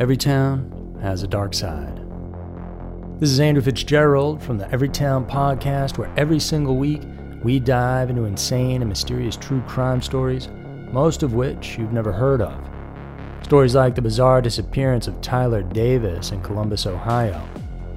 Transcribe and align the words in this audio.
Every 0.00 0.16
town 0.16 0.98
has 1.02 1.22
a 1.22 1.28
dark 1.28 1.52
side. 1.52 2.00
This 3.20 3.28
is 3.28 3.38
Andrew 3.38 3.62
Fitzgerald 3.62 4.42
from 4.42 4.56
the 4.56 4.64
Everytown 4.64 5.28
podcast, 5.28 5.98
where 5.98 6.10
every 6.16 6.40
single 6.40 6.78
week 6.78 7.02
we 7.44 7.60
dive 7.60 8.08
into 8.08 8.24
insane 8.24 8.80
and 8.80 8.88
mysterious 8.88 9.36
true 9.36 9.60
crime 9.68 10.00
stories, 10.00 10.48
most 10.90 11.22
of 11.22 11.34
which 11.34 11.76
you've 11.76 11.92
never 11.92 12.12
heard 12.12 12.40
of. 12.40 12.66
Stories 13.42 13.74
like 13.74 13.94
the 13.94 14.00
bizarre 14.00 14.40
disappearance 14.40 15.06
of 15.06 15.20
Tyler 15.20 15.62
Davis 15.62 16.32
in 16.32 16.40
Columbus, 16.40 16.86
Ohio, 16.86 17.46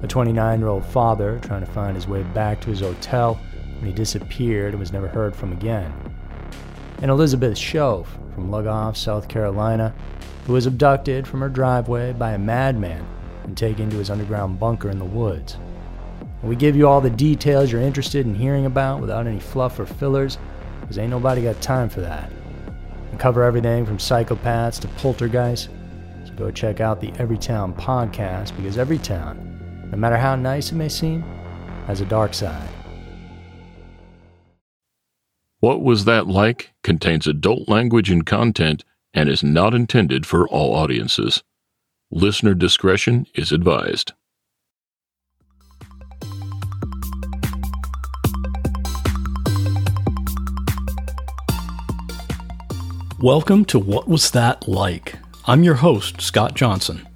a 0.02 0.06
29 0.06 0.58
year 0.58 0.68
old 0.68 0.84
father 0.84 1.40
trying 1.42 1.64
to 1.64 1.72
find 1.72 1.94
his 1.96 2.06
way 2.06 2.22
back 2.34 2.60
to 2.60 2.68
his 2.68 2.80
hotel 2.80 3.40
when 3.78 3.86
he 3.86 3.92
disappeared 3.92 4.74
and 4.74 4.78
was 4.78 4.92
never 4.92 5.08
heard 5.08 5.34
from 5.34 5.52
again, 5.52 5.90
and 7.00 7.10
Elizabeth 7.10 7.54
Shoaf 7.54 8.08
from 8.34 8.50
Lugoff, 8.50 8.94
South 8.94 9.26
Carolina, 9.26 9.94
who 10.46 10.52
was 10.52 10.66
abducted 10.66 11.26
from 11.26 11.40
her 11.40 11.48
driveway 11.48 12.12
by 12.12 12.32
a 12.32 12.38
madman 12.38 13.06
and 13.44 13.56
taken 13.56 13.90
to 13.90 13.96
his 13.96 14.10
underground 14.10 14.58
bunker 14.58 14.90
in 14.90 14.98
the 14.98 15.04
woods. 15.04 15.56
We 16.42 16.56
give 16.56 16.76
you 16.76 16.86
all 16.86 17.00
the 17.00 17.10
details 17.10 17.72
you're 17.72 17.80
interested 17.80 18.26
in 18.26 18.34
hearing 18.34 18.66
about 18.66 19.00
without 19.00 19.26
any 19.26 19.40
fluff 19.40 19.80
or 19.80 19.86
fillers, 19.86 20.36
because 20.80 20.98
ain't 20.98 21.10
nobody 21.10 21.42
got 21.42 21.60
time 21.62 21.88
for 21.88 22.02
that. 22.02 22.30
We 23.10 23.16
cover 23.16 23.42
everything 23.42 23.86
from 23.86 23.96
psychopaths 23.96 24.78
to 24.80 24.88
poltergeists, 24.88 25.68
so 26.26 26.34
go 26.34 26.50
check 26.50 26.80
out 26.80 27.00
the 27.00 27.12
Everytown 27.12 27.74
podcast, 27.74 28.54
because 28.56 28.76
every 28.76 28.98
town, 28.98 29.88
no 29.90 29.96
matter 29.96 30.18
how 30.18 30.36
nice 30.36 30.70
it 30.70 30.74
may 30.74 30.90
seem, 30.90 31.22
has 31.86 32.02
a 32.02 32.06
dark 32.06 32.34
side. 32.34 32.68
What 35.60 35.80
Was 35.80 36.04
That 36.04 36.26
Like 36.26 36.74
contains 36.82 37.26
adult 37.26 37.70
language 37.70 38.10
and 38.10 38.26
content 38.26 38.84
and 39.14 39.28
is 39.28 39.44
not 39.44 39.74
intended 39.74 40.26
for 40.26 40.48
all 40.48 40.74
audiences. 40.74 41.44
Listener 42.10 42.52
discretion 42.52 43.26
is 43.34 43.52
advised. 43.52 44.12
Welcome 53.20 53.64
to 53.66 53.78
What 53.78 54.08
Was 54.08 54.32
That 54.32 54.68
Like? 54.68 55.16
I'm 55.46 55.62
your 55.62 55.76
host, 55.76 56.20
Scott 56.20 56.54
Johnson. 56.54 57.08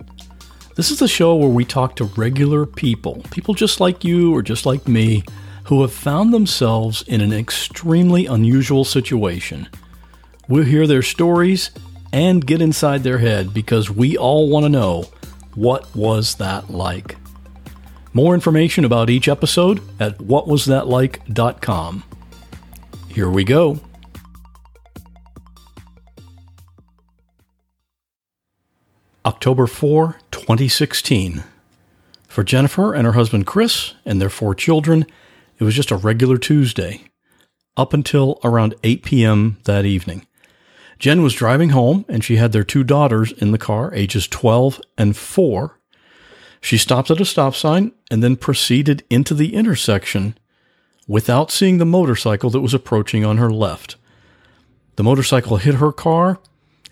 This 0.76 0.90
is 0.90 1.00
the 1.00 1.08
show 1.08 1.34
where 1.34 1.48
we 1.48 1.64
talk 1.64 1.96
to 1.96 2.04
regular 2.04 2.64
people, 2.64 3.24
people 3.30 3.52
just 3.52 3.80
like 3.80 4.04
you 4.04 4.32
or 4.32 4.40
just 4.40 4.64
like 4.64 4.86
me, 4.86 5.24
who 5.64 5.82
have 5.82 5.92
found 5.92 6.32
themselves 6.32 7.02
in 7.02 7.20
an 7.20 7.32
extremely 7.32 8.24
unusual 8.26 8.84
situation. 8.84 9.68
We'll 10.48 10.64
hear 10.64 10.86
their 10.86 11.02
stories 11.02 11.72
and 12.12 12.46
get 12.46 12.62
inside 12.62 13.02
their 13.02 13.18
head 13.18 13.52
because 13.52 13.90
we 13.90 14.16
all 14.16 14.48
want 14.48 14.64
to 14.64 14.68
know 14.70 15.04
what 15.54 15.94
was 15.94 16.36
that 16.36 16.70
like. 16.70 17.16
More 18.12 18.34
information 18.34 18.84
about 18.84 19.10
each 19.10 19.28
episode 19.28 19.80
at 20.00 20.18
whatwasthatlike.com. 20.18 22.04
Here 23.08 23.28
we 23.28 23.44
go. 23.44 23.80
October 29.26 29.66
4, 29.66 30.16
2016. 30.30 31.44
For 32.28 32.44
Jennifer 32.44 32.94
and 32.94 33.04
her 33.04 33.12
husband 33.12 33.46
Chris 33.46 33.94
and 34.04 34.20
their 34.20 34.30
four 34.30 34.54
children, 34.54 35.04
it 35.58 35.64
was 35.64 35.74
just 35.74 35.90
a 35.90 35.96
regular 35.96 36.38
Tuesday, 36.38 37.02
up 37.76 37.92
until 37.92 38.38
around 38.44 38.74
8 38.84 39.02
p.m. 39.02 39.58
that 39.64 39.84
evening. 39.84 40.26
Jen 40.98 41.22
was 41.22 41.34
driving 41.34 41.70
home 41.70 42.04
and 42.08 42.24
she 42.24 42.36
had 42.36 42.52
their 42.52 42.64
two 42.64 42.82
daughters 42.82 43.32
in 43.32 43.52
the 43.52 43.58
car, 43.58 43.92
ages 43.94 44.26
12 44.26 44.80
and 44.96 45.16
4. 45.16 45.78
She 46.60 46.76
stopped 46.76 47.10
at 47.10 47.20
a 47.20 47.24
stop 47.24 47.54
sign 47.54 47.92
and 48.10 48.22
then 48.22 48.36
proceeded 48.36 49.04
into 49.08 49.34
the 49.34 49.54
intersection 49.54 50.36
without 51.06 51.50
seeing 51.50 51.78
the 51.78 51.86
motorcycle 51.86 52.50
that 52.50 52.60
was 52.60 52.74
approaching 52.74 53.24
on 53.24 53.38
her 53.38 53.50
left. 53.50 53.96
The 54.96 55.04
motorcycle 55.04 55.58
hit 55.58 55.76
her 55.76 55.92
car, 55.92 56.40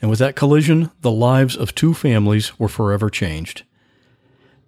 and 0.00 0.08
with 0.08 0.20
that 0.20 0.36
collision, 0.36 0.92
the 1.00 1.10
lives 1.10 1.56
of 1.56 1.74
two 1.74 1.92
families 1.92 2.58
were 2.58 2.68
forever 2.68 3.10
changed. 3.10 3.64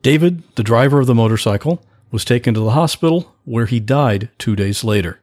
David, 0.03 0.43
the 0.57 0.63
driver 0.65 1.01
of 1.01 1.07
the 1.07 1.15
motorcycle, 1.15 1.85
was 2.11 2.25
taken 2.25 2.55
to 2.55 2.61
the 2.61 2.73
hospital 2.73 3.37
where 3.45 3.67
he 3.67 3.81
died 3.81 4.31
two 4.39 4.57
days 4.57 4.83
later. 4.83 5.21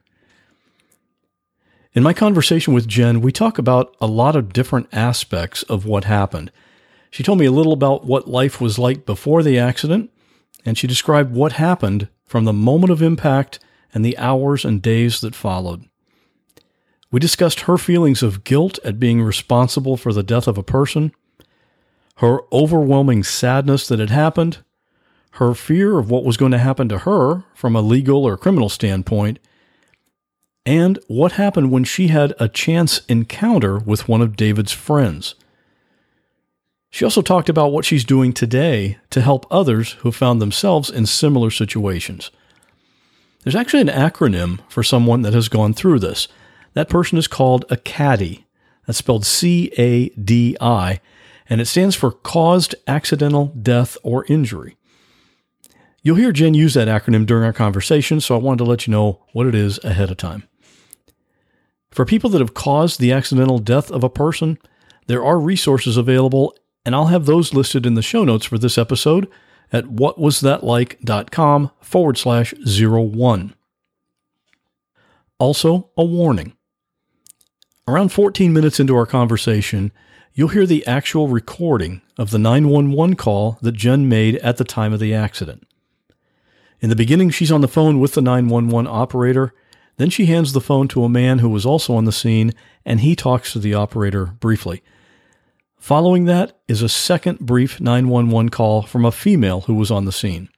In 1.96 2.02
my 2.02 2.12
conversation 2.12 2.74
with 2.74 2.86
Jen, 2.86 3.22
we 3.22 3.32
talk 3.32 3.56
about 3.56 3.96
a 4.02 4.06
lot 4.06 4.36
of 4.36 4.52
different 4.52 4.86
aspects 4.92 5.62
of 5.62 5.86
what 5.86 6.04
happened. 6.04 6.52
She 7.10 7.22
told 7.22 7.38
me 7.38 7.46
a 7.46 7.50
little 7.50 7.72
about 7.72 8.04
what 8.04 8.28
life 8.28 8.60
was 8.60 8.78
like 8.78 9.06
before 9.06 9.42
the 9.42 9.58
accident, 9.58 10.10
and 10.66 10.76
she 10.76 10.86
described 10.86 11.32
what 11.34 11.52
happened 11.52 12.08
from 12.26 12.44
the 12.44 12.52
moment 12.52 12.92
of 12.92 13.00
impact 13.00 13.60
and 13.94 14.04
the 14.04 14.18
hours 14.18 14.62
and 14.62 14.82
days 14.82 15.22
that 15.22 15.34
followed. 15.34 15.88
We 17.10 17.18
discussed 17.18 17.60
her 17.60 17.78
feelings 17.78 18.22
of 18.22 18.44
guilt 18.44 18.78
at 18.84 19.00
being 19.00 19.22
responsible 19.22 19.96
for 19.96 20.12
the 20.12 20.22
death 20.22 20.46
of 20.46 20.58
a 20.58 20.62
person, 20.62 21.12
her 22.16 22.40
overwhelming 22.52 23.24
sadness 23.24 23.88
that 23.88 24.00
had 24.00 24.10
happened, 24.10 24.58
her 25.30 25.54
fear 25.54 25.98
of 25.98 26.10
what 26.10 26.24
was 26.24 26.36
going 26.36 26.52
to 26.52 26.58
happen 26.58 26.90
to 26.90 26.98
her 26.98 27.44
from 27.54 27.74
a 27.74 27.80
legal 27.80 28.26
or 28.26 28.36
criminal 28.36 28.68
standpoint, 28.68 29.38
and 30.66 30.98
what 31.06 31.32
happened 31.32 31.70
when 31.70 31.84
she 31.84 32.08
had 32.08 32.34
a 32.38 32.48
chance 32.48 33.06
encounter 33.06 33.78
with 33.78 34.08
one 34.08 34.20
of 34.20 34.36
David's 34.36 34.72
friends. 34.72 35.36
She 36.90 37.04
also 37.04 37.22
talked 37.22 37.48
about 37.48 37.72
what 37.72 37.84
she's 37.84 38.04
doing 38.04 38.32
today 38.32 38.98
to 39.10 39.20
help 39.20 39.46
others 39.50 39.92
who 40.00 40.10
found 40.10 40.42
themselves 40.42 40.90
in 40.90 41.06
similar 41.06 41.50
situations. 41.50 42.30
There's 43.44 43.56
actually 43.56 43.82
an 43.82 43.88
acronym 43.88 44.60
for 44.68 44.82
someone 44.82 45.22
that 45.22 45.34
has 45.34 45.48
gone 45.48 45.72
through 45.72 46.00
this. 46.00 46.26
That 46.74 46.88
person 46.88 47.16
is 47.16 47.28
called 47.28 47.64
a 47.70 47.76
CADI. 47.76 48.44
That's 48.86 48.98
spelled 48.98 49.24
C 49.24 49.72
A 49.78 50.08
D 50.10 50.56
I, 50.60 51.00
and 51.48 51.60
it 51.60 51.66
stands 51.66 51.94
for 51.94 52.10
Caused 52.10 52.74
Accidental 52.86 53.46
Death 53.46 53.96
or 54.02 54.24
Injury. 54.28 54.76
You'll 56.02 56.16
hear 56.16 56.32
Jen 56.32 56.54
use 56.54 56.74
that 56.74 56.88
acronym 56.88 57.26
during 57.26 57.44
our 57.44 57.52
conversation, 57.52 58.20
so 58.20 58.36
I 58.36 58.38
wanted 58.38 58.58
to 58.58 58.70
let 58.70 58.86
you 58.86 58.92
know 58.92 59.22
what 59.32 59.46
it 59.46 59.54
is 59.54 59.78
ahead 59.84 60.10
of 60.10 60.16
time. 60.16 60.44
For 61.96 62.04
people 62.04 62.28
that 62.28 62.42
have 62.42 62.52
caused 62.52 63.00
the 63.00 63.10
accidental 63.10 63.58
death 63.58 63.90
of 63.90 64.04
a 64.04 64.10
person, 64.10 64.58
there 65.06 65.24
are 65.24 65.40
resources 65.40 65.96
available, 65.96 66.54
and 66.84 66.94
I'll 66.94 67.06
have 67.06 67.24
those 67.24 67.54
listed 67.54 67.86
in 67.86 67.94
the 67.94 68.02
show 68.02 68.22
notes 68.22 68.44
for 68.44 68.58
this 68.58 68.76
episode 68.76 69.30
at 69.72 69.86
whatwasthatlike.com 69.86 71.70
forward 71.80 72.18
slash 72.18 72.52
zero 72.66 73.00
one. 73.00 73.54
Also, 75.38 75.88
a 75.96 76.04
warning. 76.04 76.52
Around 77.88 78.12
14 78.12 78.52
minutes 78.52 78.78
into 78.78 78.94
our 78.94 79.06
conversation, 79.06 79.90
you'll 80.34 80.48
hear 80.48 80.66
the 80.66 80.86
actual 80.86 81.28
recording 81.28 82.02
of 82.18 82.30
the 82.30 82.38
911 82.38 83.16
call 83.16 83.58
that 83.62 83.72
Jen 83.72 84.06
made 84.06 84.36
at 84.36 84.58
the 84.58 84.64
time 84.64 84.92
of 84.92 85.00
the 85.00 85.14
accident. 85.14 85.66
In 86.82 86.90
the 86.90 86.94
beginning, 86.94 87.30
she's 87.30 87.50
on 87.50 87.62
the 87.62 87.68
phone 87.68 88.00
with 88.00 88.12
the 88.12 88.20
911 88.20 88.86
operator 88.86 89.54
then 89.96 90.10
she 90.10 90.26
hands 90.26 90.52
the 90.52 90.60
phone 90.60 90.88
to 90.88 91.04
a 91.04 91.08
man 91.08 91.38
who 91.38 91.48
was 91.48 91.64
also 91.66 91.94
on 91.94 92.04
the 92.04 92.12
scene, 92.12 92.52
and 92.84 93.00
he 93.00 93.16
talks 93.16 93.52
to 93.52 93.58
the 93.58 93.74
operator 93.74 94.26
briefly. 94.26 94.82
Following 95.78 96.24
that 96.24 96.58
is 96.68 96.82
a 96.82 96.88
second 96.88 97.40
brief 97.40 97.80
911 97.80 98.50
call 98.50 98.82
from 98.82 99.04
a 99.04 99.12
female 99.12 99.62
who 99.62 99.74
was 99.74 99.90
on 99.90 100.04
the 100.04 100.12
scene. 100.12 100.48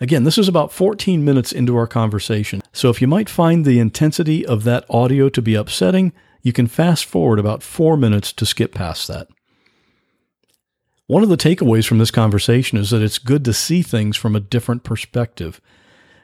Again, 0.00 0.24
this 0.24 0.38
is 0.38 0.48
about 0.48 0.72
14 0.72 1.24
minutes 1.24 1.52
into 1.52 1.76
our 1.76 1.86
conversation, 1.86 2.60
so 2.72 2.90
if 2.90 3.00
you 3.00 3.08
might 3.08 3.28
find 3.28 3.64
the 3.64 3.80
intensity 3.80 4.46
of 4.46 4.64
that 4.64 4.84
audio 4.88 5.28
to 5.30 5.42
be 5.42 5.54
upsetting, 5.54 6.12
you 6.42 6.52
can 6.52 6.66
fast 6.66 7.04
forward 7.04 7.38
about 7.38 7.62
four 7.62 7.96
minutes 7.96 8.32
to 8.34 8.46
skip 8.46 8.72
past 8.72 9.08
that. 9.08 9.28
One 11.06 11.22
of 11.22 11.30
the 11.30 11.36
takeaways 11.36 11.86
from 11.86 11.98
this 11.98 12.10
conversation 12.10 12.78
is 12.78 12.90
that 12.90 13.02
it's 13.02 13.18
good 13.18 13.44
to 13.46 13.54
see 13.54 13.82
things 13.82 14.16
from 14.16 14.36
a 14.36 14.40
different 14.40 14.84
perspective. 14.84 15.60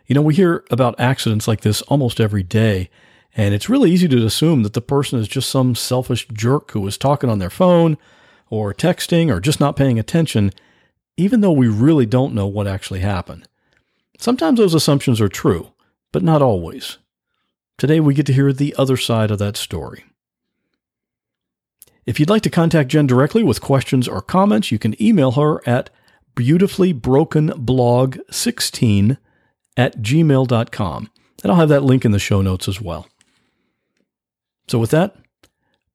You 0.06 0.14
know, 0.14 0.22
we 0.22 0.34
hear 0.34 0.64
about 0.70 1.00
accidents 1.00 1.48
like 1.48 1.62
this 1.62 1.80
almost 1.82 2.20
every 2.20 2.42
day, 2.42 2.90
and 3.34 3.54
it's 3.54 3.70
really 3.70 3.90
easy 3.90 4.06
to 4.08 4.26
assume 4.26 4.62
that 4.62 4.74
the 4.74 4.82
person 4.82 5.18
is 5.18 5.28
just 5.28 5.48
some 5.48 5.74
selfish 5.74 6.28
jerk 6.28 6.72
who 6.72 6.80
was 6.80 6.98
talking 6.98 7.30
on 7.30 7.38
their 7.38 7.50
phone 7.50 7.96
or 8.50 8.74
texting 8.74 9.34
or 9.34 9.40
just 9.40 9.60
not 9.60 9.76
paying 9.76 9.98
attention, 9.98 10.52
even 11.16 11.40
though 11.40 11.52
we 11.52 11.68
really 11.68 12.06
don't 12.06 12.34
know 12.34 12.46
what 12.46 12.66
actually 12.66 13.00
happened. 13.00 13.48
Sometimes 14.18 14.58
those 14.58 14.74
assumptions 14.74 15.20
are 15.20 15.28
true, 15.28 15.72
but 16.12 16.22
not 16.22 16.42
always. 16.42 16.98
Today 17.78 17.98
we 17.98 18.14
get 18.14 18.26
to 18.26 18.32
hear 18.32 18.52
the 18.52 18.74
other 18.76 18.96
side 18.96 19.30
of 19.30 19.38
that 19.38 19.56
story. 19.56 20.04
If 22.06 22.20
you'd 22.20 22.30
like 22.30 22.42
to 22.42 22.50
contact 22.50 22.90
Jen 22.90 23.06
directly 23.06 23.42
with 23.42 23.62
questions 23.62 24.06
or 24.06 24.20
comments, 24.20 24.70
you 24.70 24.78
can 24.78 25.02
email 25.02 25.32
her 25.32 25.66
at 25.66 25.88
beautifulybrokenblog16 26.36 29.16
at 29.76 29.98
gmail.com. 29.98 31.10
And 31.42 31.52
I'll 31.52 31.58
have 31.58 31.68
that 31.68 31.82
link 31.82 32.04
in 32.04 32.12
the 32.12 32.18
show 32.18 32.40
notes 32.40 32.68
as 32.68 32.80
well. 32.80 33.06
So, 34.68 34.78
with 34.78 34.90
that, 34.90 35.16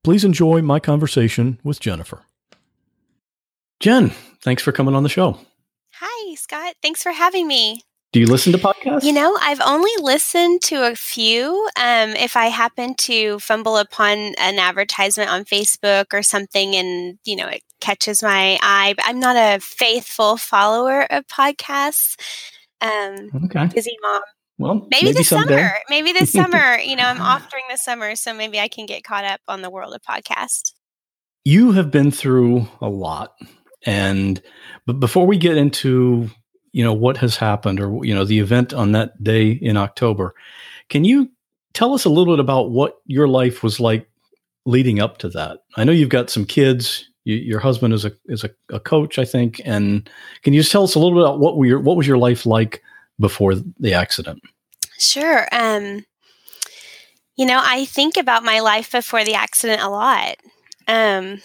please 0.04 0.24
enjoy 0.24 0.62
my 0.62 0.80
conversation 0.80 1.60
with 1.64 1.80
Jennifer. 1.80 2.22
Jen, 3.80 4.12
thanks 4.42 4.62
for 4.62 4.72
coming 4.72 4.94
on 4.94 5.04
the 5.04 5.10
show. 5.10 5.40
Hi, 5.94 6.36
Scott. 6.36 6.76
Thanks 6.82 7.02
for 7.02 7.12
having 7.12 7.48
me. 7.48 7.82
Do 8.12 8.20
you 8.20 8.26
listen 8.26 8.52
to 8.54 8.58
podcasts? 8.58 9.04
You 9.04 9.14
know, 9.14 9.38
I've 9.40 9.62
only 9.62 9.92
listened 10.02 10.64
to 10.64 10.92
a 10.92 10.96
few. 10.96 11.70
Um, 11.78 12.10
if 12.12 12.36
I 12.36 12.48
happen 12.48 12.96
to 12.96 13.38
fumble 13.40 13.78
upon 13.78 14.18
an 14.40 14.58
advertisement 14.58 15.30
on 15.30 15.46
Facebook 15.46 16.08
or 16.12 16.24
something 16.24 16.76
and, 16.76 17.20
you 17.24 17.36
know, 17.36 17.48
it 17.48 17.62
catches 17.82 18.24
my 18.24 18.58
eye, 18.64 18.96
but 18.98 19.06
I'm 19.08 19.20
not 19.20 19.36
a 19.36 19.60
faithful 19.60 20.38
follower 20.38 21.06
of 21.12 21.28
podcasts. 21.28 22.16
Um, 22.82 23.30
okay. 23.46 23.68
Busy 23.74 23.96
mom. 24.02 24.22
Well, 24.58 24.76
maybe, 24.92 25.06
maybe 25.06 25.12
this 25.14 25.30
someday. 25.30 25.56
summer. 25.56 25.74
Maybe 25.90 26.12
this 26.12 26.32
summer. 26.34 26.78
You 26.80 26.96
know, 26.96 27.04
I'm 27.04 27.22
off 27.22 27.50
during 27.50 27.66
the 27.70 27.78
summer, 27.78 28.16
so 28.16 28.34
maybe 28.34 28.60
I 28.60 28.68
can 28.68 28.86
get 28.86 29.04
caught 29.04 29.26
up 29.26 29.42
on 29.48 29.62
the 29.62 29.70
world 29.70 29.94
of 29.94 30.02
podcast. 30.02 30.74
You 31.46 31.72
have 31.72 31.92
been 31.92 32.12
through 32.12 32.68
a 32.82 32.90
lot. 32.90 33.34
And 33.86 34.42
but 34.86 35.00
before 35.00 35.26
we 35.26 35.38
get 35.38 35.56
into 35.56 36.30
you 36.72 36.84
know 36.84 36.94
what 36.94 37.18
has 37.18 37.36
happened 37.38 37.80
or 37.80 38.04
you 38.06 38.14
know 38.14 38.24
the 38.24 38.40
event 38.40 38.74
on 38.74 38.92
that 38.94 39.22
day 39.24 39.52
in 39.52 39.78
October. 39.78 40.34
Can 40.90 41.04
you 41.04 41.30
tell 41.74 41.94
us 41.94 42.06
a 42.06 42.10
little 42.10 42.34
bit 42.34 42.40
about 42.40 42.72
what 42.72 42.96
your 43.06 43.28
life 43.28 43.64
was 43.64 43.80
like 43.80 44.08
leading 44.66 45.00
up 45.00 45.18
to 45.20 45.30
that? 45.30 45.60
I 45.76 45.84
know 45.84 45.92
you've 45.92 46.10
got 46.10 46.30
some 46.30 46.46
kids. 46.46 47.09
You, 47.30 47.36
your 47.36 47.60
husband 47.60 47.94
is 47.94 48.06
a 48.06 48.12
is 48.26 48.44
a, 48.44 48.50
a, 48.70 48.80
coach, 48.80 49.20
I 49.20 49.26
think. 49.26 49.62
And 49.64 50.10
can 50.42 50.54
you 50.54 50.62
just 50.62 50.72
tell 50.72 50.84
us 50.84 50.96
a 50.96 51.00
little 51.00 51.14
bit 51.14 51.24
about 51.24 51.40
what 51.40 51.58
were 51.58 51.66
your, 51.68 51.80
what 51.80 51.96
was 51.96 52.08
your 52.08 52.18
life 52.18 52.48
like 52.48 52.82
before 53.20 53.54
the 53.56 53.94
accident? 53.94 54.42
Sure. 54.98 55.48
Um, 55.52 56.06
you 57.36 57.46
know, 57.46 57.62
I 57.64 57.86
think 57.86 58.18
about 58.18 58.44
my 58.44 58.60
life 58.62 58.92
before 58.92 59.24
the 59.24 59.36
accident 59.36 59.82
a 59.82 59.90
lot. 59.90 60.38
Um, 60.88 61.42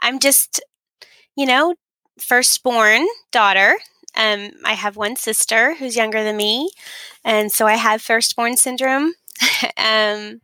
I'm 0.00 0.18
just, 0.18 0.62
you 1.36 1.44
know, 1.44 1.74
firstborn 2.18 3.06
daughter. 3.32 3.76
Um, 4.16 4.52
I 4.64 4.72
have 4.72 4.96
one 4.96 5.16
sister 5.16 5.74
who's 5.74 5.96
younger 5.96 6.24
than 6.24 6.38
me, 6.38 6.70
and 7.24 7.52
so 7.52 7.66
I 7.66 7.74
have 7.74 8.00
firstborn 8.00 8.56
syndrome. 8.56 9.12
um, 9.76 10.40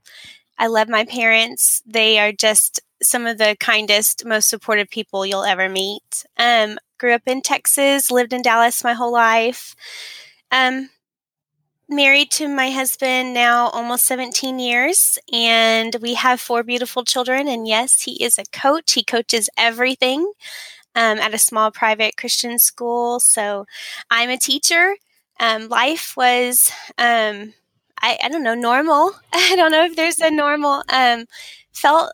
I 0.62 0.68
love 0.68 0.88
my 0.88 1.04
parents. 1.04 1.82
They 1.84 2.20
are 2.20 2.30
just 2.30 2.80
some 3.02 3.26
of 3.26 3.38
the 3.38 3.56
kindest, 3.58 4.24
most 4.24 4.48
supportive 4.48 4.88
people 4.88 5.26
you'll 5.26 5.42
ever 5.42 5.68
meet. 5.68 6.24
Um, 6.36 6.78
grew 6.98 7.14
up 7.14 7.22
in 7.26 7.42
Texas, 7.42 8.12
lived 8.12 8.32
in 8.32 8.42
Dallas 8.42 8.84
my 8.84 8.92
whole 8.92 9.10
life. 9.12 9.74
Um, 10.52 10.90
married 11.88 12.30
to 12.30 12.46
my 12.46 12.70
husband 12.70 13.34
now 13.34 13.70
almost 13.70 14.06
17 14.06 14.60
years, 14.60 15.18
and 15.32 15.96
we 16.00 16.14
have 16.14 16.40
four 16.40 16.62
beautiful 16.62 17.04
children. 17.04 17.48
And 17.48 17.66
yes, 17.66 18.02
he 18.02 18.22
is 18.22 18.38
a 18.38 18.44
coach, 18.52 18.92
he 18.92 19.02
coaches 19.02 19.50
everything 19.56 20.32
um, 20.94 21.18
at 21.18 21.34
a 21.34 21.38
small 21.38 21.72
private 21.72 22.16
Christian 22.16 22.58
school. 22.60 23.20
So 23.20 23.66
I'm 24.10 24.30
a 24.30 24.38
teacher. 24.38 24.96
Um, 25.40 25.68
life 25.68 26.14
was, 26.16 26.70
um, 26.98 27.54
I, 28.02 28.18
I, 28.24 28.28
don't 28.28 28.42
know, 28.42 28.54
normal. 28.54 29.12
I 29.32 29.56
don't 29.56 29.70
know 29.72 29.84
if 29.84 29.96
there's 29.96 30.18
a 30.18 30.30
normal, 30.30 30.82
um, 30.92 31.26
felt 31.72 32.12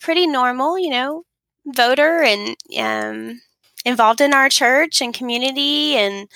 pretty 0.00 0.26
normal, 0.26 0.78
you 0.78 0.90
know, 0.90 1.24
voter 1.66 2.22
and 2.22 2.56
um, 2.78 3.40
involved 3.84 4.20
in 4.20 4.34
our 4.34 4.48
church 4.48 5.00
and 5.00 5.14
community 5.14 5.96
and 5.96 6.28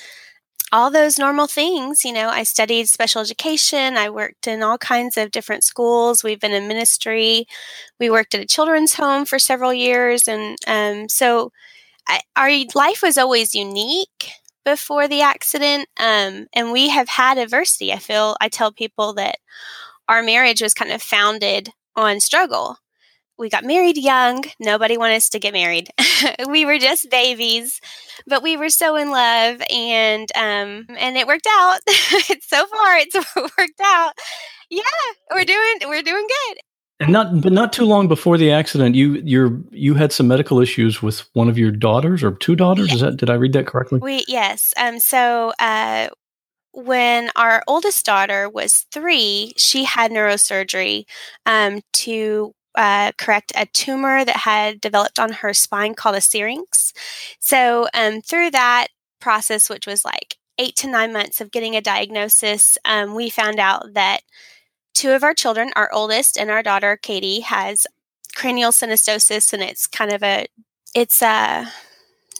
all 0.73 0.91
those 0.91 1.19
normal 1.19 1.47
things. 1.47 2.05
You 2.05 2.13
know, 2.13 2.29
I 2.29 2.43
studied 2.43 2.89
special 2.89 3.23
education. 3.23 3.97
I 3.97 4.11
worked 4.11 4.47
in 4.47 4.63
all 4.63 4.79
kinds 4.79 5.17
of 5.17 5.31
different 5.31 5.65
schools. 5.65 6.23
We've 6.23 6.41
been 6.41 6.53
in 6.53 6.69
ministry. 6.69 7.47
We 7.99 8.11
worked 8.11 8.35
at 8.35 8.43
a 8.43 8.47
children's 8.47 8.95
home 8.95 9.25
for 9.25 9.39
several 9.39 9.73
years. 9.73 10.29
And 10.29 10.57
um, 10.67 11.09
so 11.09 11.53
I, 12.09 12.21
our 12.37 12.51
life 12.75 13.03
was 13.03 13.19
always 13.19 13.55
unique 13.55 14.31
before 14.65 15.09
the 15.09 15.23
accident. 15.23 15.89
Um, 15.99 16.47
and 16.53 16.73
we 16.73 16.89
have 16.91 17.09
had 17.09 17.39
adversity. 17.39 17.93
I 17.93 17.99
feel, 17.99 18.37
I 18.41 18.49
tell 18.49 18.73
people 18.73 19.15
that 19.15 19.37
our 20.09 20.23
marriage 20.23 20.63
was 20.63 20.75
kind 20.75 20.93
of 20.93 21.03
founded 21.03 21.71
on 21.97 22.21
struggle. 22.21 22.77
We 23.39 23.49
got 23.51 23.65
married 23.65 23.97
young. 23.97 24.45
Nobody 24.61 24.99
wanted 24.99 25.17
us 25.17 25.29
to 25.31 25.39
get 25.39 25.53
married. 25.53 25.91
we 26.49 26.65
were 26.65 26.79
just 26.79 27.11
babies, 27.11 27.81
but 28.27 28.43
we 28.43 28.57
were 28.57 28.69
so 28.69 28.97
in 28.97 29.11
love, 29.13 29.63
and 29.71 30.29
um, 30.37 30.87
and 30.99 31.17
it 31.17 31.27
worked 31.27 31.47
out. 31.49 31.79
so 32.43 32.67
far, 32.67 32.99
it's 32.99 33.15
worked 33.37 33.81
out. 33.83 34.13
Yeah, 34.71 34.83
we're 35.33 35.45
doing 35.45 35.79
we're 35.85 36.03
doing 36.03 36.27
good. 36.27 36.59
And 37.01 37.13
not, 37.13 37.41
but 37.41 37.53
not 37.53 37.73
too 37.73 37.85
long 37.85 38.09
before 38.09 38.37
the 38.37 38.51
accident, 38.51 38.97
you 38.97 39.15
you 39.25 39.65
you 39.71 39.95
had 39.95 40.13
some 40.13 40.27
medical 40.27 40.61
issues 40.61 41.01
with 41.01 41.21
one 41.33 41.49
of 41.49 41.57
your 41.57 41.71
daughters 41.71 42.25
or 42.25 42.33
two 42.33 42.57
daughters. 42.57 42.93
Is 42.93 43.01
that 43.01 43.17
did 43.17 43.31
I 43.31 43.35
read 43.35 43.53
that 43.53 43.67
correctly? 43.67 44.01
We 44.01 44.25
yes. 44.27 44.75
Um. 44.77 44.99
So, 44.99 45.53
uh, 45.61 46.09
when 46.73 47.31
our 47.37 47.63
oldest 47.69 48.05
daughter 48.05 48.49
was 48.49 48.87
three, 48.93 49.53
she 49.57 49.85
had 49.85 50.11
neurosurgery, 50.11 51.05
um, 51.47 51.83
to 51.93 52.53
uh, 52.75 53.13
correct 53.19 53.53
a 53.57 53.67
tumor 53.67 54.25
that 54.25 54.37
had 54.37 54.81
developed 54.81 55.19
on 55.19 55.33
her 55.33 55.55
spine 55.55 55.95
called 55.95 56.17
a 56.17 56.21
syrinx. 56.21 56.93
So, 57.39 57.89
um, 57.95 58.23
through 58.23 58.51
that 58.53 58.89
process, 59.21 59.71
which 59.71 59.87
was 59.87 60.05
like 60.05 60.37
eight 60.59 60.77
to 60.77 60.89
nine 60.89 61.13
months 61.13 61.41
of 61.41 61.51
getting 61.51 61.77
a 61.77 61.81
diagnosis, 61.81 62.79
um, 62.85 63.15
we 63.15 63.31
found 63.31 63.59
out 63.59 63.95
that 63.95 64.21
two 64.99 65.13
of 65.13 65.23
our 65.23 65.33
children, 65.33 65.71
our 65.77 65.89
oldest 65.93 66.37
and 66.37 66.51
our 66.51 66.63
daughter 66.63 66.97
Katie, 66.97 67.41
has 67.41 67.87
cranial 68.35 68.73
synostosis, 68.73 69.53
and 69.53 69.63
it's 69.63 69.87
kind 69.87 70.13
of 70.13 70.25
a 70.25 70.47
it's 70.93 71.23
a 71.23 71.73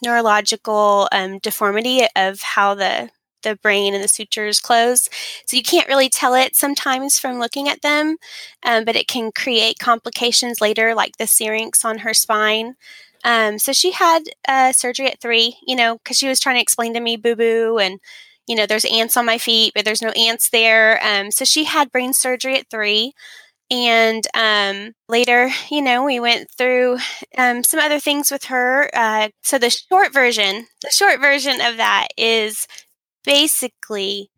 neurological 0.03 1.09
um, 1.13 1.39
deformity 1.39 2.03
of 2.17 2.41
how 2.43 2.75
the 2.75 3.11
the 3.43 3.55
brain 3.55 3.95
and 3.95 4.03
the 4.03 4.09
sutures 4.09 4.59
close. 4.59 5.09
So 5.47 5.57
you 5.57 5.63
can't 5.63 5.87
really 5.87 6.09
tell 6.09 6.35
it 6.35 6.57
sometimes 6.57 7.21
from 7.21 7.39
looking 7.39 7.69
at 7.69 7.83
them, 7.83 8.17
um, 8.65 8.85
but 8.85 8.97
it 8.97 9.07
can 9.07 9.31
create 9.31 9.79
complications 9.79 10.61
later, 10.61 10.93
like 10.97 11.17
the 11.17 11.29
syrinx 11.29 11.85
on 11.85 11.99
her 11.99 12.13
spine. 12.13 12.75
Um, 13.23 13.61
so 13.61 13.73
she 13.73 13.93
had 13.93 14.25
uh, 14.49 14.73
surgery 14.73 15.07
at 15.07 15.21
three, 15.21 15.57
you 15.65 15.77
know, 15.77 15.99
because 15.99 16.19
she 16.19 16.29
was 16.29 16.41
trying 16.41 16.57
to 16.57 16.63
explain 16.63 16.93
to 16.95 17.01
me 17.01 17.17
boo 17.17 17.37
boo 17.37 17.79
and 17.79 18.01
you 18.49 18.57
know, 18.57 18.67
there's 18.67 18.87
ants 18.87 19.17
on 19.17 19.27
my 19.27 19.39
feet, 19.39 19.73
but 19.75 19.85
there's 19.85 20.03
no 20.03 20.11
ants 20.11 20.49
there. 20.49 20.99
Um, 21.05 21.31
so 21.31 21.45
she 21.45 21.65
had 21.65 21.93
brain 21.93 22.15
surgery 22.15 22.57
at 22.57 22.71
three. 22.71 23.13
And 23.71 24.27
um, 24.35 24.95
later, 25.11 25.51
you 25.71 25.83
know, 25.83 26.03
we 26.03 26.19
went 26.19 26.51
through 26.51 26.97
um, 27.37 27.63
some 27.63 27.79
other 27.79 28.01
things 28.01 28.31
with 28.31 28.45
her. 28.45 28.89
Uh, 28.95 29.29
so 29.43 29.59
the 29.59 29.69
short 29.69 30.15
version, 30.15 30.67
the 30.83 30.91
short 30.91 31.21
version 31.21 31.61
of 31.61 31.77
that 31.77 32.09
is 32.17 32.67
basically 33.25 34.31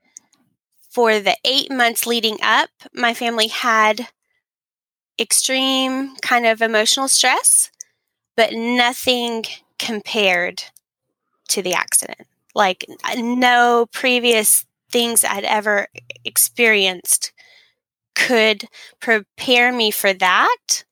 for 0.91 1.21
the 1.21 1.37
eight 1.45 1.71
months 1.71 2.05
leading 2.05 2.39
up, 2.43 2.71
my 2.93 3.15
family 3.15 3.47
had 3.47 4.09
extreme 5.21 6.17
kind 6.17 6.47
of 6.47 6.61
emotional 6.61 7.07
stress, 7.07 7.71
but 8.37 8.53
nothing 8.53 9.45
compared 9.79 10.65
to 11.47 11.63
the 11.63 11.75
accident 11.75 12.27
like 12.55 12.85
no 13.17 13.87
previous 13.93 14.67
things 14.91 15.25
I'd 15.25 15.45
ever 15.45 15.89
experienced 16.25 17.33
could 18.15 18.65
prepare 19.01 19.73
me 19.73 19.91
for 19.91 20.13
that 20.15 20.85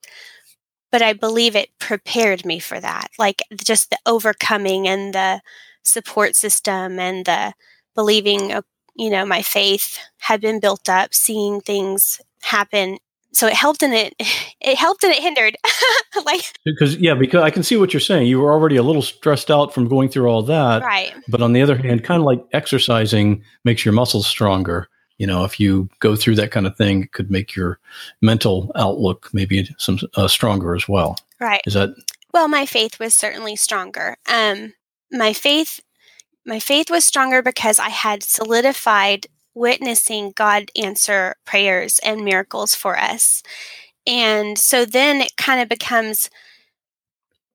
but 0.91 1.03
I 1.03 1.13
believe 1.13 1.55
it 1.55 1.71
prepared 1.79 2.45
me 2.45 2.59
for 2.59 2.81
that. 2.81 3.09
Like 3.19 3.43
just 3.65 3.91
the 3.91 3.99
overcoming 4.07 4.89
and 4.89 5.15
the 5.15 5.41
support 5.83 6.35
system 6.35 6.99
and 6.99 7.25
the 7.27 7.55
believing, 7.95 8.53
uh, 8.53 8.63
you 8.97 9.11
know, 9.11 9.27
my 9.27 9.43
faith 9.43 9.99
had 10.19 10.41
been 10.41 10.61
built 10.61 10.89
up, 10.89 11.13
seeing 11.15 11.61
things 11.61 12.21
happen. 12.43 12.99
So 13.33 13.47
it 13.47 13.55
helped 13.55 13.83
and 13.83 13.95
it 13.95 14.15
it 14.61 14.77
helped 14.77 15.05
and 15.05 15.13
it 15.13 15.23
hindered. 15.23 15.57
like 16.25 16.53
because 16.65 16.97
yeah, 16.97 17.15
because 17.15 17.43
I 17.43 17.51
can 17.51 17.63
see 17.63 17.77
what 17.77 17.93
you're 17.93 18.01
saying. 18.01 18.27
You 18.27 18.41
were 18.41 18.53
already 18.53 18.77
a 18.77 18.83
little 18.83 19.03
stressed 19.03 19.51
out 19.51 19.73
from 19.73 19.89
going 19.89 20.09
through 20.09 20.29
all 20.29 20.43
that. 20.43 20.83
Right. 20.83 21.13
But 21.29 21.43
on 21.43 21.53
the 21.53 21.63
other 21.63 21.77
hand, 21.77 22.05
kind 22.05 22.21
of 22.21 22.27
like 22.27 22.45
exercising 22.53 23.43
makes 23.65 23.85
your 23.85 23.95
muscles 23.95 24.27
stronger. 24.27 24.89
You 25.19 25.27
know, 25.27 25.45
if 25.45 25.59
you 25.59 25.89
go 25.99 26.15
through 26.15 26.37
that 26.37 26.53
kind 26.53 26.67
of 26.67 26.77
thing, 26.77 27.03
it 27.03 27.13
could 27.13 27.31
make 27.31 27.57
your 27.57 27.81
mental 28.23 28.71
outlook 28.77 29.29
maybe 29.33 29.69
some 29.77 29.99
uh, 30.15 30.29
stronger 30.29 30.77
as 30.77 30.89
well. 30.89 31.17
Right. 31.41 31.61
Is 31.67 31.75
that 31.75 31.91
well, 32.33 32.49
my 32.49 32.67
faith 32.67 33.01
was 33.01 33.15
certainly 33.15 33.57
stronger. 33.57 34.17
Um, 34.29 34.75
my 35.11 35.33
faith, 35.33 35.81
my 36.45 36.61
faith 36.61 36.91
was 36.91 37.05
stronger 37.05 37.43
because 37.43 37.79
I 37.79 37.89
had 37.89 38.23
solidified 38.23 39.27
witnessing 39.59 40.33
God 40.35 40.71
answer 40.77 41.37
prayers 41.45 41.99
and 42.01 42.25
miracles 42.25 42.75
for 42.75 42.99
us. 42.99 43.43
And 44.07 44.59
so 44.59 44.85
then 44.85 45.21
it 45.21 45.37
kind 45.37 45.61
of 45.61 45.69
becomes 45.69 46.31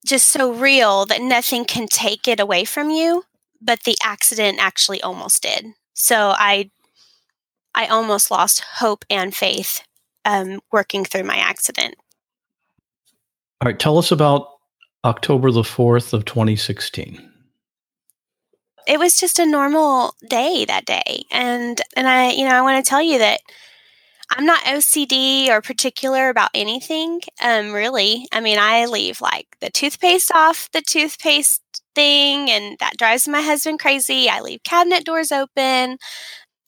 just 0.05 0.27
so 0.27 0.53
real 0.53 1.05
that 1.05 1.21
nothing 1.21 1.65
can 1.65 1.87
take 1.87 2.27
it 2.27 2.39
away 2.39 2.65
from 2.65 2.89
you, 2.89 3.23
but 3.61 3.83
the 3.83 3.95
accident 4.03 4.57
actually 4.59 5.01
almost 5.01 5.43
did. 5.43 5.67
So 5.93 6.33
I 6.37 6.69
I 7.75 7.87
almost 7.87 8.29
lost 8.29 8.59
hope 8.75 9.03
and 9.09 9.35
faith 9.35 9.81
um, 10.25 10.61
working 10.71 11.05
through 11.05 11.23
my 11.23 11.37
accident. 11.37 11.95
All 13.61 13.67
right, 13.67 13.79
tell 13.79 13.97
us 13.97 14.11
about 14.11 14.47
October 15.03 15.51
the 15.51 15.63
4th 15.63 16.13
of 16.13 16.25
2016 16.25 17.32
it 18.87 18.99
was 18.99 19.17
just 19.19 19.39
a 19.39 19.45
normal 19.45 20.15
day 20.29 20.65
that 20.65 20.85
day. 20.85 21.23
And 21.31 21.81
and 21.95 22.07
i 22.07 22.31
you 22.31 22.45
know 22.47 22.55
i 22.55 22.61
want 22.61 22.83
to 22.83 22.89
tell 22.89 23.01
you 23.01 23.19
that 23.19 23.41
i'm 24.31 24.45
not 24.45 24.63
ocd 24.65 25.49
or 25.49 25.61
particular 25.61 26.29
about 26.29 26.51
anything 26.53 27.21
um 27.43 27.73
really. 27.73 28.27
I 28.33 28.41
mean 28.41 28.57
i 28.59 28.85
leave 28.85 29.21
like 29.21 29.47
the 29.61 29.69
toothpaste 29.71 30.31
off 30.33 30.69
the 30.73 30.81
toothpaste 30.81 31.61
thing 31.95 32.49
and 32.51 32.77
that 32.79 32.97
drives 32.97 33.27
my 33.27 33.41
husband 33.41 33.79
crazy. 33.79 34.29
I 34.29 34.41
leave 34.41 34.63
cabinet 34.63 35.05
doors 35.05 35.31
open. 35.31 35.97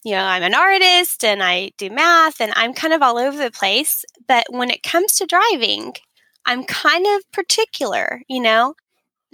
You 0.03 0.13
know 0.13 0.23
i'm 0.23 0.43
an 0.43 0.55
artist 0.55 1.23
and 1.25 1.43
i 1.43 1.71
do 1.77 1.89
math 1.89 2.41
and 2.41 2.53
i'm 2.55 2.73
kind 2.73 2.93
of 2.93 3.01
all 3.01 3.17
over 3.17 3.37
the 3.37 3.51
place. 3.51 4.05
But 4.27 4.47
when 4.51 4.69
it 4.71 4.83
comes 4.83 5.15
to 5.15 5.25
driving 5.25 5.93
i'm 6.45 6.63
kind 6.65 7.05
of 7.07 7.31
particular 7.31 8.21
you 8.29 8.41
know 8.41 8.75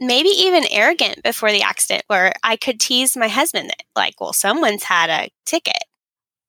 maybe 0.01 0.29
even 0.29 0.65
arrogant 0.72 1.24
before 1.24 1.51
the 1.51 1.62
accident 1.62 2.03
where 2.08 2.34
I 2.43 2.58
could 2.58 2.79
tease 2.79 3.15
my 3.15 3.27
husband 3.27 3.70
that, 3.70 3.84
like, 3.96 4.20
well, 4.20 4.34
someone's 4.34 4.84
had 4.84 5.10
a 5.10 5.29
ticket 5.46 5.84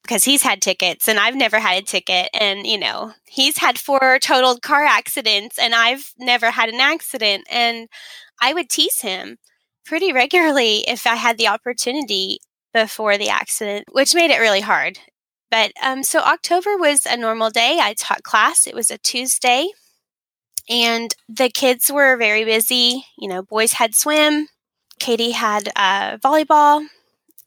because 0.02 0.24
he's 0.24 0.42
had 0.42 0.60
tickets 0.62 1.08
and 1.08 1.18
I've 1.18 1.36
never 1.36 1.60
had 1.60 1.82
a 1.82 1.86
ticket. 1.86 2.30
And, 2.34 2.66
you 2.66 2.78
know, 2.78 3.12
he's 3.26 3.58
had 3.58 3.78
four 3.78 4.18
totaled 4.20 4.62
car 4.62 4.82
accidents 4.84 5.58
and 5.58 5.74
I've 5.74 6.12
never 6.18 6.50
had 6.50 6.70
an 6.70 6.80
accident. 6.80 7.46
And 7.50 7.88
I 8.40 8.54
would 8.54 8.70
tease 8.70 9.02
him 9.02 9.36
pretty 9.84 10.12
regularly 10.12 10.84
if 10.88 11.06
I 11.06 11.16
had 11.16 11.38
the 11.38 11.48
opportunity 11.48 12.38
before 12.72 13.18
the 13.18 13.28
accident, 13.28 13.84
which 13.92 14.14
made 14.14 14.30
it 14.30 14.40
really 14.40 14.62
hard. 14.62 14.98
But 15.50 15.72
um, 15.82 16.02
so 16.02 16.20
October 16.20 16.78
was 16.78 17.04
a 17.04 17.16
normal 17.16 17.50
day. 17.50 17.78
I 17.80 17.92
taught 17.92 18.22
class, 18.22 18.66
it 18.66 18.74
was 18.74 18.90
a 18.90 18.96
Tuesday. 18.96 19.68
And 20.68 21.14
the 21.28 21.48
kids 21.50 21.90
were 21.90 22.16
very 22.16 22.44
busy. 22.44 23.04
You 23.18 23.28
know, 23.28 23.42
boys 23.42 23.72
had 23.74 23.94
swim, 23.94 24.48
Katie 24.98 25.32
had 25.32 25.68
uh, 25.76 26.18
volleyball, 26.18 26.86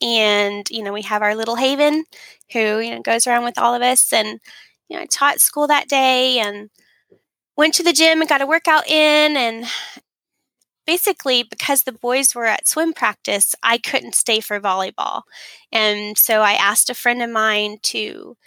and 0.01 0.69
you 0.69 0.83
know 0.83 0.93
we 0.93 1.03
have 1.03 1.21
our 1.21 1.35
little 1.35 1.55
Haven, 1.55 2.05
who 2.51 2.79
you 2.79 2.95
know 2.95 3.01
goes 3.01 3.27
around 3.27 3.45
with 3.45 3.57
all 3.57 3.73
of 3.73 3.81
us. 3.81 4.11
And 4.13 4.39
you 4.89 4.97
know, 4.97 5.03
I 5.03 5.05
taught 5.07 5.39
school 5.39 5.67
that 5.67 5.87
day 5.87 6.39
and 6.39 6.69
went 7.57 7.73
to 7.75 7.83
the 7.83 7.93
gym 7.93 8.21
and 8.21 8.29
got 8.29 8.41
a 8.41 8.47
workout 8.47 8.87
in. 8.87 9.37
And 9.37 9.65
basically, 10.85 11.43
because 11.43 11.83
the 11.83 11.91
boys 11.91 12.35
were 12.35 12.45
at 12.45 12.67
swim 12.67 12.93
practice, 12.93 13.55
I 13.63 13.77
couldn't 13.77 14.15
stay 14.15 14.39
for 14.39 14.59
volleyball, 14.59 15.23
and 15.71 16.17
so 16.17 16.41
I 16.41 16.53
asked 16.53 16.89
a 16.89 16.95
friend 16.95 17.21
of 17.21 17.29
mine 17.29 17.77
to 17.83 18.37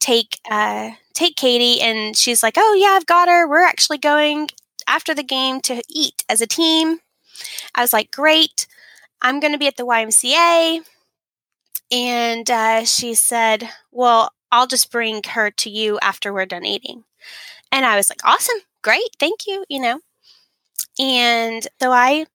take 0.00 0.40
uh, 0.50 0.92
take 1.14 1.36
Katie, 1.36 1.80
and 1.80 2.16
she's 2.16 2.42
like, 2.42 2.54
"Oh 2.56 2.74
yeah, 2.74 2.90
I've 2.96 3.06
got 3.06 3.28
her. 3.28 3.48
We're 3.48 3.64
actually 3.66 3.98
going 3.98 4.48
after 4.88 5.14
the 5.14 5.22
game 5.22 5.60
to 5.62 5.82
eat 5.90 6.24
as 6.28 6.40
a 6.40 6.46
team." 6.46 7.00
I 7.74 7.82
was 7.82 7.92
like, 7.92 8.10
"Great, 8.12 8.66
I'm 9.22 9.40
going 9.40 9.52
to 9.54 9.58
be 9.58 9.68
at 9.68 9.76
the 9.76 9.86
YMCA," 9.86 10.80
and 11.90 12.50
uh, 12.50 12.84
she 12.84 13.14
said, 13.14 13.70
"Well, 13.92 14.32
I'll 14.52 14.66
just 14.66 14.90
bring 14.90 15.22
her 15.30 15.50
to 15.50 15.70
you 15.70 15.98
after 16.00 16.32
we're 16.32 16.46
done 16.46 16.64
eating." 16.64 17.04
And 17.72 17.86
I 17.86 17.96
was 17.96 18.10
like, 18.10 18.24
"Awesome, 18.24 18.58
great, 18.82 19.10
thank 19.20 19.46
you," 19.46 19.64
you 19.68 19.80
know. 19.80 20.00
And 20.98 21.66
so 21.80 21.92
I, 21.92 22.26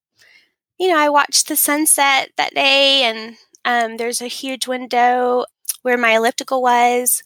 you 0.79 0.89
know, 0.89 0.97
I 0.97 1.09
watched 1.09 1.47
the 1.47 1.55
sunset 1.55 2.31
that 2.37 2.53
day, 2.55 3.03
and 3.03 3.37
um, 3.65 3.97
there's 3.97 4.21
a 4.21 4.27
huge 4.27 4.67
window 4.67 5.45
where 5.83 5.97
my 5.97 6.15
elliptical 6.17 6.61
was 6.61 7.23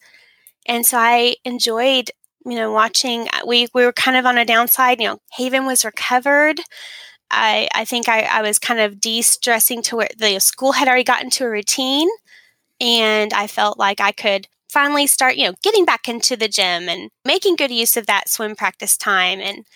and 0.66 0.84
so 0.86 0.98
I 0.98 1.36
enjoyed, 1.44 2.10
you 2.46 2.54
know, 2.56 2.72
watching. 2.72 3.28
Uh, 3.28 3.40
we 3.46 3.68
we 3.74 3.84
were 3.84 3.92
kind 3.92 4.16
of 4.16 4.26
on 4.26 4.38
a 4.38 4.44
downside. 4.44 5.00
You 5.00 5.08
know, 5.08 5.18
Haven 5.32 5.66
was 5.66 5.84
recovered. 5.84 6.60
I 7.30 7.68
I 7.74 7.84
think 7.84 8.08
I, 8.08 8.22
I 8.22 8.42
was 8.42 8.58
kind 8.58 8.80
of 8.80 9.00
de-stressing 9.00 9.82
to 9.84 9.96
where 9.96 10.08
the 10.18 10.38
school 10.40 10.72
had 10.72 10.88
already 10.88 11.04
gotten 11.04 11.30
to 11.30 11.44
a 11.44 11.50
routine, 11.50 12.08
and 12.80 13.32
I 13.32 13.46
felt 13.46 13.78
like 13.78 14.00
I 14.00 14.12
could 14.12 14.48
finally 14.68 15.06
start, 15.06 15.36
you 15.36 15.46
know, 15.46 15.54
getting 15.62 15.84
back 15.84 16.08
into 16.08 16.36
the 16.36 16.48
gym 16.48 16.88
and 16.88 17.10
making 17.24 17.56
good 17.56 17.70
use 17.72 17.96
of 17.96 18.06
that 18.06 18.28
swim 18.28 18.54
practice 18.56 18.96
time. 18.96 19.40
And 19.40 19.66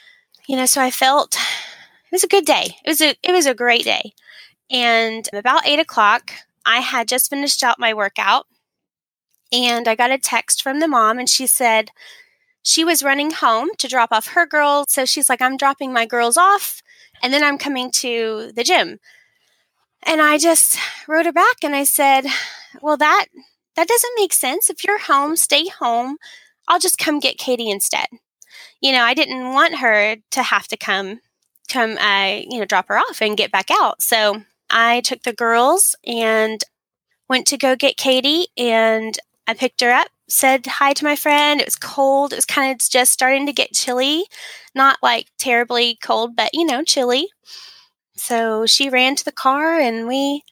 you 0.49 0.57
know, 0.57 0.67
so 0.67 0.81
I 0.83 0.91
felt 0.91 1.35
it 1.37 2.13
was 2.13 2.25
a 2.25 2.29
good 2.29 2.45
day. 2.45 2.77
It 2.85 2.89
was 2.89 3.01
a 3.01 3.15
it 3.23 3.33
was 3.33 3.47
a 3.47 3.55
great 3.55 3.85
day. 3.85 4.13
And 4.71 5.29
about 5.33 5.67
eight 5.67 5.79
o'clock, 5.81 6.33
I 6.67 6.81
had 6.81 7.09
just 7.09 7.31
finished 7.31 7.63
out 7.63 7.79
my 7.79 7.95
workout 7.95 8.47
and 9.53 9.89
I 9.89 9.95
got 9.95 10.11
a 10.11 10.19
text 10.19 10.63
from 10.63 10.81
the 10.81 10.89
mom, 10.89 11.19
and 11.19 11.29
she 11.29 11.47
said 11.47 11.91
she 12.63 12.85
was 12.85 13.03
running 13.03 13.31
home 13.31 13.69
to 13.79 13.89
drop 13.89 14.11
off 14.13 14.29
her 14.29 14.47
girls. 14.47 14.87
So 14.89 15.05
she's 15.05 15.29
like, 15.29 15.43
I'm 15.43 15.57
dropping 15.57 15.93
my 15.93 16.07
girls 16.07 16.37
off, 16.37 16.83
and 17.23 17.33
then 17.33 17.45
I'm 17.45 17.59
coming 17.59 17.91
to 17.93 18.53
the 18.55 18.65
gym. 18.65 18.99
And 20.07 20.21
I 20.21 20.39
just 20.39 20.79
wrote 21.09 21.27
her 21.27 21.33
back 21.33 21.63
and 21.63 21.75
I 21.75 21.85
said, 21.85 22.27
Well, 22.83 22.97
that 22.99 23.27
that 23.77 23.89
doesn't 23.89 24.15
make 24.17 24.33
sense. 24.33 24.71
If 24.71 24.85
you're 24.85 24.99
home, 24.99 25.37
stay 25.37 25.69
home. 25.69 26.19
I'll 26.69 26.79
just 26.79 26.99
come 26.99 27.21
get 27.21 27.39
Katie 27.39 27.71
instead. 27.71 28.07
You 28.81 28.93
know, 28.93 29.03
I 29.03 29.15
didn't 29.15 29.53
want 29.53 29.79
her 29.79 30.17
to 30.33 30.43
have 30.43 30.69
to 30.69 30.77
come 30.77 31.21
come 31.69 31.97
uh, 31.97 32.41
you 32.49 32.59
know, 32.59 32.65
drop 32.65 32.89
her 32.89 32.99
off 32.99 33.23
and 33.23 33.37
get 33.37 33.51
back 33.51 33.71
out. 33.71 34.03
So 34.03 34.43
I 34.71 35.01
took 35.01 35.23
the 35.23 35.33
girls 35.33 35.95
and 36.07 36.63
went 37.29 37.47
to 37.49 37.57
go 37.57 37.75
get 37.75 37.97
Katie 37.97 38.49
and 38.57 39.19
I 39.47 39.55
picked 39.55 39.81
her 39.81 39.91
up, 39.91 40.09
said 40.29 40.67
hi 40.67 40.93
to 40.95 41.05
my 41.05 41.17
friend. 41.17 41.61
It 41.61 41.67
was 41.67 41.77
cold. 41.77 42.33
It 42.33 42.37
was 42.37 42.47
kind 42.47 42.73
of 42.73 42.89
just 42.89 43.13
starting 43.13 43.47
to 43.47 43.53
get 43.53 43.73
chilly. 43.73 44.25
Not 44.75 44.99
like 45.03 45.29
terribly 45.39 45.99
cold, 46.03 46.37
but 46.37 46.51
you 46.53 46.65
know, 46.65 46.83
chilly. 46.83 47.29
So 48.17 48.67
she 48.67 48.89
ran 48.89 49.17
to 49.17 49.25
the 49.25 49.33
car 49.33 49.79
and 49.79 50.07
we 50.07 50.43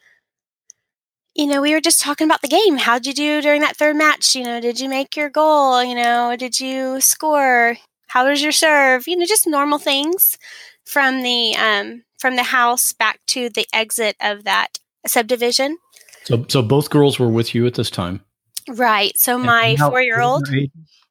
you 1.35 1.47
know, 1.47 1.63
we 1.63 1.73
were 1.73 1.81
just 1.81 2.03
talking 2.03 2.27
about 2.27 2.43
the 2.43 2.49
game. 2.49 2.77
How'd 2.77 3.07
you 3.07 3.15
do 3.15 3.41
during 3.41 3.63
that 3.63 3.77
third 3.77 3.97
match? 3.97 4.35
You 4.35 4.45
know, 4.45 4.61
did 4.61 4.79
you 4.79 4.89
make 4.89 5.17
your 5.17 5.31
goal? 5.31 5.83
You 5.83 5.95
know, 5.95 6.37
did 6.37 6.61
you 6.61 7.01
score? 7.01 7.79
How 8.09 8.29
was 8.29 8.43
your 8.43 8.53
serve? 8.53 9.09
You 9.09 9.17
know, 9.17 9.25
just 9.25 9.47
normal 9.47 9.79
things 9.79 10.37
from 10.85 11.23
the 11.23 11.57
um, 11.57 12.03
from 12.19 12.37
the 12.37 12.43
house 12.43 12.93
back 12.93 13.21
to 13.29 13.49
the 13.49 13.67
exit 13.73 14.17
of 14.21 14.45
that 14.45 14.79
subdivision. 15.07 15.79
So, 16.25 16.45
so 16.49 16.63
both 16.63 16.91
girls 16.91 17.19
were 17.19 17.29
with 17.29 17.55
you 17.55 17.67
at 17.67 17.75
this 17.75 17.91
time. 17.91 18.23
Right. 18.69 19.17
So 19.17 19.39
my 19.39 19.77
four 19.77 20.01
year 20.01 20.21
old, 20.21 20.49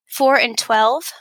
four 0.07 0.37
and 0.37 0.57
12. 0.57 1.11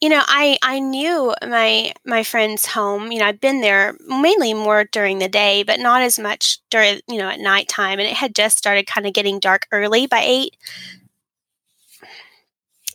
You 0.00 0.08
know, 0.08 0.22
I, 0.26 0.58
I 0.62 0.78
knew 0.80 1.34
my 1.46 1.92
my 2.06 2.22
friend's 2.22 2.64
home. 2.66 3.12
You 3.12 3.18
know, 3.18 3.26
I've 3.26 3.40
been 3.40 3.60
there 3.60 3.96
mainly 4.06 4.54
more 4.54 4.84
during 4.84 5.18
the 5.18 5.28
day, 5.28 5.62
but 5.62 5.78
not 5.78 6.00
as 6.02 6.18
much 6.18 6.58
during 6.70 7.00
you 7.08 7.18
know 7.18 7.28
at 7.28 7.40
nighttime. 7.40 7.98
And 7.98 8.08
it 8.08 8.14
had 8.16 8.34
just 8.34 8.56
started 8.58 8.86
kind 8.86 9.06
of 9.06 9.12
getting 9.12 9.38
dark 9.40 9.66
early 9.72 10.06
by 10.06 10.22
eight. 10.24 10.56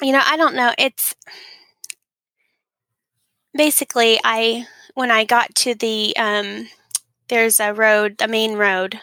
You 0.01 0.12
know, 0.13 0.22
I 0.24 0.36
don't 0.36 0.56
know. 0.56 0.74
It's 0.77 1.15
basically 3.56 4.20
I 4.24 4.65
when 4.96 5.12
I 5.12 5.25
got 5.25 5.54
to 5.56 5.75
the 5.75 6.15
um, 6.18 6.68
there's 7.30 7.60
a 7.60 7.74
road, 7.74 8.15
a 8.22 8.27
main 8.27 8.56
road 8.56 9.00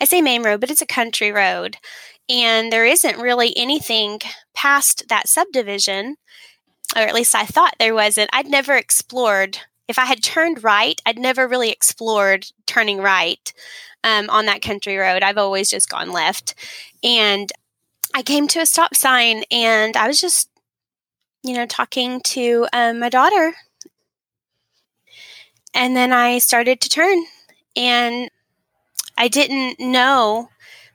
I 0.00 0.04
say 0.04 0.20
main 0.20 0.42
road, 0.42 0.60
but 0.60 0.70
it's 0.70 0.82
a 0.82 0.86
country 0.86 1.32
road. 1.32 1.76
And 2.28 2.72
there 2.72 2.86
isn't 2.86 3.18
really 3.18 3.52
anything 3.56 4.20
past 4.54 5.08
that 5.08 5.28
subdivision. 5.28 6.16
or 6.96 7.02
at 7.02 7.14
least 7.14 7.34
I 7.34 7.44
thought 7.46 7.74
there 7.78 7.94
wasn't. 7.94 8.30
I'd 8.32 8.48
never 8.48 8.74
explored. 8.74 9.58
If 9.88 9.98
I 9.98 10.04
had 10.04 10.22
turned 10.22 10.64
right, 10.64 11.00
I'd 11.06 11.18
never 11.18 11.46
really 11.48 11.70
explored 11.70 12.46
turning 12.66 12.98
right 12.98 13.52
um, 14.04 14.28
on 14.30 14.46
that 14.46 14.62
country 14.62 14.96
road. 14.96 15.22
I've 15.22 15.38
always 15.38 15.70
just 15.70 15.88
gone 15.88 16.12
left. 16.12 16.54
And 17.02 17.50
I 18.14 18.22
came 18.22 18.48
to 18.48 18.60
a 18.60 18.66
stop 18.66 18.94
sign 18.96 19.44
and 19.50 19.96
I 19.96 20.06
was 20.08 20.20
just, 20.20 20.50
you 21.42 21.54
know, 21.54 21.66
talking 21.66 22.20
to 22.22 22.66
um, 22.72 22.98
my 22.98 23.08
daughter. 23.08 23.54
And 25.74 25.96
then 25.96 26.12
I 26.12 26.38
started 26.38 26.80
to 26.80 26.88
turn 26.88 27.24
and 27.76 28.30
I 29.20 29.28
didn't 29.28 29.78
know, 29.78 30.48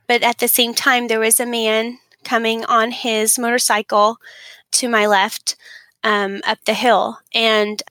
but 0.08 0.24
at 0.24 0.40
the 0.40 0.48
same 0.48 0.74
time, 0.74 1.08
there 1.08 1.20
was 1.20 1.40
a 1.40 1.46
man 1.46 2.00
coming 2.24 2.66
on 2.66 2.90
his 2.90 3.38
motorcycle 3.38 4.18
to 4.72 4.90
my 4.90 5.06
left 5.06 5.56
um, 6.04 6.42
up 6.44 6.58
the 6.66 6.74
hill. 6.74 7.20
And 7.36 7.84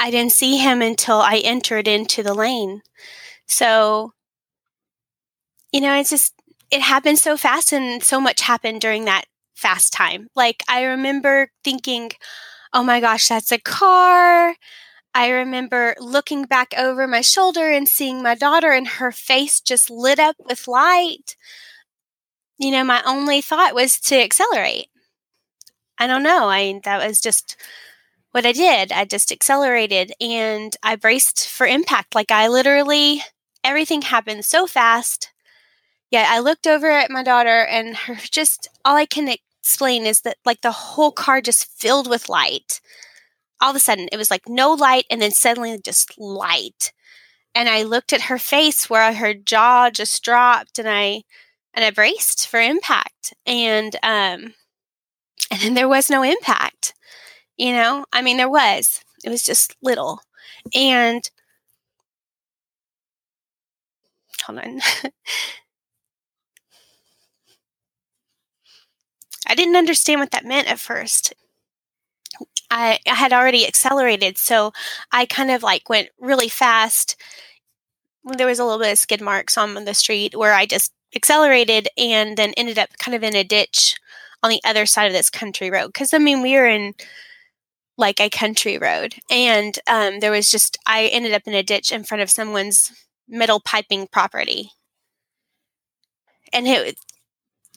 I 0.00 0.10
didn't 0.10 0.32
see 0.32 0.58
him 0.58 0.82
until 0.82 1.20
I 1.20 1.36
entered 1.36 1.86
into 1.86 2.24
the 2.24 2.34
lane. 2.34 2.82
So, 3.46 4.14
you 5.70 5.80
know, 5.80 5.94
it's 5.94 6.10
just, 6.10 6.34
it 6.72 6.80
happened 6.80 7.20
so 7.20 7.36
fast 7.36 7.72
and 7.72 8.02
so 8.02 8.20
much 8.20 8.40
happened 8.40 8.80
during 8.80 9.04
that 9.04 9.26
fast 9.54 9.92
time. 9.92 10.26
Like, 10.34 10.64
I 10.68 10.82
remember 10.82 11.52
thinking, 11.62 12.10
oh 12.72 12.82
my 12.82 12.98
gosh, 12.98 13.28
that's 13.28 13.52
a 13.52 13.58
car. 13.58 14.56
I 15.16 15.30
remember 15.30 15.96
looking 15.98 16.44
back 16.44 16.72
over 16.78 17.08
my 17.08 17.22
shoulder 17.22 17.72
and 17.72 17.88
seeing 17.88 18.22
my 18.22 18.36
daughter, 18.36 18.70
and 18.70 18.86
her 18.86 19.10
face 19.10 19.60
just 19.60 19.90
lit 19.90 20.20
up 20.20 20.36
with 20.38 20.68
light. 20.68 21.36
You 22.58 22.70
know, 22.70 22.84
my 22.84 23.02
only 23.04 23.40
thought 23.40 23.74
was 23.74 23.98
to 24.00 24.16
accelerate. 24.16 24.88
I 25.98 26.06
don't 26.06 26.22
know. 26.22 26.48
I 26.48 26.80
that 26.84 27.06
was 27.06 27.20
just 27.20 27.56
what 28.32 28.46
I 28.46 28.52
did. 28.52 28.92
I 28.92 29.04
just 29.04 29.32
accelerated 29.32 30.12
and 30.20 30.76
I 30.82 30.96
braced 30.96 31.48
for 31.48 31.66
impact. 31.66 32.14
Like 32.14 32.30
I 32.30 32.48
literally 32.48 33.22
everything 33.64 34.02
happened 34.02 34.44
so 34.44 34.66
fast. 34.66 35.32
Yeah, 36.10 36.26
I 36.28 36.40
looked 36.40 36.66
over 36.66 36.90
at 36.90 37.10
my 37.10 37.22
daughter 37.22 37.64
and 37.66 37.96
her 37.96 38.16
just 38.16 38.68
all 38.84 38.96
I 38.96 39.06
can 39.06 39.28
explain 39.28 40.06
is 40.06 40.22
that 40.22 40.38
like 40.46 40.62
the 40.62 40.72
whole 40.72 41.12
car 41.12 41.40
just 41.40 41.66
filled 41.80 42.08
with 42.08 42.28
light. 42.30 42.80
All 43.60 43.70
of 43.70 43.76
a 43.76 43.80
sudden 43.80 44.08
it 44.12 44.16
was 44.16 44.30
like 44.30 44.48
no 44.48 44.72
light 44.72 45.06
and 45.10 45.20
then 45.22 45.30
suddenly 45.32 45.78
just 45.82 46.18
light. 46.18 46.92
And 47.54 47.68
I 47.68 47.82
looked 47.84 48.12
at 48.12 48.22
her 48.22 48.38
face 48.38 48.90
where 48.90 49.12
her 49.14 49.34
jaw 49.34 49.90
just 49.90 50.22
dropped 50.22 50.78
and 50.78 50.88
I 50.88 51.22
and 51.74 51.84
I 51.84 51.90
braced 51.90 52.48
for 52.48 52.60
impact. 52.60 53.34
And 53.46 53.96
um 54.02 54.54
and 55.50 55.60
then 55.60 55.74
there 55.74 55.88
was 55.88 56.10
no 56.10 56.22
impact. 56.22 56.94
You 57.56 57.72
know, 57.72 58.04
I 58.12 58.22
mean, 58.22 58.36
there 58.36 58.50
was, 58.50 59.00
it 59.24 59.30
was 59.30 59.42
just 59.44 59.76
little. 59.82 60.20
And 60.74 61.28
hold 64.44 64.58
on. 64.58 64.80
I 69.48 69.54
didn't 69.54 69.76
understand 69.76 70.20
what 70.20 70.32
that 70.32 70.44
meant 70.44 70.68
at 70.68 70.78
first. 70.80 71.32
I, 72.70 72.98
I 73.06 73.14
had 73.14 73.32
already 73.32 73.66
accelerated, 73.66 74.38
so 74.38 74.72
I 75.12 75.26
kind 75.26 75.50
of 75.50 75.62
like 75.62 75.88
went 75.88 76.08
really 76.18 76.48
fast. 76.48 77.16
There 78.24 78.46
was 78.46 78.58
a 78.58 78.64
little 78.64 78.80
bit 78.80 78.92
of 78.92 78.98
skid 78.98 79.20
marks 79.20 79.56
on 79.56 79.84
the 79.84 79.94
street 79.94 80.36
where 80.36 80.52
I 80.52 80.66
just 80.66 80.92
accelerated 81.14 81.88
and 81.96 82.36
then 82.36 82.52
ended 82.56 82.78
up 82.78 82.90
kind 82.98 83.14
of 83.14 83.22
in 83.22 83.36
a 83.36 83.44
ditch 83.44 83.96
on 84.42 84.50
the 84.50 84.60
other 84.64 84.86
side 84.86 85.06
of 85.06 85.12
this 85.12 85.30
country 85.30 85.70
road. 85.70 85.88
Because 85.88 86.12
I 86.12 86.18
mean, 86.18 86.42
we 86.42 86.54
were 86.54 86.66
in 86.66 86.94
like 87.96 88.20
a 88.20 88.28
country 88.30 88.78
road, 88.78 89.14
and 89.30 89.78
um, 89.88 90.20
there 90.20 90.30
was 90.30 90.50
just 90.50 90.78
I 90.86 91.06
ended 91.06 91.32
up 91.32 91.42
in 91.46 91.54
a 91.54 91.62
ditch 91.62 91.92
in 91.92 92.04
front 92.04 92.22
of 92.22 92.30
someone's 92.30 92.92
metal 93.28 93.60
piping 93.60 94.06
property, 94.08 94.70
and 96.52 96.66
it 96.66 96.96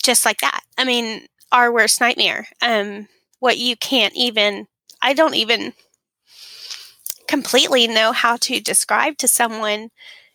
just 0.04 0.26
like 0.26 0.40
that. 0.42 0.62
I 0.78 0.84
mean, 0.86 1.28
our 1.52 1.72
worst 1.72 2.02
nightmare. 2.02 2.48
Um, 2.62 3.08
what 3.40 3.58
you 3.58 3.78
can't 3.78 4.14
even. 4.16 4.68
I 5.02 5.14
don't 5.14 5.36
even 5.36 5.74
completely 7.28 7.88
know 7.88 8.12
how 8.12 8.38
to 8.38 8.60
describe 8.60 9.18
to 9.18 9.28
someone 9.28 9.92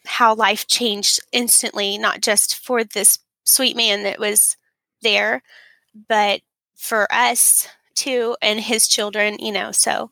how 0.07 0.35
life 0.35 0.67
changed 0.67 1.21
instantly, 1.33 1.99
not 1.99 2.21
just 2.21 2.57
for 2.57 2.85
this 2.85 3.19
sweet 3.45 3.77
man 3.77 4.03
that 4.05 4.19
was 4.21 4.57
there, 5.03 5.43
but 6.09 6.41
for 6.77 7.11
us 7.13 7.69
too 7.95 8.37
and 8.43 8.61
his 8.61 8.87
children, 8.87 9.39
you 9.39 9.53
know. 9.53 9.73
So, 9.73 10.11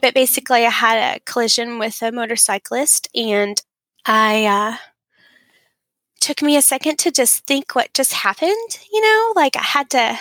but 0.00 0.14
basically, 0.14 0.66
I 0.66 0.70
had 0.70 1.16
a 1.16 1.20
collision 1.20 1.78
with 1.78 2.02
a 2.02 2.12
motorcyclist, 2.12 3.08
and 3.14 3.60
I 4.04 4.44
uh, 4.44 4.76
took 6.20 6.42
me 6.42 6.56
a 6.56 6.62
second 6.62 6.98
to 7.00 7.10
just 7.10 7.46
think 7.46 7.74
what 7.74 7.94
just 7.94 8.12
happened. 8.12 8.78
You 8.92 9.00
know, 9.00 9.32
like 9.34 9.56
I 9.56 9.62
had 9.62 9.90
to. 9.90 10.18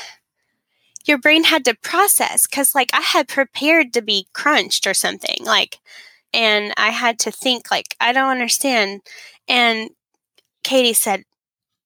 Your 1.06 1.18
brain 1.18 1.44
had 1.46 1.66
to 1.66 1.76
process 1.76 2.48
because, 2.48 2.76
like, 2.76 2.90
I 2.94 3.02
had 3.02 3.28
prepared 3.28 3.94
to 3.94 4.02
be 4.02 4.28
crunched 4.34 4.88
or 4.88 4.94
something, 4.94 5.38
like, 5.44 5.80
and 6.34 6.74
I 6.78 6.90
had 6.92 7.20
to 7.20 7.32
think, 7.32 7.72
like, 7.72 7.96
I 8.00 8.14
don't 8.14 8.30
understand. 8.32 9.02
And 9.48 9.92
Katie 10.64 10.94
said, 10.94 11.24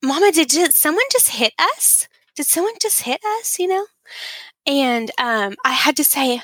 "Mama, 0.04 0.32
did 0.32 0.52
someone 0.74 1.06
just 1.12 1.30
hit 1.32 1.54
us?" 1.60 2.08
did 2.36 2.48
someone 2.48 2.76
just 2.82 3.02
hit 3.04 3.22
us, 3.40 3.60
you 3.60 3.68
know? 3.68 3.86
And 4.66 5.12
um, 5.20 5.56
I 5.66 5.74
had 5.74 5.98
to 5.98 6.04
say, 6.04 6.42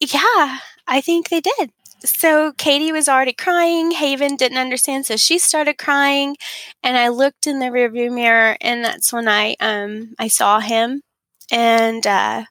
yeah, 0.00 0.58
I 0.86 1.00
think 1.00 1.28
they 1.28 1.40
did. 1.40 1.72
So 2.04 2.52
Katie 2.58 2.92
was 2.92 3.08
already 3.08 3.32
crying. 3.32 3.92
Haven 3.92 4.36
didn't 4.36 4.58
understand, 4.58 5.06
so 5.06 5.16
she 5.16 5.38
started 5.38 5.78
crying. 5.78 6.36
And 6.82 6.96
I 6.98 7.08
looked 7.08 7.46
in 7.46 7.58
the 7.58 7.66
rearview 7.66 8.12
mirror, 8.12 8.56
and 8.60 8.84
that's 8.84 9.12
when 9.12 9.28
I 9.28 9.56
um, 9.60 10.14
I 10.18 10.28
saw 10.28 10.60
him. 10.60 11.02
And 11.50 12.06
uh, 12.06 12.44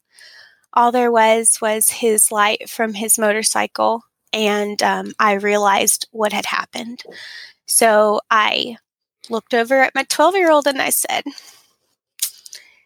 all 0.74 0.92
there 0.92 1.12
was 1.12 1.60
was 1.62 1.90
his 1.90 2.32
light 2.32 2.70
from 2.70 2.94
his 2.94 3.20
motorcycle, 3.20 4.04
and 4.32 4.82
um, 4.82 5.14
I 5.20 5.34
realized 5.34 6.08
what 6.12 6.34
had 6.34 6.46
happened. 6.46 7.04
So 7.66 8.22
I 8.32 8.78
looked 9.30 9.54
over 9.54 9.82
at 9.82 9.96
my 9.96 10.04
twelve 10.04 10.36
year 10.36 10.52
old 10.52 10.68
and 10.68 10.82
I 10.82 10.92
said, 10.92 11.24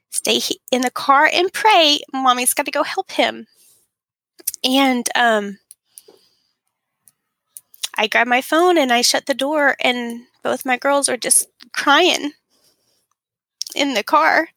stay 0.10 0.42
in 0.72 0.82
the 0.82 0.92
car 0.92 1.30
and 1.32 1.52
pray. 1.54 2.00
Mommy's 2.14 2.54
got 2.54 2.66
to 2.66 2.72
go 2.72 2.84
help 2.84 3.12
him. 3.12 3.48
And 4.64 5.08
um, 5.16 5.60
I 7.96 8.08
grabbed 8.08 8.30
my 8.30 8.42
phone 8.42 8.78
and 8.78 8.92
I 8.92 9.02
shut 9.02 9.26
the 9.26 9.34
door, 9.34 9.76
and 9.80 10.22
both 10.44 10.66
my 10.66 10.78
girls 10.78 11.08
were 11.08 11.18
just 11.18 11.50
crying 11.74 12.32
in 13.76 13.94
the 13.94 14.04
car. 14.04 14.50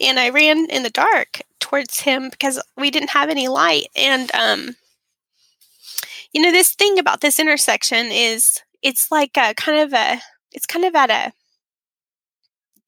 And 0.00 0.18
I 0.18 0.30
ran 0.30 0.66
in 0.70 0.82
the 0.82 0.90
dark 0.90 1.42
towards 1.60 2.00
him 2.00 2.30
because 2.30 2.62
we 2.76 2.90
didn't 2.90 3.10
have 3.10 3.28
any 3.28 3.48
light. 3.48 3.88
And, 3.94 4.34
um, 4.34 4.76
you 6.32 6.42
know, 6.42 6.50
this 6.50 6.74
thing 6.74 6.98
about 6.98 7.20
this 7.20 7.38
intersection 7.38 8.06
is 8.06 8.60
it's 8.82 9.10
like 9.10 9.36
a 9.36 9.54
kind 9.54 9.80
of 9.80 9.92
a, 9.92 10.20
it's 10.52 10.66
kind 10.66 10.84
of 10.84 10.94
at 10.94 11.10
a 11.10 11.32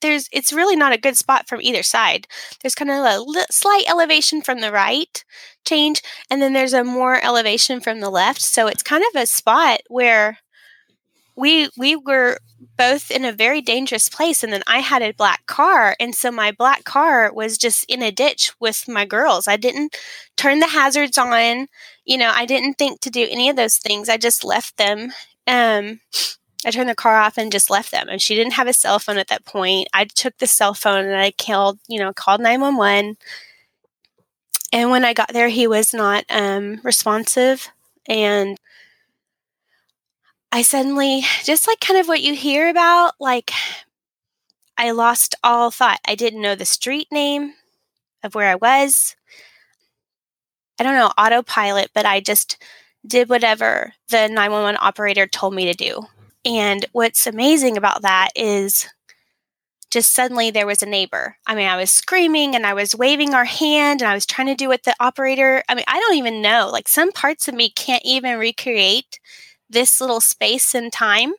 there's 0.03 0.29
it's 0.33 0.53
really 0.53 0.77
not 0.77 0.92
a 0.92 0.98
good 0.98 1.16
spot 1.16 1.48
from 1.48 1.61
either 1.62 1.83
side. 1.83 2.27
There's 2.61 2.75
kind 2.75 2.90
of 2.90 2.96
a 2.98 3.20
li- 3.20 3.44
slight 3.51 3.85
elevation 3.88 4.42
from 4.42 4.61
the 4.61 4.72
right 4.72 5.25
change, 5.64 6.03
and 6.31 6.42
then 6.42 6.53
there's 6.53 6.75
a 6.75 6.85
more 6.85 7.25
elevation 7.25 7.81
from 7.81 8.01
the 8.01 8.11
left. 8.11 8.42
So 8.42 8.66
it's 8.66 8.83
kind 8.83 9.05
of 9.14 9.22
a 9.22 9.27
spot 9.27 9.81
where 9.88 10.38
we 11.37 11.68
we 11.77 11.97
were 11.97 12.38
both 12.77 13.11
in 13.11 13.25
a 13.25 13.33
very 13.33 13.61
dangerous 13.61 14.09
place 14.09 14.42
and 14.42 14.53
then 14.53 14.62
I 14.66 14.79
had 14.79 15.03
a 15.03 15.12
black 15.12 15.47
car 15.47 15.97
and 15.99 16.14
so 16.14 16.31
my 16.31 16.53
black 16.53 16.85
car 16.85 17.33
was 17.33 17.59
just 17.59 17.85
in 17.88 18.03
a 18.03 18.11
ditch 18.11 18.53
with 18.61 18.88
my 18.88 19.05
girls. 19.05 19.49
I 19.49 19.57
didn't 19.57 19.97
turn 20.37 20.61
the 20.61 20.68
hazards 20.68 21.18
on. 21.18 21.68
You 22.05 22.18
know, 22.18 22.33
I 22.35 22.47
didn't 22.47 22.75
think 22.75 23.01
to 23.01 23.11
do 23.11 23.27
any 23.31 23.49
of 23.49 23.57
those 23.57 23.77
things. 23.77 24.09
I 24.09 24.16
just 24.16 24.45
left 24.45 24.77
them 24.77 25.12
um 25.47 26.01
I 26.64 26.71
turned 26.71 26.88
the 26.88 26.95
car 26.95 27.16
off 27.16 27.38
and 27.38 27.51
just 27.51 27.71
left 27.71 27.90
them. 27.90 28.09
And 28.09 28.23
she 28.23 28.35
didn't 28.35 28.53
have 28.53 28.68
a 28.68 28.73
cell 28.73 28.99
phone 28.99 29.18
at 29.18 29.29
that 29.29 29.45
point. 29.45 29.88
I 29.92 30.05
took 30.05 30.38
the 30.38 30.47
cell 30.47 30.75
phone 30.75 31.05
and 31.05 31.16
I 31.16 31.33
called, 31.33 31.79
you 31.88 31.99
know, 31.99 32.12
called 32.12 32.40
911. 32.40 33.16
And 34.73 34.90
when 34.90 35.05
I 35.05 35.12
got 35.12 35.33
there, 35.33 35.49
he 35.49 35.66
was 35.66 35.92
not 35.92 36.25
um, 36.31 36.81
responsive. 36.83 37.68
And 38.09 38.59
I 40.54 40.60
suddenly, 40.60 41.24
just 41.44 41.66
like 41.66 41.80
kind 41.80 41.98
of 41.98 42.08
what 42.08 42.20
you 42.20 42.34
hear 42.34 42.68
about, 42.68 43.14
like 43.18 43.52
I 44.76 44.90
lost 44.90 45.34
all 45.42 45.70
thought. 45.70 45.98
I 46.06 46.14
didn't 46.14 46.42
know 46.42 46.54
the 46.54 46.66
street 46.66 47.08
name 47.10 47.54
of 48.22 48.34
where 48.34 48.50
I 48.50 48.56
was. 48.56 49.16
I 50.78 50.82
don't 50.82 50.94
know, 50.94 51.10
autopilot, 51.16 51.90
but 51.94 52.04
I 52.04 52.20
just 52.20 52.62
did 53.06 53.30
whatever 53.30 53.94
the 54.10 54.28
911 54.28 54.78
operator 54.80 55.26
told 55.26 55.54
me 55.54 55.64
to 55.64 55.74
do. 55.74 56.02
And 56.44 56.84
what's 56.92 57.26
amazing 57.26 57.78
about 57.78 58.02
that 58.02 58.28
is 58.36 58.86
just 59.90 60.12
suddenly 60.12 60.50
there 60.50 60.66
was 60.66 60.82
a 60.82 60.86
neighbor. 60.86 61.36
I 61.46 61.54
mean, 61.54 61.68
I 61.68 61.76
was 61.76 61.90
screaming 61.90 62.54
and 62.54 62.66
I 62.66 62.74
was 62.74 62.94
waving 62.94 63.32
our 63.32 63.44
hand 63.44 64.02
and 64.02 64.10
I 64.10 64.14
was 64.14 64.26
trying 64.26 64.48
to 64.48 64.54
do 64.54 64.68
what 64.68 64.82
the 64.82 64.94
operator, 65.00 65.62
I 65.68 65.74
mean, 65.74 65.84
I 65.88 65.98
don't 65.98 66.16
even 66.16 66.42
know. 66.42 66.68
Like 66.70 66.88
some 66.88 67.12
parts 67.12 67.48
of 67.48 67.54
me 67.54 67.70
can't 67.70 68.02
even 68.04 68.38
recreate 68.38 69.18
this 69.72 70.00
little 70.00 70.20
space 70.20 70.74
and 70.74 70.92
time 70.92 71.35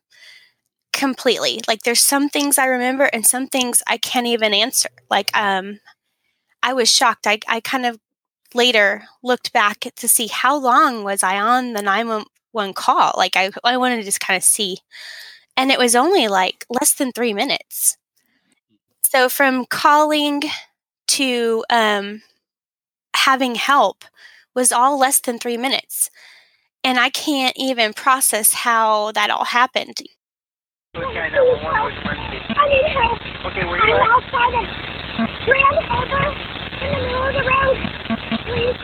completely. 0.92 1.62
Like 1.68 1.84
there's 1.84 2.02
some 2.02 2.30
things 2.30 2.58
I 2.58 2.66
remember 2.66 3.06
and 3.06 3.26
some 3.26 3.48
things 3.48 3.82
I 3.88 3.98
can't 3.98 4.28
even 4.28 4.54
answer. 4.54 4.90
Like 5.10 5.36
um 5.38 5.80
I 6.64 6.74
was 6.74 6.92
shocked. 6.92 7.28
I 7.28 7.40
I 7.48 7.60
kind 7.62 7.86
of 7.86 8.00
later 8.54 9.06
looked 9.24 9.54
back 9.54 9.82
to 9.96 10.08
see 10.08 10.28
how 10.28 10.58
long 10.58 11.04
was 11.04 11.24
I 11.24 11.40
on 11.40 11.74
the 11.74 11.82
911 11.82 12.74
call. 12.76 13.14
Like 13.18 13.36
I 13.38 13.52
I 13.64 13.78
wanted 13.78 13.98
to 13.98 14.04
just 14.04 14.22
kind 14.22 14.38
of 14.38 14.44
see. 14.44 14.80
And 15.58 15.72
it 15.72 15.80
was 15.80 15.96
only 15.96 16.28
like 16.28 16.66
less 16.70 16.94
than 16.94 17.12
3 17.14 17.34
minutes. 17.34 17.98
So 19.02 19.30
from 19.30 19.66
calling 19.68 20.42
to 21.10 21.64
um, 21.70 22.24
having 23.16 23.56
help 23.56 24.06
was 24.56 24.72
all 24.72 24.98
less 25.00 25.20
than 25.20 25.40
three 25.40 25.58
minutes. 25.58 26.10
And 26.84 27.00
I 27.00 27.10
can't 27.10 27.56
even 27.56 27.94
process 27.94 28.54
how 28.54 29.12
that 29.14 29.30
all 29.30 29.46
happened. 29.46 29.96
Okay, 30.96 31.20
I 31.20 31.30
need 32.70 32.86
help. 32.92 33.20
Okay, 33.48 33.66
where 33.66 33.80
you 33.88 33.94
I'm 33.96 34.12
outside 34.12 34.54
of 34.54 34.68
Grand 35.46 35.80
Harbor 35.88 36.28
in 36.84 36.92
the 36.92 37.00
middle 37.08 37.24
of 37.24 37.34
the 37.34 37.44
road. 37.48 37.78
Please. 38.46 38.78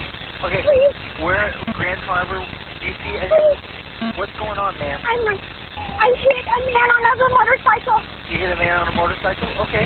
Okay. 0.43 0.63
Please. 0.63 0.95
Where 1.23 1.53
Grand 1.75 1.99
Harbor? 2.07 2.39
Do 2.39 2.85
you 2.88 2.95
see 3.03 3.19
any? 3.19 4.15
What's 4.17 4.31
going 4.39 4.57
on, 4.57 4.79
ma'am? 4.79 4.99
I'm 5.03 5.27
I 5.79 6.15
hit 6.15 6.45
a 6.47 6.59
man 6.71 6.88
on 6.95 7.03
a 7.03 7.29
motorcycle. 7.35 7.99
You 8.31 8.39
hit 8.39 8.51
a 8.51 8.55
man 8.55 8.79
on 8.79 8.88
a 8.88 8.95
motorcycle? 8.95 9.47
Okay. 9.67 9.85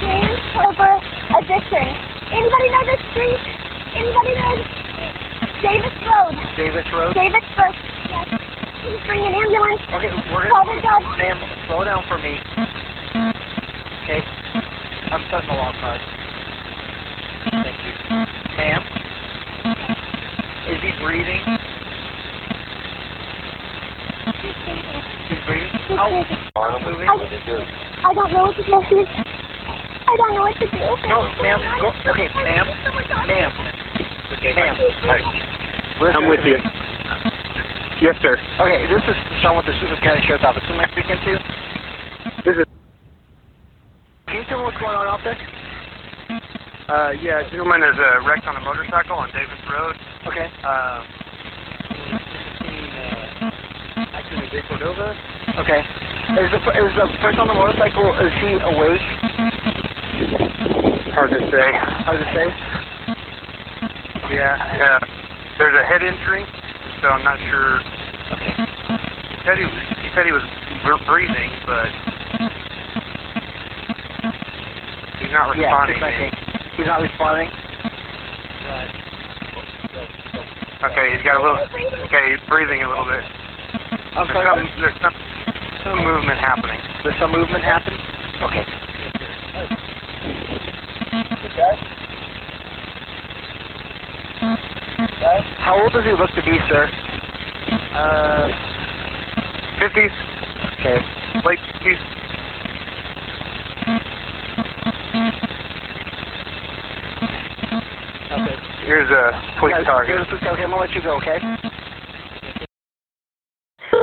The 0.00 0.06
Grand 0.06 1.04
Addiction. 1.36 1.86
Anybody 2.32 2.66
know 2.72 2.84
this 2.88 3.02
street? 3.12 3.36
Anybody 3.92 4.32
know 4.32 4.56
Davis 5.60 5.92
Road? 6.00 6.32
Davis 6.56 6.88
Road? 6.88 7.12
Davis 7.12 7.44
Road. 7.52 7.76
Yes. 8.08 8.24
Please 8.80 8.96
bring 9.04 9.20
an 9.28 9.34
ambulance. 9.36 9.82
Okay, 9.92 10.08
we're 10.32 10.48
Father 10.48 10.80
God. 10.80 11.04
Ma'am, 11.20 11.36
slow 11.68 11.84
down 11.84 12.00
for 12.08 12.16
me. 12.16 12.40
Okay. 14.08 14.24
I'm 15.12 15.20
setting 15.28 15.52
the 15.52 15.56
log 15.60 15.76
card. 15.84 16.00
Thank 17.60 17.76
you. 17.84 17.92
Ma'am? 18.56 18.82
Is 20.64 20.80
he 20.80 20.92
breathing? 21.04 21.44
He's 25.28 25.44
breathing? 25.44 25.76
How 25.92 26.08
are 26.56 26.80
you 26.80 26.86
moving? 26.88 27.04
I, 27.06 27.12
I 28.08 28.14
don't 28.14 28.32
know 28.32 28.48
what 28.48 28.56
to 28.56 28.64
do. 28.64 29.29
I 30.10 30.16
don't 30.18 30.34
know 30.34 30.42
what 30.42 30.58
to 30.58 30.66
do. 30.66 30.82
No, 31.06 31.22
ma'am. 31.38 31.62
Go, 31.78 31.94
okay, 32.10 32.26
ma'am. 32.34 32.66
Ma'am. 33.30 33.52
Okay, 34.34 34.52
ma'am. 34.58 34.74
I'm 36.02 36.26
with 36.26 36.42
you. 36.42 36.58
Yes, 38.02 38.18
sir. 38.18 38.34
Okay, 38.58 38.90
this 38.90 39.06
is 39.06 39.16
Sean 39.38 39.54
with 39.54 39.70
the 39.70 39.74
Susan 39.78 39.94
County 40.02 40.18
Sheriff's 40.26 40.42
Office. 40.42 40.66
Who 40.66 40.74
am 40.74 40.82
I 40.82 40.90
speaking 40.90 41.14
to? 41.14 41.32
This 42.42 42.56
is. 42.58 42.66
Can 44.26 44.42
you 44.42 44.44
tell 44.50 44.58
me 44.58 44.64
what's 44.66 44.82
going 44.82 44.98
on 44.98 45.06
out 45.06 45.22
there? 45.22 45.38
Uh, 46.90 47.14
yeah, 47.22 47.46
a 47.46 47.50
gentleman 47.50 47.86
is 47.86 47.94
uh, 47.94 48.26
wrecked 48.26 48.50
on 48.50 48.56
a 48.56 48.64
motorcycle 48.66 49.14
on 49.14 49.30
Davis 49.30 49.62
Road. 49.70 49.94
Okay. 50.26 50.50
Uh, 50.66 51.06
accident 54.10 54.50
in 54.50 54.62
Cordova. 54.66 55.14
Okay. 55.62 55.86
Is 56.34 56.50
the 56.50 56.58
is 56.58 56.92
the 56.98 57.06
person 57.22 57.46
on 57.46 57.48
the 57.48 57.54
motorcycle 57.54 58.10
is 58.18 58.34
he 58.42 58.58
awake? 58.58 59.29
Hard 61.20 61.36
to 61.36 61.52
say. 61.52 61.68
Hard 62.08 62.16
to 62.16 62.28
say. 62.32 62.46
Yeah, 64.32 64.56
yeah. 64.56 64.96
There's 65.60 65.76
a 65.76 65.84
head 65.84 66.00
injury, 66.00 66.48
so 67.04 67.12
I'm 67.12 67.20
not 67.20 67.36
sure. 67.44 67.76
Okay. 68.40 68.56
He 68.56 69.36
said 69.44 69.60
he 69.60 69.68
was, 69.68 69.76
he 70.00 70.08
said 70.16 70.24
he 70.24 70.32
was 70.32 70.40
br- 70.80 71.04
breathing, 71.04 71.52
but 71.68 71.92
he's 75.20 75.28
not 75.28 75.52
Yeah, 75.60 75.68
responding. 75.76 76.00
just 76.00 76.08
like 76.08 76.16
he's 76.80 76.88
not 76.88 77.04
responding. 77.04 77.52
Okay, 80.80 81.06
he's 81.12 81.20
got 81.28 81.36
a 81.36 81.42
little. 81.44 81.60
Okay, 82.08 82.24
he's 82.32 82.40
breathing 82.48 82.80
a 82.80 82.88
little 82.88 83.04
bit. 83.04 83.20
I'm 84.16 84.24
There's 84.24 84.40
sorry. 84.40 84.56
some, 84.56 84.80
there's 84.80 84.98
some, 85.04 85.16
some 85.84 85.98
movement 86.00 86.40
happening. 86.40 86.80
There's 87.04 87.20
some 87.20 87.28
movement 87.36 87.60
happening. 87.60 88.00
Okay. 88.40 88.64
How 95.70 95.80
old 95.80 95.92
does 95.92 96.02
he 96.02 96.10
look 96.10 96.30
to 96.34 96.42
be, 96.42 96.58
sir? 96.66 96.90
Uh, 97.94 98.50
50s, 99.78 100.10
Okay. 100.74 100.98
late 101.46 101.60
50s. 101.62 102.00
Okay. 108.32 108.56
Here's 108.82 109.10
a 109.10 109.30
police 109.60 109.86
target. 109.86 110.16
Here's 110.16 110.26
the- 110.26 110.50
Okay, 110.50 110.64
I'm 110.64 110.70
gonna 110.70 110.76
let 110.78 110.92
you 110.92 111.02
go. 111.02 111.14
Okay. 111.18 111.38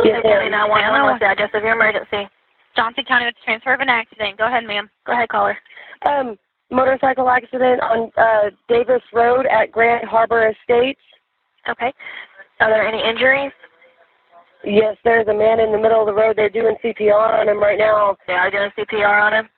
Yes, 0.05 0.23
County 0.23 0.49
911, 0.49 1.03
what's 1.03 1.19
the 1.19 1.25
address 1.25 1.49
of 1.53 1.63
your 1.63 1.73
emergency? 1.73 2.29
Johnson 2.77 3.03
County 3.03 3.25
with 3.25 3.35
transfer 3.43 3.73
of 3.73 3.81
an 3.81 3.89
accident. 3.89 4.37
Go 4.37 4.45
ahead, 4.45 4.63
ma'am. 4.63 4.89
Go 5.05 5.11
ahead, 5.11 5.27
caller. 5.27 5.57
Um, 6.05 6.39
motorcycle 6.71 7.29
accident 7.29 7.81
on 7.81 8.09
uh, 8.15 8.51
Davis 8.69 9.03
Road 9.11 9.45
at 9.47 9.69
Grand 9.69 10.07
Harbor 10.07 10.47
Estates. 10.47 11.01
Okay. 11.69 11.93
Are 12.59 12.69
there 12.69 12.87
any 12.87 13.01
injuries? 13.07 13.51
Yes, 14.63 14.97
there's 15.03 15.27
a 15.27 15.33
man 15.33 15.59
in 15.59 15.71
the 15.71 15.77
middle 15.77 16.01
of 16.01 16.07
the 16.07 16.13
road. 16.13 16.35
They're 16.35 16.49
doing 16.49 16.75
CPR 16.83 17.39
on 17.39 17.47
him 17.47 17.59
right 17.59 17.77
now. 17.77 18.17
They 18.25 18.33
are 18.33 18.49
doing 18.49 18.69
CPR 18.77 19.21
on 19.21 19.33
him? 19.33 19.49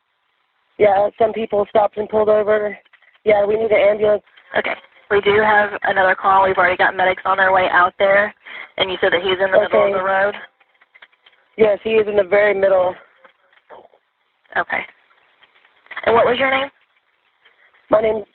Yeah, 0.78 1.10
some 1.18 1.34
people 1.34 1.66
stopped 1.70 1.98
and 1.98 2.10
pulled 2.10 2.30
over. 2.30 2.78
Yeah, 3.26 3.46
we 3.46 3.56
need 3.56 3.72
an 3.72 3.90
ambulance. 3.90 4.24
Okay. 4.58 4.76
We 5.10 5.22
do 5.22 5.42
have 5.42 5.72
another 5.84 6.16
call. 6.16 6.46
We've 6.46 6.58
already 6.58 6.78
got 6.78 6.96
medics 6.96 7.24
on 7.26 7.38
their 7.38 7.52
way 7.52 7.68
out 7.72 7.94
there. 7.98 8.34
And 8.78 8.92
you 8.92 8.98
said 9.02 9.12
that 9.14 9.22
he's 9.22 9.34
in 9.34 9.52
the 9.52 9.60
middle 9.60 9.88
of 9.88 9.94
the 9.94 10.04
road? 10.04 10.36
Yes, 11.58 11.80
he 11.84 11.92
is 11.92 12.08
in 12.08 12.16
the 12.16 12.24
very 12.24 12.54
middle. 12.54 12.96
Okay. 14.56 14.82
And 16.06 16.16
what 16.16 16.26
was 16.26 16.38
your 16.40 16.52
name? 16.52 16.70
My 17.90 18.02
name's 18.02 18.26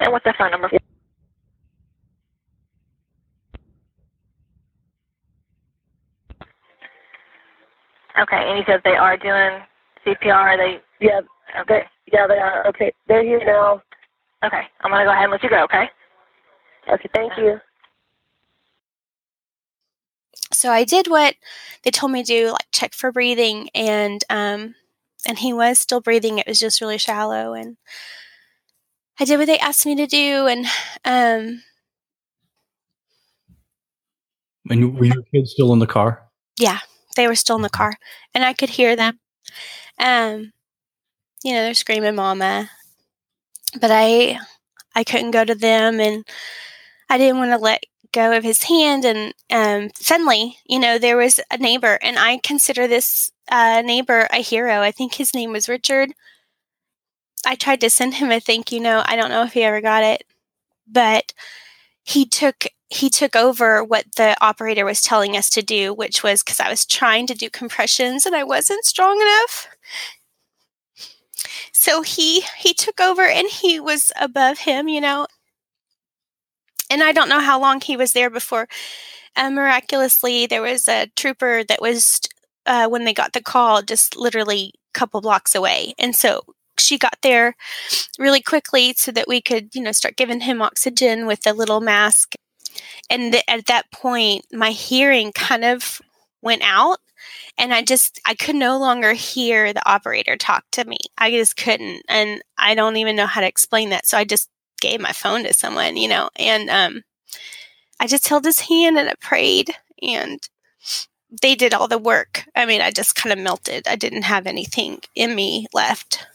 And 0.00 0.12
what's 0.12 0.24
the 0.24 0.34
phone 0.38 0.50
number? 0.50 0.70
Okay, 8.20 8.36
and 8.48 8.58
you 8.58 8.64
said 8.66 8.80
they 8.84 8.96
are 8.96 9.16
doing 9.16 9.62
CPR. 10.04 10.56
They 10.56 11.06
yeah, 11.06 11.20
okay. 11.60 11.82
They, 12.10 12.12
yeah, 12.12 12.26
they 12.26 12.38
are. 12.38 12.66
Okay, 12.68 12.92
they're 13.06 13.22
here 13.22 13.42
now. 13.44 13.82
Okay, 14.44 14.62
I'm 14.80 14.90
gonna 14.90 15.04
go 15.04 15.12
ahead 15.12 15.24
and 15.24 15.32
let 15.32 15.42
you 15.42 15.50
go. 15.50 15.62
Okay. 15.64 15.88
Okay, 16.92 17.08
thank 17.14 17.36
you. 17.36 17.60
So 20.52 20.70
I 20.70 20.84
did 20.84 21.08
what 21.08 21.34
they 21.84 21.90
told 21.90 22.12
me 22.12 22.22
to 22.22 22.26
do, 22.26 22.50
like 22.50 22.66
check 22.72 22.94
for 22.94 23.12
breathing, 23.12 23.68
and 23.74 24.24
um, 24.30 24.74
and 25.26 25.38
he 25.38 25.52
was 25.52 25.78
still 25.78 26.00
breathing. 26.00 26.38
It 26.38 26.46
was 26.46 26.58
just 26.58 26.80
really 26.80 26.98
shallow, 26.98 27.52
and 27.52 27.76
I 29.20 29.24
did 29.24 29.38
what 29.38 29.46
they 29.46 29.58
asked 29.58 29.86
me 29.86 29.96
to 29.96 30.06
do, 30.06 30.46
and 30.46 30.66
um, 31.04 31.62
And 34.70 34.98
were 34.98 35.04
your 35.06 35.22
kids 35.34 35.52
still 35.52 35.72
in 35.72 35.78
the 35.78 35.86
car? 35.86 36.22
yeah, 36.58 36.80
they 37.16 37.26
were 37.26 37.34
still 37.34 37.56
in 37.56 37.62
the 37.62 37.70
car, 37.70 37.94
and 38.34 38.44
I 38.44 38.52
could 38.52 38.70
hear 38.70 38.96
them. 38.96 39.18
Um, 39.98 40.52
you 41.42 41.52
know, 41.52 41.62
they're 41.62 41.74
screaming, 41.74 42.14
"Mama!" 42.16 42.70
But 43.80 43.90
I, 43.92 44.38
I 44.94 45.04
couldn't 45.04 45.30
go 45.32 45.44
to 45.44 45.54
them, 45.54 46.00
and 46.00 46.24
I 47.08 47.18
didn't 47.18 47.38
want 47.38 47.52
to 47.52 47.58
let 47.58 47.82
go 48.12 48.36
of 48.36 48.44
his 48.44 48.64
hand. 48.64 49.04
And 49.04 49.34
um, 49.50 49.90
Finley, 49.94 50.58
you 50.66 50.78
know, 50.78 50.98
there 50.98 51.16
was 51.16 51.40
a 51.50 51.58
neighbor, 51.58 51.98
and 52.02 52.18
I 52.18 52.38
consider 52.42 52.86
this 52.86 53.30
uh, 53.50 53.82
neighbor 53.84 54.26
a 54.32 54.42
hero. 54.42 54.80
I 54.80 54.90
think 54.90 55.14
his 55.14 55.34
name 55.34 55.52
was 55.52 55.68
Richard. 55.68 56.12
I 57.48 57.54
tried 57.54 57.80
to 57.80 57.88
send 57.88 58.14
him 58.14 58.30
a 58.30 58.40
thank 58.40 58.70
you 58.70 58.78
note. 58.78 59.04
I 59.06 59.16
don't 59.16 59.30
know 59.30 59.42
if 59.42 59.54
he 59.54 59.62
ever 59.62 59.80
got 59.80 60.04
it, 60.04 60.22
but 60.86 61.32
he 62.04 62.26
took 62.26 62.66
he 62.90 63.08
took 63.08 63.34
over 63.34 63.82
what 63.82 64.04
the 64.16 64.36
operator 64.42 64.84
was 64.84 65.00
telling 65.00 65.34
us 65.34 65.48
to 65.50 65.62
do, 65.62 65.94
which 65.94 66.22
was 66.22 66.42
because 66.42 66.60
I 66.60 66.68
was 66.68 66.84
trying 66.84 67.26
to 67.28 67.34
do 67.34 67.48
compressions 67.50 68.26
and 68.26 68.36
I 68.36 68.44
wasn't 68.44 68.84
strong 68.84 69.20
enough. 69.20 69.68
So 71.72 72.02
he 72.02 72.42
he 72.58 72.74
took 72.74 73.00
over 73.00 73.22
and 73.26 73.48
he 73.48 73.80
was 73.80 74.12
above 74.20 74.58
him, 74.58 74.88
you 74.88 75.00
know. 75.00 75.26
And 76.90 77.02
I 77.02 77.12
don't 77.12 77.28
know 77.30 77.40
how 77.40 77.58
long 77.60 77.80
he 77.80 77.96
was 77.96 78.12
there 78.12 78.30
before. 78.30 78.68
Uh, 79.36 79.50
miraculously, 79.50 80.46
there 80.46 80.62
was 80.62 80.88
a 80.88 81.06
trooper 81.16 81.64
that 81.64 81.80
was 81.80 82.20
uh, 82.66 82.88
when 82.88 83.04
they 83.04 83.14
got 83.14 83.32
the 83.32 83.42
call, 83.42 83.82
just 83.82 84.16
literally 84.16 84.74
a 84.94 84.98
couple 84.98 85.20
blocks 85.22 85.54
away, 85.54 85.94
and 85.98 86.14
so 86.16 86.42
she 86.80 86.98
got 86.98 87.18
there 87.22 87.56
really 88.18 88.42
quickly 88.42 88.94
so 88.94 89.12
that 89.12 89.28
we 89.28 89.40
could, 89.40 89.74
you 89.74 89.82
know, 89.82 89.92
start 89.92 90.16
giving 90.16 90.40
him 90.40 90.62
oxygen 90.62 91.26
with 91.26 91.46
a 91.46 91.52
little 91.52 91.80
mask. 91.80 92.34
And 93.10 93.32
th- 93.32 93.44
at 93.48 93.66
that 93.66 93.90
point 93.90 94.46
my 94.52 94.70
hearing 94.70 95.32
kind 95.32 95.64
of 95.64 96.00
went 96.42 96.62
out 96.62 96.98
and 97.56 97.74
i 97.74 97.82
just 97.82 98.20
i 98.24 98.34
could 98.34 98.54
no 98.54 98.78
longer 98.78 99.12
hear 99.12 99.72
the 99.72 99.88
operator 99.90 100.36
talk 100.36 100.64
to 100.72 100.84
me. 100.84 100.98
I 101.16 101.30
just 101.30 101.56
couldn't 101.56 102.02
and 102.08 102.42
i 102.56 102.74
don't 102.74 102.96
even 102.96 103.16
know 103.16 103.26
how 103.26 103.40
to 103.40 103.46
explain 103.46 103.90
that 103.90 104.06
so 104.06 104.16
i 104.16 104.24
just 104.24 104.48
gave 104.80 105.00
my 105.00 105.12
phone 105.12 105.42
to 105.42 105.52
someone 105.52 105.96
you 105.96 106.08
know 106.08 106.30
and 106.36 106.70
um 106.70 107.02
i 107.98 108.06
just 108.06 108.28
held 108.28 108.44
his 108.44 108.60
hand 108.60 108.96
and 108.98 109.08
i 109.08 109.14
prayed 109.20 109.70
and 110.02 110.48
they 111.42 111.54
did 111.54 111.74
all 111.74 111.88
the 111.88 111.98
work. 111.98 112.44
I 112.54 112.64
mean 112.64 112.80
i 112.80 112.90
just 112.90 113.14
kind 113.16 113.32
of 113.32 113.38
melted. 113.38 113.86
I 113.88 113.96
didn't 113.96 114.22
have 114.22 114.46
anything 114.46 115.00
in 115.14 115.34
me 115.34 115.66
left 115.74 116.26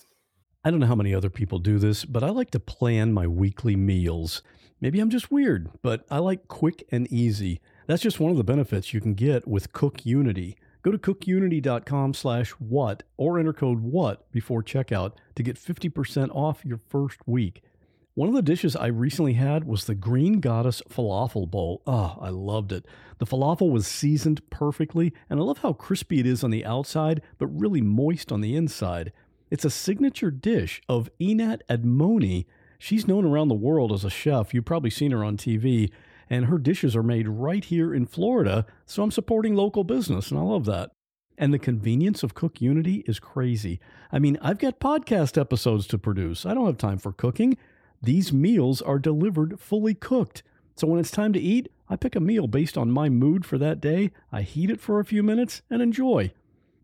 I 0.66 0.72
don't 0.72 0.80
know 0.80 0.88
how 0.88 0.96
many 0.96 1.14
other 1.14 1.30
people 1.30 1.60
do 1.60 1.78
this, 1.78 2.06
but 2.06 2.24
I 2.24 2.30
like 2.30 2.52
to 2.52 2.60
plan 2.60 3.12
my 3.12 3.28
weekly 3.28 3.76
meals. 3.76 4.42
Maybe 4.80 5.02
I'm 5.02 5.10
just 5.10 5.30
weird, 5.30 5.70
but 5.82 6.06
I 6.10 6.20
like 6.20 6.48
quick 6.48 6.88
and 6.90 7.06
easy. 7.12 7.60
That's 7.86 8.02
just 8.02 8.22
one 8.22 8.32
of 8.32 8.38
the 8.38 8.46
benefits 8.46 8.94
you 8.94 9.02
can 9.02 9.14
get 9.14 9.46
with 9.46 9.74
Cook 9.74 10.06
Unity. 10.06 10.56
Go 10.82 10.92
to 10.92 10.98
cookunity.com 10.98 12.14
slash 12.14 12.52
what 12.52 13.04
or 13.18 13.38
enter 13.40 13.52
code 13.52 13.82
what 13.82 14.32
before 14.32 14.64
checkout 14.64 15.14
to 15.36 15.44
get 15.44 15.58
50% 15.58 16.34
off 16.34 16.64
your 16.64 16.80
first 16.90 17.20
week. 17.26 17.62
One 18.16 18.30
of 18.30 18.36
the 18.36 18.42
dishes 18.42 18.76
I 18.78 18.88
recently 18.88 19.34
had 19.34 19.66
was 19.66 19.84
the 19.84 19.96
Green 19.96 20.40
Goddess 20.40 20.82
Falafel 20.90 21.50
Bowl. 21.50 21.82
Oh, 21.86 22.18
I 22.22 22.30
loved 22.30 22.72
it. 22.72 22.86
The 23.18 23.26
falafel 23.26 23.72
was 23.72 23.86
seasoned 23.86 24.48
perfectly, 24.50 25.12
and 25.30 25.40
I 25.40 25.44
love 25.44 25.58
how 25.58 25.74
crispy 25.74 26.20
it 26.20 26.28
is 26.28 26.44
on 26.44 26.52
the 26.52 26.64
outside, 26.64 27.22
but 27.38 27.48
really 27.48 27.82
moist 27.82 28.32
on 28.32 28.40
the 28.42 28.56
inside. 28.56 29.12
It's 29.54 29.64
a 29.64 29.70
signature 29.70 30.32
dish 30.32 30.82
of 30.90 31.12
Einat 31.22 31.62
Admony. 31.70 32.48
She's 32.80 33.08
known 33.08 33.24
around 33.24 33.50
the 33.50 33.54
world 33.54 33.92
as 33.92 34.04
a 34.04 34.10
chef. 34.10 34.52
You've 34.52 34.66
probably 34.66 34.90
seen 34.90 35.12
her 35.12 35.24
on 35.24 35.38
TV, 35.38 35.92
and 36.28 36.48
her 36.48 36.58
dishes 36.58 36.96
are 36.96 37.04
made 37.04 37.28
right 37.28 37.64
here 37.64 37.94
in 37.94 38.08
Florida, 38.08 38.66
so 38.88 39.04
I'm 39.04 39.12
supporting 39.12 39.54
local 39.54 39.84
business, 39.84 40.32
and 40.32 40.40
I 40.40 40.42
love 40.42 40.66
that. 40.66 40.90
And 41.38 41.54
the 41.54 41.60
convenience 41.60 42.24
of 42.24 42.34
Cook 42.34 42.62
Unity 42.62 43.04
is 43.06 43.20
crazy. 43.20 43.80
I 44.12 44.18
mean, 44.18 44.40
I've 44.42 44.58
got 44.58 44.80
podcast 44.80 45.40
episodes 45.40 45.86
to 45.90 46.00
produce. 46.00 46.48
I 46.48 46.56
don't 46.56 46.66
have 46.66 46.80
time 46.80 46.98
for 46.98 47.12
cooking. 47.12 47.56
These 48.02 48.34
meals 48.34 48.82
are 48.82 48.98
delivered 48.98 49.60
fully 49.60 49.94
cooked. 49.94 50.42
So 50.78 50.88
when 50.88 51.00
it's 51.00 51.12
time 51.12 51.32
to 51.34 51.40
eat, 51.40 51.72
I 51.88 51.96
pick 51.96 52.16
a 52.16 52.20
meal 52.20 52.48
based 52.48 52.76
on 52.76 52.90
my 52.90 53.08
mood 53.08 53.46
for 53.46 53.60
that 53.60 53.80
day. 53.80 54.14
I 54.32 54.42
heat 54.42 54.72
it 54.72 54.82
for 54.82 55.00
a 55.00 55.06
few 55.06 55.22
minutes 55.22 55.62
and 55.70 55.80
enjoy. 55.80 56.32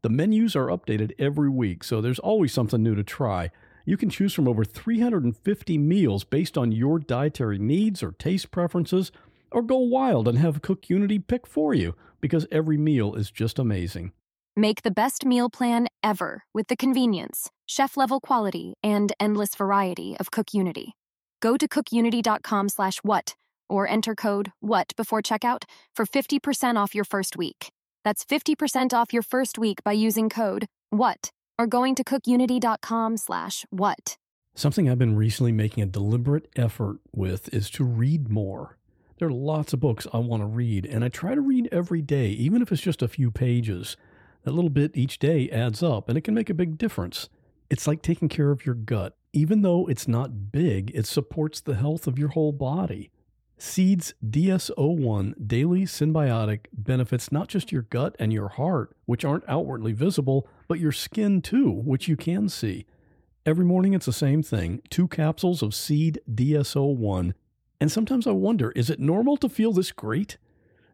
The 0.01 0.09
menus 0.09 0.55
are 0.55 0.67
updated 0.67 1.11
every 1.19 1.49
week, 1.49 1.83
so 1.83 1.99
there's 1.99 2.19
always 2.19 2.53
something 2.53 2.81
new 2.81 2.95
to 2.95 3.03
try. 3.03 3.51
You 3.85 3.97
can 3.97 4.09
choose 4.09 4.33
from 4.33 4.47
over 4.47 4.63
350 4.63 5.77
meals 5.77 6.23
based 6.23 6.57
on 6.57 6.71
your 6.71 6.99
dietary 6.99 7.59
needs 7.59 8.01
or 8.01 8.13
taste 8.13 8.51
preferences, 8.51 9.11
or 9.51 9.61
go 9.61 9.77
wild 9.77 10.27
and 10.27 10.37
have 10.37 10.61
Cook 10.61 10.89
Unity 10.89 11.19
pick 11.19 11.45
for 11.45 11.73
you 11.73 11.95
because 12.21 12.47
every 12.51 12.77
meal 12.77 13.15
is 13.15 13.31
just 13.31 13.59
amazing. 13.59 14.13
Make 14.55 14.83
the 14.83 14.91
best 14.91 15.25
meal 15.25 15.49
plan 15.49 15.87
ever 16.03 16.43
with 16.53 16.67
the 16.67 16.75
convenience, 16.75 17.49
chef 17.65 17.97
level 17.97 18.19
quality, 18.19 18.75
and 18.83 19.11
endless 19.19 19.55
variety 19.55 20.15
of 20.19 20.31
Cook 20.31 20.53
Unity. 20.53 20.93
Go 21.41 21.57
to 21.57 21.67
cookunity.com 21.67 22.69
slash 22.69 22.99
what 22.99 23.35
or 23.69 23.87
enter 23.87 24.15
code 24.15 24.51
WHAT 24.61 24.93
before 24.97 25.21
checkout 25.21 25.63
for 25.95 26.05
50% 26.05 26.75
off 26.75 26.95
your 26.95 27.05
first 27.05 27.37
week. 27.37 27.71
That's 28.03 28.25
50% 28.25 28.93
off 28.93 29.13
your 29.13 29.23
first 29.23 29.57
week 29.57 29.83
by 29.83 29.93
using 29.93 30.29
code 30.29 30.67
WHAT 30.89 31.31
or 31.57 31.67
going 31.67 31.95
to 31.95 32.03
cookunity.com 32.03 33.17
slash 33.17 33.65
what. 33.69 34.17
Something 34.55 34.89
I've 34.89 34.99
been 34.99 35.15
recently 35.15 35.51
making 35.51 35.83
a 35.83 35.87
deliberate 35.87 36.47
effort 36.55 36.97
with 37.13 37.53
is 37.53 37.69
to 37.71 37.83
read 37.83 38.29
more. 38.29 38.77
There 39.17 39.27
are 39.27 39.33
lots 39.33 39.73
of 39.73 39.81
books 39.81 40.07
I 40.13 40.17
want 40.19 40.41
to 40.41 40.47
read, 40.47 40.85
and 40.85 41.03
I 41.03 41.09
try 41.09 41.35
to 41.35 41.41
read 41.41 41.67
every 41.71 42.01
day, 42.01 42.29
even 42.29 42.61
if 42.61 42.71
it's 42.71 42.81
just 42.81 43.01
a 43.01 43.07
few 43.07 43.31
pages. 43.31 43.97
That 44.43 44.53
little 44.53 44.69
bit 44.69 44.95
each 44.95 45.19
day 45.19 45.49
adds 45.49 45.83
up, 45.83 46.07
and 46.07 46.17
it 46.17 46.21
can 46.21 46.33
make 46.33 46.49
a 46.49 46.53
big 46.53 46.77
difference. 46.77 47.27
It's 47.69 47.85
like 47.85 48.01
taking 48.01 48.29
care 48.29 48.51
of 48.51 48.65
your 48.65 48.75
gut. 48.75 49.17
Even 49.33 49.61
though 49.61 49.87
it's 49.87 50.07
not 50.07 50.51
big, 50.51 50.91
it 50.95 51.05
supports 51.05 51.59
the 51.59 51.75
health 51.75 52.07
of 52.07 52.17
your 52.17 52.29
whole 52.29 52.53
body. 52.53 53.11
Seeds 53.61 54.13
DS01 54.25 55.45
Daily 55.45 55.81
Synbiotic 55.81 56.67
benefits 56.71 57.29
not 57.29 57.49
just 57.49 57.73
your 57.73 57.81
gut 57.81 58.15
and 58.17 58.31
your 58.31 58.47
heart, 58.47 58.95
which 59.05 59.25
aren't 59.25 59.43
outwardly 59.49 59.91
visible, 59.91 60.47
but 60.69 60.79
your 60.79 60.93
skin 60.93 61.41
too, 61.41 61.69
which 61.69 62.07
you 62.07 62.15
can 62.15 62.47
see. 62.47 62.85
Every 63.45 63.65
morning 63.65 63.93
it's 63.93 64.05
the 64.05 64.13
same 64.13 64.41
thing 64.41 64.81
two 64.89 65.09
capsules 65.09 65.61
of 65.61 65.75
Seed 65.75 66.21
DS01. 66.33 67.33
And 67.81 67.91
sometimes 67.91 68.25
I 68.25 68.31
wonder 68.31 68.71
is 68.71 68.89
it 68.89 69.01
normal 69.01 69.35
to 69.37 69.49
feel 69.49 69.73
this 69.73 69.91
great? 69.91 70.37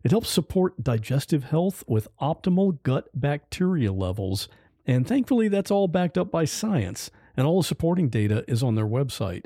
It 0.03 0.09
helps 0.09 0.29
support 0.29 0.83
digestive 0.83 1.43
health 1.43 1.83
with 1.87 2.07
optimal 2.19 2.81
gut 2.81 3.09
bacteria 3.13 3.93
levels. 3.93 4.49
And 4.87 5.07
thankfully, 5.07 5.49
that's 5.49 5.69
all 5.69 5.87
backed 5.87 6.17
up 6.17 6.31
by 6.31 6.45
science, 6.45 7.11
and 7.37 7.45
all 7.45 7.61
the 7.61 7.67
supporting 7.67 8.09
data 8.09 8.43
is 8.47 8.63
on 8.63 8.73
their 8.73 8.87
website. 8.87 9.45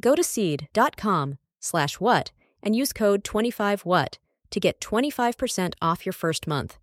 Go 0.00 0.14
to 0.14 0.24
seed.com 0.24 1.38
slash 1.60 2.00
what 2.00 2.32
and 2.62 2.74
use 2.74 2.92
code 2.92 3.22
25what 3.22 4.16
to 4.50 4.60
get 4.60 4.80
25% 4.80 5.74
off 5.80 6.06
your 6.06 6.12
first 6.12 6.46
month. 6.46 6.78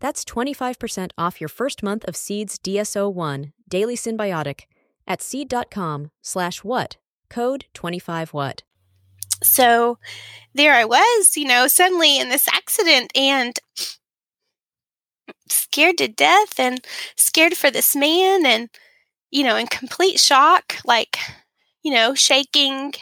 That's 0.00 0.24
25% 0.24 1.12
off 1.16 1.40
your 1.40 1.48
first 1.48 1.82
month 1.82 2.04
of 2.04 2.16
Seed's 2.16 2.58
DS01 2.58 3.52
Daily 3.68 3.96
Synbiotic 3.96 4.62
at 5.06 5.22
seed.com 5.22 6.10
slash 6.20 6.64
what, 6.64 6.96
code 7.28 7.66
25what. 7.74 8.60
So 9.42 9.98
there 10.54 10.74
I 10.74 10.84
was, 10.84 11.36
you 11.36 11.46
know, 11.46 11.66
suddenly 11.66 12.18
in 12.18 12.28
this 12.28 12.48
accident 12.48 13.12
and 13.14 13.58
scared 15.48 15.98
to 15.98 16.08
death 16.08 16.58
and 16.58 16.84
scared 17.16 17.54
for 17.54 17.70
this 17.70 17.94
man 17.94 18.46
and, 18.46 18.68
you 19.30 19.44
know, 19.44 19.56
in 19.56 19.66
complete 19.66 20.18
shock, 20.18 20.76
like 20.84 21.18
you 21.82 21.92
know, 21.92 22.14
shaking, 22.14 22.94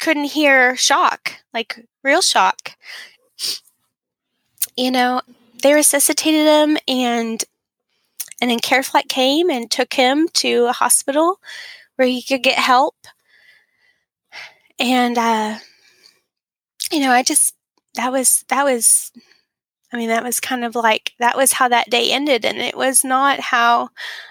couldn't 0.00 0.24
hear 0.24 0.76
shock, 0.76 1.34
like 1.52 1.86
real 2.02 2.22
shock. 2.22 2.72
You 4.76 4.90
know, 4.90 5.22
they 5.62 5.74
resuscitated 5.74 6.46
him 6.46 6.78
and 6.86 7.44
and 8.40 8.50
then 8.50 8.60
care 8.60 8.82
flight 8.82 9.08
came 9.08 9.50
and 9.50 9.70
took 9.70 9.94
him 9.94 10.28
to 10.34 10.66
a 10.66 10.72
hospital 10.72 11.40
where 11.96 12.08
he 12.08 12.22
could 12.22 12.42
get 12.42 12.58
help. 12.58 12.96
And 14.78 15.18
uh 15.18 15.58
you 16.92 17.00
know, 17.00 17.10
I 17.10 17.22
just 17.22 17.54
that 17.94 18.12
was 18.12 18.44
that 18.48 18.64
was 18.64 19.12
I 19.92 19.96
mean, 19.98 20.08
that 20.10 20.24
was 20.24 20.40
kind 20.40 20.64
of 20.64 20.74
like 20.76 21.12
that 21.18 21.36
was 21.36 21.52
how 21.52 21.68
that 21.68 21.90
day 21.90 22.12
ended 22.12 22.44
and 22.44 22.58
it 22.58 22.76
was 22.76 23.04
not 23.04 23.40
how 23.40 23.90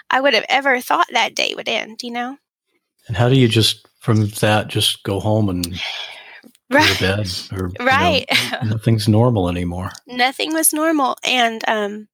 I 0.09 0.21
would 0.21 0.33
have 0.35 0.45
ever 0.49 0.81
thought 0.81 1.07
that 1.11 1.35
day 1.35 1.53
would 1.55 1.69
end, 1.69 2.03
you 2.03 2.11
know? 2.11 2.37
And 3.07 3.15
how 3.17 3.29
do 3.29 3.35
you 3.35 3.47
just 3.47 3.87
from 3.99 4.27
that 4.27 4.67
just 4.67 5.03
go 5.03 5.19
home 5.19 5.49
and 5.49 5.65
go 6.71 6.79
to 6.79 6.99
bed, 6.99 7.27
or 7.51 7.67
you 7.67 7.73
know, 7.79 7.85
Right. 7.85 8.25
nothing's 8.63 9.07
normal 9.07 9.49
anymore. 9.49 9.91
Nothing 10.07 10.53
was 10.53 10.73
normal, 10.73 11.17
and 11.23 11.63
um, 11.67 12.07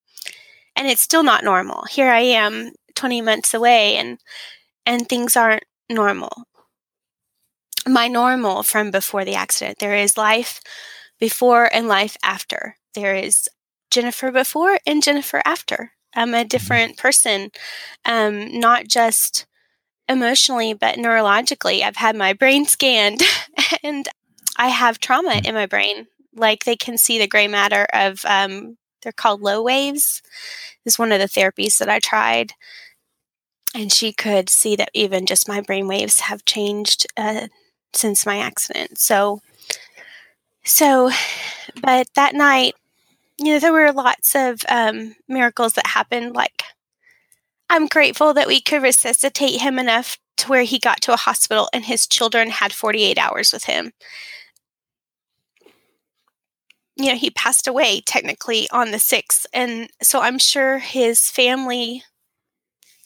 and 0.75 0.87
it's 0.87 1.01
still 1.01 1.23
not 1.23 1.43
normal. 1.43 1.83
Here 1.85 2.09
I 2.09 2.19
am, 2.19 2.71
twenty 2.95 3.21
months 3.21 3.53
away, 3.53 3.95
and 3.97 4.19
and 4.85 5.07
things 5.07 5.35
aren't 5.35 5.63
normal. 5.89 6.31
My 7.87 8.07
normal 8.07 8.63
from 8.63 8.91
before 8.91 9.25
the 9.25 9.35
accident. 9.35 9.79
There 9.79 9.95
is 9.95 10.17
life 10.17 10.61
before 11.19 11.69
and 11.73 11.87
life 11.87 12.15
after. 12.23 12.77
There 12.95 13.15
is 13.15 13.49
Jennifer 13.91 14.31
before 14.31 14.79
and 14.85 15.03
Jennifer 15.03 15.41
after. 15.45 15.91
I'm 16.15 16.33
a 16.33 16.45
different 16.45 16.97
person, 16.97 17.49
um, 18.05 18.59
not 18.59 18.87
just 18.87 19.45
emotionally, 20.09 20.73
but 20.73 20.97
neurologically. 20.97 21.81
I've 21.81 21.95
had 21.95 22.15
my 22.15 22.33
brain 22.33 22.65
scanned 22.65 23.21
and 23.83 24.07
I 24.57 24.69
have 24.69 24.99
trauma 24.99 25.41
in 25.43 25.55
my 25.55 25.65
brain. 25.65 26.07
Like 26.35 26.65
they 26.65 26.75
can 26.75 26.97
see 26.97 27.19
the 27.19 27.27
gray 27.27 27.47
matter 27.47 27.87
of, 27.93 28.23
um, 28.25 28.77
they're 29.01 29.11
called 29.11 29.41
low 29.41 29.61
waves, 29.61 30.21
is 30.85 30.99
one 30.99 31.11
of 31.11 31.19
the 31.19 31.27
therapies 31.27 31.77
that 31.77 31.89
I 31.89 31.99
tried. 31.99 32.53
And 33.75 33.91
she 33.91 34.13
could 34.13 34.49
see 34.49 34.75
that 34.75 34.91
even 34.93 35.25
just 35.25 35.47
my 35.47 35.61
brain 35.61 35.87
waves 35.87 36.21
have 36.21 36.45
changed 36.45 37.07
uh, 37.17 37.47
since 37.93 38.25
my 38.25 38.37
accident. 38.37 38.99
So, 38.99 39.41
so, 40.63 41.11
but 41.81 42.07
that 42.15 42.35
night, 42.35 42.75
you 43.37 43.53
know, 43.53 43.59
there 43.59 43.73
were 43.73 43.91
lots 43.91 44.35
of 44.35 44.61
um, 44.69 45.15
miracles 45.27 45.73
that 45.73 45.87
happened. 45.87 46.35
Like, 46.35 46.63
I'm 47.73 47.87
grateful 47.87 48.35
that 48.35 48.47
we 48.47 48.61
could 48.61 48.83
resuscitate 48.83 49.59
him 49.59 49.79
enough 49.79 50.19
to 50.37 50.47
where 50.47 50.61
he 50.61 50.77
got 50.77 51.01
to 51.01 51.13
a 51.13 51.17
hospital 51.17 51.69
and 51.73 51.83
his 51.83 52.05
children 52.05 52.51
had 52.51 52.71
48 52.71 53.17
hours 53.17 53.51
with 53.51 53.63
him. 53.63 53.93
You 56.95 57.07
know, 57.07 57.15
he 57.15 57.31
passed 57.31 57.67
away 57.67 58.01
technically 58.05 58.69
on 58.69 58.91
the 58.91 58.97
6th. 58.97 59.47
And 59.55 59.89
so 60.03 60.21
I'm 60.21 60.37
sure 60.37 60.77
his 60.77 61.31
family 61.31 62.03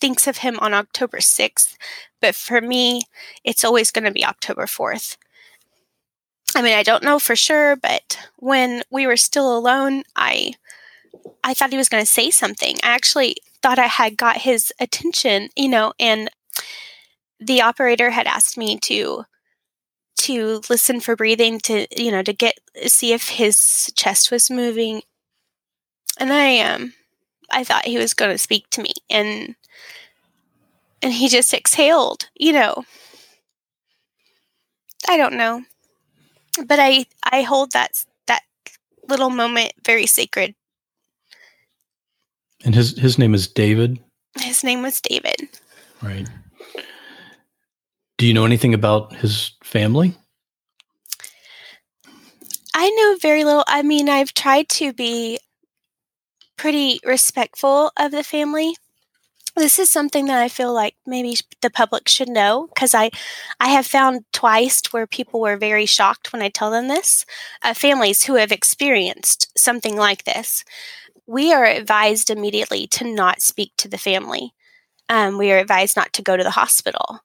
thinks 0.01 0.27
of 0.27 0.39
him 0.39 0.59
on 0.59 0.73
October 0.73 1.19
6th. 1.19 1.77
But 2.19 2.35
for 2.35 2.59
me, 2.59 3.03
it's 3.45 3.63
always 3.63 3.89
going 3.89 4.03
to 4.03 4.11
be 4.11 4.25
October 4.25 4.65
4th. 4.65 5.15
I 6.57 6.61
mean, 6.61 6.77
I 6.77 6.83
don't 6.83 7.05
know 7.05 7.19
for 7.19 7.37
sure, 7.37 7.77
but 7.77 8.19
when 8.35 8.83
we 8.91 9.07
were 9.07 9.15
still 9.15 9.57
alone, 9.57 10.03
I 10.17 10.55
I 11.41 11.53
thought 11.53 11.71
he 11.71 11.77
was 11.77 11.89
going 11.89 12.03
to 12.03 12.11
say 12.11 12.31
something. 12.31 12.75
I 12.83 12.87
actually 12.87 13.37
thought 13.61 13.79
I 13.79 13.87
had 13.87 14.17
got 14.17 14.37
his 14.37 14.71
attention, 14.79 15.49
you 15.55 15.69
know, 15.69 15.93
and 15.99 16.29
the 17.39 17.61
operator 17.61 18.11
had 18.11 18.27
asked 18.27 18.57
me 18.57 18.77
to 18.79 19.25
to 20.17 20.61
listen 20.69 20.99
for 20.99 21.15
breathing 21.15 21.59
to, 21.59 21.87
you 21.95 22.11
know, 22.11 22.23
to 22.23 22.33
get 22.33 22.55
see 22.87 23.13
if 23.13 23.29
his 23.29 23.91
chest 23.95 24.31
was 24.31 24.49
moving. 24.49 25.01
And 26.19 26.33
I 26.33 26.59
um 26.59 26.93
I 27.51 27.63
thought 27.63 27.85
he 27.85 27.97
was 27.97 28.13
going 28.13 28.31
to 28.31 28.37
speak 28.37 28.69
to 28.71 28.81
me 28.81 28.93
and 29.09 29.55
and 31.01 31.13
he 31.13 31.27
just 31.29 31.53
exhaled, 31.53 32.29
you 32.35 32.53
know. 32.53 32.83
I 35.07 35.17
don't 35.17 35.35
know. 35.35 35.63
But 36.65 36.79
I 36.79 37.05
I 37.23 37.43
hold 37.43 37.71
that 37.71 38.03
that 38.27 38.41
little 39.07 39.29
moment 39.29 39.73
very 39.85 40.05
sacred. 40.07 40.55
And 42.65 42.73
his 42.75 42.97
his 42.97 43.17
name 43.17 43.33
is 43.33 43.47
David, 43.47 43.99
His 44.39 44.63
name 44.63 44.81
was 44.81 44.99
David. 45.01 45.35
right? 46.01 46.27
Do 48.17 48.25
you 48.25 48.33
know 48.33 48.45
anything 48.45 48.73
about 48.73 49.13
his 49.15 49.51
family? 49.63 50.15
I 52.73 52.89
know 52.89 53.17
very 53.21 53.43
little. 53.43 53.63
I 53.67 53.81
mean, 53.81 54.09
I've 54.09 54.33
tried 54.33 54.69
to 54.69 54.93
be 54.93 55.39
pretty 56.57 56.99
respectful 57.05 57.91
of 57.97 58.11
the 58.11 58.23
family. 58.23 58.75
This 59.55 59.79
is 59.79 59.89
something 59.89 60.25
that 60.27 60.39
I 60.39 60.49
feel 60.49 60.71
like 60.73 60.95
maybe 61.07 61.35
the 61.61 61.71
public 61.71 62.07
should 62.07 62.29
know 62.29 62.67
because 62.73 62.93
I, 62.93 63.09
I 63.59 63.69
have 63.69 63.87
found 63.87 64.25
twice 64.31 64.81
where 64.91 65.07
people 65.07 65.39
were 65.41 65.57
very 65.57 65.87
shocked 65.87 66.31
when 66.31 66.43
I 66.43 66.49
tell 66.49 66.69
them 66.69 66.87
this. 66.87 67.25
Uh, 67.63 67.73
families 67.73 68.23
who 68.23 68.35
have 68.35 68.51
experienced 68.51 69.57
something 69.57 69.95
like 69.95 70.25
this, 70.25 70.63
we 71.27 71.53
are 71.53 71.65
advised 71.65 72.29
immediately 72.29 72.87
to 72.87 73.03
not 73.03 73.41
speak 73.41 73.73
to 73.77 73.87
the 73.87 73.97
family. 73.97 74.53
Um, 75.09 75.37
we 75.37 75.51
are 75.51 75.59
advised 75.59 75.95
not 75.95 76.13
to 76.13 76.21
go 76.21 76.35
to 76.35 76.43
the 76.43 76.51
hospital. 76.51 77.19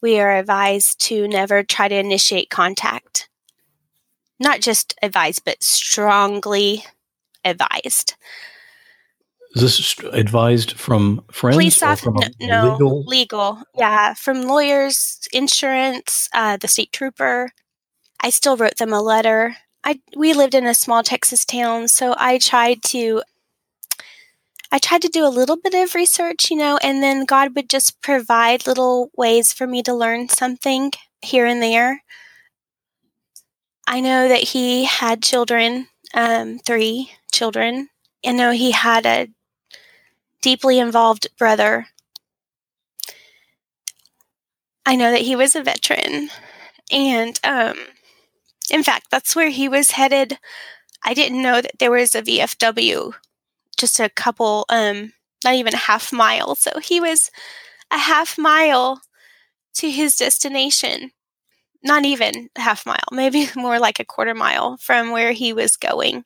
We 0.00 0.18
are 0.18 0.36
advised 0.36 1.00
to 1.06 1.28
never 1.28 1.62
try 1.62 1.88
to 1.88 1.94
initiate 1.94 2.48
contact 2.48 3.28
not 4.40 4.60
just 4.60 4.94
advised, 5.02 5.44
but 5.44 5.62
strongly 5.62 6.84
advised. 7.44 8.14
Is 9.54 9.62
this 9.62 9.98
advised 10.12 10.72
from 10.72 11.24
friends 11.30 11.56
Police 11.56 11.82
or 11.82 11.86
off, 11.86 12.00
from 12.00 12.14
no, 12.14 12.26
a 12.40 12.46
no, 12.46 12.72
legal? 12.72 13.04
legal, 13.04 13.62
yeah, 13.76 14.14
from 14.14 14.42
lawyers, 14.42 15.28
insurance, 15.32 16.28
uh, 16.32 16.56
the 16.56 16.68
state 16.68 16.92
trooper. 16.92 17.50
I 18.22 18.30
still 18.30 18.56
wrote 18.56 18.76
them 18.76 18.92
a 18.92 19.02
letter. 19.02 19.56
I 19.84 20.00
we 20.16 20.34
lived 20.34 20.54
in 20.54 20.66
a 20.66 20.74
small 20.74 21.02
Texas 21.02 21.44
town, 21.44 21.88
so 21.88 22.14
I 22.16 22.38
tried 22.38 22.82
to. 22.84 23.22
I 24.72 24.78
tried 24.78 25.02
to 25.02 25.08
do 25.08 25.26
a 25.26 25.28
little 25.28 25.56
bit 25.56 25.74
of 25.74 25.94
research, 25.94 26.50
you 26.50 26.56
know, 26.56 26.78
and 26.80 27.02
then 27.02 27.24
God 27.24 27.56
would 27.56 27.68
just 27.68 28.00
provide 28.02 28.66
little 28.66 29.10
ways 29.16 29.52
for 29.52 29.66
me 29.66 29.82
to 29.82 29.94
learn 29.94 30.28
something 30.28 30.92
here 31.22 31.44
and 31.44 31.60
there. 31.60 32.04
I 33.86 34.00
know 34.00 34.28
that 34.28 34.44
he 34.44 34.84
had 34.84 35.22
children, 35.22 35.88
um, 36.14 36.60
three 36.60 37.10
children. 37.32 37.88
I 38.24 38.30
know 38.30 38.52
he 38.52 38.70
had 38.70 39.06
a 39.06 39.28
deeply 40.40 40.78
involved 40.78 41.26
brother. 41.36 41.86
I 44.86 44.94
know 44.94 45.10
that 45.10 45.22
he 45.22 45.34
was 45.34 45.56
a 45.56 45.62
veteran. 45.64 46.30
And 46.92 47.40
um, 47.42 47.76
in 48.70 48.84
fact, 48.84 49.08
that's 49.10 49.34
where 49.34 49.50
he 49.50 49.68
was 49.68 49.92
headed. 49.92 50.38
I 51.04 51.14
didn't 51.14 51.42
know 51.42 51.60
that 51.60 51.78
there 51.80 51.90
was 51.90 52.14
a 52.14 52.22
VFW 52.22 53.14
just 53.80 53.98
a 53.98 54.08
couple, 54.10 54.66
um, 54.68 55.12
not 55.44 55.54
even 55.54 55.74
a 55.74 55.78
half 55.78 56.12
mile. 56.12 56.54
So 56.54 56.78
he 56.80 57.00
was 57.00 57.30
a 57.90 57.98
half 57.98 58.38
mile 58.38 59.00
to 59.74 59.90
his 59.90 60.16
destination 60.16 61.12
not 61.82 62.04
even 62.04 62.50
a 62.56 62.60
half 62.60 62.86
mile, 62.86 62.98
maybe 63.12 63.48
more 63.56 63.78
like 63.78 64.00
a 64.00 64.04
quarter 64.04 64.34
mile 64.34 64.76
from 64.78 65.10
where 65.10 65.32
he 65.32 65.52
was 65.52 65.76
going. 65.76 66.24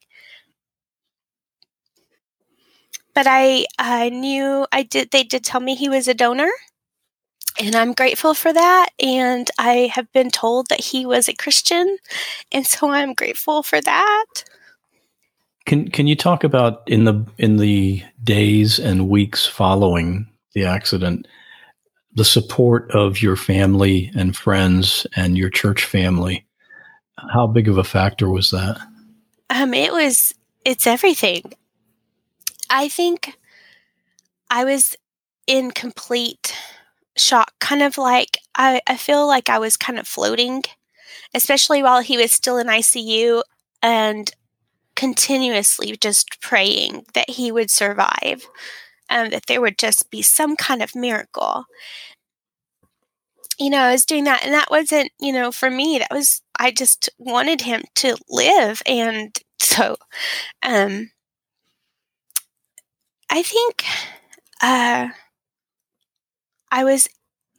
But 3.15 3.27
I 3.29 3.67
I 3.79 4.09
knew 4.09 4.67
I 4.73 4.83
did 4.83 5.11
they 5.13 5.23
did 5.23 5.45
tell 5.45 5.61
me 5.61 5.75
he 5.77 5.89
was 5.89 6.09
a 6.09 6.15
donor 6.15 6.51
and 7.61 7.77
I'm 7.77 7.93
grateful 7.93 8.35
for 8.35 8.53
that 8.53 8.89
and 8.99 9.49
I 9.57 9.93
have 9.95 10.11
been 10.13 10.33
told 10.33 10.69
that 10.69 10.81
he 10.81 11.07
was 11.07 11.29
a 11.29 11.35
Christian 11.35 11.99
and 12.51 12.67
so 12.67 12.91
I'm 12.91 13.15
grateful 13.15 13.63
for 13.63 13.81
that. 13.81 14.25
Can 15.67 15.91
can 15.91 16.07
you 16.07 16.17
talk 16.17 16.45
about 16.45 16.83
in 16.87 17.05
the 17.05 17.27
in 17.39 17.57
the 17.57 18.03
days 18.23 18.79
and 18.79 19.09
weeks 19.09 19.47
following 19.47 20.29
the 20.53 20.65
accident 20.65 21.27
the 22.17 22.25
support 22.25 22.91
of 22.93 23.21
your 23.21 23.35
family 23.35 24.11
and 24.15 24.37
friends 24.37 25.07
and 25.17 25.37
your 25.37 25.51
church 25.51 25.85
family? 25.85 26.47
How 27.33 27.47
big 27.47 27.69
of 27.69 27.79
a 27.79 27.85
factor 27.85 28.29
was 28.29 28.51
that? 28.51 28.79
Um 29.51 29.73
it 29.73 29.93
was 29.93 30.35
it's 30.65 30.87
everything. 30.87 31.55
I 32.71 32.89
think 32.89 33.39
I 34.51 34.65
was 34.65 34.97
in 35.47 35.71
complete 35.71 36.57
shock, 37.17 37.53
kind 37.59 37.83
of 37.83 37.99
like 37.99 38.39
I, 38.55 38.81
I 38.87 38.97
feel 38.97 39.27
like 39.27 39.49
I 39.49 39.59
was 39.59 39.77
kind 39.77 39.99
of 39.99 40.07
floating, 40.07 40.63
especially 41.35 41.83
while 41.83 42.01
he 42.01 42.17
was 42.17 42.33
still 42.33 42.59
in 42.59 42.67
ICU 42.67 43.43
and 43.83 44.31
continuously 44.97 45.97
just 46.01 46.41
praying 46.41 47.05
that 47.15 47.31
he 47.31 47.51
would 47.53 47.71
survive 47.71 48.47
and 49.11 49.33
that 49.33 49.47
there 49.47 49.61
would 49.61 49.79
just 49.79 50.11
be 50.11 50.23
some 50.23 50.57
kind 50.57 50.83
of 50.83 50.95
miracle. 50.95 51.65
You 53.59 53.71
know, 53.71 53.79
I 53.79 53.93
was 53.93 54.05
doing 54.05 54.25
that, 54.25 54.45
and 54.45 54.53
that 54.53 54.71
wasn't, 54.71 55.11
you 55.21 55.33
know, 55.33 55.53
for 55.53 55.71
me, 55.71 55.99
that 55.99 56.11
was, 56.11 56.43
I 56.59 56.71
just 56.73 57.09
wanted 57.19 57.61
him 57.63 57.83
to 57.97 58.17
live. 58.29 58.83
And 58.87 59.37
so, 59.61 59.97
um, 60.63 61.11
I 63.31 63.43
think 63.43 63.85
uh, 64.63 65.09
I 66.71 66.85
was 66.85 67.09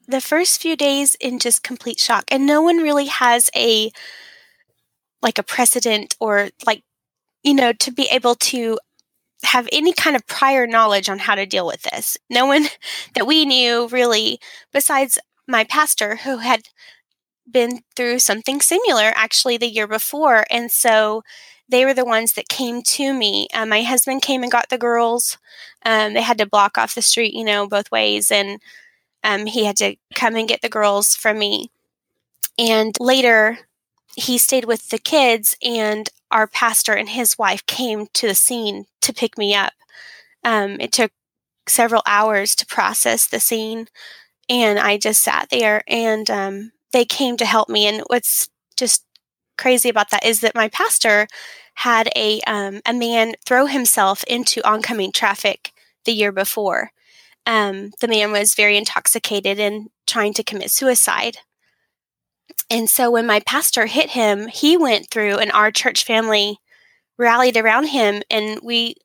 the 0.08 0.22
first 0.22 0.62
few 0.62 0.76
days 0.76 1.16
in 1.20 1.40
just 1.40 1.64
complete 1.64 2.00
shock, 2.00 2.26
and 2.30 2.46
no 2.46 2.62
one 2.62 2.78
really 2.78 3.08
has 3.08 3.50
a 3.56 3.92
like 5.22 5.38
a 5.38 5.44
precedent 5.44 6.16
or 6.20 6.50
like 6.66 6.84
you 7.46 7.56
know 7.56 7.74
to 7.74 7.92
be 7.94 8.10
able 8.12 8.36
to 8.36 8.80
have 9.46 9.70
any 9.72 9.94
kind 9.94 10.16
of 10.16 10.28
prior 10.28 10.68
knowledge 10.68 11.10
on 11.10 11.20
how 11.20 11.36
to 11.36 11.46
deal 11.46 11.68
with 11.68 11.84
this. 11.84 12.18
No 12.30 12.46
one 12.48 12.66
that 13.16 13.28
we 13.28 13.46
knew 13.46 13.88
really, 13.90 14.40
besides 14.74 15.20
my 15.48 15.64
pastor, 15.66 16.18
who 16.18 16.38
had 16.40 16.64
been 17.50 17.82
through 17.96 18.20
something 18.20 18.62
similar 18.62 19.12
actually 19.16 19.58
the 19.58 19.68
year 19.70 19.88
before. 19.88 20.46
And 20.50 20.72
so 20.72 21.24
they 21.70 21.86
were 21.86 21.94
the 21.94 22.06
ones 22.06 22.34
that 22.34 22.50
came 22.50 22.82
to 22.84 23.14
me. 23.14 23.48
Uh, 23.54 23.66
my 23.66 23.84
husband 23.84 24.22
came 24.22 24.44
and 24.44 24.52
got 24.52 24.70
the 24.70 24.78
girls. 24.78 25.38
Um, 25.86 26.14
they 26.14 26.22
had 26.22 26.38
to 26.40 26.48
block 26.48 26.78
off 26.78 26.96
the 26.96 27.02
street, 27.02 27.34
you 27.34 27.44
know, 27.44 27.68
both 27.68 27.92
ways. 27.92 28.32
And 28.32 28.60
um, 29.24 29.46
he 29.48 29.66
had 29.66 29.78
to 29.78 29.96
come 30.16 30.36
and 30.36 30.48
get 30.50 30.62
the 30.62 30.70
girls 30.70 31.16
from 31.16 31.40
me. 31.40 31.72
And 32.58 32.96
later, 33.00 33.60
he 34.16 34.38
stayed 34.38 34.66
with 34.66 34.90
the 34.90 34.98
kids, 34.98 35.58
and 35.64 36.10
our 36.36 36.48
pastor 36.48 36.94
and 36.94 37.08
his 37.08 37.38
wife 37.38 37.66
came 37.66 38.08
to 38.14 38.28
the 38.28 38.36
scene 38.36 38.86
to 39.02 39.14
pick 39.14 39.38
me 39.38 39.56
up. 39.56 39.72
Um, 40.44 40.82
it 40.82 40.92
took 40.92 41.12
several 41.66 42.02
hours 42.06 42.56
to 42.56 42.66
process 42.66 43.26
the 43.26 43.40
scene, 43.40 43.88
and 44.50 44.78
I 44.78 44.98
just 44.98 45.24
sat 45.24 45.48
there, 45.50 45.82
and 45.88 46.30
um, 46.30 46.72
they 46.92 47.06
came 47.06 47.38
to 47.38 47.46
help 47.46 47.70
me. 47.70 47.88
And 47.88 48.04
what's 48.08 48.50
just 48.76 49.06
crazy 49.58 49.88
about 49.88 50.10
that 50.12 50.26
is 50.26 50.42
that 50.42 50.54
my 50.54 50.68
pastor 50.68 51.26
had 51.76 52.10
a 52.18 52.42
um, 52.42 52.82
a 52.86 52.94
man 52.94 53.36
throw 53.46 53.66
himself 53.66 54.22
into 54.26 54.68
oncoming 54.70 55.14
traffic 55.14 55.72
the 56.04 56.12
year 56.12 56.34
before. 56.34 56.92
Um, 57.46 57.92
the 58.02 58.10
man 58.10 58.34
was 58.34 58.56
very 58.56 58.76
intoxicated 58.76 59.58
and 59.58 59.88
trying 60.06 60.34
to 60.34 60.44
commit 60.44 60.70
suicide. 60.70 61.38
And 62.70 62.90
so 62.90 63.12
when 63.12 63.26
my 63.28 63.40
pastor 63.42 63.86
hit 63.86 64.12
him, 64.12 64.48
he 64.48 64.76
went 64.78 65.10
through, 65.10 65.38
and 65.38 65.52
our 65.52 65.72
church 65.72 66.04
family 66.04 66.60
rallied 67.18 67.58
around 67.58 67.88
him, 67.88 68.24
and 68.30 68.60
we 68.64 68.96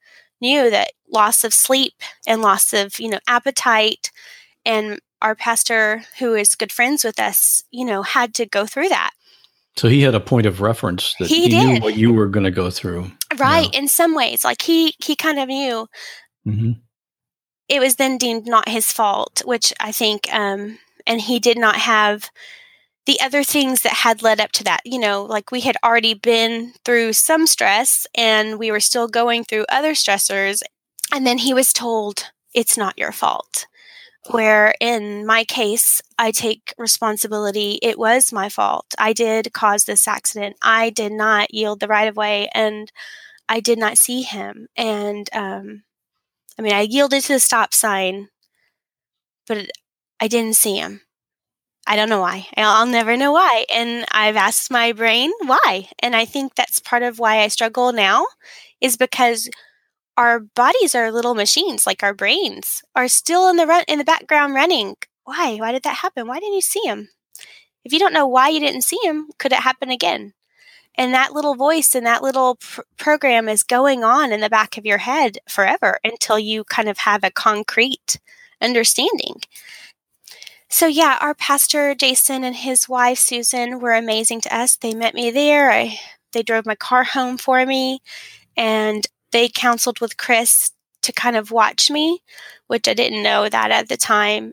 knew 0.40 0.70
that 0.70 0.92
loss 1.12 1.44
of 1.44 1.52
sleep 1.52 1.94
and 2.26 2.40
loss 2.40 2.72
of 2.72 2.98
you 2.98 3.08
know 3.08 3.18
appetite 3.26 4.10
and 4.64 5.00
our 5.20 5.34
pastor 5.34 6.02
who 6.18 6.34
is 6.34 6.54
good 6.54 6.72
friends 6.72 7.04
with 7.04 7.18
us 7.18 7.64
you 7.70 7.84
know 7.84 8.02
had 8.02 8.32
to 8.34 8.46
go 8.46 8.64
through 8.66 8.88
that. 8.88 9.10
So 9.76 9.88
he 9.88 10.02
had 10.02 10.14
a 10.14 10.20
point 10.20 10.46
of 10.46 10.60
reference 10.60 11.14
that 11.18 11.28
He 11.28 11.48
he, 11.48 11.58
knew 11.58 11.80
what 11.80 11.96
you 11.96 12.12
were 12.12 12.26
going 12.28 12.44
to 12.44 12.50
go 12.50 12.70
through. 12.70 13.10
right 13.38 13.68
in 13.74 13.88
some 13.88 14.14
ways 14.14 14.44
like 14.44 14.62
he 14.62 14.94
he 15.02 15.14
kind 15.16 15.38
of 15.38 15.48
knew 15.48 15.86
hmm 16.44 16.72
it 17.68 17.78
was 17.78 17.94
then 17.96 18.18
deemed 18.18 18.46
not 18.46 18.68
his 18.68 18.90
fault 18.90 19.42
which 19.44 19.72
i 19.78 19.92
think 19.92 20.26
um 20.34 20.78
and 21.06 21.20
he 21.20 21.38
did 21.38 21.56
not 21.56 21.76
have 21.76 22.30
the 23.10 23.20
other 23.20 23.42
things 23.42 23.82
that 23.82 23.92
had 23.92 24.22
led 24.22 24.38
up 24.38 24.52
to 24.52 24.62
that 24.62 24.82
you 24.84 24.96
know 24.96 25.24
like 25.24 25.50
we 25.50 25.62
had 25.62 25.76
already 25.82 26.14
been 26.14 26.72
through 26.84 27.12
some 27.12 27.44
stress 27.44 28.06
and 28.14 28.56
we 28.56 28.70
were 28.70 28.78
still 28.78 29.08
going 29.08 29.42
through 29.42 29.66
other 29.68 29.94
stressors 29.94 30.62
and 31.12 31.26
then 31.26 31.38
he 31.38 31.52
was 31.52 31.72
told 31.72 32.30
it's 32.54 32.76
not 32.76 32.96
your 32.96 33.10
fault. 33.10 33.66
Where 34.30 34.74
in 34.80 35.26
my 35.26 35.42
case 35.42 36.00
i 36.18 36.30
take 36.30 36.72
responsibility. 36.78 37.80
It 37.82 37.98
was 37.98 38.32
my 38.32 38.48
fault. 38.48 38.94
I 38.96 39.12
did 39.12 39.52
cause 39.52 39.86
this 39.86 40.06
accident. 40.06 40.54
I 40.62 40.90
did 40.90 41.10
not 41.10 41.52
yield 41.52 41.80
the 41.80 41.88
right 41.88 42.06
of 42.08 42.16
way 42.16 42.48
and 42.54 42.92
i 43.48 43.58
did 43.58 43.78
not 43.80 43.98
see 43.98 44.22
him. 44.22 44.68
And 44.76 45.28
um, 45.32 45.82
i 46.56 46.62
mean 46.62 46.74
i 46.74 46.82
yielded 46.82 47.24
to 47.24 47.32
the 47.32 47.40
stop 47.40 47.74
sign 47.74 48.28
but 49.48 49.68
i 50.20 50.28
didn't 50.28 50.54
see 50.54 50.76
him 50.76 51.00
i 51.90 51.96
don't 51.96 52.08
know 52.08 52.20
why. 52.20 52.46
I'll 52.56 52.86
never 52.86 53.16
know 53.16 53.32
why. 53.32 53.66
And 53.74 54.06
i've 54.12 54.36
asked 54.36 54.70
my 54.70 54.92
brain 54.92 55.30
why. 55.44 55.88
And 56.00 56.16
i 56.16 56.24
think 56.24 56.54
that's 56.54 56.78
part 56.80 57.02
of 57.02 57.18
why 57.18 57.40
i 57.40 57.48
struggle 57.48 57.92
now 57.92 58.26
is 58.80 58.96
because 58.96 59.50
our 60.16 60.40
bodies 60.40 60.94
are 60.94 61.12
little 61.12 61.34
machines 61.34 61.86
like 61.86 62.02
our 62.02 62.14
brains 62.14 62.82
are 62.94 63.08
still 63.08 63.48
in 63.48 63.56
the 63.56 63.66
run 63.66 63.84
in 63.88 63.98
the 63.98 64.04
background 64.04 64.54
running. 64.54 64.96
Why? 65.24 65.56
Why 65.56 65.72
did 65.72 65.82
that 65.84 65.98
happen? 65.98 66.26
Why 66.26 66.38
didn't 66.40 66.54
you 66.54 66.60
see 66.60 66.82
him? 66.84 67.08
If 67.84 67.92
you 67.92 67.98
don't 67.98 68.12
know 68.12 68.26
why 68.26 68.50
you 68.50 68.60
didn't 68.60 68.82
see 68.82 68.98
him 69.02 69.30
could 69.38 69.52
it 69.52 69.60
happen 69.60 69.90
again? 69.90 70.34
And 70.96 71.14
that 71.14 71.32
little 71.32 71.54
voice 71.54 71.94
and 71.94 72.06
that 72.06 72.22
little 72.22 72.56
pr- 72.56 72.82
program 72.98 73.48
is 73.48 73.62
going 73.62 74.04
on 74.04 74.32
in 74.32 74.40
the 74.40 74.50
back 74.50 74.76
of 74.76 74.84
your 74.84 74.98
head 74.98 75.38
forever 75.48 75.98
until 76.04 76.38
you 76.38 76.64
kind 76.64 76.88
of 76.88 76.98
have 76.98 77.24
a 77.24 77.30
concrete 77.30 78.18
understanding 78.60 79.36
so 80.70 80.86
yeah 80.86 81.18
our 81.20 81.34
pastor 81.34 81.94
jason 81.94 82.44
and 82.44 82.56
his 82.56 82.88
wife 82.88 83.18
susan 83.18 83.80
were 83.80 83.92
amazing 83.92 84.40
to 84.40 84.56
us 84.56 84.76
they 84.76 84.94
met 84.94 85.14
me 85.14 85.30
there 85.30 85.70
I, 85.70 85.98
they 86.32 86.42
drove 86.42 86.64
my 86.66 86.74
car 86.76 87.04
home 87.04 87.36
for 87.36 87.64
me 87.66 88.00
and 88.56 89.06
they 89.32 89.48
counseled 89.48 90.00
with 90.00 90.16
Chris 90.16 90.70
to 91.02 91.12
kind 91.12 91.36
of 91.36 91.50
watch 91.50 91.90
me, 91.90 92.20
which 92.66 92.88
I 92.88 92.94
didn't 92.94 93.22
know 93.22 93.48
that 93.48 93.70
at 93.70 93.88
the 93.88 93.96
time. 93.96 94.52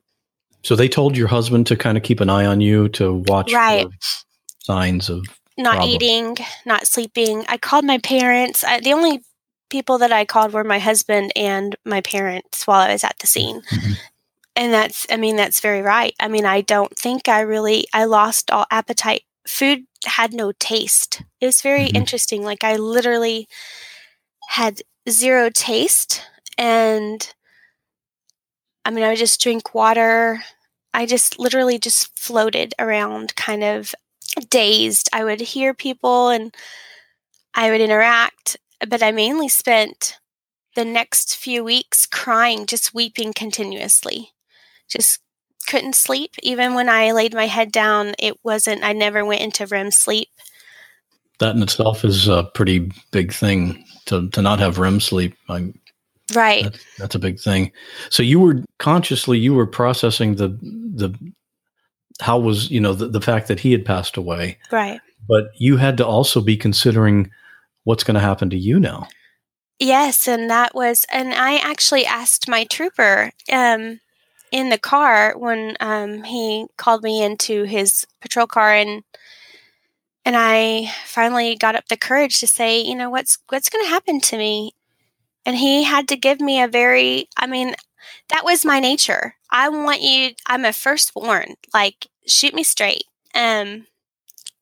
So 0.63 0.75
they 0.75 0.87
told 0.87 1.17
your 1.17 1.27
husband 1.27 1.67
to 1.67 1.75
kind 1.75 1.97
of 1.97 2.03
keep 2.03 2.19
an 2.19 2.29
eye 2.29 2.45
on 2.45 2.61
you 2.61 2.89
to 2.89 3.13
watch 3.27 3.51
Right. 3.53 3.87
signs 4.59 5.09
of 5.09 5.25
Not 5.57 5.75
problems. 5.77 5.93
eating, 5.95 6.37
not 6.65 6.87
sleeping. 6.87 7.45
I 7.47 7.57
called 7.57 7.85
my 7.85 7.97
parents. 7.99 8.63
I, 8.63 8.79
the 8.79 8.93
only 8.93 9.23
people 9.69 9.97
that 9.97 10.11
I 10.11 10.25
called 10.25 10.53
were 10.53 10.63
my 10.63 10.79
husband 10.79 11.31
and 11.35 11.75
my 11.85 12.01
parents 12.01 12.65
while 12.65 12.79
I 12.81 12.93
was 12.93 13.03
at 13.03 13.17
the 13.19 13.27
scene. 13.27 13.61
Mm-hmm. 13.61 13.93
And 14.57 14.73
that's, 14.73 15.05
I 15.11 15.17
mean, 15.17 15.35
that's 15.35 15.59
very 15.59 15.83
right. 15.83 16.15
I 16.19 16.27
mean, 16.27 16.43
I 16.43 16.61
don't 16.61 16.93
think 16.97 17.29
I 17.29 17.41
really, 17.41 17.85
I 17.93 18.05
lost 18.05 18.49
all 18.49 18.65
appetite. 18.71 19.21
Food 19.47 19.83
had 20.03 20.33
no 20.33 20.51
taste. 20.51 21.21
It 21.39 21.45
was 21.45 21.61
very 21.61 21.85
mm-hmm. 21.85 21.95
interesting. 21.95 22.43
Like, 22.43 22.63
I 22.63 22.75
literally 22.77 23.47
had 24.49 24.81
zero 25.07 25.51
taste. 25.51 26.23
And 26.57 27.31
I 28.83 28.89
mean, 28.89 29.03
I 29.03 29.09
would 29.09 29.19
just 29.19 29.39
drink 29.39 29.75
water. 29.75 30.39
I 30.91 31.05
just 31.05 31.37
literally 31.37 31.77
just 31.77 32.17
floated 32.17 32.73
around, 32.79 33.35
kind 33.35 33.63
of 33.63 33.93
dazed. 34.49 35.07
I 35.13 35.23
would 35.23 35.39
hear 35.39 35.75
people 35.75 36.29
and 36.29 36.51
I 37.53 37.69
would 37.69 37.81
interact, 37.81 38.57
but 38.87 39.03
I 39.03 39.11
mainly 39.11 39.49
spent 39.49 40.17
the 40.75 40.85
next 40.85 41.35
few 41.35 41.63
weeks 41.63 42.07
crying, 42.07 42.65
just 42.65 42.95
weeping 42.95 43.33
continuously. 43.33 44.31
Just 44.89 45.19
couldn't 45.67 45.95
sleep. 45.95 46.31
Even 46.43 46.73
when 46.73 46.89
I 46.89 47.11
laid 47.11 47.33
my 47.33 47.47
head 47.47 47.71
down, 47.71 48.13
it 48.19 48.35
wasn't, 48.43 48.83
I 48.83 48.93
never 48.93 49.25
went 49.25 49.41
into 49.41 49.65
REM 49.65 49.91
sleep. 49.91 50.29
That 51.39 51.55
in 51.55 51.61
itself 51.61 52.03
is 52.03 52.27
a 52.27 52.45
pretty 52.53 52.91
big 53.11 53.33
thing 53.33 53.83
to, 54.05 54.29
to 54.29 54.41
not 54.41 54.59
have 54.59 54.79
REM 54.79 54.99
sleep. 54.99 55.35
I, 55.49 55.73
Right. 56.35 56.63
that's, 56.63 56.85
that's 56.97 57.15
a 57.15 57.19
big 57.19 57.39
thing. 57.39 57.71
So 58.09 58.21
you 58.21 58.39
were 58.39 58.63
consciously 58.79 59.37
you 59.37 59.53
were 59.53 59.65
processing 59.65 60.35
the 60.35 60.49
the 60.59 61.13
how 62.19 62.37
was 62.37 62.69
you 62.69 62.81
know 62.81 62.93
the, 62.93 63.07
the 63.07 63.21
fact 63.21 63.47
that 63.47 63.61
he 63.61 63.71
had 63.71 63.85
passed 63.85 64.17
away, 64.17 64.57
Right. 64.69 64.99
but 65.27 65.45
you 65.57 65.77
had 65.77 65.95
to 65.97 66.05
also 66.05 66.41
be 66.41 66.57
considering 66.57 67.31
what's 67.85 68.03
going 68.03 68.15
to 68.15 68.19
happen 68.19 68.49
to 68.49 68.57
you 68.57 68.77
now. 68.77 69.07
Yes, 69.79 70.27
and 70.27 70.49
that 70.49 70.75
was, 70.75 71.05
and 71.11 71.33
I 71.33 71.57
actually 71.59 72.05
asked 72.05 72.49
my 72.49 72.65
trooper 72.65 73.31
um, 73.49 74.01
in 74.51 74.69
the 74.69 74.77
car 74.77 75.37
when 75.37 75.75
um, 75.79 76.23
he 76.23 76.67
called 76.77 77.03
me 77.03 77.23
into 77.23 77.63
his 77.63 78.05
patrol 78.21 78.47
car, 78.47 78.73
and 78.73 79.03
and 80.25 80.35
I 80.37 80.91
finally 81.05 81.55
got 81.55 81.75
up 81.75 81.87
the 81.87 81.97
courage 81.97 82.39
to 82.39 82.47
say, 82.47 82.81
you 82.81 82.95
know, 82.95 83.09
what's 83.09 83.37
what's 83.49 83.69
going 83.69 83.85
to 83.85 83.89
happen 83.89 84.19
to 84.21 84.37
me, 84.37 84.73
and 85.45 85.55
he 85.55 85.83
had 85.83 86.07
to 86.09 86.17
give 86.17 86.39
me 86.41 86.61
a 86.61 86.67
very, 86.67 87.29
I 87.37 87.47
mean, 87.47 87.75
that 88.29 88.43
was 88.43 88.65
my 88.65 88.79
nature. 88.79 89.35
I 89.49 89.69
want 89.69 90.01
you. 90.01 90.31
I'm 90.45 90.65
a 90.65 90.73
firstborn. 90.73 91.55
Like, 91.73 92.07
shoot 92.25 92.53
me 92.53 92.63
straight. 92.63 93.03
Um, 93.33 93.87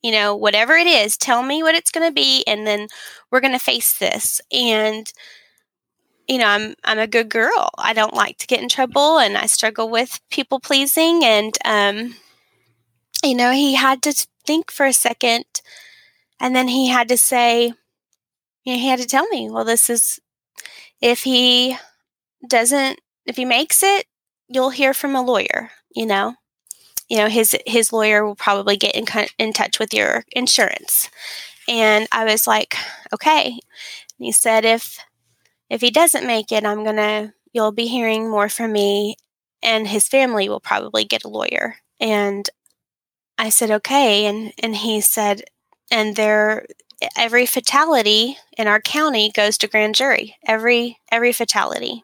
you 0.03 0.11
know, 0.11 0.35
whatever 0.35 0.75
it 0.75 0.85
is, 0.85 1.17
tell 1.17 1.41
me 1.41 1.63
what 1.63 1.73
it's 1.73 1.89
going 1.89 2.07
to 2.07 2.13
be, 2.13 2.43
and 2.45 2.67
then 2.67 2.87
we're 3.31 3.41
going 3.41 3.53
to 3.53 3.59
face 3.59 3.97
this. 3.97 4.39
And 4.51 5.11
you 6.27 6.37
know, 6.37 6.47
I'm 6.47 6.75
I'm 6.83 6.99
a 6.99 7.07
good 7.07 7.29
girl. 7.29 7.69
I 7.77 7.93
don't 7.93 8.13
like 8.13 8.37
to 8.39 8.47
get 8.47 8.61
in 8.61 8.69
trouble, 8.69 9.19
and 9.19 9.37
I 9.37 9.45
struggle 9.45 9.89
with 9.89 10.19
people 10.29 10.59
pleasing. 10.59 11.23
And 11.23 11.57
um, 11.65 12.15
you 13.23 13.35
know, 13.35 13.51
he 13.51 13.75
had 13.75 14.01
to 14.03 14.27
think 14.45 14.71
for 14.71 14.85
a 14.85 14.93
second, 14.93 15.45
and 16.39 16.55
then 16.55 16.67
he 16.67 16.87
had 16.87 17.07
to 17.09 17.17
say, 17.17 17.73
you 18.63 18.73
know, 18.73 18.79
he 18.79 18.87
had 18.87 18.99
to 18.99 19.07
tell 19.07 19.27
me, 19.27 19.49
well, 19.49 19.65
this 19.65 19.89
is 19.89 20.19
if 21.01 21.23
he 21.23 21.77
doesn't, 22.47 22.99
if 23.25 23.35
he 23.35 23.45
makes 23.45 23.83
it, 23.83 24.05
you'll 24.47 24.71
hear 24.71 24.93
from 24.93 25.15
a 25.15 25.23
lawyer. 25.23 25.71
You 25.95 26.05
know, 26.05 26.35
you 27.09 27.17
know 27.17 27.27
his 27.29 27.55
his 27.65 27.93
lawyer 27.93 28.25
will 28.25 28.35
probably 28.35 28.77
get 28.77 28.95
in 28.95 29.05
in 29.37 29.53
touch 29.53 29.79
with 29.79 29.93
your 29.93 30.23
insurance. 30.31 31.09
And 31.67 32.07
I 32.11 32.25
was 32.25 32.45
like, 32.47 32.75
okay. 33.13 33.47
And 33.47 34.25
he 34.25 34.31
said, 34.31 34.65
if 34.65 34.99
if 35.75 35.81
he 35.81 35.91
doesn't 35.91 36.25
make 36.25 36.53
it, 36.53 36.65
I'm 36.65 36.85
gonna 36.85 37.33
you'll 37.53 37.73
be 37.73 37.87
hearing 37.87 38.29
more 38.29 38.47
from 38.47 38.71
me, 38.71 39.17
and 39.61 39.87
his 39.87 40.07
family 40.07 40.47
will 40.47 40.61
probably 40.61 41.03
get 41.03 41.25
a 41.25 41.29
lawyer. 41.29 41.75
And 41.99 42.49
I 43.37 43.49
said, 43.49 43.69
okay. 43.71 44.25
And 44.25 44.53
and 44.63 44.75
he 44.75 45.01
said, 45.01 45.43
and 45.91 46.15
there 46.15 46.65
every 47.17 47.45
fatality 47.45 48.37
in 48.57 48.67
our 48.67 48.79
county 48.79 49.31
goes 49.31 49.57
to 49.57 49.67
grand 49.67 49.95
jury. 49.95 50.37
Every 50.47 50.97
every 51.11 51.33
fatality. 51.33 52.03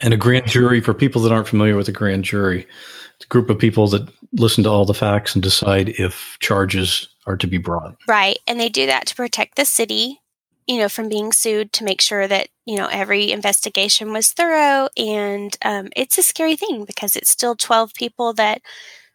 And 0.00 0.12
a 0.12 0.16
grand 0.16 0.48
jury, 0.48 0.80
for 0.80 0.92
people 0.92 1.22
that 1.22 1.32
aren't 1.32 1.48
familiar 1.48 1.76
with 1.76 1.88
a 1.88 1.92
grand 1.92 2.24
jury, 2.24 2.66
it's 3.14 3.24
a 3.24 3.28
group 3.28 3.48
of 3.48 3.58
people 3.58 3.86
that 3.88 4.06
listen 4.32 4.64
to 4.64 4.70
all 4.70 4.84
the 4.84 4.92
facts 4.92 5.34
and 5.34 5.42
decide 5.42 5.90
if 5.90 6.36
charges 6.40 7.08
are 7.26 7.36
to 7.36 7.46
be 7.46 7.58
brought. 7.58 7.94
Right. 8.06 8.38
And 8.46 8.58
they 8.58 8.68
do 8.68 8.86
that 8.86 9.06
to 9.06 9.14
protect 9.14 9.56
the 9.56 9.64
city, 9.64 10.20
you 10.66 10.78
know, 10.78 10.88
from 10.88 11.08
being 11.08 11.32
sued 11.32 11.72
to 11.74 11.84
make 11.84 12.00
sure 12.00 12.26
that, 12.26 12.48
you 12.64 12.76
know, 12.76 12.88
every 12.90 13.30
investigation 13.30 14.12
was 14.12 14.32
thorough. 14.32 14.88
And 14.96 15.56
um, 15.64 15.88
it's 15.94 16.18
a 16.18 16.22
scary 16.22 16.56
thing 16.56 16.84
because 16.84 17.16
it's 17.16 17.30
still 17.30 17.54
12 17.54 17.94
people 17.94 18.32
that 18.34 18.62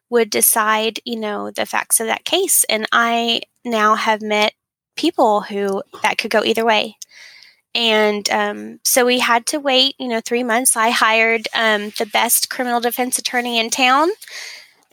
would 0.09 0.29
decide, 0.29 0.99
you 1.05 1.19
know, 1.19 1.51
the 1.51 1.65
facts 1.65 1.99
of 1.99 2.07
that 2.07 2.25
case. 2.25 2.63
And 2.69 2.85
I 2.91 3.41
now 3.65 3.95
have 3.95 4.21
met 4.21 4.53
people 4.95 5.41
who 5.41 5.83
that 6.03 6.17
could 6.17 6.31
go 6.31 6.43
either 6.43 6.65
way. 6.65 6.97
And 7.73 8.29
um, 8.29 8.79
so 8.83 9.05
we 9.05 9.19
had 9.19 9.45
to 9.47 9.59
wait, 9.59 9.95
you 9.97 10.07
know, 10.07 10.19
three 10.19 10.43
months. 10.43 10.75
I 10.75 10.89
hired 10.89 11.47
um, 11.55 11.91
the 11.97 12.09
best 12.11 12.49
criminal 12.49 12.81
defense 12.81 13.17
attorney 13.17 13.59
in 13.59 13.69
town. 13.69 14.09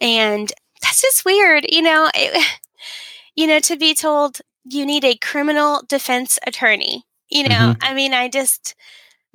And 0.00 0.52
that's 0.80 1.02
just 1.02 1.24
weird, 1.24 1.66
you 1.68 1.82
know. 1.82 2.08
It, 2.14 2.44
you 3.34 3.46
know, 3.46 3.60
to 3.60 3.76
be 3.76 3.94
told 3.94 4.40
you 4.68 4.86
need 4.86 5.04
a 5.04 5.16
criminal 5.16 5.82
defense 5.88 6.38
attorney. 6.46 7.04
You 7.30 7.48
know, 7.48 7.74
mm-hmm. 7.74 7.82
I 7.82 7.94
mean, 7.94 8.14
I 8.14 8.28
just 8.28 8.74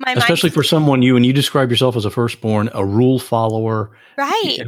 my 0.00 0.12
especially 0.12 0.48
mind, 0.48 0.54
for 0.54 0.62
someone 0.62 1.02
you 1.02 1.16
and 1.16 1.24
you 1.24 1.32
describe 1.32 1.70
yourself 1.70 1.96
as 1.96 2.04
a 2.04 2.10
firstborn, 2.10 2.68
a 2.74 2.84
rule 2.84 3.18
follower, 3.18 3.96
right? 4.16 4.58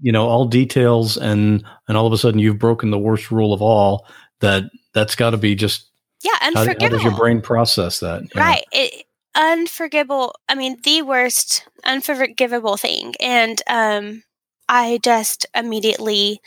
You 0.00 0.10
know, 0.10 0.26
all 0.26 0.46
details, 0.46 1.16
and 1.16 1.64
and 1.86 1.96
all 1.96 2.06
of 2.06 2.12
a 2.12 2.18
sudden 2.18 2.40
you've 2.40 2.58
broken 2.58 2.90
the 2.90 2.98
worst 2.98 3.30
rule 3.30 3.52
of 3.52 3.62
all. 3.62 4.06
That 4.40 4.64
that's 4.92 5.14
got 5.14 5.30
to 5.30 5.36
be 5.36 5.54
just 5.54 5.88
yeah, 6.22 6.32
unforgivable. 6.42 6.80
How, 6.80 6.86
how, 6.86 6.96
does 6.96 7.04
your 7.04 7.16
brain 7.16 7.40
process 7.40 8.00
that? 8.00 8.24
Right, 8.34 8.64
it, 8.72 9.04
unforgivable. 9.36 10.34
I 10.48 10.56
mean, 10.56 10.78
the 10.82 11.02
worst 11.02 11.64
unforgivable 11.84 12.76
thing, 12.76 13.14
and 13.20 13.62
um, 13.68 14.24
I 14.68 14.98
just 15.02 15.46
immediately 15.54 16.40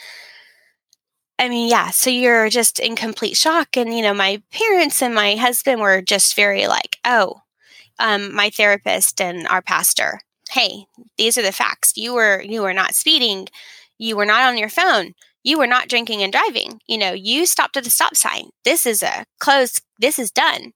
I 1.37 1.49
mean, 1.49 1.69
yeah, 1.69 1.89
so 1.89 2.09
you're 2.09 2.49
just 2.49 2.79
in 2.79 2.95
complete 2.95 3.35
shock. 3.35 3.75
And, 3.75 3.93
you 3.93 4.01
know, 4.01 4.13
my 4.13 4.41
parents 4.51 5.01
and 5.01 5.13
my 5.13 5.35
husband 5.35 5.81
were 5.81 6.01
just 6.01 6.35
very 6.35 6.67
like, 6.67 6.97
oh, 7.03 7.41
um, 7.99 8.33
my 8.33 8.49
therapist 8.49 9.21
and 9.21 9.47
our 9.47 9.61
pastor, 9.61 10.21
hey, 10.51 10.85
these 11.17 11.37
are 11.37 11.41
the 11.41 11.51
facts. 11.51 11.93
You 11.97 12.13
were 12.13 12.41
you 12.41 12.61
were 12.61 12.73
not 12.73 12.95
speeding, 12.95 13.47
you 13.97 14.15
were 14.17 14.25
not 14.25 14.43
on 14.43 14.57
your 14.57 14.69
phone, 14.69 15.13
you 15.43 15.57
were 15.57 15.67
not 15.67 15.87
drinking 15.89 16.21
and 16.23 16.31
driving. 16.31 16.81
You 16.87 16.97
know, 16.97 17.13
you 17.13 17.45
stopped 17.45 17.77
at 17.77 17.83
the 17.85 17.89
stop 17.89 18.15
sign. 18.15 18.49
This 18.65 18.85
is 18.85 19.01
a 19.03 19.25
close, 19.39 19.81
this 19.99 20.19
is 20.19 20.31
done 20.31 20.73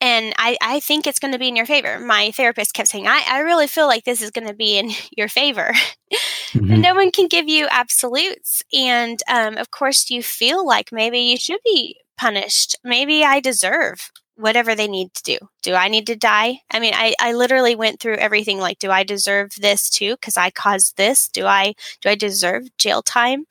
and 0.00 0.32
I, 0.38 0.56
I 0.62 0.80
think 0.80 1.06
it's 1.06 1.18
going 1.18 1.32
to 1.32 1.38
be 1.38 1.48
in 1.48 1.56
your 1.56 1.66
favor. 1.66 1.98
My 1.98 2.30
therapist 2.30 2.74
kept 2.74 2.88
saying, 2.88 3.06
I, 3.06 3.22
I 3.28 3.40
really 3.40 3.66
feel 3.66 3.86
like 3.86 4.04
this 4.04 4.22
is 4.22 4.30
going 4.30 4.46
to 4.46 4.54
be 4.54 4.78
in 4.78 4.90
your 5.16 5.28
favor. 5.28 5.72
Mm-hmm. 6.54 6.80
no 6.80 6.94
one 6.94 7.10
can 7.10 7.28
give 7.28 7.46
you 7.46 7.68
absolutes. 7.70 8.62
And 8.72 9.20
um, 9.28 9.58
of 9.58 9.70
course, 9.70 10.08
you 10.08 10.22
feel 10.22 10.66
like 10.66 10.90
maybe 10.90 11.18
you 11.18 11.36
should 11.36 11.60
be 11.62 12.00
punished. 12.16 12.74
Maybe 12.82 13.22
I 13.22 13.40
deserve 13.40 14.10
whatever 14.34 14.74
they 14.74 14.88
need 14.88 15.12
to 15.12 15.22
do. 15.22 15.38
Do 15.62 15.74
I 15.74 15.88
need 15.88 16.06
to 16.06 16.16
die? 16.16 16.60
I 16.70 16.80
mean, 16.80 16.94
I, 16.94 17.14
I 17.20 17.34
literally 17.34 17.74
went 17.74 18.00
through 18.00 18.14
everything 18.14 18.58
like, 18.58 18.78
do 18.78 18.90
I 18.90 19.02
deserve 19.02 19.50
this 19.58 19.90
too? 19.90 20.14
Because 20.14 20.38
I 20.38 20.50
caused 20.50 20.96
this. 20.96 21.28
Do 21.28 21.44
I 21.44 21.74
do 22.00 22.08
I 22.08 22.14
deserve 22.14 22.74
jail 22.78 23.02
time? 23.02 23.44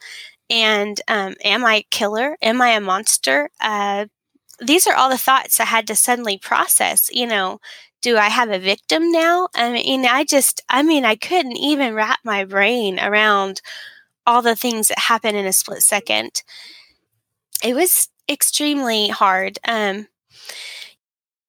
And 0.50 1.00
um, 1.08 1.36
am 1.44 1.66
I 1.66 1.76
a 1.76 1.88
killer? 1.92 2.38
Am 2.42 2.62
I 2.62 2.70
a 2.70 2.82
monster? 2.82 3.50
Uh, 3.60 4.06
these 4.60 4.88
are 4.88 4.96
all 4.96 5.10
the 5.10 5.18
thoughts 5.18 5.60
I 5.60 5.66
had 5.66 5.88
to 5.88 5.96
suddenly 5.96 6.38
process. 6.38 7.10
You 7.12 7.28
know, 7.28 7.60
do 8.02 8.18
I 8.18 8.30
have 8.30 8.50
a 8.50 8.60
victim 8.60 9.12
now? 9.12 9.50
I 9.56 9.72
mean, 9.72 10.06
I 10.06 10.24
just, 10.24 10.62
I 10.70 10.84
mean, 10.84 11.06
I 11.06 11.16
couldn't 11.16 11.58
even 11.58 11.94
wrap 11.94 12.20
my 12.24 12.46
brain 12.46 13.00
around 13.00 13.62
all 14.26 14.42
the 14.42 14.56
things 14.56 14.90
that 14.90 15.00
happen 15.00 15.36
in 15.36 15.46
a 15.46 15.54
split 15.54 15.82
second. 15.82 16.44
It 17.64 17.76
was 17.76 18.10
extremely 18.30 19.08
hard. 19.08 19.58
Um, 19.68 20.08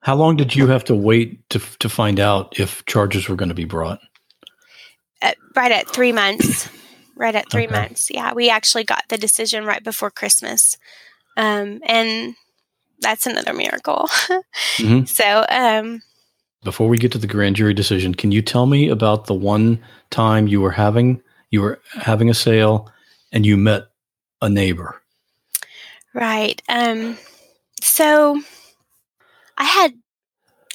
How 0.00 0.14
long 0.14 0.36
did 0.36 0.54
you 0.54 0.68
have 0.68 0.84
to 0.84 0.94
wait 0.94 1.48
to 1.50 1.60
to 1.80 1.88
find 1.88 2.20
out 2.20 2.58
if 2.58 2.84
charges 2.86 3.28
were 3.28 3.36
going 3.36 3.50
to 3.50 3.54
be 3.54 3.64
brought? 3.64 4.00
At, 5.20 5.36
right 5.56 5.72
at 5.72 5.88
three 5.88 6.12
months. 6.12 6.68
right 7.16 7.34
at 7.34 7.50
three 7.50 7.66
okay. 7.66 7.74
months. 7.74 8.10
Yeah, 8.10 8.32
we 8.32 8.48
actually 8.48 8.84
got 8.84 9.04
the 9.08 9.18
decision 9.18 9.66
right 9.66 9.82
before 9.82 10.10
Christmas. 10.10 10.78
Um, 11.36 11.80
and 11.84 12.36
that's 13.00 13.26
another 13.26 13.52
miracle. 13.52 14.08
mm-hmm. 14.76 15.04
So, 15.04 15.44
um, 15.48 16.02
before 16.64 16.88
we 16.88 16.98
get 16.98 17.12
to 17.12 17.18
the 17.18 17.26
grand 17.26 17.56
jury 17.56 17.74
decision, 17.74 18.14
can 18.14 18.32
you 18.32 18.42
tell 18.42 18.66
me 18.66 18.88
about 18.88 19.26
the 19.26 19.34
one 19.34 19.80
time 20.10 20.48
you 20.48 20.60
were 20.60 20.72
having 20.72 21.22
you 21.50 21.62
were 21.62 21.80
having 21.92 22.28
a 22.28 22.34
sale 22.34 22.90
and 23.32 23.46
you 23.46 23.56
met 23.56 23.84
a 24.42 24.48
neighbor? 24.48 25.00
Right. 26.14 26.60
Um, 26.68 27.16
so 27.80 28.42
I 29.56 29.64
had 29.64 29.94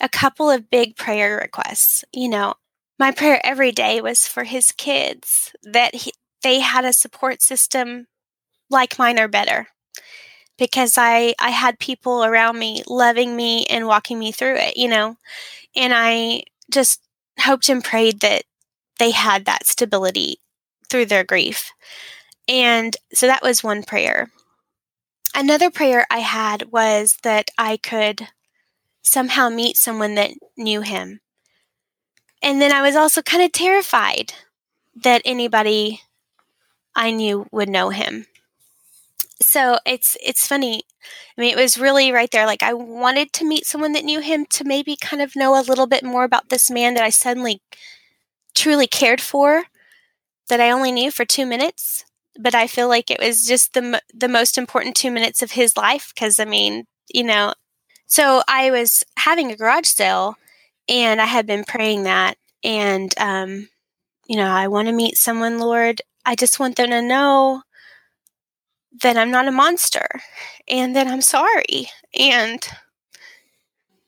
a 0.02 0.10
couple 0.10 0.50
of 0.50 0.70
big 0.70 0.96
prayer 0.96 1.38
requests. 1.38 2.04
You 2.14 2.30
know, 2.30 2.54
my 2.98 3.12
prayer 3.12 3.42
every 3.44 3.72
day 3.72 4.02
was 4.02 4.28
for 4.28 4.44
his 4.44 4.72
kids 4.72 5.52
that 5.64 5.96
he, 5.96 6.14
they 6.42 6.60
had 6.60 6.86
a 6.86 6.94
support 6.94 7.42
system 7.42 8.08
like 8.70 8.98
mine 8.98 9.20
or 9.20 9.28
better 9.28 9.68
because 10.58 10.98
I 10.98 11.34
I 11.40 11.50
had 11.50 11.80
people 11.80 12.24
around 12.24 12.60
me 12.60 12.84
loving 12.88 13.36
me 13.36 13.66
and 13.66 13.88
walking 13.88 14.20
me 14.20 14.32
through 14.32 14.56
it, 14.58 14.78
you 14.78 14.88
know. 14.88 15.18
And 15.76 15.94
I 15.96 16.44
just 16.72 17.02
hoped 17.40 17.70
and 17.70 17.84
prayed 17.84 18.22
that 18.22 18.44
they 19.00 19.12
had 19.12 19.46
that 19.46 19.68
stability 19.68 20.40
through 20.90 21.08
their 21.08 21.24
grief. 21.24 21.72
And 22.48 22.98
so 23.14 23.28
that 23.28 23.44
was 23.44 23.64
one 23.64 23.84
prayer. 23.84 24.32
Another 25.36 25.70
prayer 25.72 26.06
I 26.10 26.20
had 26.20 26.72
was 26.72 27.18
that 27.24 27.50
I 27.58 27.78
could 27.78 28.30
somehow 29.04 29.50
meet 29.50 29.78
someone 29.78 30.16
that 30.16 30.32
knew 30.58 30.82
him. 30.82 31.22
And 32.42 32.62
then 32.62 32.72
I 32.72 32.82
was 32.82 32.96
also 32.96 33.22
kind 33.22 33.44
of 33.44 33.52
terrified 33.52 34.34
that 34.96 35.22
anybody 35.26 36.02
I 36.96 37.12
knew 37.12 37.48
would 37.52 37.70
know 37.70 37.90
him 37.90 38.28
so 39.46 39.78
it's 39.86 40.18
it's 40.24 40.48
funny. 40.48 40.84
I 41.38 41.42
mean, 41.42 41.52
it 41.52 41.62
was 41.62 41.78
really 41.78 42.12
right 42.12 42.30
there. 42.32 42.46
Like 42.46 42.64
I 42.64 42.74
wanted 42.74 43.34
to 43.34 43.46
meet 43.46 43.66
someone 43.66 43.94
that 43.94 44.06
knew 44.06 44.20
him 44.22 44.46
to 44.52 44.64
maybe 44.64 44.96
kind 44.96 45.22
of 45.22 45.36
know 45.36 45.60
a 45.60 45.64
little 45.64 45.88
bit 45.88 46.04
more 46.04 46.24
about 46.24 46.50
this 46.50 46.70
man 46.72 46.94
that 46.96 47.04
I 47.04 47.10
suddenly 47.10 47.62
truly 48.56 48.88
cared 48.88 49.22
for, 49.22 49.66
that 50.50 50.62
I 50.62 50.72
only 50.72 50.92
knew 50.92 51.12
for 51.12 51.26
two 51.26 51.46
minutes. 51.46 52.06
But 52.40 52.56
I 52.56 52.68
feel 52.68 52.88
like 52.88 53.12
it 53.12 53.20
was 53.22 53.46
just 53.48 53.74
the 53.74 54.02
the 54.14 54.28
most 54.28 54.58
important 54.58 54.96
two 54.96 55.12
minutes 55.12 55.42
of 55.44 55.52
his 55.52 55.78
life 55.78 56.12
because 56.16 56.40
I 56.40 56.46
mean, 56.46 56.86
you 57.14 57.24
know. 57.24 57.54
So 58.08 58.44
I 58.48 58.72
was 58.72 59.04
having 59.18 59.52
a 59.52 59.58
garage 59.58 59.88
sale, 59.88 60.36
and 60.90 61.22
I 61.22 61.26
had 61.26 61.48
been 61.48 61.64
praying 61.64 62.04
that, 62.04 62.38
and 62.64 63.14
um, 63.20 63.70
you 64.28 64.38
know, 64.38 64.50
I 64.50 64.68
want 64.68 64.88
to 64.88 64.94
meet 64.94 65.18
someone, 65.18 65.60
Lord. 65.60 66.02
I 66.26 66.36
just 66.36 66.60
want 66.60 66.78
them 66.78 66.90
to 66.92 67.02
know 67.02 67.64
then 69.02 69.18
I'm 69.18 69.32
not 69.32 69.48
a 69.48 69.52
monster 69.52 70.08
and 70.68 70.96
then 70.96 71.08
I'm 71.08 71.22
sorry. 71.22 71.90
And 72.18 72.68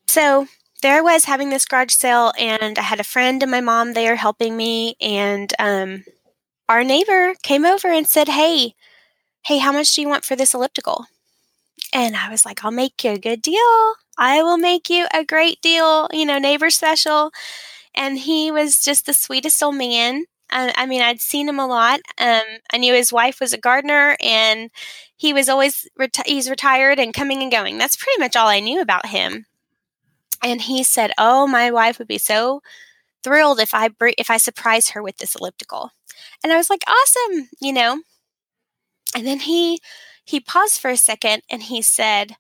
so 0.07 0.47
there 0.81 0.97
I 0.97 1.01
was 1.01 1.25
having 1.25 1.49
this 1.49 1.65
garage 1.65 1.93
sale, 1.93 2.31
and 2.38 2.77
I 2.77 2.81
had 2.81 2.99
a 2.99 3.03
friend 3.03 3.41
and 3.41 3.51
my 3.51 3.61
mom 3.61 3.93
there 3.93 4.15
helping 4.15 4.55
me. 4.55 4.95
And 5.01 5.51
um, 5.59 6.03
our 6.69 6.83
neighbor 6.83 7.33
came 7.43 7.65
over 7.65 7.88
and 7.88 8.07
said, 8.07 8.29
Hey, 8.29 8.75
hey, 9.45 9.59
how 9.59 9.71
much 9.71 9.95
do 9.95 10.01
you 10.01 10.09
want 10.09 10.25
for 10.25 10.36
this 10.36 10.53
elliptical? 10.53 11.05
And 11.93 12.15
I 12.15 12.29
was 12.29 12.45
like, 12.45 12.63
I'll 12.63 12.71
make 12.71 13.03
you 13.03 13.11
a 13.11 13.19
good 13.19 13.41
deal. 13.41 13.95
I 14.17 14.43
will 14.43 14.57
make 14.57 14.89
you 14.89 15.07
a 15.13 15.25
great 15.25 15.61
deal, 15.61 16.07
you 16.11 16.25
know, 16.25 16.39
neighbor 16.39 16.69
special. 16.69 17.31
And 17.95 18.19
he 18.19 18.51
was 18.51 18.83
just 18.83 19.05
the 19.05 19.13
sweetest 19.13 19.61
old 19.63 19.75
man. 19.75 20.25
I, 20.52 20.74
I 20.76 20.86
mean, 20.86 21.02
I'd 21.02 21.22
seen 21.22 21.50
him 21.50 21.60
a 21.60 21.68
lot. 21.68 22.00
Um, 22.18 22.43
I 22.72 22.78
knew 22.78 22.93
his 22.93 23.12
wife 23.12 23.39
was 23.39 23.54
a 23.54 23.58
gardener, 23.58 24.16
and 24.22 24.70
he 25.16 25.34
was 25.34 25.50
always 25.50 25.88
reti- 26.00 26.28
he's 26.28 26.50
retired 26.50 27.00
and 27.00 27.14
coming 27.14 27.41
and 27.41 27.52
going. 27.52 27.78
That's 27.78 27.96
pretty 27.96 28.20
much 28.20 28.36
all 28.36 28.48
I 28.48 28.60
knew 28.60 28.82
about 28.82 29.08
him. 29.08 29.46
And 30.43 30.62
he 30.62 30.84
said, 30.84 31.12
"Oh, 31.18 31.48
my 31.48 31.72
wife 31.72 32.00
would 32.00 32.08
be 32.08 32.18
so 32.18 32.62
thrilled 33.24 33.60
if 33.60 33.74
I 33.74 33.89
br- 33.89 34.18
if 34.18 34.30
I 34.32 34.38
surprise 34.38 34.89
her 34.91 35.04
with 35.04 35.18
this 35.18 35.36
elliptical." 35.36 35.91
And 36.43 36.54
I 36.54 36.58
was 36.58 36.70
like, 36.70 36.84
"Awesome," 36.88 37.50
you 37.62 37.74
know. 37.74 38.02
And 39.16 39.26
then 39.26 39.39
he 39.41 39.80
he 40.24 40.39
paused 40.39 40.80
for 40.80 40.89
a 40.89 40.98
second 40.98 41.43
and 41.50 41.64
he 41.64 41.82
said, 41.82 42.36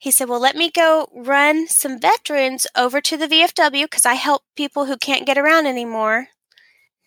he 0.00 0.10
said, 0.10 0.28
Well, 0.30 0.40
let 0.40 0.56
me 0.56 0.70
go 0.70 1.08
run 1.14 1.68
some 1.68 2.00
veterans 2.00 2.66
over 2.74 3.00
to 3.02 3.16
the 3.18 3.28
VFW 3.28 3.84
because 3.84 4.06
I 4.06 4.14
help 4.14 4.42
people 4.56 4.86
who 4.86 4.96
can't 4.96 5.26
get 5.26 5.36
around 5.38 5.66
anymore. 5.66 6.28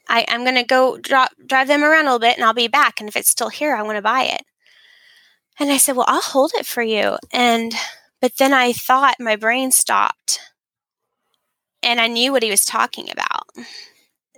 I, 0.10 0.26
I'm 0.28 0.44
going 0.44 0.56
to 0.56 0.64
go 0.64 0.98
drop, 0.98 1.32
drive 1.48 1.68
them 1.68 1.84
around 1.84 2.04
a 2.04 2.14
little 2.14 2.20
bit 2.20 2.38
and 2.38 2.46
I'll 2.46 2.54
be 2.54 2.68
back. 2.68 3.00
And 3.00 3.10
if 3.10 3.16
it's 3.16 3.30
still 3.30 3.50
here, 3.50 3.76
I 3.76 3.84
want 3.84 3.98
to 3.98 4.02
buy 4.02 4.24
it. 4.24 4.44
And 5.60 5.72
I 5.72 5.78
said, 5.78 5.96
Well, 5.96 6.06
I'll 6.08 6.22
hold 6.22 6.52
it 6.56 6.66
for 6.66 6.84
you. 6.84 7.18
And, 7.32 7.74
but 8.22 8.38
then 8.38 8.54
I 8.54 8.74
thought 8.74 9.16
my 9.20 9.36
brain 9.36 9.72
stopped. 9.72 10.40
and 11.82 12.00
I 12.00 12.08
knew 12.08 12.32
what 12.32 12.44
he 12.44 12.50
was 12.50 12.66
talking 12.66 13.10
about. 13.12 13.48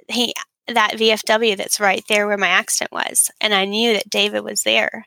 He 0.09 0.33
that 0.67 0.93
VFW 0.93 1.55
that's 1.57 1.79
right 1.79 2.03
there 2.09 2.27
where 2.27 2.37
my 2.37 2.47
accident 2.47 2.91
was, 2.91 3.31
and 3.39 3.53
I 3.53 3.65
knew 3.65 3.93
that 3.93 4.09
David 4.09 4.41
was 4.41 4.63
there. 4.63 5.05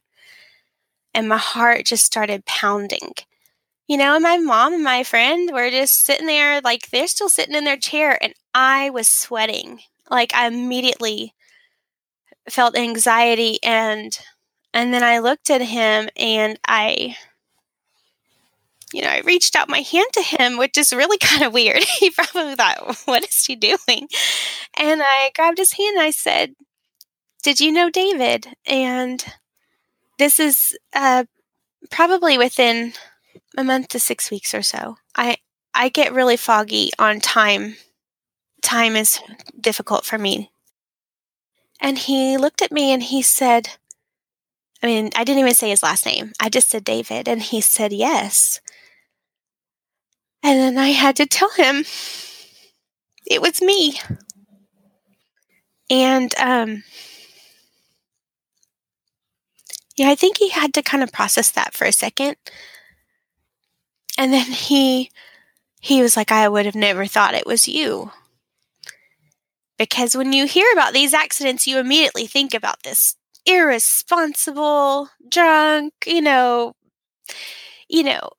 And 1.14 1.28
my 1.28 1.38
heart 1.38 1.84
just 1.86 2.04
started 2.04 2.44
pounding. 2.46 3.12
You 3.88 3.96
know, 3.96 4.14
and 4.14 4.22
my 4.22 4.36
mom 4.38 4.74
and 4.74 4.84
my 4.84 5.02
friend 5.02 5.50
were 5.52 5.70
just 5.70 6.04
sitting 6.04 6.26
there, 6.26 6.60
like 6.60 6.90
they're 6.90 7.06
still 7.08 7.28
sitting 7.30 7.54
in 7.54 7.64
their 7.64 7.76
chair, 7.78 8.18
and 8.22 8.34
I 8.54 8.90
was 8.90 9.08
sweating. 9.08 9.80
Like 10.10 10.34
I 10.34 10.46
immediately 10.46 11.34
felt 12.48 12.76
anxiety 12.76 13.58
and 13.62 14.18
and 14.72 14.92
then 14.92 15.02
I 15.02 15.18
looked 15.18 15.50
at 15.50 15.60
him 15.60 16.08
and 16.16 16.58
I 16.66 17.16
you 18.92 19.02
know, 19.02 19.08
I 19.08 19.20
reached 19.20 19.54
out 19.54 19.68
my 19.68 19.80
hand 19.80 20.06
to 20.14 20.22
him, 20.22 20.56
which 20.56 20.78
is 20.78 20.92
really 20.92 21.18
kind 21.22 21.44
of 21.44 21.52
weird. 21.52 21.84
he 21.84 22.10
probably 22.10 22.54
thought, 22.54 22.96
what 23.04 23.24
is 23.24 23.44
she 23.44 23.54
doing? 23.54 24.08
And 24.74 25.02
I 25.02 25.30
grabbed 25.34 25.58
his 25.58 25.72
hand 25.72 25.96
and 25.96 26.06
I 26.06 26.10
said, 26.10 26.54
Did 27.42 27.60
you 27.60 27.72
know 27.72 27.90
David? 27.90 28.46
And 28.66 29.24
this 30.18 30.40
is 30.40 30.76
uh, 30.94 31.24
probably 31.90 32.38
within 32.38 32.92
a 33.56 33.64
month 33.64 33.88
to 33.88 33.98
six 33.98 34.30
weeks 34.30 34.54
or 34.54 34.62
so. 34.62 34.96
I 35.14 35.36
I 35.74 35.90
get 35.90 36.12
really 36.12 36.36
foggy 36.36 36.90
on 36.98 37.20
time. 37.20 37.76
Time 38.62 38.96
is 38.96 39.20
difficult 39.60 40.04
for 40.04 40.18
me. 40.18 40.50
And 41.80 41.98
he 41.98 42.36
looked 42.36 42.60
at 42.62 42.72
me 42.72 42.92
and 42.92 43.02
he 43.02 43.22
said, 43.22 43.70
I 44.82 44.86
mean, 44.86 45.10
I 45.16 45.24
didn't 45.24 45.40
even 45.40 45.54
say 45.54 45.70
his 45.70 45.82
last 45.82 46.06
name. 46.06 46.32
I 46.40 46.48
just 46.48 46.70
said 46.70 46.84
David. 46.84 47.28
And 47.28 47.42
he 47.42 47.60
said, 47.60 47.92
Yes. 47.92 48.60
And 50.42 50.58
then 50.58 50.78
I 50.78 50.88
had 50.88 51.16
to 51.16 51.26
tell 51.26 51.50
him 51.50 51.84
it 53.26 53.42
was 53.42 53.60
me. 53.60 54.00
And 55.90 56.34
um, 56.38 56.84
yeah, 59.96 60.10
I 60.10 60.14
think 60.14 60.38
he 60.38 60.50
had 60.50 60.72
to 60.74 60.82
kind 60.82 61.02
of 61.02 61.12
process 61.12 61.50
that 61.50 61.74
for 61.74 61.84
a 61.84 61.92
second. 61.92 62.36
And 64.16 64.32
then 64.32 64.46
he 64.46 65.10
he 65.80 66.02
was 66.02 66.16
like, 66.16 66.32
I 66.32 66.48
would 66.48 66.66
have 66.66 66.74
never 66.74 67.06
thought 67.06 67.34
it 67.34 67.46
was 67.46 67.68
you. 67.68 68.10
Because 69.78 70.16
when 70.16 70.32
you 70.32 70.46
hear 70.46 70.66
about 70.72 70.92
these 70.92 71.14
accidents, 71.14 71.66
you 71.66 71.78
immediately 71.78 72.26
think 72.26 72.54
about 72.54 72.82
this 72.82 73.16
irresponsible, 73.46 75.08
drunk, 75.30 75.94
you 76.06 76.20
know, 76.20 76.74
you 77.88 78.02
know, 78.02 78.30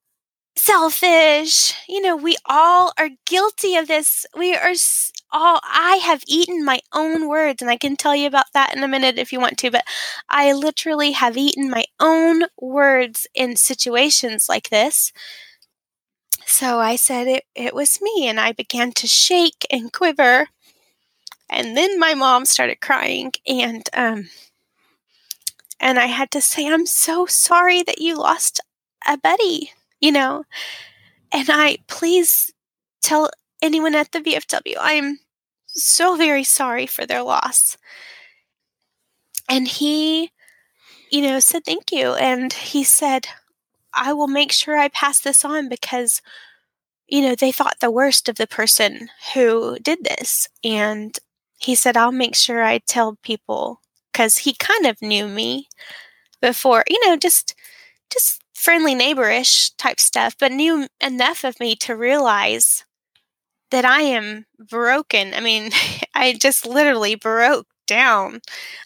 selfish. 0.56 1.74
You 1.88 2.02
know, 2.02 2.16
we 2.16 2.38
all 2.46 2.94
are 3.00 3.10
guilty 3.26 3.76
of 3.76 3.88
this. 3.88 4.26
We 4.38 4.56
are 4.56 4.74
all, 5.32 5.60
I 5.64 6.00
have 6.04 6.24
eaten 6.28 6.66
my 6.66 6.82
own 6.94 7.28
words, 7.28 7.62
and 7.62 7.72
I 7.72 7.78
can 7.78 7.96
tell 7.96 8.16
you 8.16 8.28
about 8.28 8.54
that 8.54 8.76
in 8.76 8.84
a 8.84 8.88
minute 8.88 9.18
if 9.18 9.32
you 9.34 9.40
want 9.40 9.58
to, 9.60 9.72
but 9.72 9.86
I 10.30 10.54
literally 10.54 11.12
have 11.14 11.38
eaten 11.38 11.70
my 11.70 11.86
own 12.00 12.44
words 12.60 13.28
in 13.34 13.56
situations 13.56 14.48
like 14.50 14.70
this. 14.70 15.14
So 16.46 16.80
I 16.80 16.96
said 16.96 17.28
it, 17.28 17.46
it 17.56 17.74
was 17.74 18.02
me, 18.02 18.28
and 18.28 18.40
I 18.40 18.52
began 18.52 18.92
to 18.94 19.08
shake 19.08 19.66
and 19.72 19.94
quiver. 19.94 20.48
And 21.50 21.76
then 21.76 22.00
my 22.00 22.14
mom 22.14 22.46
started 22.46 22.82
crying, 22.82 23.34
and 23.48 23.88
um, 23.94 24.30
and 25.80 26.00
I 26.00 26.06
had 26.08 26.32
to 26.32 26.42
say, 26.42 26.68
I'm 26.68 26.86
so 26.86 27.26
sorry 27.26 27.84
that 27.84 28.00
you 28.00 28.18
lost 28.18 28.62
a 29.08 29.18
buddy 29.18 29.72
you 30.00 30.12
know? 30.12 30.46
And 31.32 31.50
I 31.50 31.78
please 31.88 32.52
tell 33.02 33.30
anyone 33.62 33.96
at 33.96 34.12
the 34.12 34.20
VFW, 34.20 34.76
I'm 34.80 35.20
so 35.68 36.16
very 36.16 36.44
sorry 36.44 36.86
for 36.86 37.06
their 37.06 37.22
loss. 37.22 37.78
And 39.48 39.68
he, 39.68 40.32
you 41.12 41.22
know, 41.22 41.40
said 41.40 41.66
thank 41.66 41.92
you. 41.92 42.14
And 42.14 42.54
he 42.54 42.84
said, 42.84 43.28
I 43.94 44.14
will 44.14 44.28
make 44.28 44.52
sure 44.52 44.78
I 44.78 44.88
pass 44.90 45.20
this 45.20 45.44
on 45.44 45.70
because, 45.70 46.22
you 47.08 47.22
know, 47.22 47.36
they 47.36 47.52
thought 47.52 47.80
the 47.80 47.92
worst 47.92 48.30
of 48.30 48.36
the 48.36 48.48
person 48.48 49.10
who 49.34 49.78
did 49.80 50.04
this. 50.04 50.48
And 50.64 51.18
he 51.60 51.76
said, 51.76 51.98
I'll 51.98 52.12
make 52.12 52.36
sure 52.36 52.64
I 52.64 52.80
tell 52.80 53.18
people 53.24 53.82
because 54.12 54.40
he 54.40 54.54
kind 54.56 54.86
of 54.86 55.02
knew 55.02 55.28
me 55.28 55.68
before, 56.42 56.84
you 56.90 57.06
know, 57.08 57.18
just, 57.18 57.56
just 58.12 58.44
friendly 58.56 58.96
neighborish 58.96 59.72
type 59.78 60.00
stuff, 60.00 60.36
but 60.40 60.52
knew 60.54 60.88
enough 61.02 61.44
of 61.46 61.60
me 61.60 61.76
to 61.78 61.96
realize 61.96 62.86
that 63.72 63.86
I 63.86 64.02
am 64.02 64.46
broken. 64.70 65.34
I 65.34 65.40
mean, 65.42 65.72
I 66.16 66.34
just 66.34 66.66
literally 66.66 67.16
broke 67.16 67.68
down. 67.88 68.42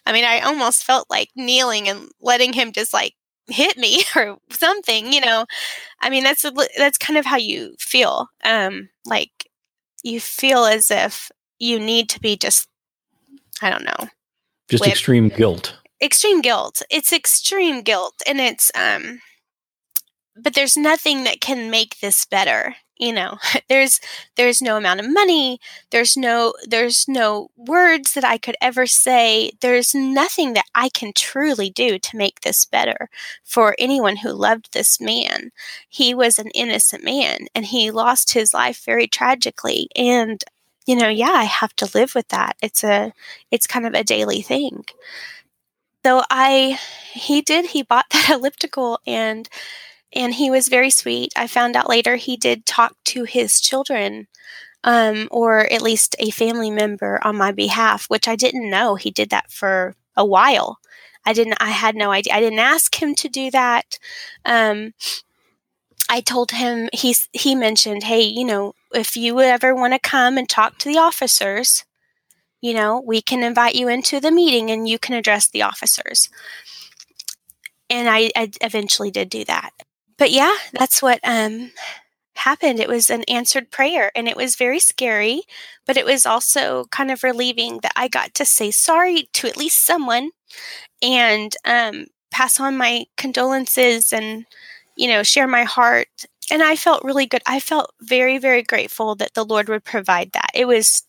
I 0.06 0.12
mean, 0.12 0.24
I 0.24 0.40
almost 0.40 0.84
felt 0.84 1.06
like 1.10 1.28
kneeling 1.36 1.88
and 1.88 2.08
letting 2.20 2.52
him 2.52 2.72
just 2.72 2.92
like 2.92 3.14
hit 3.48 3.76
me 3.76 4.02
or 4.16 4.38
something, 4.50 5.12
you 5.12 5.20
know. 5.20 5.46
I 6.02 6.10
mean, 6.10 6.24
that's 6.24 6.44
that's 6.78 6.98
kind 6.98 7.18
of 7.18 7.26
how 7.26 7.38
you 7.38 7.74
feel. 7.80 8.28
Um 8.44 8.90
like 9.06 9.30
you 10.04 10.20
feel 10.20 10.64
as 10.66 10.90
if 10.90 11.30
you 11.58 11.78
need 11.78 12.08
to 12.10 12.20
be 12.20 12.36
just 12.36 12.68
I 13.62 13.70
don't 13.70 13.84
know. 13.84 14.08
Just 14.68 14.86
extreme 14.86 15.28
guilt. 15.28 15.76
Extreme 16.02 16.42
guilt. 16.42 16.82
It's 16.90 17.12
extreme 17.12 17.82
guilt 17.82 18.22
and 18.26 18.40
it's 18.40 18.70
um 18.74 19.20
but 20.36 20.54
there's 20.54 20.76
nothing 20.76 21.24
that 21.24 21.40
can 21.40 21.70
make 21.70 22.00
this 22.00 22.24
better 22.26 22.74
you 22.96 23.12
know 23.12 23.38
there's 23.68 24.00
there's 24.36 24.62
no 24.62 24.76
amount 24.76 25.00
of 25.00 25.10
money 25.10 25.58
there's 25.90 26.16
no 26.16 26.52
there's 26.66 27.06
no 27.08 27.48
words 27.56 28.14
that 28.14 28.24
i 28.24 28.38
could 28.38 28.56
ever 28.60 28.86
say 28.86 29.50
there's 29.60 29.94
nothing 29.94 30.54
that 30.54 30.66
i 30.74 30.88
can 30.88 31.12
truly 31.14 31.70
do 31.70 31.98
to 31.98 32.16
make 32.16 32.40
this 32.40 32.64
better 32.64 33.08
for 33.44 33.74
anyone 33.78 34.16
who 34.16 34.30
loved 34.30 34.72
this 34.72 35.00
man 35.00 35.50
he 35.88 36.14
was 36.14 36.38
an 36.38 36.48
innocent 36.50 37.04
man 37.04 37.46
and 37.54 37.66
he 37.66 37.90
lost 37.90 38.32
his 38.32 38.54
life 38.54 38.84
very 38.84 39.06
tragically 39.06 39.88
and 39.96 40.44
you 40.86 40.96
know 40.96 41.08
yeah 41.08 41.32
i 41.32 41.44
have 41.44 41.74
to 41.76 41.88
live 41.94 42.14
with 42.14 42.28
that 42.28 42.56
it's 42.62 42.84
a 42.84 43.12
it's 43.50 43.66
kind 43.66 43.86
of 43.86 43.94
a 43.94 44.04
daily 44.04 44.42
thing 44.42 44.84
so 46.04 46.22
i 46.30 46.78
he 47.12 47.40
did 47.40 47.66
he 47.66 47.82
bought 47.82 48.08
that 48.10 48.30
elliptical 48.30 48.98
and 49.06 49.48
and 50.14 50.34
he 50.34 50.50
was 50.50 50.68
very 50.68 50.90
sweet. 50.90 51.32
I 51.36 51.46
found 51.46 51.76
out 51.76 51.88
later 51.88 52.16
he 52.16 52.36
did 52.36 52.66
talk 52.66 52.96
to 53.06 53.24
his 53.24 53.60
children, 53.60 54.28
um, 54.84 55.28
or 55.30 55.72
at 55.72 55.82
least 55.82 56.16
a 56.18 56.30
family 56.30 56.70
member 56.70 57.20
on 57.24 57.36
my 57.36 57.52
behalf, 57.52 58.06
which 58.08 58.28
I 58.28 58.36
didn't 58.36 58.70
know. 58.70 58.94
He 58.96 59.10
did 59.10 59.30
that 59.30 59.50
for 59.50 59.94
a 60.16 60.24
while. 60.24 60.78
I 61.26 61.32
didn't. 61.32 61.58
I 61.60 61.70
had 61.70 61.96
no 61.96 62.10
idea. 62.12 62.34
I 62.34 62.40
didn't 62.40 62.60
ask 62.60 63.02
him 63.02 63.14
to 63.16 63.28
do 63.28 63.50
that. 63.52 63.98
Um, 64.44 64.94
I 66.08 66.20
told 66.20 66.52
him 66.52 66.88
he's 66.92 67.28
he 67.32 67.54
mentioned, 67.54 68.04
hey, 68.04 68.22
you 68.22 68.44
know, 68.44 68.74
if 68.94 69.16
you 69.16 69.40
ever 69.40 69.74
want 69.74 69.92
to 69.92 69.98
come 69.98 70.38
and 70.38 70.48
talk 70.48 70.78
to 70.78 70.88
the 70.88 70.98
officers, 70.98 71.84
you 72.60 72.74
know, 72.74 73.02
we 73.04 73.20
can 73.20 73.42
invite 73.42 73.74
you 73.74 73.88
into 73.88 74.20
the 74.20 74.30
meeting 74.30 74.70
and 74.70 74.88
you 74.88 74.98
can 74.98 75.14
address 75.14 75.48
the 75.48 75.62
officers. 75.62 76.30
And 77.90 78.08
I, 78.08 78.30
I 78.34 78.50
eventually 78.62 79.10
did 79.10 79.28
do 79.28 79.44
that 79.44 79.72
but 80.16 80.30
yeah, 80.30 80.54
that's 80.72 81.02
what 81.02 81.20
um, 81.24 81.70
happened. 82.36 82.80
It 82.80 82.88
was 82.88 83.10
an 83.10 83.24
answered 83.24 83.70
prayer 83.70 84.12
and 84.14 84.28
it 84.28 84.36
was 84.36 84.56
very 84.56 84.78
scary, 84.78 85.42
but 85.86 85.96
it 85.96 86.04
was 86.04 86.26
also 86.26 86.86
kind 86.90 87.10
of 87.10 87.22
relieving 87.22 87.80
that 87.82 87.92
I 87.96 88.08
got 88.08 88.34
to 88.34 88.44
say 88.44 88.70
sorry 88.70 89.28
to 89.34 89.48
at 89.48 89.56
least 89.56 89.84
someone 89.84 90.30
and 91.02 91.54
um, 91.64 92.06
pass 92.30 92.60
on 92.60 92.76
my 92.76 93.06
condolences 93.16 94.12
and, 94.12 94.46
you 94.96 95.08
know, 95.08 95.22
share 95.22 95.48
my 95.48 95.64
heart. 95.64 96.26
And 96.50 96.62
I 96.62 96.76
felt 96.76 97.04
really 97.04 97.26
good. 97.26 97.42
I 97.46 97.60
felt 97.60 97.92
very, 98.00 98.38
very 98.38 98.62
grateful 98.62 99.14
that 99.16 99.34
the 99.34 99.44
Lord 99.44 99.68
would 99.68 99.84
provide 99.84 100.32
that. 100.32 100.50
It 100.54 100.66
was 100.66 101.04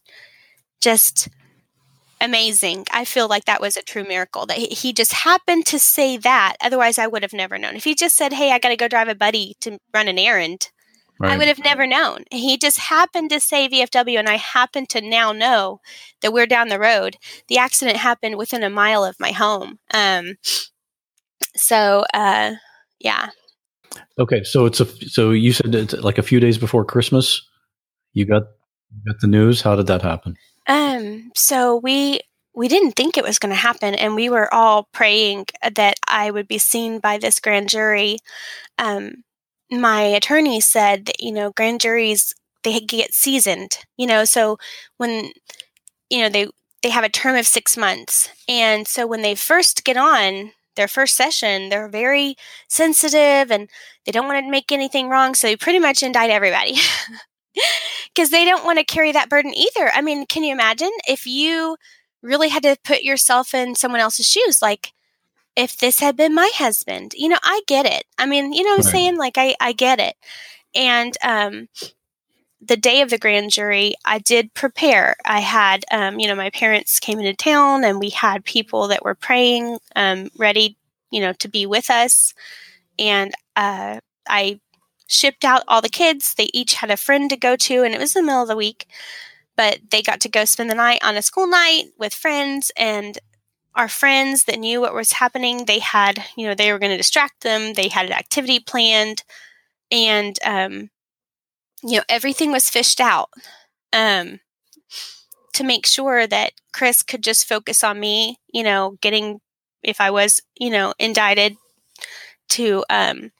just 0.81 1.27
amazing. 2.21 2.85
I 2.91 3.05
feel 3.05 3.27
like 3.27 3.45
that 3.45 3.61
was 3.61 3.77
a 3.77 3.81
true 3.81 4.03
miracle 4.03 4.45
that 4.45 4.57
he 4.57 4.93
just 4.93 5.13
happened 5.13 5.65
to 5.67 5.79
say 5.79 6.17
that. 6.17 6.55
Otherwise, 6.61 6.97
I 6.97 7.07
would 7.07 7.21
have 7.21 7.33
never 7.33 7.57
known. 7.57 7.75
If 7.75 7.83
he 7.83 7.95
just 7.95 8.15
said, 8.15 8.33
Hey, 8.33 8.51
I 8.51 8.59
got 8.59 8.69
to 8.69 8.77
go 8.77 8.87
drive 8.87 9.07
a 9.07 9.15
buddy 9.15 9.55
to 9.61 9.77
run 9.93 10.07
an 10.07 10.17
errand, 10.17 10.69
right. 11.19 11.33
I 11.33 11.37
would 11.37 11.47
have 11.47 11.63
never 11.63 11.85
known. 11.85 12.23
He 12.31 12.57
just 12.57 12.79
happened 12.79 13.29
to 13.31 13.39
say 13.39 13.67
VFW, 13.67 14.17
and 14.17 14.29
I 14.29 14.37
happen 14.37 14.85
to 14.87 15.01
now 15.01 15.31
know 15.31 15.81
that 16.21 16.33
we're 16.33 16.47
down 16.47 16.69
the 16.69 16.79
road. 16.79 17.17
The 17.47 17.57
accident 17.57 17.97
happened 17.97 18.37
within 18.37 18.63
a 18.63 18.69
mile 18.69 19.03
of 19.03 19.19
my 19.19 19.31
home. 19.31 19.79
Um, 19.93 20.35
so, 21.55 22.05
uh, 22.13 22.55
yeah. 22.99 23.29
Okay, 24.17 24.43
so 24.43 24.65
it's 24.65 24.79
a 24.79 24.85
so 25.07 25.31
you 25.31 25.53
said 25.53 25.75
it's 25.75 25.93
like 25.93 26.17
a 26.17 26.23
few 26.23 26.39
days 26.39 26.57
before 26.57 26.85
Christmas. 26.85 27.41
You 28.13 28.25
got 28.25 28.43
you 28.91 29.11
got 29.11 29.19
the 29.21 29.27
news. 29.27 29.61
How 29.61 29.75
did 29.75 29.87
that 29.87 30.01
happen? 30.01 30.35
Um, 30.67 31.31
so 31.35 31.77
we 31.77 32.19
we 32.55 32.67
didn't 32.67 32.93
think 32.93 33.17
it 33.17 33.23
was 33.23 33.39
going 33.39 33.51
to 33.51 33.55
happen, 33.55 33.95
and 33.95 34.15
we 34.15 34.29
were 34.29 34.51
all 34.53 34.87
praying 34.93 35.45
that 35.75 35.95
I 36.07 36.31
would 36.31 36.47
be 36.47 36.57
seen 36.57 36.99
by 36.99 37.17
this 37.17 37.39
grand 37.39 37.69
jury. 37.69 38.17
Um, 38.79 39.23
my 39.71 40.01
attorney 40.01 40.61
said 40.61 41.05
that 41.05 41.19
you 41.19 41.31
know 41.31 41.51
grand 41.51 41.81
juries 41.81 42.33
they 42.63 42.79
get 42.79 43.13
seasoned, 43.13 43.77
you 43.97 44.07
know. 44.07 44.25
So 44.25 44.57
when 44.97 45.31
you 46.09 46.21
know 46.21 46.29
they 46.29 46.47
they 46.81 46.89
have 46.89 47.03
a 47.03 47.09
term 47.09 47.35
of 47.35 47.47
six 47.47 47.77
months, 47.77 48.29
and 48.47 48.87
so 48.87 49.05
when 49.05 49.21
they 49.21 49.35
first 49.35 49.83
get 49.83 49.97
on 49.97 50.51
their 50.75 50.87
first 50.87 51.15
session, 51.15 51.69
they're 51.69 51.89
very 51.89 52.35
sensitive 52.67 53.51
and 53.51 53.69
they 54.05 54.11
don't 54.11 54.27
want 54.27 54.43
to 54.43 54.51
make 54.51 54.71
anything 54.71 55.09
wrong. 55.09 55.35
So 55.35 55.47
they 55.47 55.55
pretty 55.55 55.79
much 55.79 56.03
indict 56.03 56.29
everybody 56.29 56.75
because 58.13 58.29
they 58.29 58.45
don't 58.45 58.65
want 58.65 58.79
to 58.79 58.85
carry 58.85 59.11
that 59.11 59.29
burden 59.29 59.53
either. 59.53 59.91
I 59.93 60.01
mean, 60.01 60.25
can 60.25 60.43
you 60.43 60.53
imagine 60.53 60.91
if 61.07 61.25
you 61.25 61.77
really 62.21 62.49
had 62.49 62.63
to 62.63 62.77
put 62.83 63.03
yourself 63.03 63.53
in 63.53 63.75
someone 63.75 64.01
else's 64.01 64.27
shoes? 64.27 64.61
Like, 64.61 64.93
if 65.55 65.77
this 65.77 65.99
had 65.99 66.17
been 66.17 66.35
my 66.35 66.51
husband, 66.55 67.13
you 67.15 67.29
know, 67.29 67.39
I 67.43 67.61
get 67.67 67.85
it. 67.85 68.05
I 68.17 68.25
mean, 68.25 68.53
you 68.53 68.63
know 68.63 68.71
what 68.71 68.85
I'm 68.85 68.91
saying? 68.91 69.17
Like, 69.17 69.37
I, 69.37 69.55
I 69.59 69.73
get 69.73 69.99
it. 69.99 70.15
And, 70.75 71.15
um, 71.23 71.69
the 72.61 72.77
day 72.77 73.01
of 73.01 73.09
the 73.09 73.17
grand 73.17 73.51
jury, 73.51 73.95
I 74.05 74.19
did 74.19 74.53
prepare. 74.53 75.15
I 75.25 75.39
had, 75.39 75.85
um, 75.91 76.19
you 76.19 76.27
know, 76.27 76.35
my 76.35 76.49
parents 76.49 76.99
came 76.99 77.19
into 77.19 77.33
town 77.33 77.83
and 77.83 77.99
we 77.99 78.09
had 78.09 78.45
people 78.45 78.87
that 78.87 79.03
were 79.03 79.15
praying, 79.15 79.79
um, 79.95 80.29
ready, 80.37 80.77
you 81.11 81.21
know, 81.21 81.33
to 81.33 81.47
be 81.47 81.65
with 81.65 81.89
us. 81.89 82.33
And 82.97 83.33
uh, 83.55 83.99
I 84.27 84.59
shipped 85.07 85.45
out 85.45 85.63
all 85.67 85.81
the 85.81 85.89
kids. 85.89 86.33
They 86.33 86.49
each 86.53 86.75
had 86.75 86.89
a 86.89 86.97
friend 86.97 87.29
to 87.29 87.37
go 87.37 87.55
to, 87.55 87.83
and 87.83 87.93
it 87.93 87.99
was 87.99 88.13
the 88.13 88.23
middle 88.23 88.41
of 88.41 88.47
the 88.47 88.55
week, 88.55 88.87
but 89.55 89.79
they 89.91 90.01
got 90.01 90.21
to 90.21 90.29
go 90.29 90.45
spend 90.45 90.69
the 90.69 90.75
night 90.75 90.99
on 91.03 91.15
a 91.15 91.21
school 91.21 91.47
night 91.47 91.85
with 91.99 92.13
friends. 92.13 92.71
And 92.77 93.19
our 93.75 93.89
friends 93.89 94.45
that 94.45 94.59
knew 94.59 94.81
what 94.81 94.95
was 94.95 95.11
happening, 95.11 95.65
they 95.65 95.79
had, 95.79 96.23
you 96.37 96.47
know, 96.47 96.55
they 96.55 96.71
were 96.71 96.79
going 96.79 96.91
to 96.91 96.97
distract 96.97 97.41
them. 97.43 97.73
They 97.73 97.89
had 97.89 98.05
an 98.05 98.13
activity 98.13 98.59
planned. 98.59 99.23
And, 99.91 100.39
um, 100.43 100.89
you 101.85 101.97
know, 101.97 102.03
everything 102.09 102.51
was 102.51 102.69
fished 102.69 102.99
out 102.99 103.29
um, 103.93 104.39
to 105.53 105.63
make 105.63 105.85
sure 105.85 106.25
that 106.25 106.53
Chris 106.73 107.03
could 107.03 107.23
just 107.23 107.47
focus 107.47 107.83
on 107.83 107.99
me, 107.99 108.39
you 108.51 108.63
know, 108.63 108.97
getting, 109.01 109.39
if 109.83 110.01
I 110.01 110.09
was, 110.09 110.41
you 110.59 110.71
know, 110.71 110.93
indicted 110.97 111.55
to, 112.49 112.83
um, 112.89 113.31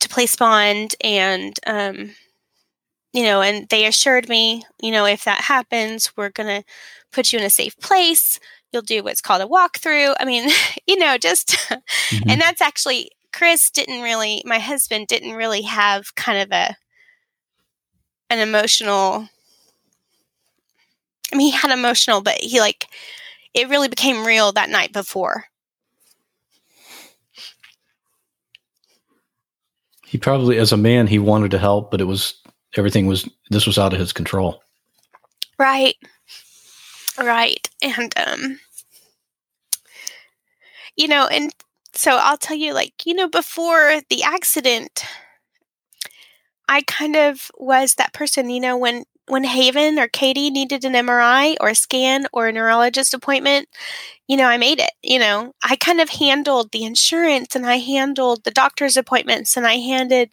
to 0.00 0.08
place 0.08 0.36
bond 0.36 0.94
and, 1.04 1.58
um, 1.66 2.14
you 3.12 3.22
know, 3.22 3.42
and 3.42 3.68
they 3.68 3.86
assured 3.86 4.28
me, 4.28 4.64
you 4.80 4.90
know, 4.90 5.04
if 5.04 5.24
that 5.24 5.42
happens, 5.42 6.16
we're 6.16 6.30
going 6.30 6.62
to 6.62 6.66
put 7.12 7.32
you 7.32 7.38
in 7.38 7.44
a 7.44 7.50
safe 7.50 7.78
place. 7.78 8.40
You'll 8.72 8.82
do 8.82 9.02
what's 9.02 9.20
called 9.20 9.42
a 9.42 9.46
walkthrough. 9.46 10.14
I 10.18 10.24
mean, 10.24 10.50
you 10.86 10.98
know, 10.98 11.18
just, 11.18 11.56
and 12.26 12.40
that's 12.40 12.62
actually, 12.62 13.10
Chris 13.34 13.70
didn't 13.70 14.02
really, 14.02 14.42
my 14.46 14.58
husband 14.58 15.08
didn't 15.08 15.34
really 15.34 15.62
have 15.62 16.14
kind 16.14 16.38
of 16.38 16.50
a, 16.52 16.76
an 18.30 18.38
emotional 18.38 19.28
I 21.32 21.36
mean 21.36 21.52
he 21.52 21.56
had 21.56 21.70
emotional 21.70 22.20
but 22.20 22.36
he 22.38 22.60
like 22.60 22.86
it 23.54 23.68
really 23.68 23.88
became 23.88 24.26
real 24.26 24.52
that 24.52 24.68
night 24.68 24.92
before. 24.92 25.46
He 30.04 30.18
probably, 30.18 30.58
as 30.58 30.72
a 30.72 30.76
man, 30.76 31.06
he 31.06 31.18
wanted 31.18 31.50
to 31.50 31.58
help, 31.58 31.90
but 31.90 32.00
it 32.00 32.04
was 32.04 32.34
everything 32.76 33.06
was 33.06 33.28
this 33.50 33.66
was 33.66 33.78
out 33.78 33.92
of 33.92 33.98
his 33.98 34.12
control. 34.12 34.62
Right. 35.58 35.96
Right. 37.18 37.68
And 37.82 38.14
um 38.18 38.60
you 40.96 41.08
know, 41.08 41.26
and 41.26 41.52
so 41.92 42.16
I'll 42.16 42.36
tell 42.38 42.56
you 42.56 42.72
like, 42.72 43.06
you 43.06 43.14
know, 43.14 43.28
before 43.28 44.00
the 44.10 44.22
accident 44.22 45.04
I 46.68 46.82
kind 46.82 47.16
of 47.16 47.50
was 47.56 47.94
that 47.94 48.12
person, 48.12 48.50
you 48.50 48.60
know, 48.60 48.76
when 48.76 49.04
when 49.28 49.42
Haven 49.44 49.98
or 49.98 50.06
Katie 50.06 50.50
needed 50.50 50.84
an 50.84 50.94
MRI 50.94 51.56
or 51.60 51.70
a 51.70 51.74
scan 51.74 52.26
or 52.32 52.46
a 52.46 52.52
neurologist 52.52 53.12
appointment, 53.12 53.68
you 54.28 54.36
know, 54.36 54.46
I 54.46 54.56
made 54.56 54.78
it. 54.80 54.92
You 55.02 55.18
know, 55.18 55.52
I 55.64 55.76
kind 55.76 56.00
of 56.00 56.10
handled 56.10 56.70
the 56.72 56.84
insurance 56.84 57.56
and 57.56 57.66
I 57.66 57.78
handled 57.78 58.44
the 58.44 58.52
doctor's 58.52 58.96
appointments 58.96 59.56
and 59.56 59.66
I 59.66 59.74
handed, 59.74 60.30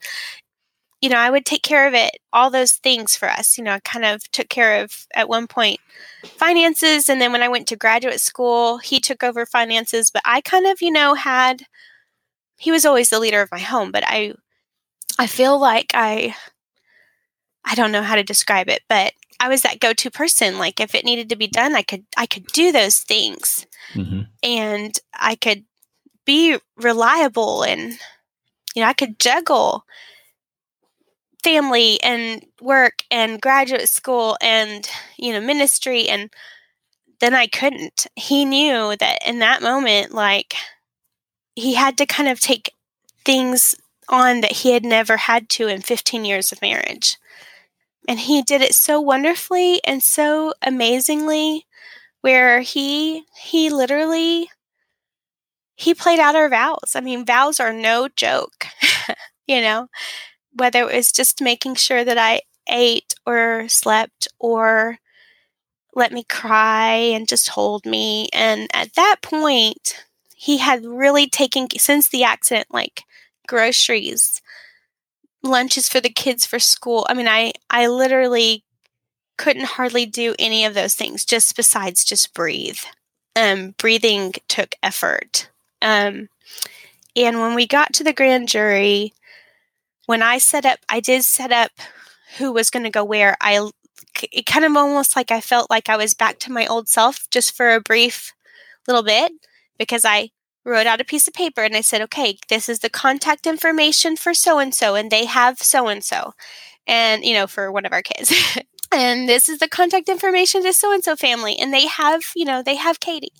you 1.01 1.09
know, 1.09 1.17
I 1.17 1.29
would 1.29 1.45
take 1.45 1.63
care 1.63 1.85
of 1.87 1.93
it, 1.93 2.11
all 2.31 2.49
those 2.49 2.73
things 2.73 3.15
for 3.15 3.29
us. 3.29 3.57
You 3.57 3.63
know, 3.65 3.73
I 3.73 3.79
kind 3.81 4.05
of 4.05 4.29
took 4.31 4.47
care 4.47 4.81
of 4.81 5.05
at 5.13 5.27
one 5.27 5.47
point 5.47 5.79
finances. 6.23 7.09
And 7.09 7.19
then 7.21 7.31
when 7.33 7.43
I 7.43 7.49
went 7.49 7.67
to 7.69 7.75
graduate 7.75 8.21
school, 8.21 8.77
he 8.77 8.99
took 9.01 9.21
over 9.23 9.45
finances. 9.45 10.09
But 10.11 10.21
I 10.25 10.39
kind 10.41 10.65
of, 10.65 10.81
you 10.81 10.91
know, 10.91 11.13
had, 11.15 11.63
he 12.57 12.71
was 12.71 12.85
always 12.85 13.09
the 13.09 13.19
leader 13.19 13.41
of 13.41 13.51
my 13.51 13.59
home, 13.59 13.91
but 13.91 14.03
I, 14.07 14.33
I 15.19 15.27
feel 15.27 15.59
like 15.59 15.91
I 15.93 16.35
I 17.65 17.75
don't 17.75 17.91
know 17.91 18.03
how 18.03 18.15
to 18.15 18.23
describe 18.23 18.69
it, 18.69 18.81
but 18.89 19.13
I 19.39 19.47
was 19.49 19.61
that 19.61 19.79
go-to 19.79 20.11
person. 20.11 20.57
Like 20.57 20.79
if 20.79 20.95
it 20.95 21.05
needed 21.05 21.29
to 21.29 21.35
be 21.35 21.47
done, 21.47 21.75
I 21.75 21.81
could 21.81 22.05
I 22.17 22.25
could 22.25 22.47
do 22.47 22.71
those 22.71 22.99
things. 22.99 23.65
Mm-hmm. 23.93 24.21
And 24.41 24.97
I 25.13 25.35
could 25.35 25.65
be 26.25 26.57
reliable 26.77 27.63
and 27.63 27.97
you 28.75 28.81
know, 28.81 28.87
I 28.87 28.93
could 28.93 29.19
juggle 29.19 29.85
family 31.43 32.01
and 32.01 32.45
work 32.61 33.03
and 33.11 33.41
graduate 33.41 33.89
school 33.89 34.37
and 34.41 34.89
you 35.17 35.33
know, 35.33 35.41
ministry 35.41 36.07
and 36.07 36.29
then 37.19 37.33
I 37.33 37.47
couldn't. 37.47 38.07
He 38.15 38.45
knew 38.45 38.95
that 38.97 39.19
in 39.25 39.39
that 39.39 39.61
moment 39.61 40.13
like 40.13 40.55
he 41.55 41.75
had 41.75 41.97
to 41.97 42.05
kind 42.05 42.29
of 42.29 42.39
take 42.39 42.73
things 43.25 43.75
on 44.09 44.41
that 44.41 44.51
he 44.51 44.71
had 44.73 44.85
never 44.85 45.17
had 45.17 45.49
to 45.49 45.67
in 45.67 45.81
15 45.81 46.25
years 46.25 46.51
of 46.51 46.61
marriage. 46.61 47.17
And 48.07 48.19
he 48.19 48.41
did 48.41 48.61
it 48.61 48.75
so 48.75 48.99
wonderfully 48.99 49.81
and 49.85 50.03
so 50.03 50.53
amazingly 50.61 51.65
where 52.21 52.61
he 52.61 53.23
he 53.35 53.69
literally 53.69 54.49
he 55.75 55.93
played 55.93 56.19
out 56.19 56.35
our 56.35 56.49
vows. 56.49 56.93
I 56.95 57.01
mean, 57.01 57.25
vows 57.25 57.59
are 57.59 57.73
no 57.73 58.07
joke. 58.15 58.65
you 59.47 59.61
know, 59.61 59.87
whether 60.53 60.79
it 60.81 60.95
was 60.95 61.11
just 61.11 61.41
making 61.41 61.75
sure 61.75 62.03
that 62.03 62.17
I 62.17 62.41
ate 62.69 63.13
or 63.25 63.65
slept 63.67 64.27
or 64.39 64.99
let 65.95 66.11
me 66.11 66.23
cry 66.23 66.95
and 66.95 67.27
just 67.27 67.49
hold 67.49 67.85
me. 67.85 68.29
And 68.33 68.69
at 68.73 68.93
that 68.95 69.17
point, 69.21 70.05
he 70.35 70.57
had 70.57 70.85
really 70.85 71.27
taken 71.27 71.67
since 71.77 72.09
the 72.09 72.23
accident 72.23 72.67
like 72.71 73.03
groceries 73.47 74.41
lunches 75.43 75.89
for 75.89 75.99
the 75.99 76.09
kids 76.09 76.45
for 76.45 76.59
school. 76.59 77.05
I 77.09 77.13
mean 77.13 77.27
i 77.27 77.51
i 77.69 77.87
literally 77.87 78.63
couldn't 79.37 79.65
hardly 79.65 80.05
do 80.05 80.35
any 80.39 80.63
of 80.65 80.73
those 80.73 80.95
things 80.95 81.25
just 81.25 81.55
besides 81.55 82.05
just 82.05 82.33
breathe. 82.33 82.79
Um 83.35 83.75
breathing 83.77 84.33
took 84.47 84.75
effort. 84.81 85.49
Um 85.81 86.29
and 87.15 87.39
when 87.41 87.55
we 87.55 87.67
got 87.67 87.93
to 87.93 88.03
the 88.03 88.13
grand 88.13 88.49
jury 88.49 89.13
when 90.05 90.23
i 90.23 90.37
set 90.37 90.65
up 90.65 90.79
i 90.89 90.99
did 90.99 91.23
set 91.23 91.51
up 91.51 91.71
who 92.37 92.51
was 92.51 92.69
going 92.69 92.83
to 92.83 92.89
go 92.89 93.03
where. 93.03 93.37
I 93.41 93.69
it 94.31 94.45
kind 94.45 94.65
of 94.65 94.75
almost 94.75 95.15
like 95.15 95.31
i 95.31 95.41
felt 95.41 95.69
like 95.69 95.89
i 95.89 95.97
was 95.97 96.13
back 96.13 96.39
to 96.39 96.51
my 96.51 96.67
old 96.67 96.87
self 96.87 97.27
just 97.31 97.55
for 97.55 97.73
a 97.73 97.81
brief 97.81 98.33
little 98.87 99.03
bit 99.03 99.31
because 99.77 100.05
i 100.05 100.29
wrote 100.65 100.87
out 100.87 101.01
a 101.01 101.05
piece 101.05 101.27
of 101.27 101.33
paper 101.33 101.61
and 101.61 101.75
I 101.75 101.81
said, 101.81 102.01
okay, 102.01 102.37
this 102.49 102.69
is 102.69 102.79
the 102.79 102.89
contact 102.89 103.45
information 103.45 104.15
for 104.15 104.33
so 104.33 104.59
and 104.59 104.73
so, 104.73 104.95
and 104.95 105.11
they 105.11 105.25
have 105.25 105.59
so 105.59 105.87
and 105.87 106.03
so, 106.03 106.33
and 106.87 107.23
you 107.23 107.33
know, 107.33 107.47
for 107.47 107.71
one 107.71 107.85
of 107.85 107.93
our 107.93 108.01
kids. 108.01 108.33
and 108.93 109.27
this 109.27 109.49
is 109.49 109.59
the 109.59 109.67
contact 109.67 110.09
information 110.09 110.63
to 110.63 110.73
so 110.73 110.93
and 110.93 111.03
so 111.03 111.15
family, 111.15 111.57
and 111.57 111.73
they 111.73 111.87
have, 111.87 112.21
you 112.35 112.45
know, 112.45 112.61
they 112.63 112.75
have 112.75 112.99
Katie, 112.99 113.33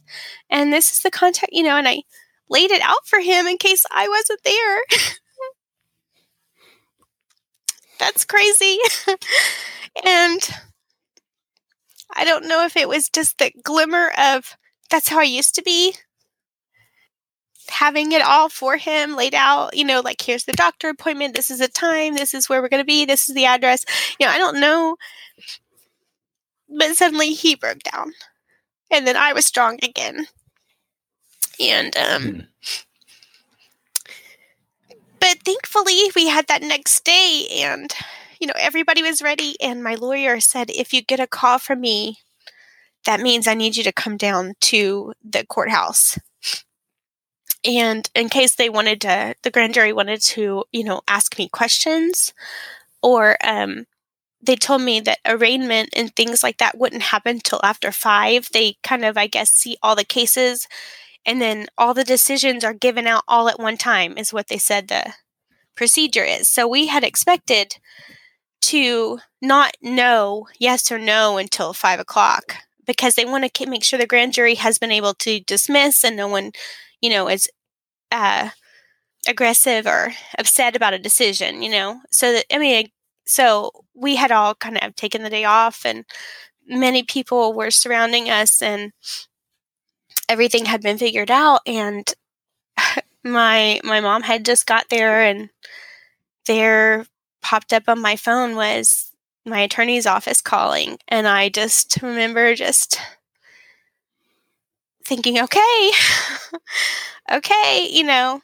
and 0.49 0.73
this 0.73 0.91
is 0.91 0.99
the 1.01 1.11
contact, 1.11 1.53
you 1.53 1.63
know, 1.63 1.77
and 1.77 1.87
I 1.87 2.03
laid 2.49 2.71
it 2.71 2.81
out 2.81 3.05
for 3.05 3.19
him 3.19 3.47
in 3.47 3.57
case 3.57 3.85
I 3.91 4.07
wasn't 4.07 4.41
there. 4.43 4.81
That's 7.99 8.25
crazy. 8.25 8.79
and 10.05 10.39
I 12.15 12.25
don't 12.25 12.47
know 12.47 12.65
if 12.65 12.75
it 12.75 12.89
was 12.89 13.09
just 13.09 13.37
the 13.37 13.51
glimmer 13.63 14.11
of 14.17 14.55
that's 14.89 15.09
how 15.09 15.19
I 15.19 15.23
used 15.23 15.55
to 15.55 15.63
be 15.63 15.95
having 17.69 18.11
it 18.11 18.21
all 18.21 18.49
for 18.49 18.77
him 18.77 19.15
laid 19.15 19.35
out, 19.35 19.75
you 19.75 19.85
know, 19.85 20.01
like 20.01 20.21
here's 20.21 20.45
the 20.45 20.53
doctor 20.53 20.89
appointment, 20.89 21.35
this 21.35 21.49
is 21.51 21.59
the 21.59 21.67
time, 21.67 22.15
this 22.15 22.33
is 22.33 22.49
where 22.49 22.61
we're 22.61 22.69
going 22.69 22.81
to 22.81 22.85
be, 22.85 23.05
this 23.05 23.29
is 23.29 23.35
the 23.35 23.45
address. 23.45 23.85
You 24.19 24.25
know, 24.25 24.31
I 24.31 24.37
don't 24.37 24.59
know. 24.59 24.97
But 26.69 26.95
suddenly 26.95 27.33
he 27.33 27.55
broke 27.55 27.79
down. 27.79 28.13
And 28.91 29.07
then 29.07 29.17
I 29.17 29.33
was 29.33 29.45
strong 29.45 29.79
again. 29.83 30.27
And 31.59 31.95
um 31.97 32.43
but 35.19 35.37
thankfully 35.45 36.11
we 36.15 36.27
had 36.27 36.47
that 36.47 36.63
next 36.63 37.05
day 37.05 37.47
and 37.53 37.93
you 38.39 38.47
know, 38.47 38.53
everybody 38.57 39.01
was 39.01 39.21
ready 39.21 39.55
and 39.61 39.83
my 39.83 39.95
lawyer 39.95 40.39
said 40.39 40.69
if 40.69 40.93
you 40.93 41.01
get 41.01 41.19
a 41.19 41.27
call 41.27 41.59
from 41.59 41.79
me, 41.79 42.17
that 43.05 43.21
means 43.21 43.47
I 43.47 43.53
need 43.53 43.77
you 43.77 43.83
to 43.83 43.93
come 43.93 44.17
down 44.17 44.53
to 44.61 45.13
the 45.23 45.45
courthouse 45.45 46.17
and 47.65 48.09
in 48.15 48.29
case 48.29 48.55
they 48.55 48.69
wanted 48.69 49.01
to 49.01 49.35
the 49.43 49.51
grand 49.51 49.73
jury 49.73 49.93
wanted 49.93 50.21
to 50.21 50.63
you 50.71 50.83
know 50.83 51.01
ask 51.07 51.37
me 51.37 51.47
questions 51.49 52.33
or 53.01 53.37
um 53.43 53.85
they 54.45 54.55
told 54.55 54.81
me 54.81 54.99
that 54.99 55.19
arraignment 55.25 55.89
and 55.95 56.13
things 56.15 56.43
like 56.43 56.57
that 56.57 56.77
wouldn't 56.77 57.01
happen 57.01 57.39
till 57.39 57.61
after 57.63 57.93
five. 57.93 58.49
They 58.51 58.75
kind 58.83 59.05
of, 59.05 59.17
I 59.17 59.27
guess, 59.27 59.49
see 59.49 59.77
all 59.81 59.95
the 59.95 60.03
cases 60.03 60.67
and 61.25 61.41
then 61.41 61.67
all 61.77 61.93
the 61.93 62.03
decisions 62.03 62.63
are 62.63 62.73
given 62.73 63.07
out 63.07 63.23
all 63.27 63.47
at 63.47 63.59
one 63.59 63.77
time, 63.77 64.17
is 64.17 64.33
what 64.33 64.47
they 64.47 64.57
said 64.57 64.87
the 64.87 65.13
procedure 65.75 66.23
is. 66.23 66.51
So 66.51 66.67
we 66.67 66.87
had 66.87 67.03
expected 67.03 67.77
to 68.63 69.19
not 69.41 69.75
know 69.81 70.47
yes 70.59 70.91
or 70.91 70.99
no 70.99 71.37
until 71.37 71.73
five 71.73 71.99
o'clock 71.99 72.55
because 72.85 73.15
they 73.15 73.25
want 73.25 73.51
to 73.51 73.69
make 73.69 73.83
sure 73.83 73.97
the 73.97 74.05
grand 74.05 74.33
jury 74.33 74.55
has 74.55 74.77
been 74.77 74.91
able 74.91 75.13
to 75.13 75.39
dismiss 75.41 76.03
and 76.03 76.17
no 76.17 76.27
one, 76.27 76.51
you 77.03 77.11
know, 77.11 77.29
is 77.29 77.49
uh, 78.11 78.49
aggressive 79.27 79.87
or 79.87 80.13
upset 80.39 80.75
about 80.75 80.93
a 80.93 80.99
decision, 80.99 81.63
you 81.63 81.71
know. 81.71 82.01
So 82.11 82.33
that 82.33 82.45
I 82.53 82.57
mean, 82.59 82.89
so 83.25 83.71
we 83.95 84.15
had 84.15 84.31
all 84.31 84.55
kind 84.55 84.77
of 84.81 84.95
taken 84.95 85.23
the 85.23 85.29
day 85.29 85.45
off, 85.45 85.85
and 85.85 86.05
many 86.67 87.03
people 87.03 87.53
were 87.53 87.71
surrounding 87.71 88.29
us, 88.29 88.61
and 88.61 88.93
everything 90.29 90.65
had 90.65 90.81
been 90.81 90.97
figured 90.97 91.31
out. 91.31 91.61
And 91.65 92.11
my 93.23 93.81
my 93.83 94.01
mom 94.01 94.23
had 94.23 94.45
just 94.45 94.65
got 94.67 94.89
there, 94.89 95.23
and 95.23 95.49
there 96.47 97.05
popped 97.41 97.73
up 97.73 97.83
on 97.87 98.01
my 98.01 98.15
phone 98.15 98.55
was 98.55 99.11
my 99.45 99.61
attorney's 99.61 100.07
office 100.07 100.41
calling, 100.41 100.97
and 101.07 101.27
I 101.27 101.49
just 101.49 102.01
remember 102.01 102.55
just 102.55 102.99
thinking, 105.05 105.39
okay, 105.39 105.91
okay, 107.31 107.87
you 107.91 108.03
know, 108.03 108.41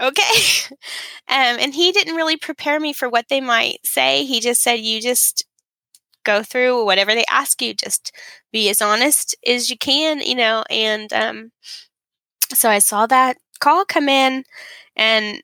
okay. 0.00 0.74
Um, 1.28 1.58
and 1.60 1.74
he 1.74 1.92
didn't 1.92 2.16
really 2.16 2.36
prepare 2.36 2.80
me 2.80 2.92
for 2.92 3.08
what 3.08 3.28
they 3.28 3.40
might 3.40 3.80
say. 3.84 4.24
He 4.24 4.40
just 4.40 4.62
said, 4.62 4.80
you 4.80 5.00
just 5.00 5.44
go 6.24 6.42
through 6.42 6.84
whatever 6.84 7.14
they 7.14 7.24
ask 7.30 7.62
you, 7.62 7.74
just 7.74 8.12
be 8.52 8.68
as 8.70 8.82
honest 8.82 9.36
as 9.46 9.70
you 9.70 9.78
can, 9.78 10.20
you 10.20 10.34
know. 10.34 10.64
And 10.70 11.12
um, 11.12 11.52
so 12.52 12.68
I 12.70 12.78
saw 12.78 13.06
that 13.06 13.38
call 13.60 13.84
come 13.84 14.08
in, 14.08 14.44
and 14.96 15.42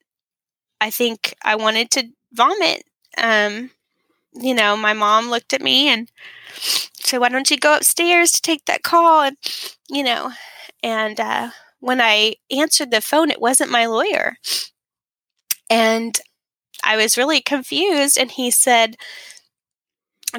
I 0.80 0.90
think 0.90 1.34
I 1.44 1.56
wanted 1.56 1.90
to 1.92 2.08
vomit. 2.32 2.84
Um, 3.18 3.70
you 4.34 4.54
know, 4.54 4.76
my 4.76 4.94
mom 4.94 5.30
looked 5.30 5.52
at 5.54 5.62
me 5.62 5.88
and 5.88 6.10
said, 7.08 7.18
Why 7.18 7.28
don't 7.28 7.50
you 7.50 7.58
go 7.58 7.76
upstairs 7.76 8.32
to 8.32 8.42
take 8.42 8.64
that 8.66 8.82
call? 8.82 9.22
And, 9.22 9.36
you 9.88 10.02
know, 10.02 10.32
and 10.82 11.18
uh, 11.18 11.50
when 11.80 12.00
I 12.00 12.34
answered 12.50 12.90
the 12.90 13.00
phone, 13.00 13.30
it 13.30 13.40
wasn't 13.40 13.70
my 13.70 13.86
lawyer. 13.86 14.36
And 15.70 16.18
I 16.84 16.96
was 16.96 17.18
really 17.18 17.40
confused. 17.40 18.16
And 18.18 18.30
he 18.30 18.50
said, 18.50 18.96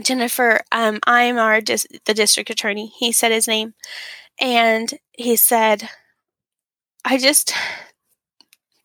Jennifer, 0.02 0.62
um, 0.72 1.00
I'm 1.06 1.38
our 1.38 1.62
dis- 1.62 1.88
the 2.06 2.14
district 2.14 2.50
attorney. 2.50 2.92
He 2.98 3.12
said 3.12 3.32
his 3.32 3.48
name, 3.48 3.74
and 4.40 4.94
he 5.14 5.36
said, 5.36 5.90
"I 7.04 7.18
just 7.18 7.54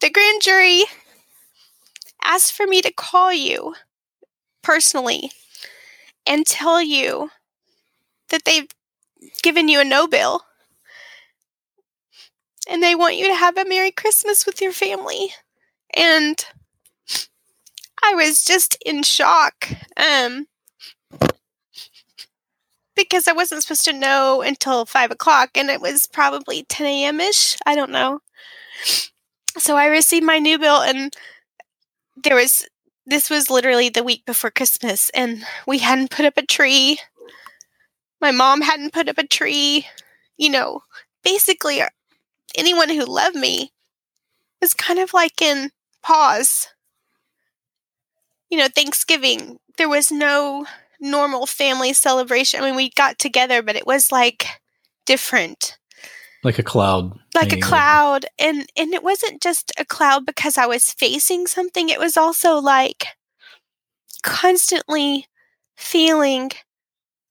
the 0.00 0.08
grand 0.10 0.42
jury 0.42 0.84
asked 2.22 2.52
for 2.54 2.66
me 2.66 2.80
to 2.82 2.92
call 2.92 3.32
you 3.32 3.74
personally 4.62 5.30
and 6.26 6.46
tell 6.46 6.80
you 6.80 7.30
that 8.34 8.44
they've 8.44 8.68
given 9.42 9.68
you 9.68 9.80
a 9.80 9.84
no 9.84 10.08
bill 10.08 10.42
and 12.68 12.82
they 12.82 12.96
want 12.96 13.16
you 13.16 13.28
to 13.28 13.34
have 13.34 13.56
a 13.56 13.64
Merry 13.64 13.92
Christmas 13.92 14.44
with 14.44 14.60
your 14.60 14.72
family. 14.72 15.32
And 15.96 16.44
I 18.02 18.14
was 18.14 18.44
just 18.44 18.76
in 18.84 19.04
shock. 19.04 19.68
Um, 19.96 20.48
because 22.96 23.28
I 23.28 23.32
wasn't 23.32 23.62
supposed 23.62 23.84
to 23.84 23.92
know 23.92 24.42
until 24.42 24.84
five 24.86 25.10
o'clock, 25.10 25.50
and 25.54 25.68
it 25.68 25.80
was 25.80 26.06
probably 26.06 26.64
10 26.68 26.86
a.m. 26.86 27.20
ish. 27.20 27.56
I 27.66 27.74
don't 27.74 27.90
know. 27.90 28.20
So 29.58 29.76
I 29.76 29.86
received 29.86 30.24
my 30.24 30.38
no 30.38 30.58
bill, 30.58 30.82
and 30.82 31.14
there 32.16 32.36
was 32.36 32.66
this 33.06 33.28
was 33.28 33.50
literally 33.50 33.88
the 33.88 34.04
week 34.04 34.24
before 34.24 34.50
Christmas, 34.50 35.10
and 35.10 35.44
we 35.66 35.78
hadn't 35.78 36.10
put 36.10 36.24
up 36.24 36.36
a 36.36 36.46
tree. 36.46 36.98
My 38.24 38.30
mom 38.30 38.62
hadn't 38.62 38.94
put 38.94 39.10
up 39.10 39.18
a 39.18 39.26
tree. 39.26 39.86
You 40.38 40.48
know, 40.48 40.80
basically, 41.24 41.82
uh, 41.82 41.90
anyone 42.56 42.88
who 42.88 43.04
loved 43.04 43.36
me 43.36 43.70
was 44.62 44.72
kind 44.72 44.98
of 44.98 45.12
like 45.12 45.42
in 45.42 45.72
pause. 46.02 46.68
You 48.48 48.56
know, 48.56 48.68
Thanksgiving, 48.74 49.58
there 49.76 49.90
was 49.90 50.10
no 50.10 50.64
normal 50.98 51.44
family 51.44 51.92
celebration. 51.92 52.62
I 52.62 52.64
mean, 52.64 52.76
we 52.76 52.88
got 52.88 53.18
together, 53.18 53.60
but 53.60 53.76
it 53.76 53.86
was 53.86 54.10
like 54.10 54.46
different. 55.04 55.76
Like 56.42 56.58
a 56.58 56.62
cloud. 56.62 57.18
Like 57.34 57.52
a 57.52 57.60
cloud. 57.60 58.24
And 58.38 58.64
and 58.74 58.94
it 58.94 59.02
wasn't 59.02 59.42
just 59.42 59.70
a 59.78 59.84
cloud 59.84 60.24
because 60.24 60.56
I 60.56 60.64
was 60.64 60.92
facing 60.92 61.46
something. 61.46 61.90
It 61.90 62.00
was 62.00 62.16
also 62.16 62.56
like 62.56 63.04
constantly 64.22 65.26
feeling 65.76 66.52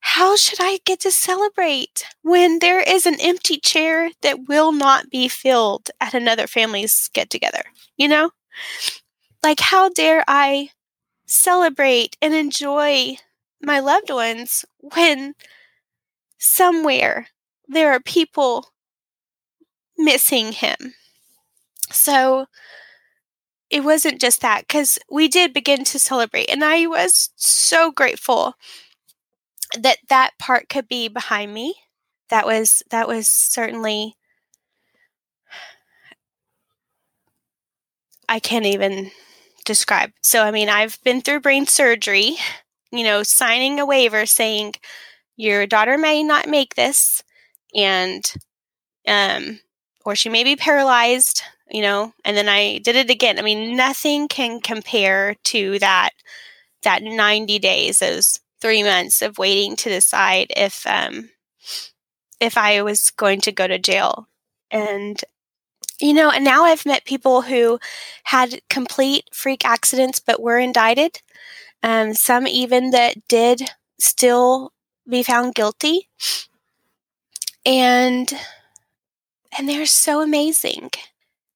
how 0.05 0.35
should 0.35 0.59
I 0.61 0.79
get 0.83 0.99
to 1.01 1.11
celebrate 1.11 2.03
when 2.23 2.59
there 2.59 2.81
is 2.81 3.05
an 3.05 3.15
empty 3.21 3.57
chair 3.57 4.11
that 4.21 4.49
will 4.49 4.73
not 4.73 5.09
be 5.09 5.29
filled 5.29 5.89
at 6.01 6.13
another 6.13 6.45
family's 6.45 7.09
get 7.13 7.29
together? 7.29 7.63
You 7.95 8.09
know? 8.09 8.31
Like, 9.41 9.61
how 9.61 9.87
dare 9.87 10.25
I 10.27 10.71
celebrate 11.25 12.17
and 12.21 12.33
enjoy 12.33 13.15
my 13.61 13.79
loved 13.79 14.09
ones 14.09 14.65
when 14.79 15.35
somewhere 16.37 17.27
there 17.69 17.93
are 17.93 18.01
people 18.01 18.73
missing 19.97 20.51
him? 20.51 20.95
So, 21.91 22.47
it 23.69 23.85
wasn't 23.85 24.19
just 24.19 24.41
that 24.41 24.67
because 24.67 24.99
we 25.09 25.29
did 25.29 25.53
begin 25.53 25.85
to 25.85 25.97
celebrate, 25.97 26.49
and 26.49 26.63
I 26.63 26.87
was 26.87 27.29
so 27.37 27.89
grateful 27.89 28.55
that 29.79 29.97
that 30.09 30.37
part 30.39 30.69
could 30.69 30.87
be 30.87 31.07
behind 31.07 31.53
me. 31.53 31.75
That 32.29 32.45
was 32.45 32.83
that 32.89 33.07
was 33.07 33.27
certainly 33.27 34.15
I 38.29 38.39
can't 38.39 38.65
even 38.65 39.11
describe. 39.65 40.11
So 40.21 40.43
I 40.43 40.51
mean, 40.51 40.69
I've 40.69 41.01
been 41.03 41.21
through 41.21 41.41
brain 41.41 41.67
surgery, 41.67 42.37
you 42.91 43.03
know, 43.03 43.23
signing 43.23 43.79
a 43.79 43.85
waiver 43.85 44.25
saying 44.25 44.75
your 45.37 45.67
daughter 45.67 45.97
may 45.97 46.23
not 46.23 46.49
make 46.49 46.75
this 46.75 47.23
and 47.75 48.31
um 49.07 49.59
or 50.05 50.15
she 50.15 50.29
may 50.29 50.43
be 50.43 50.55
paralyzed, 50.57 51.43
you 51.71 51.81
know, 51.81 52.13
and 52.25 52.37
then 52.37 52.49
I 52.49 52.79
did 52.79 52.95
it 52.97 53.09
again. 53.11 53.39
I 53.39 53.43
mean, 53.43 53.75
nothing 53.77 54.27
can 54.29 54.61
compare 54.61 55.35
to 55.45 55.79
that 55.79 56.11
that 56.83 57.03
90 57.03 57.59
days, 57.59 57.99
those 57.99 58.39
three 58.63 58.81
months 58.81 59.21
of 59.21 59.37
waiting 59.37 59.75
to 59.75 59.89
decide 59.89 60.47
if 60.55 60.87
um, 60.87 61.29
if 62.39 62.57
I 62.57 62.81
was 62.81 63.11
going 63.11 63.41
to 63.41 63.51
go 63.51 63.67
to 63.67 63.77
jail. 63.77 64.29
And 64.71 65.21
you 65.99 66.13
know, 66.13 66.31
and 66.31 66.45
now 66.45 66.63
I've 66.63 66.85
met 66.85 67.05
people 67.05 67.41
who 67.41 67.77
had 68.23 68.61
complete 68.69 69.25
freak 69.33 69.65
accidents 69.65 70.19
but 70.19 70.41
were 70.41 70.57
indicted. 70.57 71.21
Um, 71.83 72.13
some 72.13 72.47
even 72.47 72.91
that 72.91 73.27
did 73.27 73.69
still 73.99 74.71
be 75.07 75.23
found 75.23 75.55
guilty. 75.55 76.07
And 77.65 78.33
and 79.57 79.67
they're 79.67 79.85
so 79.85 80.21
amazing 80.21 80.89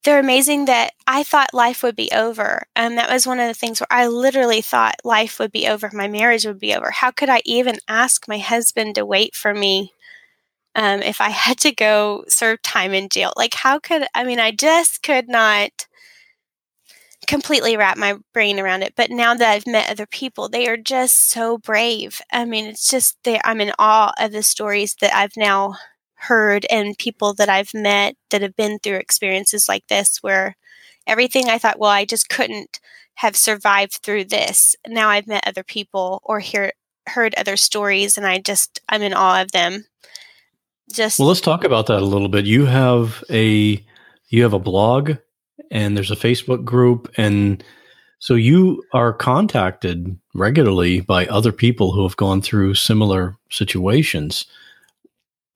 they're 0.07 0.19
amazing 0.19 0.63
that 0.65 0.93
I 1.05 1.23
thought 1.23 1.53
life 1.53 1.83
would 1.83 1.97
be 1.97 2.09
over. 2.13 2.65
And 2.77 2.93
um, 2.93 2.95
that 2.95 3.11
was 3.11 3.27
one 3.27 3.41
of 3.41 3.47
the 3.49 3.53
things 3.53 3.81
where 3.81 3.87
I 3.91 4.07
literally 4.07 4.61
thought 4.61 4.95
life 5.03 5.37
would 5.37 5.51
be 5.51 5.67
over, 5.67 5.89
my 5.91 6.07
marriage 6.07 6.45
would 6.45 6.59
be 6.59 6.73
over. 6.73 6.91
How 6.91 7.11
could 7.11 7.27
I 7.27 7.41
even 7.43 7.75
ask 7.89 8.25
my 8.25 8.37
husband 8.37 8.95
to 8.95 9.05
wait 9.05 9.35
for 9.35 9.53
me 9.53 9.91
um, 10.75 11.01
if 11.01 11.19
I 11.19 11.29
had 11.31 11.57
to 11.59 11.73
go 11.73 12.23
serve 12.29 12.61
time 12.61 12.93
in 12.93 13.09
jail? 13.09 13.33
Like, 13.35 13.53
how 13.53 13.79
could 13.79 14.07
I 14.15 14.23
mean, 14.23 14.39
I 14.39 14.51
just 14.51 15.03
could 15.03 15.27
not 15.27 15.87
completely 17.27 17.75
wrap 17.75 17.97
my 17.97 18.15
brain 18.33 18.61
around 18.61 18.83
it. 18.83 18.93
But 18.95 19.11
now 19.11 19.33
that 19.33 19.51
I've 19.51 19.67
met 19.67 19.89
other 19.89 20.05
people, 20.05 20.47
they 20.47 20.69
are 20.69 20.77
just 20.77 21.29
so 21.29 21.57
brave. 21.57 22.21
I 22.31 22.45
mean, 22.45 22.67
it's 22.67 22.89
just 22.89 23.17
they 23.25 23.41
I'm 23.43 23.59
in 23.59 23.73
awe 23.77 24.13
of 24.17 24.31
the 24.31 24.41
stories 24.41 24.95
that 25.01 25.13
I've 25.13 25.35
now 25.35 25.75
heard 26.18 26.65
and 26.70 26.97
people 26.97 27.34
that 27.36 27.49
I've 27.49 27.74
met 27.74 28.15
that 28.32 28.41
have 28.41 28.55
been 28.55 28.80
through 28.80 28.97
experiences 28.97 29.70
like 29.70 29.88
this 29.88 30.18
where 30.22 30.57
everything 31.05 31.49
I 31.49 31.57
thought, 31.57 31.80
well, 31.80 31.91
I 31.91 32.05
just 32.05 32.30
couldn't 32.30 32.80
have 33.15 33.36
survived 33.36 33.99
through 34.03 34.26
this. 34.26 34.76
Now 34.88 35.09
I've 35.09 35.28
met 35.28 35.47
other 35.47 35.63
people 35.63 36.22
or 36.24 36.39
hear 36.39 36.72
heard 37.07 37.34
other 37.36 37.55
stories 37.55 38.18
and 38.18 38.28
I 38.28 38.39
just 38.39 38.82
I'm 38.89 39.01
in 39.01 39.13
awe 39.13 39.41
of 39.41 39.51
them. 39.51 39.86
Just 40.91 41.20
Well, 41.20 41.28
let's 41.28 41.41
talk 41.41 41.63
about 41.63 41.88
that 41.88 42.01
a 42.01 42.05
little 42.05 42.30
bit. 42.30 42.45
You 42.45 42.65
have 42.65 43.24
a 43.30 43.84
you 44.30 44.43
have 44.43 44.53
a 44.53 44.59
blog 44.59 45.13
and 45.72 45.95
there's 45.95 46.11
a 46.11 46.15
Facebook 46.15 46.63
group 46.65 47.11
and 47.18 47.63
So 48.20 48.34
you 48.34 48.84
are 48.93 49.13
contacted 49.13 50.18
regularly 50.34 51.01
by 51.01 51.28
other 51.28 51.51
people 51.51 51.91
who 51.93 52.03
have 52.03 52.18
gone 52.18 52.41
through 52.41 52.74
similar 52.74 53.36
situations. 53.49 54.45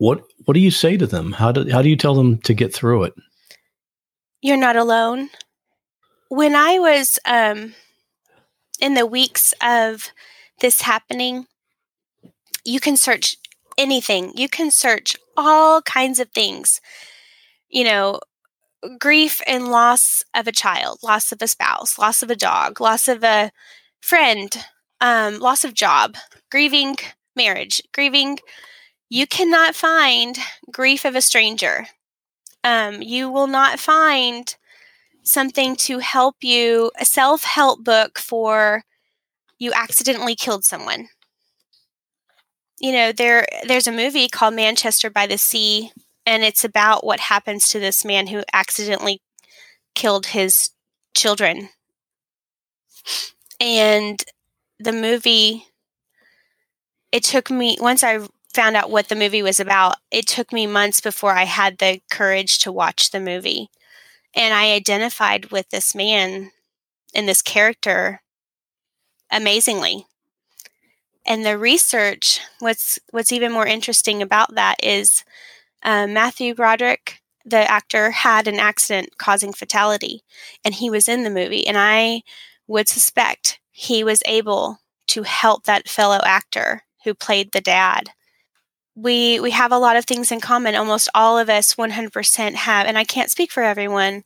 What 0.02 0.24
what 0.46 0.56
do 0.56 0.60
you 0.60 0.72
say 0.72 0.98
to 0.98 1.06
them? 1.06 1.34
How 1.34 1.52
do 1.52 1.70
how 1.70 1.84
do 1.84 1.90
you 1.90 1.96
tell 1.96 2.16
them 2.16 2.40
to 2.40 2.56
get 2.56 2.74
through 2.74 3.04
it? 3.04 3.14
You're 4.42 4.58
not 4.58 4.76
alone. 4.76 5.30
When 6.28 6.56
I 6.56 6.80
was 6.80 7.20
um, 7.24 7.76
in 8.80 8.96
the 8.96 9.06
weeks 9.06 9.54
of 9.62 10.10
this 10.60 10.82
happening, 10.82 11.46
you 12.66 12.80
can 12.80 12.98
search 12.98 13.36
anything. 13.78 14.34
You 14.36 14.50
can 14.50 14.72
search 14.72 15.16
all 15.38 15.84
kinds 15.84 16.20
of 16.20 16.32
things. 16.32 16.82
You 17.70 17.84
know, 17.84 18.22
grief 19.00 19.40
and 19.46 19.68
loss 19.68 20.24
of 20.34 20.48
a 20.48 20.52
child, 20.52 20.98
loss 21.04 21.32
of 21.32 21.44
a 21.44 21.48
spouse, 21.48 22.00
loss 22.00 22.24
of 22.24 22.32
a 22.32 22.36
dog, 22.36 22.82
loss 22.82 23.08
of 23.08 23.24
a 23.24 23.52
friend, 24.02 24.66
um, 25.00 25.38
loss 25.38 25.64
of 25.64 25.76
job, 25.76 26.18
grieving 26.50 26.96
marriage, 27.36 27.84
grieving. 27.94 28.40
You 29.14 29.28
cannot 29.28 29.76
find 29.76 30.38
grief 30.72 31.04
of 31.04 31.18
a 31.18 31.22
stranger. 31.22 31.88
Um, 32.64 33.02
you 33.02 33.30
will 33.30 33.48
not 33.48 33.78
find 33.78 34.56
something 35.22 35.76
to 35.76 36.00
help 36.00 36.38
you, 36.40 36.92
a 36.98 37.04
self 37.04 37.44
help 37.44 37.84
book 37.84 38.18
for 38.18 38.86
you 39.60 39.74
accidentally 39.74 40.34
killed 40.34 40.64
someone. 40.64 41.10
You 42.80 42.94
know, 42.94 43.12
there 43.12 43.46
there's 43.68 43.86
a 43.86 43.92
movie 43.92 44.30
called 44.30 44.54
Manchester 44.54 45.10
by 45.10 45.28
the 45.28 45.38
Sea 45.38 45.92
and 46.26 46.42
it's 46.44 46.64
about 46.64 47.06
what 47.06 47.20
happens 47.20 47.68
to 47.68 47.82
this 47.82 48.06
man 48.06 48.28
who 48.28 48.44
accidentally 48.54 49.20
killed 49.94 50.28
his 50.28 50.70
children. 51.14 51.68
And 53.60 54.24
the 54.80 54.94
movie, 54.94 55.66
it 57.12 57.26
took 57.26 57.52
me, 57.52 57.78
once 57.82 58.06
I 58.06 58.20
found 58.54 58.76
out 58.76 58.92
what 58.92 59.10
the 59.10 59.16
movie 59.16 59.42
was 59.42 59.60
about, 59.60 59.96
it 60.12 60.28
took 60.28 60.52
me 60.52 60.68
months 60.68 61.02
before 61.02 61.34
I 61.34 61.46
had 61.46 61.78
the 61.78 62.02
courage 62.12 62.60
to 62.60 62.72
watch 62.72 63.12
the 63.12 63.20
movie. 63.20 63.70
And 64.34 64.54
I 64.54 64.72
identified 64.72 65.52
with 65.52 65.70
this 65.70 65.94
man 65.94 66.52
and 67.14 67.28
this 67.28 67.42
character 67.42 68.22
amazingly. 69.32 70.06
And 71.26 71.46
the 71.46 71.58
research, 71.58 72.40
what's 72.60 73.00
what's 73.12 73.32
even 73.32 73.52
more 73.52 73.68
interesting 73.68 74.22
about 74.22 74.56
that 74.56 74.76
is 74.84 75.24
um, 75.84 76.14
Matthew 76.14 76.56
Broderick, 76.56 77.22
the 77.46 77.70
actor, 77.70 78.12
had 78.12 78.48
an 78.48 78.60
accident 78.60 79.18
causing 79.18 79.54
fatality, 79.54 80.24
and 80.66 80.76
he 80.76 80.90
was 80.90 81.08
in 81.08 81.24
the 81.24 81.30
movie. 81.30 81.66
And 81.68 81.78
I 81.78 82.24
would 82.68 82.88
suspect 82.88 83.60
he 83.72 84.04
was 84.04 84.24
able 84.26 84.80
to 85.08 85.24
help 85.24 85.66
that 85.66 85.90
fellow 85.90 86.22
actor 86.24 86.84
who 87.04 87.14
played 87.14 87.52
the 87.52 87.62
dad. 87.62 88.12
We 88.96 89.40
we 89.40 89.52
have 89.52 89.72
a 89.72 89.78
lot 89.78 89.96
of 89.96 90.06
things 90.06 90.32
in 90.32 90.42
common. 90.42 90.76
Almost 90.76 91.10
all 91.16 91.38
of 91.38 91.50
us, 91.50 91.76
100% 91.76 92.56
have, 92.56 92.88
and 92.88 92.98
I 92.98 93.04
can't 93.04 93.32
speak 93.32 93.52
for 93.52 93.64
everyone. 93.64 94.24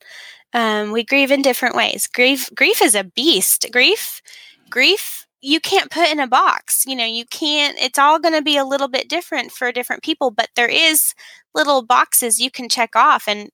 Um, 0.54 0.92
we 0.92 1.04
grieve 1.04 1.32
in 1.32 1.42
different 1.42 1.76
ways. 1.76 2.08
Grief 2.08 2.50
grief 2.56 2.82
is 2.82 2.96
a 2.96 3.04
beast. 3.04 3.68
Grief 3.72 4.22
grief 4.70 5.26
you 5.46 5.60
can't 5.60 5.92
put 5.92 6.10
in 6.10 6.20
a 6.20 6.28
box. 6.28 6.86
You 6.88 6.96
know, 6.96 7.06
you 7.06 7.24
can't, 7.26 7.78
it's 7.80 8.00
all 8.00 8.20
going 8.20 8.34
to 8.34 8.42
be 8.42 8.58
a 8.58 8.66
little 8.66 8.88
bit 8.88 9.08
different 9.08 9.52
for 9.52 9.72
different 9.72 10.02
people, 10.02 10.32
but 10.32 10.50
there 10.56 10.68
is 10.68 11.14
little 11.54 11.84
boxes 11.84 12.40
you 12.40 12.50
can 12.50 12.68
check 12.68 12.96
off. 12.96 13.28
And 13.28 13.50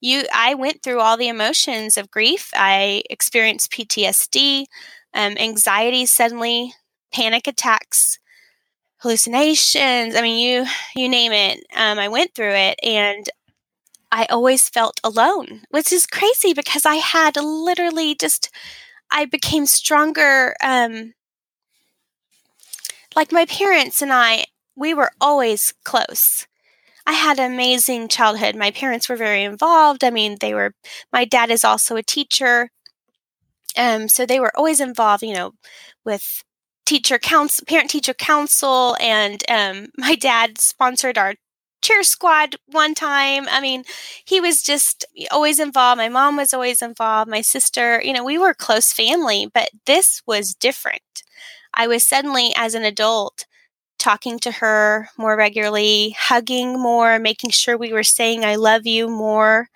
you, 0.00 0.22
I 0.32 0.54
went 0.54 0.82
through 0.82 1.00
all 1.00 1.16
the 1.16 1.26
emotions 1.26 1.96
of 1.96 2.12
grief. 2.12 2.50
I 2.54 3.02
experienced 3.10 3.72
PTSD, 3.72 4.66
um, 5.14 5.36
anxiety 5.36 6.06
suddenly, 6.06 6.74
panic 7.12 7.48
attacks, 7.48 8.20
hallucinations. 9.02 10.14
I 10.14 10.22
mean, 10.22 10.38
you, 10.38 10.64
you 10.94 11.08
name 11.08 11.32
it. 11.32 11.64
Um, 11.76 11.98
I 11.98 12.08
went 12.08 12.34
through 12.34 12.54
it 12.54 12.78
and 12.82 13.28
I 14.12 14.26
always 14.26 14.68
felt 14.68 15.00
alone, 15.02 15.62
which 15.70 15.92
is 15.92 16.06
crazy 16.06 16.54
because 16.54 16.86
I 16.86 16.96
had 16.96 17.36
literally 17.36 18.14
just, 18.14 18.50
I 19.10 19.24
became 19.24 19.66
stronger. 19.66 20.54
Um, 20.62 21.14
like 23.16 23.32
my 23.32 23.44
parents 23.46 24.02
and 24.02 24.12
I, 24.12 24.46
we 24.76 24.94
were 24.94 25.10
always 25.20 25.74
close. 25.84 26.46
I 27.04 27.14
had 27.14 27.40
an 27.40 27.52
amazing 27.52 28.08
childhood. 28.08 28.54
My 28.54 28.70
parents 28.70 29.08
were 29.08 29.16
very 29.16 29.42
involved. 29.42 30.04
I 30.04 30.10
mean, 30.10 30.36
they 30.40 30.54
were, 30.54 30.74
my 31.12 31.24
dad 31.24 31.50
is 31.50 31.64
also 31.64 31.96
a 31.96 32.02
teacher. 32.02 32.70
Um, 33.76 34.08
so 34.08 34.24
they 34.24 34.38
were 34.38 34.56
always 34.56 34.80
involved, 34.80 35.22
you 35.22 35.34
know, 35.34 35.54
with 36.04 36.44
teacher 36.92 37.18
council, 37.18 37.64
parent 37.66 37.88
teacher 37.88 38.12
council. 38.12 38.94
And 39.00 39.42
um, 39.48 39.88
my 39.96 40.14
dad 40.14 40.60
sponsored 40.60 41.16
our 41.16 41.36
cheer 41.80 42.02
squad 42.02 42.56
one 42.66 42.94
time. 42.94 43.46
I 43.50 43.62
mean, 43.62 43.84
he 44.26 44.42
was 44.42 44.62
just 44.62 45.06
always 45.30 45.58
involved. 45.58 45.96
My 45.96 46.10
mom 46.10 46.36
was 46.36 46.52
always 46.52 46.82
involved. 46.82 47.30
My 47.30 47.40
sister, 47.40 48.02
you 48.04 48.12
know, 48.12 48.22
we 48.22 48.36
were 48.36 48.52
close 48.52 48.92
family, 48.92 49.48
but 49.54 49.70
this 49.86 50.20
was 50.26 50.54
different. 50.54 51.22
I 51.72 51.86
was 51.86 52.04
suddenly, 52.04 52.52
as 52.54 52.74
an 52.74 52.84
adult, 52.84 53.46
talking 53.98 54.38
to 54.40 54.50
her 54.50 55.08
more 55.16 55.34
regularly, 55.34 56.14
hugging 56.18 56.78
more, 56.78 57.18
making 57.18 57.52
sure 57.52 57.78
we 57.78 57.94
were 57.94 58.02
saying, 58.02 58.44
I 58.44 58.56
love 58.56 58.86
you 58.86 59.08
more. 59.08 59.70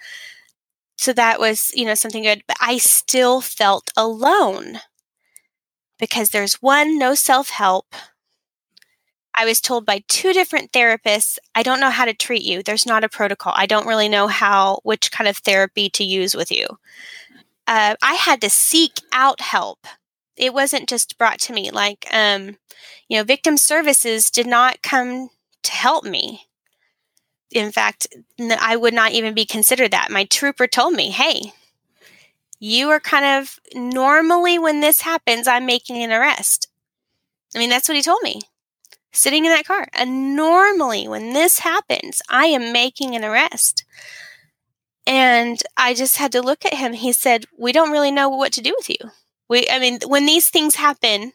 So 0.98 1.14
that 1.14 1.40
was, 1.40 1.70
you 1.74 1.86
know, 1.86 1.94
something 1.94 2.24
good. 2.24 2.42
But 2.46 2.58
I 2.60 2.76
still 2.76 3.40
felt 3.40 3.90
alone 3.96 4.80
because 5.98 6.30
there's 6.30 6.62
one, 6.62 6.98
no 6.98 7.14
self 7.14 7.50
help. 7.50 7.94
I 9.38 9.44
was 9.44 9.60
told 9.60 9.84
by 9.84 10.02
two 10.08 10.32
different 10.32 10.72
therapists, 10.72 11.38
I 11.54 11.62
don't 11.62 11.80
know 11.80 11.90
how 11.90 12.06
to 12.06 12.14
treat 12.14 12.42
you. 12.42 12.62
There's 12.62 12.86
not 12.86 13.04
a 13.04 13.08
protocol. 13.08 13.52
I 13.54 13.66
don't 13.66 13.86
really 13.86 14.08
know 14.08 14.28
how, 14.28 14.80
which 14.82 15.12
kind 15.12 15.28
of 15.28 15.36
therapy 15.36 15.90
to 15.90 16.04
use 16.04 16.34
with 16.34 16.50
you. 16.50 16.66
Uh, 17.66 17.96
I 18.02 18.14
had 18.14 18.40
to 18.40 18.48
seek 18.48 19.00
out 19.12 19.40
help 19.40 19.86
it 20.36 20.52
wasn't 20.52 20.88
just 20.88 21.18
brought 21.18 21.40
to 21.40 21.52
me 21.52 21.70
like 21.70 22.06
um 22.12 22.56
you 23.08 23.16
know 23.16 23.24
victim 23.24 23.56
services 23.56 24.30
did 24.30 24.46
not 24.46 24.82
come 24.82 25.28
to 25.62 25.72
help 25.72 26.04
me 26.04 26.46
in 27.50 27.72
fact 27.72 28.06
i 28.60 28.76
would 28.76 28.94
not 28.94 29.12
even 29.12 29.34
be 29.34 29.44
considered 29.44 29.90
that 29.90 30.10
my 30.10 30.24
trooper 30.24 30.66
told 30.66 30.94
me 30.94 31.10
hey 31.10 31.52
you 32.58 32.88
are 32.90 33.00
kind 33.00 33.24
of 33.24 33.58
normally 33.74 34.58
when 34.58 34.80
this 34.80 35.02
happens 35.02 35.46
i'm 35.46 35.66
making 35.66 36.02
an 36.02 36.12
arrest. 36.12 36.68
I 37.54 37.58
mean 37.58 37.70
that's 37.70 37.88
what 37.88 37.96
he 37.96 38.02
told 38.02 38.22
me. 38.22 38.42
Sitting 39.12 39.44
in 39.44 39.52
that 39.52 39.66
car. 39.66 39.88
And 39.94 40.36
normally 40.36 41.08
when 41.08 41.32
this 41.32 41.60
happens 41.60 42.20
i 42.28 42.46
am 42.46 42.72
making 42.72 43.14
an 43.14 43.24
arrest. 43.24 43.84
And 45.06 45.62
i 45.76 45.94
just 45.94 46.16
had 46.16 46.32
to 46.32 46.42
look 46.42 46.64
at 46.64 46.74
him. 46.74 46.92
He 46.92 47.12
said 47.12 47.44
we 47.58 47.72
don't 47.72 47.92
really 47.92 48.10
know 48.10 48.28
what 48.28 48.52
to 48.54 48.62
do 48.62 48.74
with 48.76 48.88
you. 48.88 49.10
We, 49.48 49.68
I 49.70 49.78
mean, 49.78 50.00
when 50.06 50.26
these 50.26 50.48
things 50.48 50.74
happen, 50.74 51.32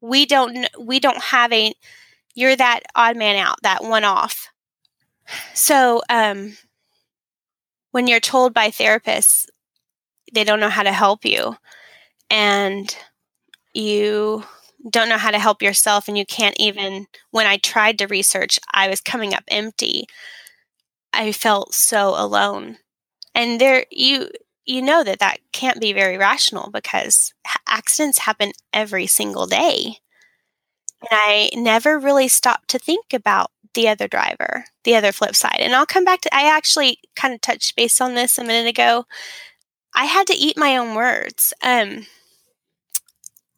we 0.00 0.26
don't 0.26 0.68
we 0.78 1.00
don't 1.00 1.20
have 1.20 1.52
a 1.52 1.74
you're 2.34 2.56
that 2.56 2.80
odd 2.94 3.16
man 3.16 3.36
out, 3.36 3.62
that 3.62 3.82
one 3.82 4.04
off. 4.04 4.48
So, 5.54 6.02
um, 6.08 6.56
when 7.90 8.06
you're 8.06 8.20
told 8.20 8.54
by 8.54 8.68
therapists 8.68 9.46
they 10.32 10.44
don't 10.44 10.60
know 10.60 10.68
how 10.68 10.82
to 10.82 10.92
help 10.92 11.24
you, 11.24 11.56
and 12.30 12.96
you 13.74 14.44
don't 14.90 15.08
know 15.08 15.18
how 15.18 15.30
to 15.32 15.38
help 15.40 15.62
yourself, 15.62 16.08
and 16.08 16.18
you 16.18 16.26
can't 16.26 16.56
even. 16.58 17.06
When 17.32 17.46
I 17.46 17.58
tried 17.58 17.98
to 17.98 18.06
research, 18.06 18.58
I 18.72 18.88
was 18.88 19.00
coming 19.00 19.34
up 19.34 19.44
empty. 19.48 20.06
I 21.12 21.32
felt 21.32 21.74
so 21.74 22.10
alone, 22.16 22.78
and 23.34 23.60
there 23.60 23.86
you 23.90 24.30
you 24.66 24.82
know 24.82 25.04
that 25.04 25.20
that 25.20 25.40
can't 25.52 25.80
be 25.80 25.92
very 25.92 26.18
rational 26.18 26.70
because 26.70 27.34
accidents 27.68 28.20
happen 28.20 28.52
every 28.72 29.06
single 29.06 29.46
day. 29.46 29.98
And 31.02 31.08
I 31.12 31.50
never 31.54 31.98
really 31.98 32.28
stopped 32.28 32.68
to 32.70 32.78
think 32.78 33.12
about 33.12 33.50
the 33.74 33.88
other 33.88 34.08
driver, 34.08 34.64
the 34.84 34.96
other 34.96 35.12
flip 35.12 35.36
side. 35.36 35.58
And 35.60 35.74
I'll 35.74 35.86
come 35.86 36.04
back 36.04 36.22
to, 36.22 36.34
I 36.34 36.48
actually 36.48 36.98
kind 37.14 37.34
of 37.34 37.40
touched 37.40 37.76
base 37.76 38.00
on 38.00 38.14
this 38.14 38.38
a 38.38 38.44
minute 38.44 38.68
ago. 38.68 39.04
I 39.96 40.04
had 40.04 40.28
to 40.28 40.34
eat 40.34 40.56
my 40.56 40.76
own 40.76 40.94
words. 40.94 41.52
Um, 41.62 42.06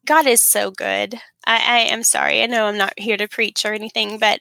God 0.05 0.25
is 0.25 0.41
so 0.41 0.71
good. 0.71 1.15
I, 1.45 1.57
I 1.57 1.79
am 1.91 2.03
sorry. 2.03 2.41
I 2.41 2.47
know 2.47 2.65
I'm 2.65 2.77
not 2.77 2.97
here 2.97 3.17
to 3.17 3.27
preach 3.27 3.65
or 3.65 3.73
anything, 3.73 4.17
but 4.17 4.39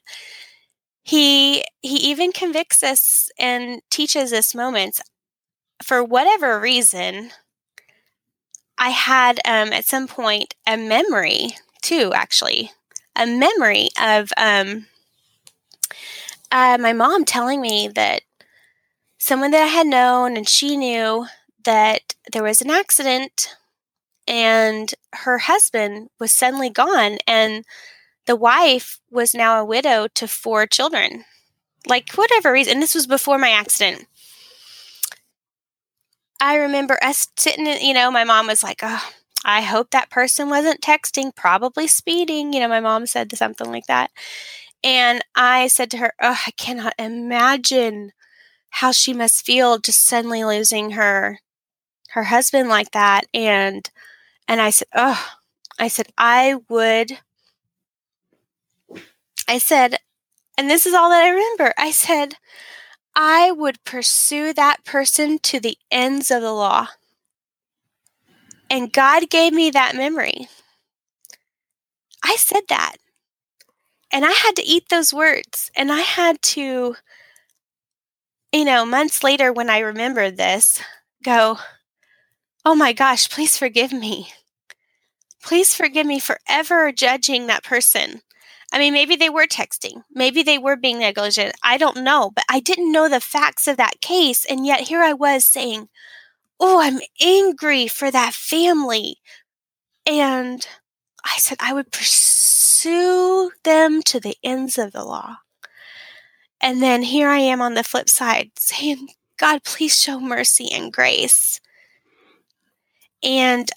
he 1.02 1.64
he 1.80 1.96
even 2.10 2.32
convicts 2.32 2.82
us 2.82 3.30
and 3.38 3.80
teaches 3.90 4.32
us 4.32 4.54
moments 4.54 5.00
for 5.82 6.02
whatever 6.04 6.60
reason, 6.60 7.30
I 8.78 8.90
had 8.90 9.40
um, 9.44 9.72
at 9.72 9.84
some 9.84 10.06
point 10.08 10.54
a 10.66 10.76
memory 10.76 11.50
too, 11.82 12.12
actually, 12.14 12.72
a 13.16 13.26
memory 13.26 13.90
of 14.00 14.32
um, 14.36 14.86
uh, 16.50 16.78
my 16.80 16.92
mom 16.92 17.24
telling 17.24 17.60
me 17.60 17.88
that 17.88 18.22
someone 19.18 19.50
that 19.52 19.62
I 19.62 19.66
had 19.66 19.86
known 19.86 20.36
and 20.36 20.48
she 20.48 20.76
knew 20.76 21.26
that 21.68 22.14
there 22.32 22.42
was 22.42 22.62
an 22.62 22.70
accident 22.70 23.54
and 24.26 24.94
her 25.12 25.36
husband 25.36 26.08
was 26.18 26.32
suddenly 26.32 26.70
gone 26.70 27.18
and 27.26 27.62
the 28.24 28.36
wife 28.36 29.00
was 29.10 29.34
now 29.34 29.60
a 29.60 29.64
widow 29.66 30.08
to 30.14 30.26
four 30.26 30.66
children. 30.66 31.26
Like 31.86 32.14
whatever 32.14 32.52
reason 32.52 32.74
and 32.74 32.82
this 32.82 32.94
was 32.94 33.06
before 33.06 33.36
my 33.36 33.50
accident. 33.50 34.06
I 36.40 36.56
remember 36.56 36.98
us 37.02 37.28
sitting 37.36 37.66
in, 37.66 37.82
you 37.82 37.92
know 37.92 38.10
my 38.10 38.24
mom 38.24 38.46
was 38.46 38.62
like 38.62 38.80
oh 38.82 39.10
i 39.44 39.60
hope 39.60 39.90
that 39.90 40.08
person 40.08 40.48
wasn't 40.48 40.80
texting 40.80 41.36
probably 41.36 41.86
speeding 41.86 42.54
you 42.54 42.60
know 42.60 42.68
my 42.68 42.80
mom 42.80 43.04
said 43.04 43.30
something 43.36 43.70
like 43.70 43.86
that. 43.88 44.10
And 44.82 45.22
i 45.34 45.66
said 45.66 45.90
to 45.90 45.98
her 45.98 46.14
oh 46.22 46.40
i 46.46 46.50
cannot 46.52 46.94
imagine 46.98 48.12
how 48.70 48.90
she 48.90 49.12
must 49.12 49.44
feel 49.44 49.76
just 49.76 50.00
suddenly 50.00 50.44
losing 50.44 50.92
her 50.92 51.40
her 52.12 52.24
husband 52.24 52.68
like 52.68 52.92
that 52.92 53.24
and 53.34 53.90
and 54.48 54.60
I 54.60 54.70
said, 54.70 54.88
"Oh, 54.94 55.36
I 55.78 55.88
said 55.88 56.08
I 56.18 56.56
would 56.68 57.18
I 59.48 59.58
said, 59.58 59.96
and 60.58 60.70
this 60.70 60.86
is 60.86 60.94
all 60.94 61.10
that 61.10 61.24
I 61.24 61.30
remember. 61.30 61.72
I 61.78 61.90
said, 61.90 62.34
I 63.16 63.50
would 63.52 63.84
pursue 63.84 64.52
that 64.54 64.84
person 64.84 65.38
to 65.40 65.60
the 65.60 65.78
ends 65.90 66.30
of 66.30 66.42
the 66.42 66.52
law. 66.52 66.88
And 68.70 68.92
God 68.92 69.30
gave 69.30 69.52
me 69.52 69.70
that 69.70 69.96
memory. 69.96 70.48
I 72.22 72.36
said 72.36 72.62
that. 72.68 72.96
And 74.12 74.24
I 74.24 74.32
had 74.32 74.56
to 74.56 74.64
eat 74.64 74.88
those 74.88 75.12
words. 75.12 75.70
And 75.76 75.92
I 75.92 76.00
had 76.00 76.40
to, 76.42 76.96
you 78.52 78.64
know, 78.64 78.84
months 78.86 79.22
later 79.22 79.52
when 79.52 79.70
I 79.70 79.78
remembered 79.80 80.36
this, 80.36 80.80
go, 81.22 81.58
oh 82.68 82.74
my 82.74 82.92
gosh, 82.92 83.30
please 83.30 83.56
forgive 83.56 83.94
me. 83.94 84.28
Please 85.42 85.74
forgive 85.74 86.06
me 86.06 86.20
for 86.20 86.38
ever 86.46 86.92
judging 86.92 87.46
that 87.46 87.64
person. 87.64 88.20
I 88.70 88.78
mean, 88.78 88.92
maybe 88.92 89.16
they 89.16 89.30
were 89.30 89.46
texting. 89.46 90.02
Maybe 90.12 90.42
they 90.42 90.58
were 90.58 90.76
being 90.76 90.98
negligent. 90.98 91.54
I 91.62 91.78
don't 91.78 92.04
know. 92.04 92.30
But 92.30 92.44
I 92.46 92.60
didn't 92.60 92.92
know 92.92 93.08
the 93.08 93.20
facts 93.20 93.66
of 93.68 93.78
that 93.78 94.02
case. 94.02 94.44
And 94.44 94.66
yet 94.66 94.80
here 94.80 95.00
I 95.00 95.14
was 95.14 95.46
saying, 95.46 95.88
Oh, 96.60 96.78
I'm 96.82 97.00
angry 97.22 97.88
for 97.88 98.10
that 98.10 98.34
family. 98.34 99.16
And 100.04 100.66
I 101.24 101.38
said, 101.38 101.56
I 101.60 101.72
would 101.72 101.90
pursue 101.90 103.50
them 103.64 104.02
to 104.02 104.20
the 104.20 104.36
ends 104.44 104.76
of 104.76 104.92
the 104.92 105.04
law. 105.04 105.38
And 106.60 106.82
then 106.82 107.02
here 107.02 107.30
I 107.30 107.38
am 107.38 107.62
on 107.62 107.72
the 107.72 107.82
flip 107.82 108.10
side 108.10 108.50
saying, 108.58 109.08
God, 109.38 109.64
please 109.64 109.98
show 109.98 110.20
mercy 110.20 110.68
and 110.70 110.92
grace. 110.92 111.62
And 113.22 113.70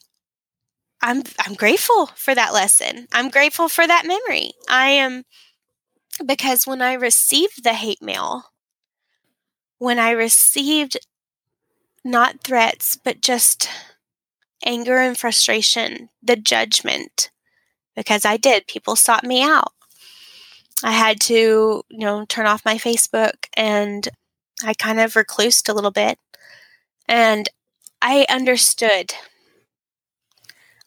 I'm 1.02 1.24
I'm 1.40 1.56
grateful 1.56 2.08
for 2.16 2.36
that 2.36 2.54
lesson. 2.54 3.08
I'm 3.12 3.30
grateful 3.30 3.68
for 3.70 3.88
that 3.88 4.06
memory. 4.06 4.52
I 4.70 4.90
am 4.90 5.24
because 6.26 6.68
when 6.68 6.82
I 6.82 6.94
received 6.94 7.64
the 7.64 7.74
hate 7.74 8.02
mail, 8.02 8.46
when 9.80 9.98
I 10.00 10.12
received 10.12 10.98
not 12.04 12.44
threats 12.44 12.98
but 13.04 13.22
just 13.22 13.70
anger 14.66 14.98
and 14.98 15.18
frustration, 15.18 16.10
the 16.22 16.36
judgment 16.36 17.32
because 17.96 18.26
I 18.26 18.38
did 18.38 18.68
people 18.68 18.96
sought 18.96 19.24
me 19.24 19.44
out. 19.44 19.74
I 20.84 20.92
had 20.92 21.20
to, 21.22 21.84
you 21.90 22.00
know, 22.00 22.26
turn 22.26 22.46
off 22.48 22.66
my 22.66 22.78
Facebook 22.78 23.46
and 23.56 24.08
I 24.64 24.74
kind 24.74 25.00
of 25.00 25.14
reclused 25.14 25.70
a 25.70 25.74
little 25.74 25.92
bit. 25.92 26.18
And 27.08 27.50
I 28.02 28.26
understood 28.30 29.14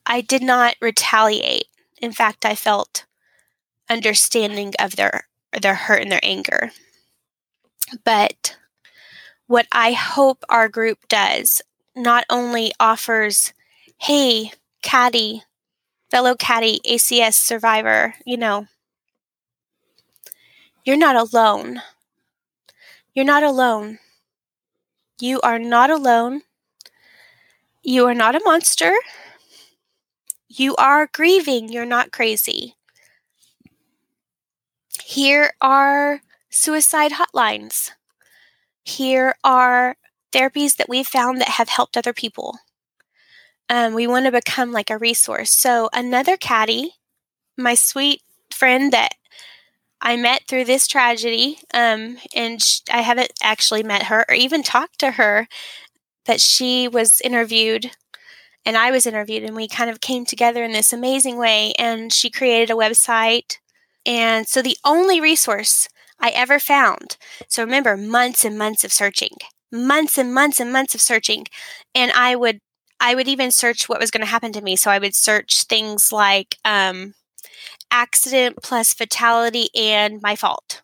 I 0.07 0.21
did 0.21 0.43
not 0.43 0.77
retaliate. 0.81 1.67
In 2.01 2.13
fact, 2.13 2.45
I 2.45 2.55
felt 2.55 3.05
understanding 3.89 4.73
of 4.79 4.97
their 4.97 5.29
their 5.61 5.75
hurt 5.75 6.03
and 6.03 6.11
their 6.11 6.21
anger. 6.23 6.73
But 8.05 8.57
what 9.47 9.67
I 9.71 9.93
hope 9.93 10.45
our 10.49 10.69
group 10.69 11.07
does 11.09 11.63
not 11.95 12.25
only 12.29 12.73
offers, 12.81 13.53
hey, 13.99 14.53
CADI, 14.83 15.43
fellow 16.11 16.35
CADI, 16.35 16.81
ACS 16.87 17.35
survivor, 17.35 18.15
you 18.25 18.37
know, 18.37 18.67
you're 20.85 20.97
not 20.97 21.17
alone. 21.17 21.81
You're 23.15 23.25
not 23.25 23.43
alone. 23.43 23.99
You 25.21 25.41
are 25.43 25.59
not 25.59 25.91
alone. 25.91 26.43
You 27.83 28.07
are 28.07 28.15
not 28.15 28.35
a 28.35 28.41
monster. 28.45 28.93
You 30.57 30.77
are 30.77 31.09
grieving, 31.13 31.69
you're 31.73 31.85
not 31.85 32.13
crazy. 32.13 32.77
Here 35.05 35.53
are 35.61 36.21
suicide 36.49 37.13
hotlines. 37.13 37.91
Here 38.85 39.35
are 39.43 39.97
therapies 40.31 40.77
that 40.77 40.89
we've 40.89 41.09
found 41.09 41.41
that 41.41 41.49
have 41.49 41.69
helped 41.69 41.97
other 41.97 42.13
people. 42.13 42.59
Um, 43.69 43.95
we 43.95 44.07
want 44.07 44.27
to 44.27 44.33
become 44.33 44.71
like 44.71 44.91
a 44.91 44.99
resource. 44.99 45.51
So, 45.51 45.89
another 45.93 46.37
CADI, 46.37 46.91
my 47.59 47.75
sweet 47.75 48.23
friend 48.53 48.93
that 48.93 49.15
I 50.01 50.17
met 50.17 50.43
through 50.47 50.67
this 50.67 50.87
tragedy, 50.87 51.59
um, 51.73 52.19
and 52.33 52.63
sh- 52.63 52.81
I 52.93 53.01
haven't 53.01 53.33
actually 53.43 53.83
met 53.83 54.05
her 54.05 54.25
or 54.29 54.37
even 54.37 54.63
talked 54.63 55.01
to 55.01 55.13
her, 55.13 55.49
but 56.25 56.41
she 56.41 56.87
was 56.87 57.21
interviewed 57.23 57.91
and 58.67 58.77
I 58.77 58.91
was 58.91 59.07
interviewed, 59.07 59.43
and 59.43 59.55
we 59.55 59.69
kind 59.69 59.91
of 59.91 60.01
came 60.01 60.25
together 60.25 60.65
in 60.65 60.73
this 60.73 60.93
amazing 60.93 61.37
way. 61.37 61.73
And 61.79 62.13
she 62.13 62.31
created 62.31 62.71
a 62.71 62.79
website. 62.79 63.59
And 64.07 64.47
so 64.47 64.63
the 64.63 64.79
only 64.85 65.21
resource 65.21 65.89
I 66.21 66.31
ever 66.31 66.59
found, 66.59 67.17
so 67.49 67.63
remember, 67.63 67.97
months 67.97 68.45
and 68.45 68.57
months 68.59 68.85
of 68.85 68.93
searching, 68.93 69.37
months 69.73 70.17
and 70.19 70.33
months 70.33 70.61
and 70.61 70.73
months 70.73 70.95
of 70.95 71.01
searching. 71.01 71.47
And 71.95 72.13
I 72.13 72.37
would, 72.37 72.61
I 73.01 73.15
would 73.15 73.29
even 73.29 73.51
search 73.51 73.89
what 73.89 74.01
was 74.01 74.11
going 74.11 74.21
to 74.23 74.31
happen 74.31 74.53
to 74.53 74.63
me. 74.63 74.77
So 74.77 74.91
I 74.91 74.99
would 74.99 75.15
search 75.15 75.65
things 75.65 76.13
like 76.13 76.57
um, 76.65 77.15
accident 77.91 78.59
plus 78.63 78.95
fatality 78.95 79.69
and 79.75 80.23
my 80.23 80.37
fault. 80.37 80.83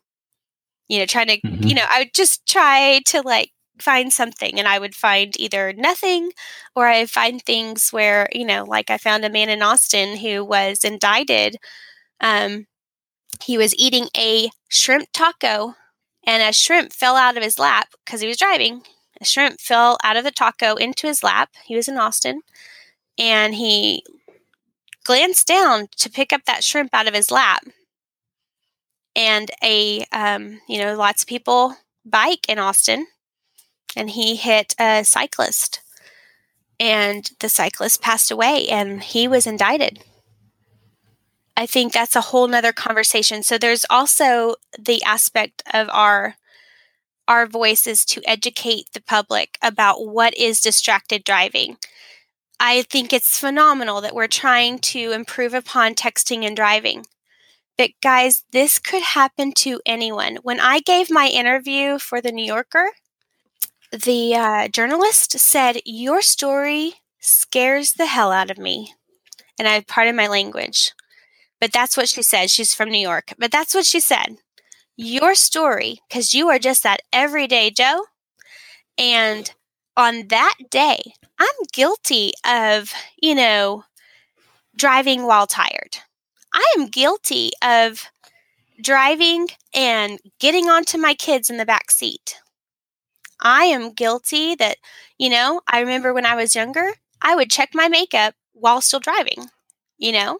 You 0.88 0.98
know, 0.98 1.06
trying 1.06 1.28
to, 1.28 1.40
mm-hmm. 1.40 1.66
you 1.66 1.74
know, 1.74 1.84
I 1.88 2.00
would 2.00 2.14
just 2.14 2.46
try 2.46 3.00
to 3.06 3.22
like 3.22 3.52
find 3.82 4.12
something 4.12 4.58
and 4.58 4.68
I 4.68 4.78
would 4.78 4.94
find 4.94 5.38
either 5.38 5.72
nothing 5.72 6.32
or 6.74 6.86
I 6.86 7.06
find 7.06 7.42
things 7.42 7.90
where, 7.90 8.28
you 8.32 8.44
know, 8.44 8.64
like 8.64 8.90
I 8.90 8.98
found 8.98 9.24
a 9.24 9.30
man 9.30 9.48
in 9.48 9.62
Austin 9.62 10.16
who 10.18 10.44
was 10.44 10.84
indicted. 10.84 11.56
Um, 12.20 12.66
he 13.42 13.56
was 13.58 13.74
eating 13.76 14.08
a 14.16 14.50
shrimp 14.68 15.08
taco 15.12 15.74
and 16.26 16.42
a 16.42 16.52
shrimp 16.52 16.92
fell 16.92 17.16
out 17.16 17.36
of 17.36 17.42
his 17.42 17.58
lap 17.58 17.88
because 18.04 18.20
he 18.20 18.28
was 18.28 18.36
driving. 18.36 18.82
A 19.20 19.24
shrimp 19.24 19.60
fell 19.60 19.98
out 20.02 20.16
of 20.16 20.24
the 20.24 20.30
taco 20.30 20.74
into 20.74 21.06
his 21.06 21.22
lap. 21.22 21.50
He 21.64 21.76
was 21.76 21.88
in 21.88 21.98
Austin 21.98 22.42
and 23.18 23.54
he 23.54 24.04
glanced 25.04 25.46
down 25.46 25.88
to 25.96 26.10
pick 26.10 26.32
up 26.32 26.44
that 26.46 26.64
shrimp 26.64 26.90
out 26.94 27.08
of 27.08 27.14
his 27.14 27.30
lap. 27.30 27.62
And 29.16 29.50
a, 29.62 30.04
um, 30.12 30.60
you 30.68 30.78
know, 30.78 30.94
lots 30.94 31.22
of 31.22 31.28
people 31.28 31.76
bike 32.04 32.48
in 32.48 32.58
Austin 32.58 33.06
and 33.96 34.10
he 34.10 34.36
hit 34.36 34.74
a 34.78 35.04
cyclist. 35.04 35.80
And 36.78 37.30
the 37.40 37.48
cyclist 37.48 38.00
passed 38.00 38.30
away 38.30 38.68
and 38.68 39.02
he 39.02 39.28
was 39.28 39.46
indicted. 39.46 40.02
I 41.56 41.66
think 41.66 41.92
that's 41.92 42.16
a 42.16 42.22
whole 42.22 42.48
nother 42.48 42.72
conversation. 42.72 43.42
So 43.42 43.58
there's 43.58 43.84
also 43.90 44.54
the 44.78 45.02
aspect 45.02 45.62
of 45.74 45.88
our 45.90 46.36
our 47.28 47.46
voices 47.46 48.04
to 48.04 48.22
educate 48.24 48.86
the 48.92 49.02
public 49.02 49.56
about 49.62 50.04
what 50.04 50.36
is 50.36 50.60
distracted 50.60 51.22
driving. 51.22 51.76
I 52.58 52.82
think 52.82 53.12
it's 53.12 53.38
phenomenal 53.38 54.00
that 54.00 54.14
we're 54.14 54.26
trying 54.26 54.80
to 54.80 55.12
improve 55.12 55.54
upon 55.54 55.94
texting 55.94 56.44
and 56.44 56.56
driving. 56.56 57.06
But 57.78 57.90
guys 58.02 58.42
this 58.52 58.78
could 58.78 59.02
happen 59.02 59.52
to 59.56 59.80
anyone. 59.86 60.38
When 60.42 60.60
i 60.60 60.80
gave 60.80 61.10
my 61.10 61.28
interview 61.28 61.98
for 61.98 62.20
the 62.20 62.32
new 62.32 62.44
yorker 62.44 62.90
the 63.92 64.34
uh, 64.34 64.68
journalist 64.68 65.38
said, 65.38 65.80
Your 65.84 66.22
story 66.22 66.94
scares 67.18 67.92
the 67.92 68.06
hell 68.06 68.32
out 68.32 68.50
of 68.50 68.58
me. 68.58 68.94
And 69.58 69.68
I 69.68 69.80
pardon 69.82 70.16
my 70.16 70.26
language, 70.26 70.92
but 71.60 71.72
that's 71.72 71.96
what 71.96 72.08
she 72.08 72.22
said. 72.22 72.50
She's 72.50 72.74
from 72.74 72.90
New 72.90 73.00
York, 73.00 73.34
but 73.38 73.50
that's 73.52 73.74
what 73.74 73.86
she 73.86 74.00
said. 74.00 74.36
Your 74.96 75.34
story, 75.34 76.00
because 76.08 76.34
you 76.34 76.48
are 76.48 76.58
just 76.58 76.82
that 76.82 77.02
everyday 77.12 77.70
Joe. 77.70 78.04
And 78.98 79.52
on 79.96 80.28
that 80.28 80.54
day, 80.70 81.00
I'm 81.38 81.66
guilty 81.72 82.32
of, 82.46 82.92
you 83.20 83.34
know, 83.34 83.84
driving 84.76 85.26
while 85.26 85.46
tired. 85.46 85.98
I 86.54 86.74
am 86.78 86.86
guilty 86.86 87.50
of 87.62 88.06
driving 88.82 89.48
and 89.74 90.18
getting 90.38 90.68
onto 90.68 90.98
my 90.98 91.14
kids 91.14 91.50
in 91.50 91.56
the 91.56 91.66
back 91.66 91.90
seat. 91.90 92.36
I 93.40 93.64
am 93.64 93.92
guilty 93.92 94.54
that, 94.56 94.78
you 95.18 95.30
know, 95.30 95.60
I 95.66 95.80
remember 95.80 96.12
when 96.12 96.26
I 96.26 96.34
was 96.34 96.54
younger, 96.54 96.92
I 97.22 97.34
would 97.34 97.50
check 97.50 97.70
my 97.74 97.88
makeup 97.88 98.34
while 98.52 98.80
still 98.80 99.00
driving, 99.00 99.48
you 99.98 100.12
know? 100.12 100.38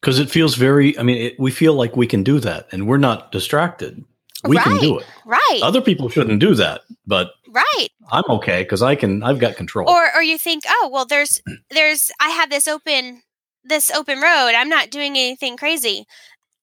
Because 0.00 0.18
it 0.18 0.30
feels 0.30 0.54
very, 0.54 0.98
I 0.98 1.02
mean, 1.02 1.16
it, 1.16 1.40
we 1.40 1.50
feel 1.50 1.74
like 1.74 1.96
we 1.96 2.06
can 2.06 2.22
do 2.22 2.38
that 2.40 2.68
and 2.72 2.86
we're 2.86 2.98
not 2.98 3.32
distracted. 3.32 4.04
We 4.46 4.58
can 4.58 4.78
do 4.78 4.98
it. 4.98 5.06
Right. 5.24 5.60
Other 5.62 5.80
people 5.80 6.10
shouldn't 6.10 6.40
do 6.40 6.54
that, 6.56 6.82
but 7.06 7.30
right. 7.48 7.88
I'm 8.12 8.24
okay 8.28 8.62
because 8.62 8.82
I 8.82 8.94
can, 8.94 9.22
I've 9.22 9.38
got 9.38 9.56
control. 9.56 9.88
Or 9.88 10.14
or 10.14 10.22
you 10.22 10.36
think, 10.36 10.64
"Oh, 10.68 10.90
well 10.92 11.06
there's 11.06 11.40
there's 11.70 12.10
I 12.20 12.28
have 12.28 12.50
this 12.50 12.68
open 12.68 13.22
this 13.64 13.90
open 13.90 14.20
road. 14.20 14.52
I'm 14.54 14.68
not 14.68 14.90
doing 14.90 15.12
anything 15.12 15.56
crazy." 15.56 16.04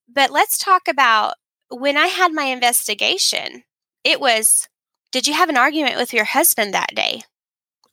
But 0.08 0.30
let's 0.30 0.60
talk 0.60 0.88
about 0.88 1.34
when 1.72 1.98
I 1.98 2.06
had 2.06 2.34
my 2.34 2.44
investigation. 2.44 3.64
It 4.04 4.20
was 4.20 4.68
did 5.12 5.28
you 5.28 5.34
have 5.34 5.50
an 5.50 5.58
argument 5.58 5.98
with 5.98 6.14
your 6.14 6.26
husband 6.26 6.74
that 6.74 6.96
day 6.96 7.24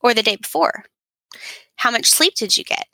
or 0.01 0.13
the 0.13 0.23
day 0.23 0.35
before? 0.35 0.85
How 1.75 1.91
much 1.91 2.07
sleep 2.07 2.35
did 2.35 2.57
you 2.57 2.63
get? 2.63 2.85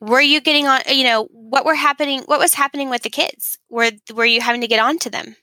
Were 0.00 0.20
you 0.20 0.40
getting 0.40 0.66
on, 0.66 0.82
you 0.88 1.04
know, 1.04 1.28
what 1.30 1.64
were 1.64 1.74
happening 1.74 2.22
what 2.26 2.40
was 2.40 2.54
happening 2.54 2.90
with 2.90 3.02
the 3.02 3.10
kids? 3.10 3.58
Were 3.70 3.92
were 4.12 4.24
you 4.24 4.40
having 4.40 4.60
to 4.60 4.66
get 4.66 4.80
on 4.80 4.98
to 4.98 5.10
them? 5.10 5.36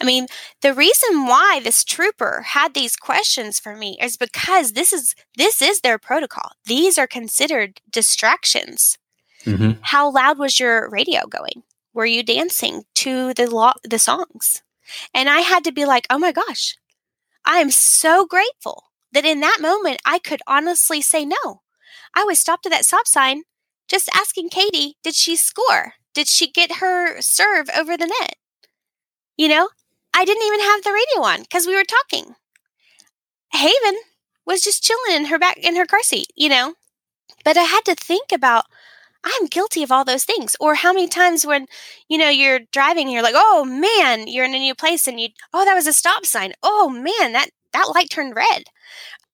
I 0.00 0.04
mean, 0.04 0.26
the 0.60 0.74
reason 0.74 1.26
why 1.26 1.60
this 1.62 1.82
trooper 1.82 2.42
had 2.42 2.74
these 2.74 2.96
questions 2.96 3.58
for 3.58 3.74
me 3.74 3.96
is 4.00 4.16
because 4.16 4.72
this 4.72 4.92
is 4.92 5.14
this 5.36 5.62
is 5.62 5.80
their 5.80 5.98
protocol. 5.98 6.52
These 6.66 6.98
are 6.98 7.06
considered 7.06 7.80
distractions. 7.90 8.98
Mm-hmm. 9.44 9.80
How 9.82 10.10
loud 10.10 10.38
was 10.38 10.60
your 10.60 10.88
radio 10.90 11.26
going? 11.26 11.62
Were 11.94 12.06
you 12.06 12.22
dancing 12.22 12.82
to 12.96 13.32
the 13.34 13.48
lo- 13.48 13.80
the 13.84 13.98
songs? 13.98 14.62
And 15.14 15.28
I 15.28 15.40
had 15.40 15.64
to 15.64 15.72
be 15.72 15.84
like, 15.84 16.06
"Oh 16.10 16.18
my 16.18 16.32
gosh. 16.32 16.76
I 17.44 17.58
am 17.58 17.70
so 17.70 18.26
grateful 18.26 18.84
that 19.12 19.24
in 19.24 19.40
that 19.40 19.58
moment 19.60 20.00
I 20.04 20.18
could 20.18 20.42
honestly 20.46 21.00
say 21.00 21.24
no. 21.24 21.62
I 22.14 22.24
was 22.24 22.40
stopped 22.40 22.66
at 22.66 22.72
that 22.72 22.84
stop 22.84 23.06
sign 23.06 23.42
just 23.88 24.08
asking 24.14 24.50
Katie, 24.50 24.96
did 25.02 25.14
she 25.14 25.36
score? 25.36 25.94
Did 26.14 26.28
she 26.28 26.50
get 26.50 26.76
her 26.76 27.20
serve 27.20 27.68
over 27.76 27.96
the 27.96 28.06
net? 28.06 28.36
You 29.36 29.48
know, 29.48 29.68
I 30.12 30.24
didn't 30.24 30.46
even 30.46 30.60
have 30.60 30.82
the 30.82 30.92
radio 30.92 31.22
on 31.22 31.42
because 31.42 31.66
we 31.66 31.74
were 31.76 31.84
talking. 31.84 32.34
Haven 33.52 33.96
was 34.44 34.62
just 34.62 34.84
chilling 34.84 35.16
in 35.16 35.24
her 35.26 35.38
back 35.38 35.56
in 35.58 35.76
her 35.76 35.86
car 35.86 36.02
seat, 36.02 36.28
you 36.36 36.48
know. 36.48 36.74
But 37.44 37.56
I 37.56 37.64
had 37.64 37.84
to 37.86 37.94
think 37.94 38.32
about 38.32 38.66
I'm 39.24 39.46
guilty 39.46 39.82
of 39.82 39.92
all 39.92 40.04
those 40.04 40.24
things. 40.24 40.56
Or 40.60 40.74
how 40.74 40.92
many 40.92 41.08
times 41.08 41.46
when, 41.46 41.66
you 42.08 42.18
know, 42.18 42.28
you're 42.28 42.60
driving 42.72 43.08
you're 43.08 43.22
like, 43.22 43.34
oh 43.36 43.64
man, 43.64 44.28
you're 44.28 44.44
in 44.44 44.54
a 44.54 44.58
new 44.58 44.74
place 44.74 45.06
and 45.06 45.20
you 45.20 45.28
oh, 45.52 45.64
that 45.64 45.74
was 45.74 45.86
a 45.86 45.92
stop 45.92 46.26
sign. 46.26 46.52
Oh 46.62 46.88
man, 46.88 47.32
that 47.32 47.48
that 47.72 47.90
light 47.94 48.10
turned 48.10 48.36
red. 48.36 48.64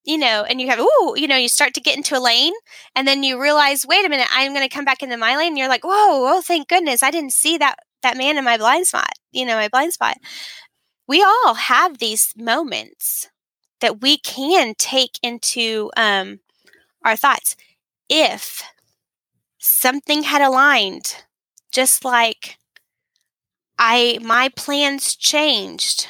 You 0.05 0.19
know, 0.19 0.45
and 0.49 0.61
you 0.61 0.69
have, 0.69 0.79
oh, 0.81 1.15
you 1.17 1.29
know, 1.29 1.37
you 1.37 1.49
start 1.49 1.75
to 1.75 1.81
get 1.81 1.97
into 1.97 2.19
a 2.19 2.21
lane 2.21 2.55
and 2.97 3.07
then 3.07 3.23
you 3.23 3.41
realize, 3.41 3.87
wait 3.87 4.05
a 4.05 4.09
minute, 4.09 4.27
I'm 4.33 4.53
gonna 4.55 4.69
come 4.69 4.85
back 4.85 5.03
into 5.03 5.17
my 5.17 5.37
lane. 5.37 5.49
And 5.51 5.59
you're 5.59 5.69
like, 5.69 5.85
whoa, 5.85 5.91
oh 5.93 6.43
thank 6.45 6.69
goodness, 6.69 7.03
I 7.03 7.11
didn't 7.13 7.33
see 7.33 7.59
that 7.59 7.77
that 8.03 8.17
man 8.17 8.39
in 8.39 8.45
my 8.45 8.59
blind 8.59 8.87
spot, 8.89 9.13
you 9.33 9.45
know, 9.47 9.55
my 9.57 9.69
blind 9.69 9.93
spot. 9.93 10.17
We 11.07 11.23
all 11.23 11.55
have 11.55 11.99
these 11.99 12.33
moments 12.37 13.29
that 13.81 14.01
we 14.01 14.19
can 14.19 14.75
take 14.79 15.19
into 15.23 15.91
um, 15.97 16.41
our 17.05 17.17
thoughts. 17.17 17.57
If 18.09 18.63
something 19.63 20.25
had 20.25 20.43
aligned, 20.43 21.25
just 21.71 22.05
like 22.05 22.59
I 23.79 24.19
my 24.21 24.51
plans 24.51 25.15
changed 25.17 26.09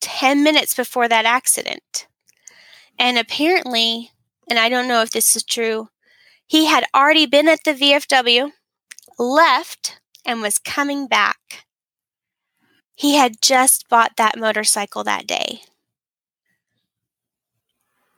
10 0.00 0.42
minutes 0.42 0.74
before 0.74 1.08
that 1.08 1.24
accident. 1.24 2.06
And 2.98 3.16
apparently, 3.16 4.10
and 4.50 4.58
I 4.58 4.68
don't 4.68 4.88
know 4.88 5.00
if 5.00 5.10
this 5.10 5.34
is 5.34 5.44
true, 5.44 5.88
he 6.46 6.66
had 6.66 6.84
already 6.94 7.24
been 7.24 7.48
at 7.48 7.64
the 7.64 7.72
VFW, 7.72 8.50
left, 9.18 10.00
and 10.24 10.42
was 10.42 10.58
coming 10.58 11.06
back. 11.06 11.64
He 12.94 13.14
had 13.14 13.40
just 13.40 13.88
bought 13.88 14.16
that 14.16 14.38
motorcycle 14.38 15.02
that 15.04 15.26
day. 15.26 15.62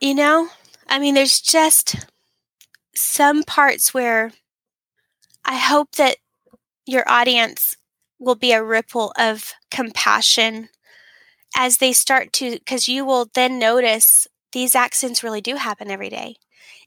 You 0.00 0.14
know, 0.14 0.48
I 0.88 0.98
mean, 0.98 1.14
there's 1.14 1.40
just 1.40 2.06
some 2.94 3.42
parts 3.44 3.94
where 3.94 4.32
I 5.44 5.56
hope 5.56 5.92
that 5.92 6.16
your 6.86 7.04
audience 7.08 7.76
will 8.18 8.34
be 8.34 8.52
a 8.52 8.64
ripple 8.64 9.12
of 9.18 9.52
compassion 9.70 10.68
as 11.56 11.78
they 11.78 11.92
start 11.92 12.32
to, 12.34 12.52
because 12.52 12.88
you 12.88 13.04
will 13.04 13.30
then 13.34 13.58
notice 13.58 14.26
these 14.52 14.74
accidents 14.74 15.22
really 15.22 15.40
do 15.40 15.56
happen 15.56 15.90
every 15.90 16.08
day. 16.08 16.36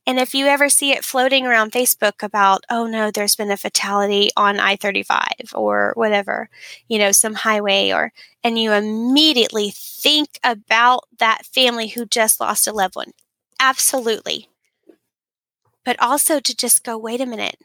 And 0.05 0.19
if 0.19 0.33
you 0.33 0.45
ever 0.45 0.69
see 0.69 0.91
it 0.91 1.03
floating 1.03 1.45
around 1.45 1.73
Facebook 1.73 2.23
about, 2.23 2.63
oh 2.69 2.87
no, 2.87 3.11
there's 3.11 3.35
been 3.35 3.51
a 3.51 3.57
fatality 3.57 4.29
on 4.37 4.59
I 4.59 4.77
35 4.77 5.27
or 5.53 5.91
whatever, 5.95 6.49
you 6.87 6.97
know, 6.97 7.11
some 7.11 7.33
highway, 7.33 7.91
or, 7.91 8.13
and 8.43 8.57
you 8.57 8.71
immediately 8.71 9.69
think 9.73 10.39
about 10.43 11.03
that 11.19 11.45
family 11.45 11.89
who 11.89 12.05
just 12.05 12.39
lost 12.39 12.67
a 12.67 12.71
loved 12.71 12.95
one. 12.95 13.11
Absolutely. 13.59 14.49
But 15.83 15.99
also 16.01 16.39
to 16.39 16.55
just 16.55 16.85
go, 16.85 16.97
wait 16.97 17.19
a 17.19 17.25
minute, 17.25 17.57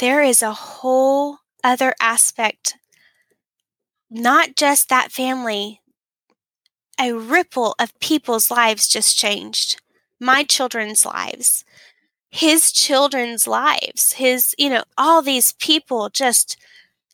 there 0.00 0.22
is 0.22 0.42
a 0.42 0.52
whole 0.52 1.38
other 1.62 1.94
aspect, 2.00 2.74
not 4.10 4.56
just 4.56 4.88
that 4.88 5.12
family, 5.12 5.82
a 6.98 7.12
ripple 7.12 7.74
of 7.78 7.98
people's 8.00 8.50
lives 8.50 8.88
just 8.88 9.18
changed 9.18 9.80
my 10.18 10.42
children's 10.42 11.04
lives, 11.04 11.64
his 12.30 12.72
children's 12.72 13.46
lives, 13.46 14.14
his, 14.14 14.54
you 14.58 14.70
know, 14.70 14.84
all 14.96 15.22
these 15.22 15.52
people 15.52 16.08
just 16.08 16.56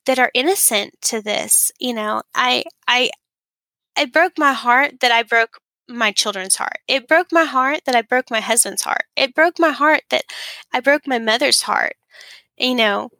that 0.06 0.18
are 0.18 0.30
innocent 0.34 0.94
to 1.02 1.20
this, 1.20 1.72
you 1.80 1.92
know, 1.92 2.22
I, 2.34 2.64
I, 2.86 3.10
it 3.98 4.12
broke 4.12 4.38
my 4.38 4.52
heart 4.52 5.00
that 5.00 5.10
I 5.10 5.24
broke 5.24 5.58
my 5.88 6.12
children's 6.12 6.56
heart. 6.56 6.78
It 6.86 7.08
broke 7.08 7.32
my 7.32 7.44
heart 7.44 7.80
that 7.86 7.94
I 7.96 8.02
broke 8.02 8.30
my 8.30 8.40
husband's 8.40 8.82
heart. 8.82 9.04
It 9.16 9.34
broke 9.34 9.58
my 9.58 9.70
heart 9.70 10.02
that 10.10 10.24
I 10.72 10.80
broke 10.80 11.06
my 11.06 11.18
mother's 11.18 11.62
heart. 11.62 11.94
You 12.58 12.74
know, 12.74 13.10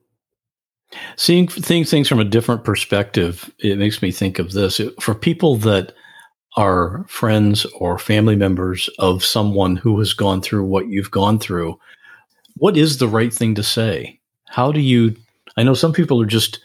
seeing 1.16 1.48
things 1.48 1.90
things 1.90 2.08
from 2.08 2.20
a 2.20 2.24
different 2.24 2.64
perspective, 2.64 3.50
it 3.58 3.78
makes 3.78 4.02
me 4.02 4.10
think 4.10 4.38
of 4.38 4.52
this. 4.52 4.80
For 5.00 5.14
people 5.14 5.56
that 5.58 5.92
are 6.56 7.04
friends 7.08 7.66
or 7.78 7.98
family 7.98 8.36
members 8.36 8.88
of 8.98 9.24
someone 9.24 9.76
who 9.76 9.98
has 9.98 10.14
gone 10.14 10.40
through 10.40 10.64
what 10.64 10.88
you've 10.88 11.10
gone 11.10 11.38
through, 11.38 11.78
what 12.56 12.76
is 12.76 12.98
the 12.98 13.08
right 13.08 13.32
thing 13.32 13.54
to 13.54 13.62
say? 13.62 14.18
How 14.46 14.72
do 14.72 14.80
you? 14.80 15.16
I 15.56 15.62
know 15.62 15.74
some 15.74 15.92
people 15.92 16.20
are 16.22 16.26
just 16.26 16.60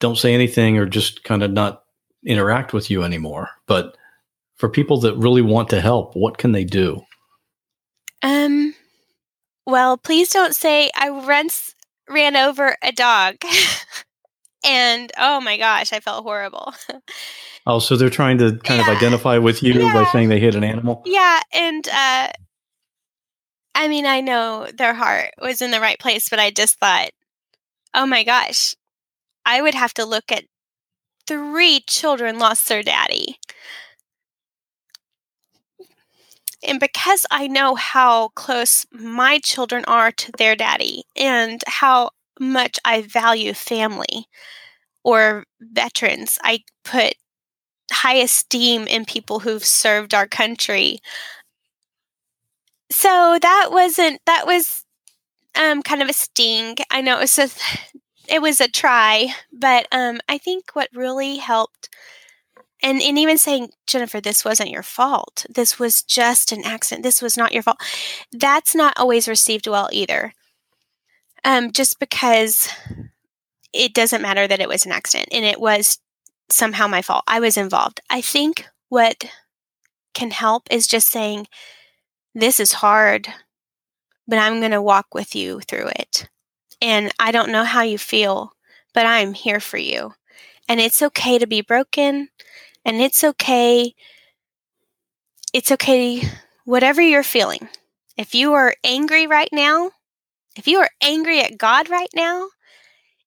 don't 0.00 0.18
say 0.18 0.34
anything 0.34 0.78
or 0.78 0.86
just 0.86 1.24
kind 1.24 1.42
of 1.42 1.52
not 1.52 1.84
interact 2.24 2.72
with 2.72 2.90
you 2.90 3.02
anymore. 3.02 3.50
But 3.66 3.96
for 4.56 4.68
people 4.68 5.00
that 5.00 5.16
really 5.16 5.42
want 5.42 5.68
to 5.70 5.80
help, 5.80 6.14
what 6.14 6.38
can 6.38 6.52
they 6.52 6.64
do? 6.64 7.02
Um, 8.22 8.74
well, 9.68 9.96
please 9.98 10.30
don't 10.30 10.54
say 10.56 10.90
I 10.96 11.10
once 11.10 11.74
ran 12.08 12.36
over 12.36 12.76
a 12.82 12.90
dog. 12.90 13.36
and 14.64 15.12
oh 15.18 15.40
my 15.40 15.56
gosh, 15.58 15.92
I 15.92 16.00
felt 16.00 16.24
horrible. 16.24 16.74
Oh, 17.66 17.78
so 17.78 17.96
they're 17.96 18.08
trying 18.10 18.38
to 18.38 18.52
kind 18.64 18.80
Yeah. 18.80 18.90
of 18.90 18.96
identify 18.96 19.36
with 19.38 19.62
you 19.62 19.74
by 19.78 20.08
saying 20.12 20.30
they 20.30 20.40
hit 20.40 20.54
an 20.54 20.64
animal? 20.64 21.02
yeah, 21.04 21.40
and 21.52 21.86
uh 21.88 22.28
I 23.74 23.86
mean, 23.86 24.06
I 24.06 24.20
know 24.22 24.66
their 24.76 24.94
heart 24.94 25.34
was 25.40 25.62
in 25.62 25.70
the 25.70 25.80
right 25.80 25.98
place, 26.00 26.28
but 26.28 26.40
I 26.40 26.50
just 26.50 26.80
thought, 26.80 27.10
oh 27.94 28.06
my 28.06 28.24
gosh, 28.24 28.74
I 29.46 29.62
would 29.62 29.74
have 29.74 29.94
to 29.94 30.04
look 30.04 30.32
at 30.32 30.44
three 31.28 31.80
children 31.86 32.38
lost 32.40 32.68
their 32.68 32.82
daddy. 32.82 33.38
And 36.66 36.80
because 36.80 37.24
I 37.30 37.46
know 37.46 37.74
how 37.74 38.28
close 38.28 38.84
my 38.92 39.38
children 39.38 39.84
are 39.86 40.10
to 40.12 40.32
their 40.38 40.56
daddy 40.56 41.04
and 41.16 41.62
how 41.66 42.10
much 42.40 42.78
I 42.84 43.02
value 43.02 43.54
family 43.54 44.26
or 45.04 45.44
veterans, 45.60 46.38
I 46.42 46.60
put 46.84 47.14
high 47.92 48.16
esteem 48.16 48.86
in 48.86 49.04
people 49.04 49.40
who've 49.40 49.64
served 49.64 50.14
our 50.14 50.26
country. 50.28 51.00
So 52.90 53.38
that 53.40 53.68
wasn't 53.70 54.20
that 54.26 54.46
was 54.46 54.84
um 55.56 55.82
kind 55.82 56.02
of 56.02 56.08
a 56.10 56.12
sting. 56.14 56.76
I 56.90 57.00
know 57.02 57.18
it 57.18 57.22
was 57.22 57.38
a 57.38 57.48
it 58.28 58.42
was 58.42 58.60
a 58.60 58.68
try, 58.68 59.34
but 59.52 59.86
um 59.92 60.20
I 60.28 60.38
think 60.38 60.70
what 60.74 60.90
really 60.94 61.38
helped 61.38 61.90
and, 62.82 63.02
and 63.02 63.18
even 63.18 63.38
saying, 63.38 63.70
Jennifer, 63.86 64.20
this 64.20 64.44
wasn't 64.44 64.70
your 64.70 64.82
fault. 64.82 65.46
This 65.48 65.78
was 65.78 66.02
just 66.02 66.52
an 66.52 66.64
accident. 66.64 67.02
This 67.02 67.20
was 67.20 67.36
not 67.36 67.52
your 67.52 67.62
fault. 67.62 67.80
That's 68.32 68.74
not 68.74 68.94
always 68.96 69.28
received 69.28 69.66
well 69.66 69.88
either. 69.92 70.32
Um, 71.44 71.72
just 71.72 71.98
because 71.98 72.68
it 73.72 73.94
doesn't 73.94 74.22
matter 74.22 74.46
that 74.46 74.60
it 74.60 74.68
was 74.68 74.86
an 74.86 74.92
accident 74.92 75.28
and 75.32 75.44
it 75.44 75.60
was 75.60 75.98
somehow 76.48 76.86
my 76.86 77.02
fault. 77.02 77.24
I 77.28 77.40
was 77.40 77.56
involved. 77.56 78.00
I 78.10 78.20
think 78.20 78.66
what 78.88 79.24
can 80.14 80.30
help 80.30 80.68
is 80.70 80.86
just 80.86 81.08
saying, 81.08 81.46
This 82.34 82.58
is 82.60 82.72
hard. 82.74 83.28
but 84.26 84.38
I'm 84.38 84.60
going 84.60 84.72
to 84.72 84.82
walk 84.82 85.14
with 85.14 85.34
you 85.34 85.60
through 85.60 85.88
it. 85.96 86.28
And 86.80 87.12
I 87.18 87.32
don't 87.32 87.50
know 87.50 87.64
how 87.64 87.82
you 87.82 87.98
feel, 87.98 88.52
but 88.94 89.06
I'm 89.06 89.32
here 89.34 89.60
for 89.60 89.78
you. 89.78 90.12
And 90.68 90.80
it's 90.80 91.02
okay 91.02 91.38
to 91.38 91.46
be 91.46 91.60
broken, 91.62 92.28
and 92.88 93.02
it's 93.02 93.22
okay. 93.22 93.94
It's 95.52 95.70
okay, 95.70 96.22
whatever 96.64 97.02
you're 97.02 97.22
feeling. 97.22 97.68
If 98.16 98.34
you 98.34 98.54
are 98.54 98.74
angry 98.82 99.26
right 99.26 99.50
now, 99.52 99.90
if 100.56 100.66
you 100.66 100.78
are 100.78 100.88
angry 101.02 101.42
at 101.42 101.58
God 101.58 101.90
right 101.90 102.08
now, 102.14 102.48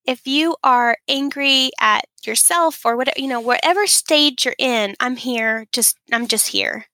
if 0.03 0.25
you 0.25 0.55
are 0.63 0.97
angry 1.07 1.69
at 1.79 2.05
yourself 2.25 2.83
or 2.83 2.97
whatever, 2.97 3.19
you 3.19 3.27
know, 3.27 3.39
whatever 3.39 3.85
stage 3.85 4.45
you're 4.45 4.55
in, 4.57 4.95
I'm 4.99 5.15
here. 5.15 5.67
Just, 5.71 5.95
I'm 6.11 6.25
just 6.25 6.47
here. 6.47 6.87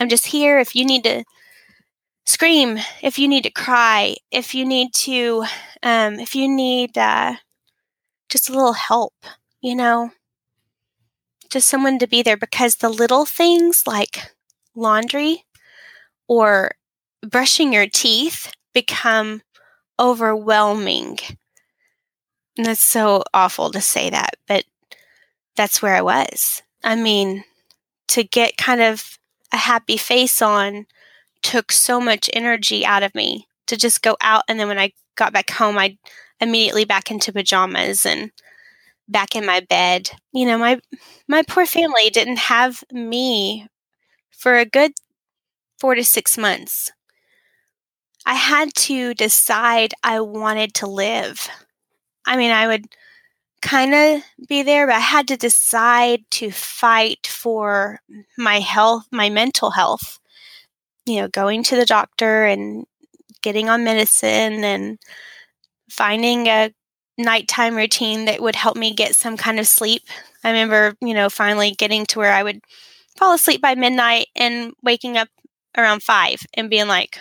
I'm 0.00 0.08
just 0.08 0.28
here. 0.28 0.58
If 0.58 0.74
you 0.74 0.86
need 0.86 1.04
to 1.04 1.24
scream, 2.24 2.78
if 3.02 3.18
you 3.18 3.28
need 3.28 3.42
to 3.42 3.50
cry, 3.50 4.16
if 4.30 4.54
you 4.54 4.64
need 4.64 4.94
to, 4.94 5.44
um, 5.82 6.18
if 6.18 6.34
you 6.34 6.48
need 6.48 6.96
uh, 6.96 7.34
just 8.30 8.48
a 8.48 8.52
little 8.52 8.72
help, 8.72 9.12
you 9.60 9.76
know, 9.76 10.10
just 11.50 11.68
someone 11.68 11.98
to 11.98 12.06
be 12.06 12.22
there 12.22 12.36
because 12.36 12.76
the 12.76 12.88
little 12.88 13.24
things 13.24 13.86
like 13.86 14.32
laundry 14.74 15.44
or 16.28 16.72
brushing 17.26 17.72
your 17.72 17.86
teeth 17.86 18.52
become 18.74 19.42
overwhelming 19.98 21.18
and 22.58 22.66
that's 22.66 22.82
so 22.82 23.22
awful 23.32 23.70
to 23.70 23.80
say 23.80 24.10
that, 24.10 24.34
but 24.48 24.64
that's 25.56 25.80
where 25.80 25.94
I 25.94 26.02
was. 26.02 26.62
I 26.82 26.96
mean, 26.96 27.44
to 28.08 28.24
get 28.24 28.56
kind 28.56 28.82
of 28.82 29.16
a 29.52 29.56
happy 29.56 29.96
face 29.96 30.42
on 30.42 30.86
took 31.42 31.70
so 31.70 32.00
much 32.00 32.28
energy 32.32 32.84
out 32.84 33.04
of 33.04 33.14
me 33.14 33.46
to 33.68 33.76
just 33.76 34.02
go 34.02 34.16
out. 34.20 34.42
And 34.48 34.58
then 34.58 34.66
when 34.66 34.78
I 34.78 34.92
got 35.14 35.32
back 35.32 35.50
home, 35.50 35.78
I 35.78 35.98
immediately 36.40 36.84
back 36.84 37.12
into 37.12 37.32
pajamas 37.32 38.04
and 38.04 38.32
back 39.08 39.34
in 39.34 39.46
my 39.46 39.60
bed. 39.60 40.10
You 40.32 40.46
know, 40.46 40.58
my 40.58 40.80
my 41.28 41.42
poor 41.48 41.66
family 41.66 42.10
didn't 42.10 42.38
have 42.38 42.84
me 42.92 43.66
for 44.32 44.58
a 44.58 44.66
good 44.66 44.92
4 45.80 45.94
to 45.96 46.04
6 46.04 46.38
months. 46.38 46.92
I 48.26 48.34
had 48.34 48.74
to 48.74 49.14
decide 49.14 49.94
I 50.04 50.20
wanted 50.20 50.74
to 50.74 50.86
live. 50.86 51.48
I 52.26 52.36
mean, 52.36 52.50
I 52.52 52.66
would 52.66 52.86
kind 53.62 53.94
of 53.94 54.22
be 54.48 54.62
there, 54.62 54.86
but 54.86 54.96
I 54.96 55.00
had 55.00 55.28
to 55.28 55.36
decide 55.36 56.22
to 56.32 56.50
fight 56.52 57.26
for 57.26 58.00
my 58.38 58.60
health, 58.60 59.06
my 59.12 59.30
mental 59.30 59.72
health. 59.72 60.20
You 61.06 61.22
know, 61.22 61.28
going 61.28 61.62
to 61.64 61.76
the 61.76 61.86
doctor 61.86 62.44
and 62.44 62.86
getting 63.42 63.68
on 63.68 63.84
medicine 63.84 64.64
and 64.64 64.98
finding 65.90 66.48
a 66.48 66.72
nighttime 67.18 67.74
routine 67.74 68.24
that 68.26 68.40
would 68.40 68.56
help 68.56 68.76
me 68.76 68.94
get 68.94 69.14
some 69.14 69.36
kind 69.36 69.58
of 69.58 69.66
sleep. 69.66 70.02
I 70.44 70.50
remember, 70.50 70.94
you 71.00 71.14
know, 71.14 71.28
finally 71.28 71.72
getting 71.72 72.06
to 72.06 72.18
where 72.18 72.32
I 72.32 72.42
would 72.42 72.60
fall 73.16 73.34
asleep 73.34 73.60
by 73.60 73.74
midnight 73.74 74.28
and 74.36 74.72
waking 74.82 75.16
up 75.16 75.28
around 75.76 76.02
five 76.02 76.40
and 76.54 76.70
being 76.70 76.86
like, 76.86 77.18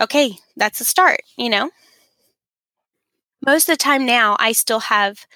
okay, 0.00 0.36
that's 0.56 0.80
a 0.80 0.84
start, 0.84 1.20
you 1.38 1.48
know? 1.48 1.70
most 3.44 3.68
of 3.68 3.72
the 3.72 3.82
time 3.82 4.04
now, 4.04 4.36
I 4.38 4.52
still 4.52 4.80
have 4.80 5.26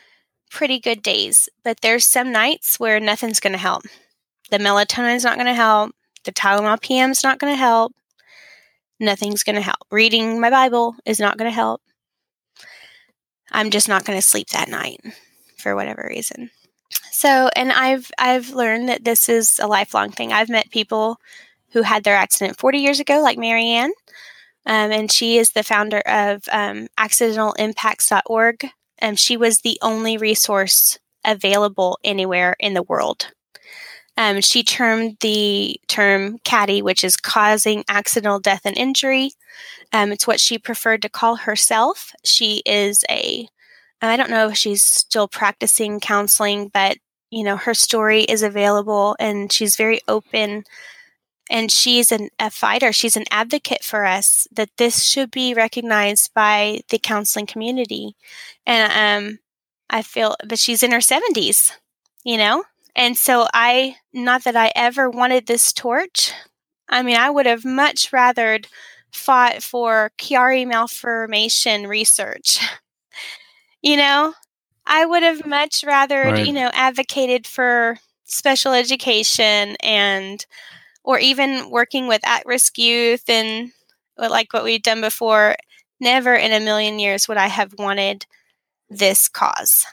pretty 0.51 0.78
good 0.78 1.02
days, 1.02 1.48
but 1.64 1.81
there's 1.81 2.05
some 2.05 2.32
nights 2.32 2.78
where 2.78 3.01
nothing's 3.01 3.40
going 3.40 3.52
to 3.52 3.59
help. 3.59 3.82
The 4.51 4.59
melatonin's 4.59 5.24
not 5.24 5.36
going 5.36 5.47
to 5.47 5.55
help. 5.55 5.93
The 6.24 6.32
Tylenol 6.32 6.81
PM's 6.81 7.24
not 7.24 7.39
going 7.39 7.52
to 7.52 7.59
help. 7.59 7.93
Nothing's 9.01 9.43
going 9.43 9.56
to 9.56 9.62
help. 9.62 9.78
Reading 9.90 10.40
my 10.40 10.51
Bible 10.51 10.94
is 11.05 11.18
not 11.18 11.36
going 11.39 11.51
to 11.51 11.55
help. 11.55 11.81
I'm 13.55 13.70
just 13.70 13.89
not 13.89 14.05
going 14.05 14.18
to 14.18 14.26
sleep 14.26 14.48
that 14.48 14.68
night 14.68 15.01
for 15.56 15.74
whatever 15.74 16.06
reason. 16.09 16.51
So, 17.10 17.48
and 17.56 17.72
I've 17.72 18.10
I've 18.18 18.51
learned 18.51 18.89
that 18.89 19.05
this 19.05 19.28
is 19.28 19.59
a 19.59 19.66
lifelong 19.66 20.10
thing. 20.10 20.32
I've 20.32 20.51
met 20.51 20.70
people 20.70 21.18
who 21.72 21.82
had 21.82 22.05
their 22.05 22.16
accident 22.16 22.59
40 22.59 22.78
years 22.78 23.01
ago, 23.01 23.20
like 23.22 23.39
Maryann, 23.39 23.90
um, 24.66 24.93
and 24.93 25.10
she 25.10 25.39
is 25.39 25.51
the 25.51 25.62
founder 25.62 26.01
of 26.01 26.43
um, 26.52 26.89
accidentalimpacts.org. 26.98 28.66
And 28.98 29.18
she 29.18 29.36
was 29.36 29.60
the 29.60 29.78
only 29.82 30.16
resource 30.16 30.98
available 31.24 31.98
anywhere 32.05 32.55
in 32.60 32.74
the 32.74 32.82
world. 32.82 33.32
Um, 34.16 34.41
she 34.41 34.62
termed 34.62 35.16
the 35.20 35.81
term 35.89 36.39
CADI, 36.45 36.82
which 36.82 37.03
is 37.03 37.16
causing 37.16 37.85
accidental 37.89 38.39
death 38.39 38.62
and 38.65 38.77
injury. 38.77 39.32
Um, 39.93 40.12
it's 40.12 40.27
what 40.27 40.41
she 40.41 40.59
preferred 40.59 41.03
to 41.03 41.09
call 41.09 41.36
herself. 41.36 42.12
She 42.24 42.62
is 42.65 43.05
a, 43.11 43.49
I 44.03 44.16
don't 44.16 44.31
know 44.31 44.49
if 44.49 44.57
she's 44.57 44.85
still 44.85 45.28
practicing 45.28 46.01
counseling, 46.01 46.70
but 46.73 46.99
you 47.31 47.43
know, 47.43 47.57
her 47.57 47.74
story 47.74 48.23
is 48.23 48.43
available 48.43 49.16
and 49.19 49.51
she's 49.53 49.74
very 49.77 50.01
open 50.07 50.65
and 51.51 51.70
she's 51.70 52.11
an, 52.11 52.28
a 52.39 52.51
fighter 52.51 52.93
she's 52.93 53.16
an 53.16 53.24
advocate 53.31 53.85
for 53.85 54.05
us 54.05 54.49
that 54.53 54.70
this 54.77 55.05
should 55.05 55.31
be 55.31 55.55
recognized 55.55 56.32
by 56.35 56.81
the 56.91 56.99
counseling 56.99 57.47
community 57.47 58.16
and 58.66 59.28
um 59.28 59.39
i 59.91 60.03
feel 60.03 60.36
but 60.47 60.59
she's 60.59 60.82
in 60.82 60.91
her 60.93 60.99
70s 60.99 61.73
you 62.24 62.36
know 62.36 62.65
and 62.97 63.16
so 63.16 63.47
i 63.53 63.97
not 64.12 64.45
that 64.45 64.57
i 64.57 64.71
ever 64.75 65.11
wanted 65.11 65.47
this 65.47 65.73
torch 65.73 66.33
i 66.89 67.03
mean 67.03 67.16
i 67.16 67.31
would 67.31 67.47
have 67.47 67.65
much 67.65 68.12
rather 68.12 68.59
fought 69.12 69.62
for 69.62 70.11
chiari 70.19 70.66
malformation 70.66 71.87
research 71.87 72.61
you 73.83 73.97
know 73.97 74.33
i 74.87 75.05
would 75.05 75.23
have 75.23 75.47
much 75.47 75.85
rather 75.87 76.23
right. 76.23 76.47
you 76.47 76.53
know 76.53 76.71
advocated 76.73 77.47
for 77.47 77.99
special 78.25 78.73
education 78.73 79.77
and 79.81 80.47
or 81.05 81.19
even 81.19 81.71
working 81.71 82.09
with 82.09 82.27
at 82.27 82.45
risk 82.47 82.79
youth 82.79 83.29
and 83.29 83.71
like 84.16 84.53
what 84.53 84.65
we've 84.65 84.83
done 84.83 85.01
before, 85.01 85.57
never 86.01 86.35
in 86.35 86.53
a 86.53 86.65
million 86.65 86.99
years 86.99 87.29
would 87.29 87.37
I 87.37 87.49
have 87.49 87.75
wanted 87.79 88.27
this 88.89 89.29
cause. 89.29 89.85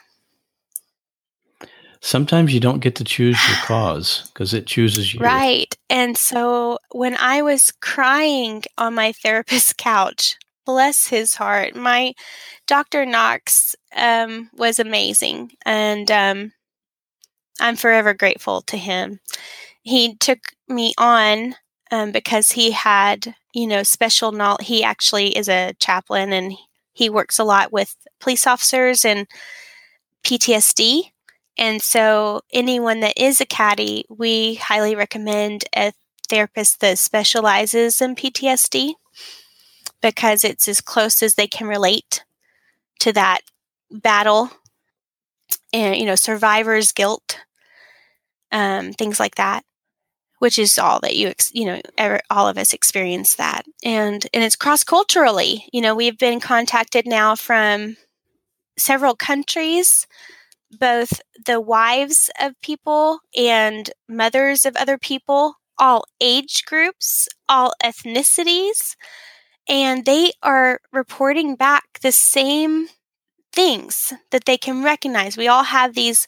Sometimes 2.02 2.52
you 2.52 2.60
don't 2.60 2.80
get 2.80 2.96
to 2.96 3.04
choose 3.04 3.38
your 3.48 3.56
cause 3.58 4.30
because 4.32 4.52
it 4.52 4.66
chooses 4.66 5.14
you. 5.14 5.20
Right. 5.20 5.74
And 5.88 6.18
so 6.18 6.78
when 6.90 7.16
I 7.16 7.42
was 7.42 7.72
crying 7.80 8.64
on 8.76 8.94
my 8.94 9.12
therapist's 9.12 9.72
couch, 9.78 10.36
bless 10.66 11.06
his 11.06 11.34
heart, 11.34 11.74
my 11.74 12.12
Dr. 12.66 13.06
Knox 13.06 13.74
um, 13.96 14.50
was 14.54 14.78
amazing. 14.78 15.52
And 15.64 16.10
um, 16.10 16.52
I'm 17.60 17.76
forever 17.76 18.14
grateful 18.14 18.62
to 18.62 18.76
him 18.76 19.20
he 19.82 20.16
took 20.16 20.38
me 20.68 20.94
on 20.96 21.54
um, 21.90 22.12
because 22.12 22.52
he 22.52 22.70
had, 22.70 23.34
you 23.52 23.66
know, 23.66 23.82
special 23.82 24.32
knowledge. 24.32 24.66
He 24.66 24.82
actually 24.82 25.36
is 25.36 25.48
a 25.48 25.74
chaplain 25.78 26.32
and 26.32 26.54
he 26.92 27.10
works 27.10 27.38
a 27.38 27.44
lot 27.44 27.72
with 27.72 27.94
police 28.20 28.46
officers 28.46 29.04
and 29.04 29.26
PTSD. 30.24 31.10
And 31.58 31.82
so, 31.82 32.40
anyone 32.52 33.00
that 33.00 33.18
is 33.20 33.40
a 33.40 33.46
CADI, 33.46 34.04
we 34.08 34.54
highly 34.54 34.94
recommend 34.94 35.64
a 35.76 35.92
therapist 36.28 36.80
that 36.80 36.98
specializes 36.98 38.00
in 38.00 38.14
PTSD 38.16 38.94
because 40.00 40.44
it's 40.44 40.66
as 40.66 40.80
close 40.80 41.22
as 41.22 41.34
they 41.34 41.46
can 41.46 41.66
relate 41.66 42.24
to 43.00 43.12
that 43.12 43.40
battle 43.90 44.50
and, 45.72 45.96
you 45.96 46.06
know, 46.06 46.14
survivor's 46.14 46.92
guilt, 46.92 47.38
um, 48.50 48.92
things 48.92 49.20
like 49.20 49.34
that 49.36 49.64
which 50.42 50.58
is 50.58 50.76
all 50.76 50.98
that 50.98 51.14
you 51.14 51.28
ex- 51.28 51.54
you 51.54 51.64
know 51.64 51.80
ever, 51.96 52.18
all 52.28 52.48
of 52.48 52.58
us 52.58 52.72
experience 52.72 53.36
that. 53.36 53.62
And 53.84 54.26
and 54.34 54.42
it's 54.42 54.56
cross 54.56 54.82
culturally 54.82 55.66
you 55.72 55.80
know 55.80 55.94
we've 55.94 56.18
been 56.18 56.40
contacted 56.40 57.06
now 57.06 57.36
from 57.36 57.96
several 58.76 59.14
countries 59.14 60.08
both 60.78 61.20
the 61.44 61.60
wives 61.60 62.30
of 62.40 62.60
people 62.62 63.20
and 63.36 63.90
mothers 64.08 64.64
of 64.64 64.76
other 64.76 64.98
people 64.98 65.56
all 65.78 66.04
age 66.20 66.64
groups 66.64 67.28
all 67.48 67.72
ethnicities 67.82 68.96
and 69.68 70.04
they 70.04 70.32
are 70.42 70.80
reporting 70.92 71.54
back 71.56 71.98
the 72.02 72.12
same 72.12 72.88
things 73.52 74.12
that 74.30 74.44
they 74.44 74.56
can 74.56 74.82
recognize 74.82 75.36
we 75.36 75.48
all 75.48 75.64
have 75.64 75.94
these 75.94 76.26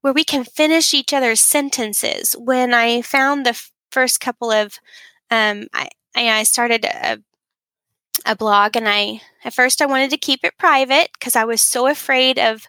where 0.00 0.12
we 0.12 0.24
can 0.24 0.44
finish 0.44 0.94
each 0.94 1.12
other's 1.12 1.40
sentences. 1.40 2.34
When 2.38 2.72
I 2.72 3.02
found 3.02 3.44
the 3.44 3.60
first 3.90 4.20
couple 4.20 4.50
of, 4.50 4.78
um, 5.30 5.66
I, 5.72 5.88
I 6.14 6.42
started 6.44 6.84
a, 6.84 7.18
a 8.26 8.36
blog, 8.36 8.76
and 8.76 8.88
I 8.88 9.22
at 9.44 9.54
first 9.54 9.80
I 9.80 9.86
wanted 9.86 10.10
to 10.10 10.18
keep 10.18 10.40
it 10.44 10.58
private 10.58 11.10
because 11.14 11.36
I 11.36 11.44
was 11.44 11.60
so 11.60 11.86
afraid 11.86 12.38
of 12.38 12.66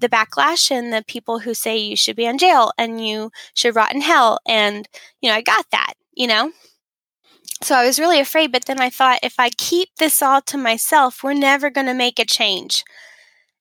the 0.00 0.08
backlash 0.08 0.70
and 0.70 0.92
the 0.92 1.04
people 1.06 1.40
who 1.40 1.54
say 1.54 1.76
you 1.76 1.96
should 1.96 2.16
be 2.16 2.26
in 2.26 2.38
jail 2.38 2.72
and 2.78 3.06
you 3.06 3.30
should 3.54 3.76
rot 3.76 3.94
in 3.94 4.00
hell. 4.00 4.38
And 4.46 4.88
you 5.20 5.28
know, 5.28 5.36
I 5.36 5.42
got 5.42 5.66
that. 5.72 5.94
You 6.14 6.26
know, 6.26 6.52
so 7.62 7.74
I 7.74 7.84
was 7.84 7.98
really 7.98 8.20
afraid, 8.20 8.52
but 8.52 8.66
then 8.66 8.80
I 8.80 8.90
thought 8.90 9.18
if 9.22 9.34
I 9.38 9.50
keep 9.50 9.88
this 9.98 10.22
all 10.22 10.40
to 10.42 10.56
myself, 10.56 11.22
we're 11.22 11.34
never 11.34 11.70
going 11.70 11.86
to 11.86 11.94
make 11.94 12.18
a 12.18 12.24
change. 12.24 12.84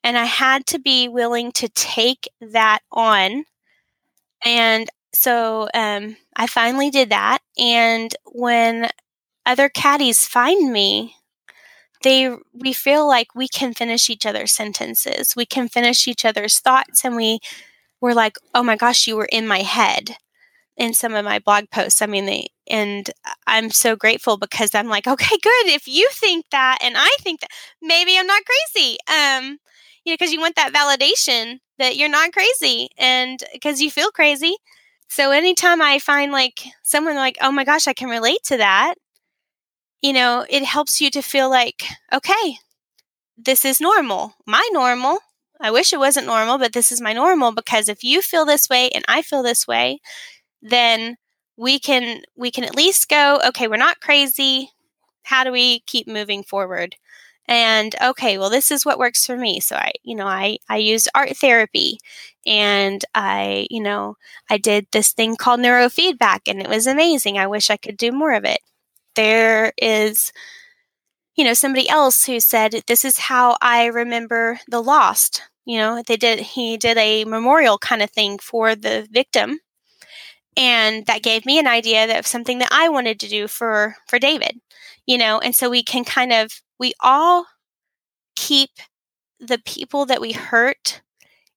And 0.03 0.17
I 0.17 0.25
had 0.25 0.65
to 0.67 0.79
be 0.79 1.07
willing 1.07 1.51
to 1.53 1.67
take 1.69 2.29
that 2.39 2.79
on. 2.91 3.45
And 4.45 4.87
so 5.13 5.67
um, 5.73 6.15
I 6.35 6.45
finally 6.47 6.91
did 6.91 7.09
that. 7.09 7.39
And 7.57 8.15
when 8.25 8.89
other 9.45 9.67
CADIs 9.67 10.27
find 10.27 10.71
me, 10.71 11.15
they 12.03 12.35
we 12.53 12.73
feel 12.73 13.07
like 13.07 13.35
we 13.35 13.47
can 13.47 13.73
finish 13.73 14.09
each 14.09 14.25
other's 14.25 14.53
sentences. 14.53 15.35
We 15.35 15.45
can 15.45 15.67
finish 15.69 16.07
each 16.07 16.25
other's 16.25 16.59
thoughts 16.59 17.05
and 17.05 17.15
we 17.15 17.39
were 18.01 18.13
like, 18.15 18.37
"Oh 18.55 18.63
my 18.63 18.75
gosh, 18.77 19.07
you 19.07 19.15
were 19.17 19.29
in 19.31 19.47
my 19.47 19.59
head." 19.63 20.17
In 20.77 20.93
some 20.93 21.15
of 21.15 21.25
my 21.25 21.39
blog 21.39 21.71
posts. 21.71 22.01
I 22.03 22.05
mean, 22.07 22.25
they 22.27 22.47
and 22.69 23.09
I'm 23.47 23.71
so 23.71 23.95
grateful 23.95 24.37
because 24.37 24.75
I'm 24.75 24.89
like, 24.89 25.07
"Okay, 25.07 25.37
good. 25.43 25.67
If 25.67 25.87
you 25.87 26.07
think 26.13 26.45
that 26.51 26.77
and 26.81 26.95
I 26.97 27.09
think 27.21 27.41
that, 27.41 27.49
maybe 27.81 28.17
I'm 28.17 28.27
not 28.27 28.43
crazy." 28.45 28.97
Um, 29.07 29.59
you 30.05 30.11
know, 30.13 30.15
because 30.15 30.31
you 30.33 30.39
want 30.39 30.55
that 30.57 30.73
validation 30.73 31.59
that 31.79 31.97
you're 31.97 32.09
not 32.09 32.31
crazy 32.33 32.89
and 32.97 33.43
because 33.53 33.81
you 33.81 33.91
feel 33.91 34.11
crazy. 34.11 34.55
So 35.09 35.31
anytime 35.31 35.81
I 35.81 35.99
find 35.99 36.31
like 36.31 36.61
someone 36.83 37.15
like, 37.15 37.37
"Oh 37.41 37.51
my 37.51 37.63
gosh, 37.65 37.87
I 37.87 37.93
can 37.93 38.09
relate 38.09 38.43
to 38.45 38.57
that." 38.57 38.95
You 40.01 40.13
know, 40.13 40.45
it 40.49 40.63
helps 40.63 41.01
you 41.01 41.09
to 41.11 41.21
feel 41.21 41.49
like, 41.49 41.83
okay, 42.13 42.57
this 43.37 43.65
is 43.65 43.81
normal. 43.81 44.35
My 44.45 44.67
normal. 44.73 45.19
I 45.59 45.71
wish 45.71 45.93
it 45.93 45.99
wasn't 45.99 46.27
normal, 46.27 46.57
but 46.59 46.73
this 46.73 46.91
is 46.91 47.01
my 47.01 47.13
normal 47.13 47.51
because 47.53 47.89
if 47.89 48.03
you 48.03 48.21
feel 48.21 48.45
this 48.45 48.69
way 48.69 48.89
and 48.91 49.03
I 49.07 49.21
feel 49.23 49.43
this 49.43 49.67
way, 49.67 49.99
then 50.61 51.17
we 51.57 51.79
can 51.79 52.21
we 52.35 52.51
can 52.51 52.63
at 52.63 52.75
least 52.75 53.09
go, 53.09 53.39
okay, 53.47 53.67
we're 53.67 53.77
not 53.77 54.01
crazy. 54.01 54.71
How 55.23 55.43
do 55.43 55.51
we 55.51 55.81
keep 55.81 56.07
moving 56.07 56.43
forward? 56.43 56.95
And 57.47 57.95
okay, 58.03 58.37
well 58.37 58.49
this 58.49 58.71
is 58.71 58.85
what 58.85 58.99
works 58.99 59.25
for 59.25 59.37
me. 59.37 59.59
So 59.59 59.75
I, 59.77 59.93
you 60.03 60.15
know, 60.15 60.27
I 60.27 60.57
I 60.69 60.77
use 60.77 61.07
art 61.15 61.37
therapy 61.37 61.99
and 62.45 63.03
I, 63.15 63.67
you 63.71 63.81
know, 63.81 64.17
I 64.49 64.57
did 64.57 64.87
this 64.91 65.11
thing 65.13 65.35
called 65.37 65.61
neurofeedback 65.61 66.41
and 66.47 66.61
it 66.61 66.69
was 66.69 66.87
amazing. 66.87 67.37
I 67.37 67.47
wish 67.47 67.69
I 67.69 67.77
could 67.77 67.97
do 67.97 68.11
more 68.11 68.33
of 68.33 68.45
it 68.45 68.59
there 69.17 69.73
is 69.77 70.31
you 71.35 71.43
know 71.43 71.53
somebody 71.53 71.89
else 71.89 72.25
who 72.25 72.39
said 72.39 72.83
this 72.87 73.03
is 73.03 73.17
how 73.17 73.57
i 73.61 73.87
remember 73.87 74.59
the 74.69 74.81
lost 74.81 75.43
you 75.65 75.77
know 75.77 76.01
they 76.07 76.15
did 76.15 76.39
he 76.39 76.77
did 76.77 76.97
a 76.97 77.25
memorial 77.25 77.77
kind 77.77 78.01
of 78.01 78.09
thing 78.11 78.37
for 78.37 78.75
the 78.75 79.07
victim 79.11 79.59
and 80.55 81.05
that 81.07 81.23
gave 81.23 81.45
me 81.45 81.59
an 81.59 81.67
idea 81.67 82.17
of 82.17 82.25
something 82.27 82.59
that 82.59 82.71
i 82.71 82.87
wanted 82.89 83.19
to 83.19 83.27
do 83.27 83.47
for 83.47 83.95
for 84.07 84.19
david 84.19 84.59
you 85.05 85.17
know 85.17 85.39
and 85.39 85.55
so 85.55 85.69
we 85.69 85.83
can 85.83 86.05
kind 86.05 86.31
of 86.31 86.61
we 86.79 86.93
all 87.01 87.45
keep 88.35 88.69
the 89.39 89.59
people 89.65 90.05
that 90.05 90.21
we 90.21 90.31
hurt 90.31 91.01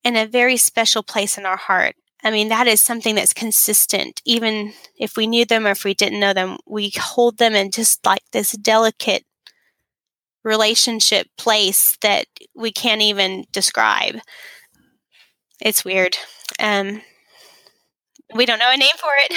in 0.02 0.16
a 0.16 0.26
very 0.26 0.56
special 0.56 1.02
place 1.02 1.36
in 1.38 1.46
our 1.46 1.56
heart 1.58 1.94
I 2.22 2.30
mean, 2.30 2.48
that 2.48 2.66
is 2.66 2.80
something 2.80 3.14
that's 3.14 3.32
consistent. 3.32 4.20
Even 4.24 4.72
if 4.96 5.16
we 5.16 5.26
knew 5.26 5.44
them 5.44 5.66
or 5.66 5.70
if 5.70 5.84
we 5.84 5.94
didn't 5.94 6.20
know 6.20 6.32
them, 6.32 6.58
we 6.66 6.92
hold 6.96 7.38
them 7.38 7.54
in 7.54 7.70
just 7.70 8.04
like 8.04 8.22
this 8.32 8.52
delicate 8.52 9.24
relationship 10.44 11.28
place 11.36 11.96
that 12.02 12.26
we 12.54 12.72
can't 12.72 13.02
even 13.02 13.44
describe. 13.52 14.16
It's 15.60 15.84
weird. 15.84 16.16
Um, 16.58 17.02
we 18.34 18.46
don't 18.46 18.58
know 18.58 18.70
a 18.72 18.76
name 18.76 18.96
for 18.98 19.10
it. 19.24 19.34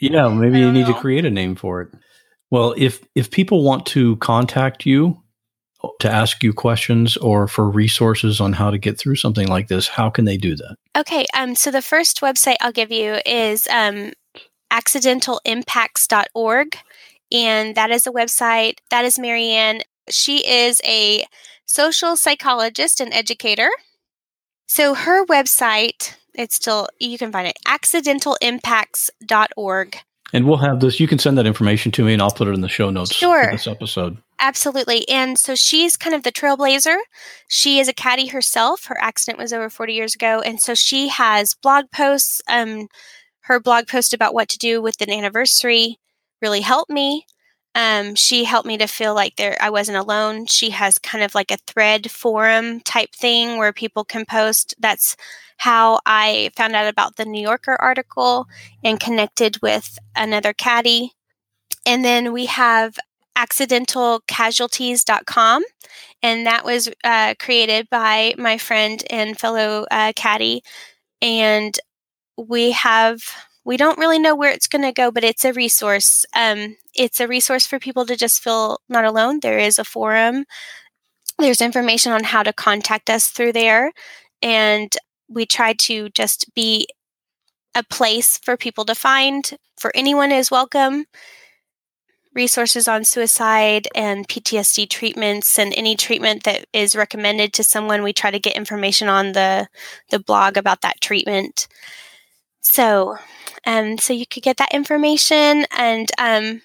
yeah, 0.00 0.28
maybe 0.34 0.58
you 0.58 0.72
need 0.72 0.86
know. 0.86 0.94
to 0.94 1.00
create 1.00 1.24
a 1.24 1.30
name 1.30 1.54
for 1.56 1.82
it. 1.82 1.88
Well, 2.50 2.74
if 2.76 3.04
if 3.14 3.30
people 3.30 3.62
want 3.62 3.86
to 3.86 4.16
contact 4.16 4.86
you 4.86 5.23
to 6.00 6.10
ask 6.10 6.42
you 6.42 6.52
questions 6.52 7.16
or 7.16 7.48
for 7.48 7.68
resources 7.68 8.40
on 8.40 8.52
how 8.52 8.70
to 8.70 8.78
get 8.78 8.98
through 8.98 9.16
something 9.16 9.48
like 9.48 9.68
this, 9.68 9.88
how 9.88 10.10
can 10.10 10.24
they 10.24 10.36
do 10.36 10.56
that? 10.56 10.76
Okay, 10.96 11.26
um, 11.34 11.54
so 11.54 11.70
the 11.70 11.82
first 11.82 12.20
website 12.20 12.56
I'll 12.60 12.72
give 12.72 12.90
you 12.90 13.18
is 13.24 13.68
um, 13.68 14.12
accidentalimpacts.org. 14.72 16.76
And 17.32 17.74
that 17.74 17.90
is 17.90 18.06
a 18.06 18.10
website. 18.10 18.78
That 18.90 19.04
is 19.04 19.18
Maryann. 19.18 19.82
She 20.10 20.46
is 20.46 20.80
a 20.84 21.26
social 21.64 22.14
psychologist 22.16 23.00
and 23.00 23.12
educator. 23.12 23.70
So 24.66 24.94
her 24.94 25.26
website, 25.26 26.14
it's 26.34 26.54
still, 26.56 26.88
you 26.98 27.18
can 27.18 27.30
find 27.32 27.48
it, 27.48 27.58
accidentalimpacts.org. 27.66 29.96
And 30.32 30.46
we'll 30.46 30.56
have 30.58 30.80
this. 30.80 30.98
You 30.98 31.06
can 31.06 31.20
send 31.20 31.38
that 31.38 31.46
information 31.46 31.92
to 31.92 32.04
me, 32.04 32.12
and 32.12 32.20
I'll 32.20 32.30
put 32.30 32.48
it 32.48 32.54
in 32.54 32.60
the 32.60 32.68
show 32.68 32.90
notes 32.90 33.14
sure. 33.14 33.44
for 33.44 33.52
this 33.52 33.68
episode. 33.68 34.18
Absolutely. 34.40 35.08
And 35.08 35.38
so 35.38 35.54
she's 35.54 35.96
kind 35.96 36.14
of 36.14 36.22
the 36.22 36.32
trailblazer. 36.32 36.96
She 37.48 37.78
is 37.78 37.88
a 37.88 37.92
CADI 37.94 38.30
herself. 38.30 38.86
Her 38.86 39.00
accident 39.00 39.38
was 39.38 39.52
over 39.52 39.70
40 39.70 39.94
years 39.94 40.14
ago. 40.14 40.40
And 40.40 40.60
so 40.60 40.74
she 40.74 41.08
has 41.08 41.54
blog 41.54 41.86
posts. 41.92 42.42
Um, 42.48 42.88
her 43.42 43.60
blog 43.60 43.86
post 43.88 44.14
about 44.14 44.34
what 44.34 44.48
to 44.50 44.58
do 44.58 44.82
with 44.82 45.00
an 45.00 45.10
anniversary 45.10 45.98
really 46.42 46.62
helped 46.62 46.90
me. 46.90 47.26
Um, 47.74 48.14
she 48.14 48.44
helped 48.44 48.66
me 48.66 48.78
to 48.78 48.86
feel 48.88 49.14
like 49.14 49.36
there 49.36 49.56
I 49.60 49.70
wasn't 49.70 49.98
alone. 49.98 50.46
She 50.46 50.70
has 50.70 50.98
kind 50.98 51.24
of 51.24 51.34
like 51.34 51.50
a 51.50 51.58
thread 51.66 52.10
forum 52.10 52.80
type 52.80 53.12
thing 53.14 53.58
where 53.58 53.72
people 53.72 54.04
can 54.04 54.24
post. 54.26 54.74
That's 54.80 55.16
how 55.58 56.00
I 56.06 56.50
found 56.56 56.74
out 56.76 56.88
about 56.88 57.16
the 57.16 57.24
New 57.26 57.42
Yorker 57.42 57.76
article 57.80 58.46
and 58.84 59.00
connected 59.00 59.60
with 59.62 59.98
another 60.16 60.52
caddy. 60.54 61.12
And 61.86 62.04
then 62.04 62.32
we 62.32 62.46
have 62.46 62.98
accidentalcasualties.com. 63.36 65.64
And 66.22 66.46
that 66.46 66.64
was 66.64 66.88
uh, 67.04 67.34
created 67.38 67.88
by 67.90 68.34
my 68.38 68.56
friend 68.58 69.04
and 69.10 69.38
fellow 69.38 69.86
uh, 69.90 70.12
CADI. 70.14 70.60
And 71.20 71.78
we 72.36 72.72
have, 72.72 73.22
we 73.64 73.76
don't 73.76 73.98
really 73.98 74.18
know 74.18 74.34
where 74.34 74.52
it's 74.52 74.66
going 74.66 74.82
to 74.82 74.92
go, 74.92 75.10
but 75.10 75.24
it's 75.24 75.44
a 75.44 75.52
resource. 75.52 76.24
Um, 76.34 76.76
it's 76.94 77.20
a 77.20 77.28
resource 77.28 77.66
for 77.66 77.78
people 77.78 78.06
to 78.06 78.16
just 78.16 78.42
feel 78.42 78.80
not 78.88 79.04
alone. 79.04 79.40
There 79.40 79.58
is 79.58 79.78
a 79.78 79.84
forum, 79.84 80.46
there's 81.38 81.60
information 81.60 82.12
on 82.12 82.24
how 82.24 82.42
to 82.42 82.52
contact 82.52 83.10
us 83.10 83.28
through 83.28 83.52
there. 83.52 83.92
And 84.40 84.94
we 85.28 85.46
try 85.46 85.72
to 85.72 86.08
just 86.10 86.52
be 86.54 86.86
a 87.74 87.82
place 87.82 88.38
for 88.38 88.56
people 88.56 88.84
to 88.84 88.94
find, 88.94 89.50
for 89.76 89.90
anyone 89.94 90.30
is 90.30 90.50
welcome 90.50 91.06
resources 92.34 92.88
on 92.88 93.04
suicide 93.04 93.88
and 93.94 94.28
PTSD 94.28 94.88
treatments 94.88 95.58
and 95.58 95.72
any 95.74 95.96
treatment 95.96 96.44
that 96.44 96.66
is 96.72 96.96
recommended 96.96 97.52
to 97.54 97.64
someone. 97.64 98.02
We 98.02 98.12
try 98.12 98.30
to 98.30 98.38
get 98.38 98.56
information 98.56 99.08
on 99.08 99.32
the 99.32 99.68
the 100.10 100.18
blog 100.18 100.56
about 100.56 100.80
that 100.82 101.00
treatment. 101.00 101.68
So, 102.60 103.16
um, 103.66 103.98
so 103.98 104.12
you 104.12 104.26
could 104.26 104.42
get 104.42 104.56
that 104.56 104.72
information, 104.72 105.66
and 105.76 106.10
um, 106.18 106.62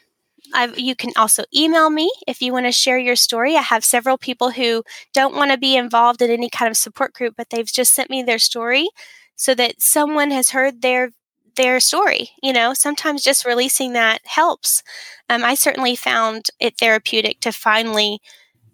I've, 0.53 0.79
you 0.79 0.95
can 0.95 1.11
also 1.15 1.43
email 1.55 1.89
me 1.89 2.11
if 2.27 2.41
you 2.41 2.53
want 2.53 2.65
to 2.65 2.71
share 2.71 2.97
your 2.97 3.15
story. 3.15 3.55
I 3.55 3.61
have 3.61 3.83
several 3.85 4.17
people 4.17 4.51
who 4.51 4.83
don't 5.13 5.35
want 5.35 5.51
to 5.51 5.57
be 5.57 5.75
involved 5.75 6.21
in 6.21 6.31
any 6.31 6.49
kind 6.49 6.69
of 6.69 6.77
support 6.77 7.13
group, 7.13 7.35
but 7.37 7.49
they've 7.49 7.71
just 7.71 7.93
sent 7.93 8.09
me 8.09 8.23
their 8.23 8.39
story 8.39 8.89
so 9.35 9.55
that 9.55 9.81
someone 9.81 10.31
has 10.31 10.51
heard 10.51 10.81
their 10.81 11.11
their 11.59 11.79
story. 11.81 12.31
You 12.41 12.53
know, 12.53 12.73
sometimes 12.73 13.21
just 13.21 13.45
releasing 13.45 13.93
that 13.93 14.21
helps. 14.25 14.81
Um, 15.29 15.43
I 15.43 15.55
certainly 15.55 15.95
found 15.95 16.47
it 16.59 16.79
therapeutic 16.79 17.41
to 17.41 17.51
finally 17.51 18.21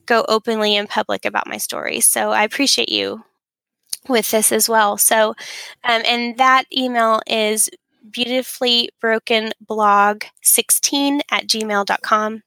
go 0.05 0.23
openly 0.29 0.75
in 0.75 0.85
public 0.85 1.25
about 1.25 1.47
my 1.47 1.57
story. 1.57 1.99
So 1.99 2.31
I 2.31 2.43
appreciate 2.43 2.89
you 2.89 3.23
with 4.07 4.29
this 4.29 4.51
as 4.51 4.69
well. 4.69 4.97
So, 4.97 5.29
um, 5.83 6.03
and 6.05 6.37
that 6.37 6.65
email 6.75 7.21
is 7.25 7.71
beautifully 8.11 8.89
broken 9.01 9.51
blog 9.59 10.25
16 10.43 11.21
at 11.31 11.47
gmail.com. 11.47 12.43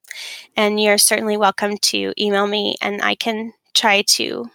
And 0.56 0.80
you're 0.80 0.98
certainly 0.98 1.36
welcome 1.36 1.76
to 1.78 2.14
email 2.16 2.46
me 2.46 2.76
and 2.80 3.02
I 3.02 3.16
can 3.16 3.54
try 3.74 4.02
to 4.02 4.48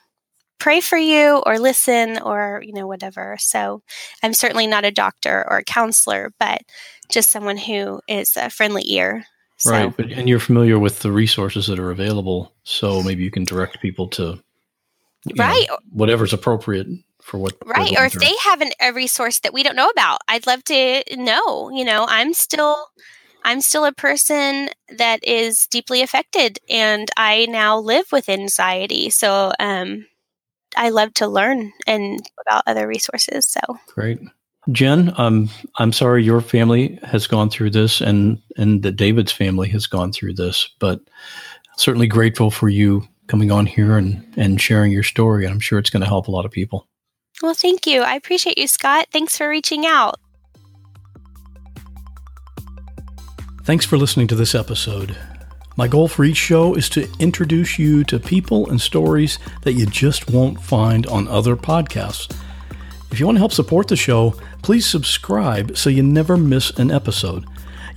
pray 0.63 0.79
for 0.79 0.97
you 0.97 1.43
or 1.45 1.59
listen 1.59 2.17
or 2.21 2.61
you 2.65 2.71
know 2.71 2.87
whatever 2.87 3.35
so 3.37 3.81
i'm 4.23 4.33
certainly 4.33 4.65
not 4.65 4.85
a 4.85 4.91
doctor 4.91 5.45
or 5.49 5.57
a 5.57 5.63
counselor 5.65 6.31
but 6.39 6.61
just 7.09 7.29
someone 7.29 7.57
who 7.57 7.99
is 8.07 8.37
a 8.37 8.49
friendly 8.49 8.81
ear 8.85 9.25
so. 9.57 9.71
right 9.71 9.97
but, 9.97 10.09
and 10.13 10.29
you're 10.29 10.39
familiar 10.39 10.79
with 10.79 10.99
the 10.99 11.11
resources 11.11 11.67
that 11.67 11.79
are 11.79 11.91
available 11.91 12.53
so 12.63 13.03
maybe 13.03 13.25
you 13.25 13.29
can 13.29 13.43
direct 13.43 13.81
people 13.81 14.07
to 14.07 14.41
right 15.37 15.67
know, 15.67 15.77
whatever's 15.91 16.31
appropriate 16.31 16.87
for 17.21 17.39
what 17.39 17.57
right 17.65 17.97
or 17.99 18.05
if 18.05 18.13
through. 18.13 18.21
they 18.21 18.33
have 18.45 18.61
an, 18.61 18.71
a 18.79 18.93
resource 18.93 19.39
that 19.39 19.51
we 19.51 19.63
don't 19.63 19.75
know 19.75 19.89
about 19.89 20.19
i'd 20.29 20.47
love 20.47 20.63
to 20.63 21.03
know 21.17 21.71
you 21.71 21.83
know 21.83 22.05
i'm 22.07 22.33
still 22.33 22.87
i'm 23.43 23.59
still 23.59 23.83
a 23.83 23.91
person 23.91 24.69
that 24.97 25.21
is 25.25 25.67
deeply 25.67 26.01
affected 26.01 26.57
and 26.69 27.11
i 27.17 27.45
now 27.49 27.77
live 27.77 28.05
with 28.13 28.29
anxiety 28.29 29.09
so 29.09 29.51
um 29.59 30.05
I 30.75 30.89
love 30.89 31.13
to 31.15 31.27
learn 31.27 31.71
and 31.87 32.19
about 32.41 32.63
other 32.67 32.87
resources. 32.87 33.45
So 33.45 33.59
great. 33.87 34.19
Jen, 34.71 35.13
um, 35.17 35.49
I'm 35.77 35.91
sorry 35.91 36.23
your 36.23 36.39
family 36.39 36.97
has 37.03 37.27
gone 37.27 37.49
through 37.49 37.71
this 37.71 37.99
and, 37.99 38.41
and 38.57 38.81
that 38.83 38.95
David's 38.95 39.31
family 39.31 39.67
has 39.69 39.87
gone 39.87 40.13
through 40.13 40.35
this, 40.35 40.69
but 40.79 41.01
certainly 41.75 42.07
grateful 42.07 42.49
for 42.49 42.69
you 42.69 43.05
coming 43.27 43.51
on 43.51 43.65
here 43.65 43.97
and, 43.97 44.25
and 44.37 44.61
sharing 44.61 44.91
your 44.91 45.03
story. 45.03 45.43
And 45.43 45.53
I'm 45.53 45.59
sure 45.59 45.79
it's 45.79 45.89
going 45.89 46.01
to 46.01 46.07
help 46.07 46.27
a 46.27 46.31
lot 46.31 46.45
of 46.45 46.51
people. 46.51 46.87
Well, 47.41 47.53
thank 47.53 47.85
you. 47.85 48.01
I 48.01 48.15
appreciate 48.15 48.57
you, 48.57 48.67
Scott. 48.67 49.07
Thanks 49.11 49.37
for 49.37 49.49
reaching 49.49 49.85
out. 49.85 50.15
Thanks 53.63 53.85
for 53.85 53.97
listening 53.97 54.27
to 54.27 54.35
this 54.35 54.55
episode. 54.55 55.17
My 55.75 55.87
goal 55.87 56.07
for 56.07 56.23
each 56.23 56.37
show 56.37 56.75
is 56.75 56.87
to 56.89 57.09
introduce 57.19 57.79
you 57.79 58.03
to 58.05 58.19
people 58.19 58.69
and 58.69 58.79
stories 58.79 59.39
that 59.61 59.73
you 59.73 59.85
just 59.85 60.29
won't 60.29 60.61
find 60.61 61.07
on 61.07 61.27
other 61.27 61.55
podcasts. 61.55 62.31
If 63.11 63.19
you 63.19 63.25
want 63.25 63.37
to 63.37 63.41
help 63.41 63.53
support 63.53 63.87
the 63.87 63.95
show, 63.95 64.35
please 64.61 64.85
subscribe 64.85 65.75
so 65.75 65.89
you 65.89 66.03
never 66.03 66.37
miss 66.37 66.69
an 66.71 66.91
episode. 66.91 67.45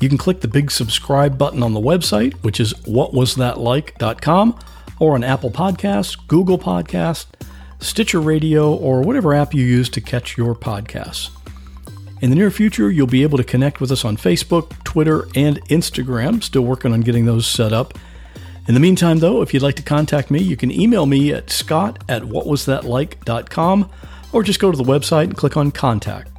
You 0.01 0.09
can 0.09 0.19
click 0.19 0.41
the 0.41 0.49
big 0.49 0.71
subscribe 0.71 1.39
button 1.39 1.63
on 1.63 1.75
the 1.75 1.81
website, 1.81 2.35
which 2.43 2.61
is 2.61 2.75
whatwasthatlike.com, 2.85 4.59
or 4.99 5.15
on 5.15 5.25
Apple 5.25 5.51
Podcasts, 5.51 6.17
Google 6.29 6.59
Podcasts, 6.59 7.27
Stitcher 7.81 8.21
Radio, 8.21 8.75
or 8.75 9.03
whatever 9.03 9.35
app 9.35 9.55
you 9.55 9.65
use 9.65 9.89
to 9.91 10.01
catch 10.01 10.37
your 10.37 10.55
podcasts. 10.55 11.36
In 12.23 12.31
the 12.31 12.37
near 12.37 12.51
future, 12.51 12.91
you'll 12.91 13.07
be 13.07 13.23
able 13.23 13.37
to 13.37 13.45
connect 13.45 13.81
with 13.81 13.93
us 13.93 14.05
on 14.05 14.17
Facebook, 14.17 14.83
Twitter, 14.85 15.29
and 15.35 15.63
Instagram. 15.69 16.43
Still 16.43 16.63
working 16.63 16.93
on 16.93 17.03
getting 17.03 17.27
those 17.27 17.47
set 17.47 17.73
up. 17.73 17.95
In 18.69 18.75
the 18.75 18.81
meantime, 18.81 19.19
though, 19.19 19.43
if 19.43 19.53
you'd 19.53 19.63
like 19.63 19.77
to 19.77 19.83
contact 19.83 20.31
me, 20.31 20.41
you 20.41 20.57
can 20.57 20.73
email 20.73 21.07
me 21.07 21.33
at 21.33 21.51
scott 21.51 22.03
at 22.09 22.23
whatwasthatlike.com 22.23 23.91
or 24.33 24.43
just 24.43 24.61
go 24.61 24.71
to 24.71 24.77
the 24.77 24.83
website 24.83 25.25
and 25.25 25.37
click 25.37 25.57
on 25.57 25.71
contact. 25.71 26.31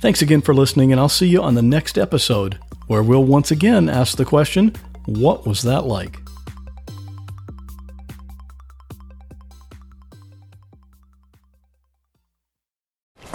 Thanks 0.00 0.22
again 0.22 0.42
for 0.42 0.54
listening, 0.54 0.92
and 0.92 1.00
I'll 1.00 1.08
see 1.08 1.26
you 1.26 1.42
on 1.42 1.54
the 1.54 1.62
next 1.62 1.98
episode 1.98 2.58
where 2.86 3.02
we'll 3.02 3.24
once 3.24 3.50
again 3.50 3.88
ask 3.88 4.16
the 4.16 4.24
question 4.24 4.74
what 5.06 5.46
was 5.46 5.62
that 5.62 5.86
like? 5.86 6.25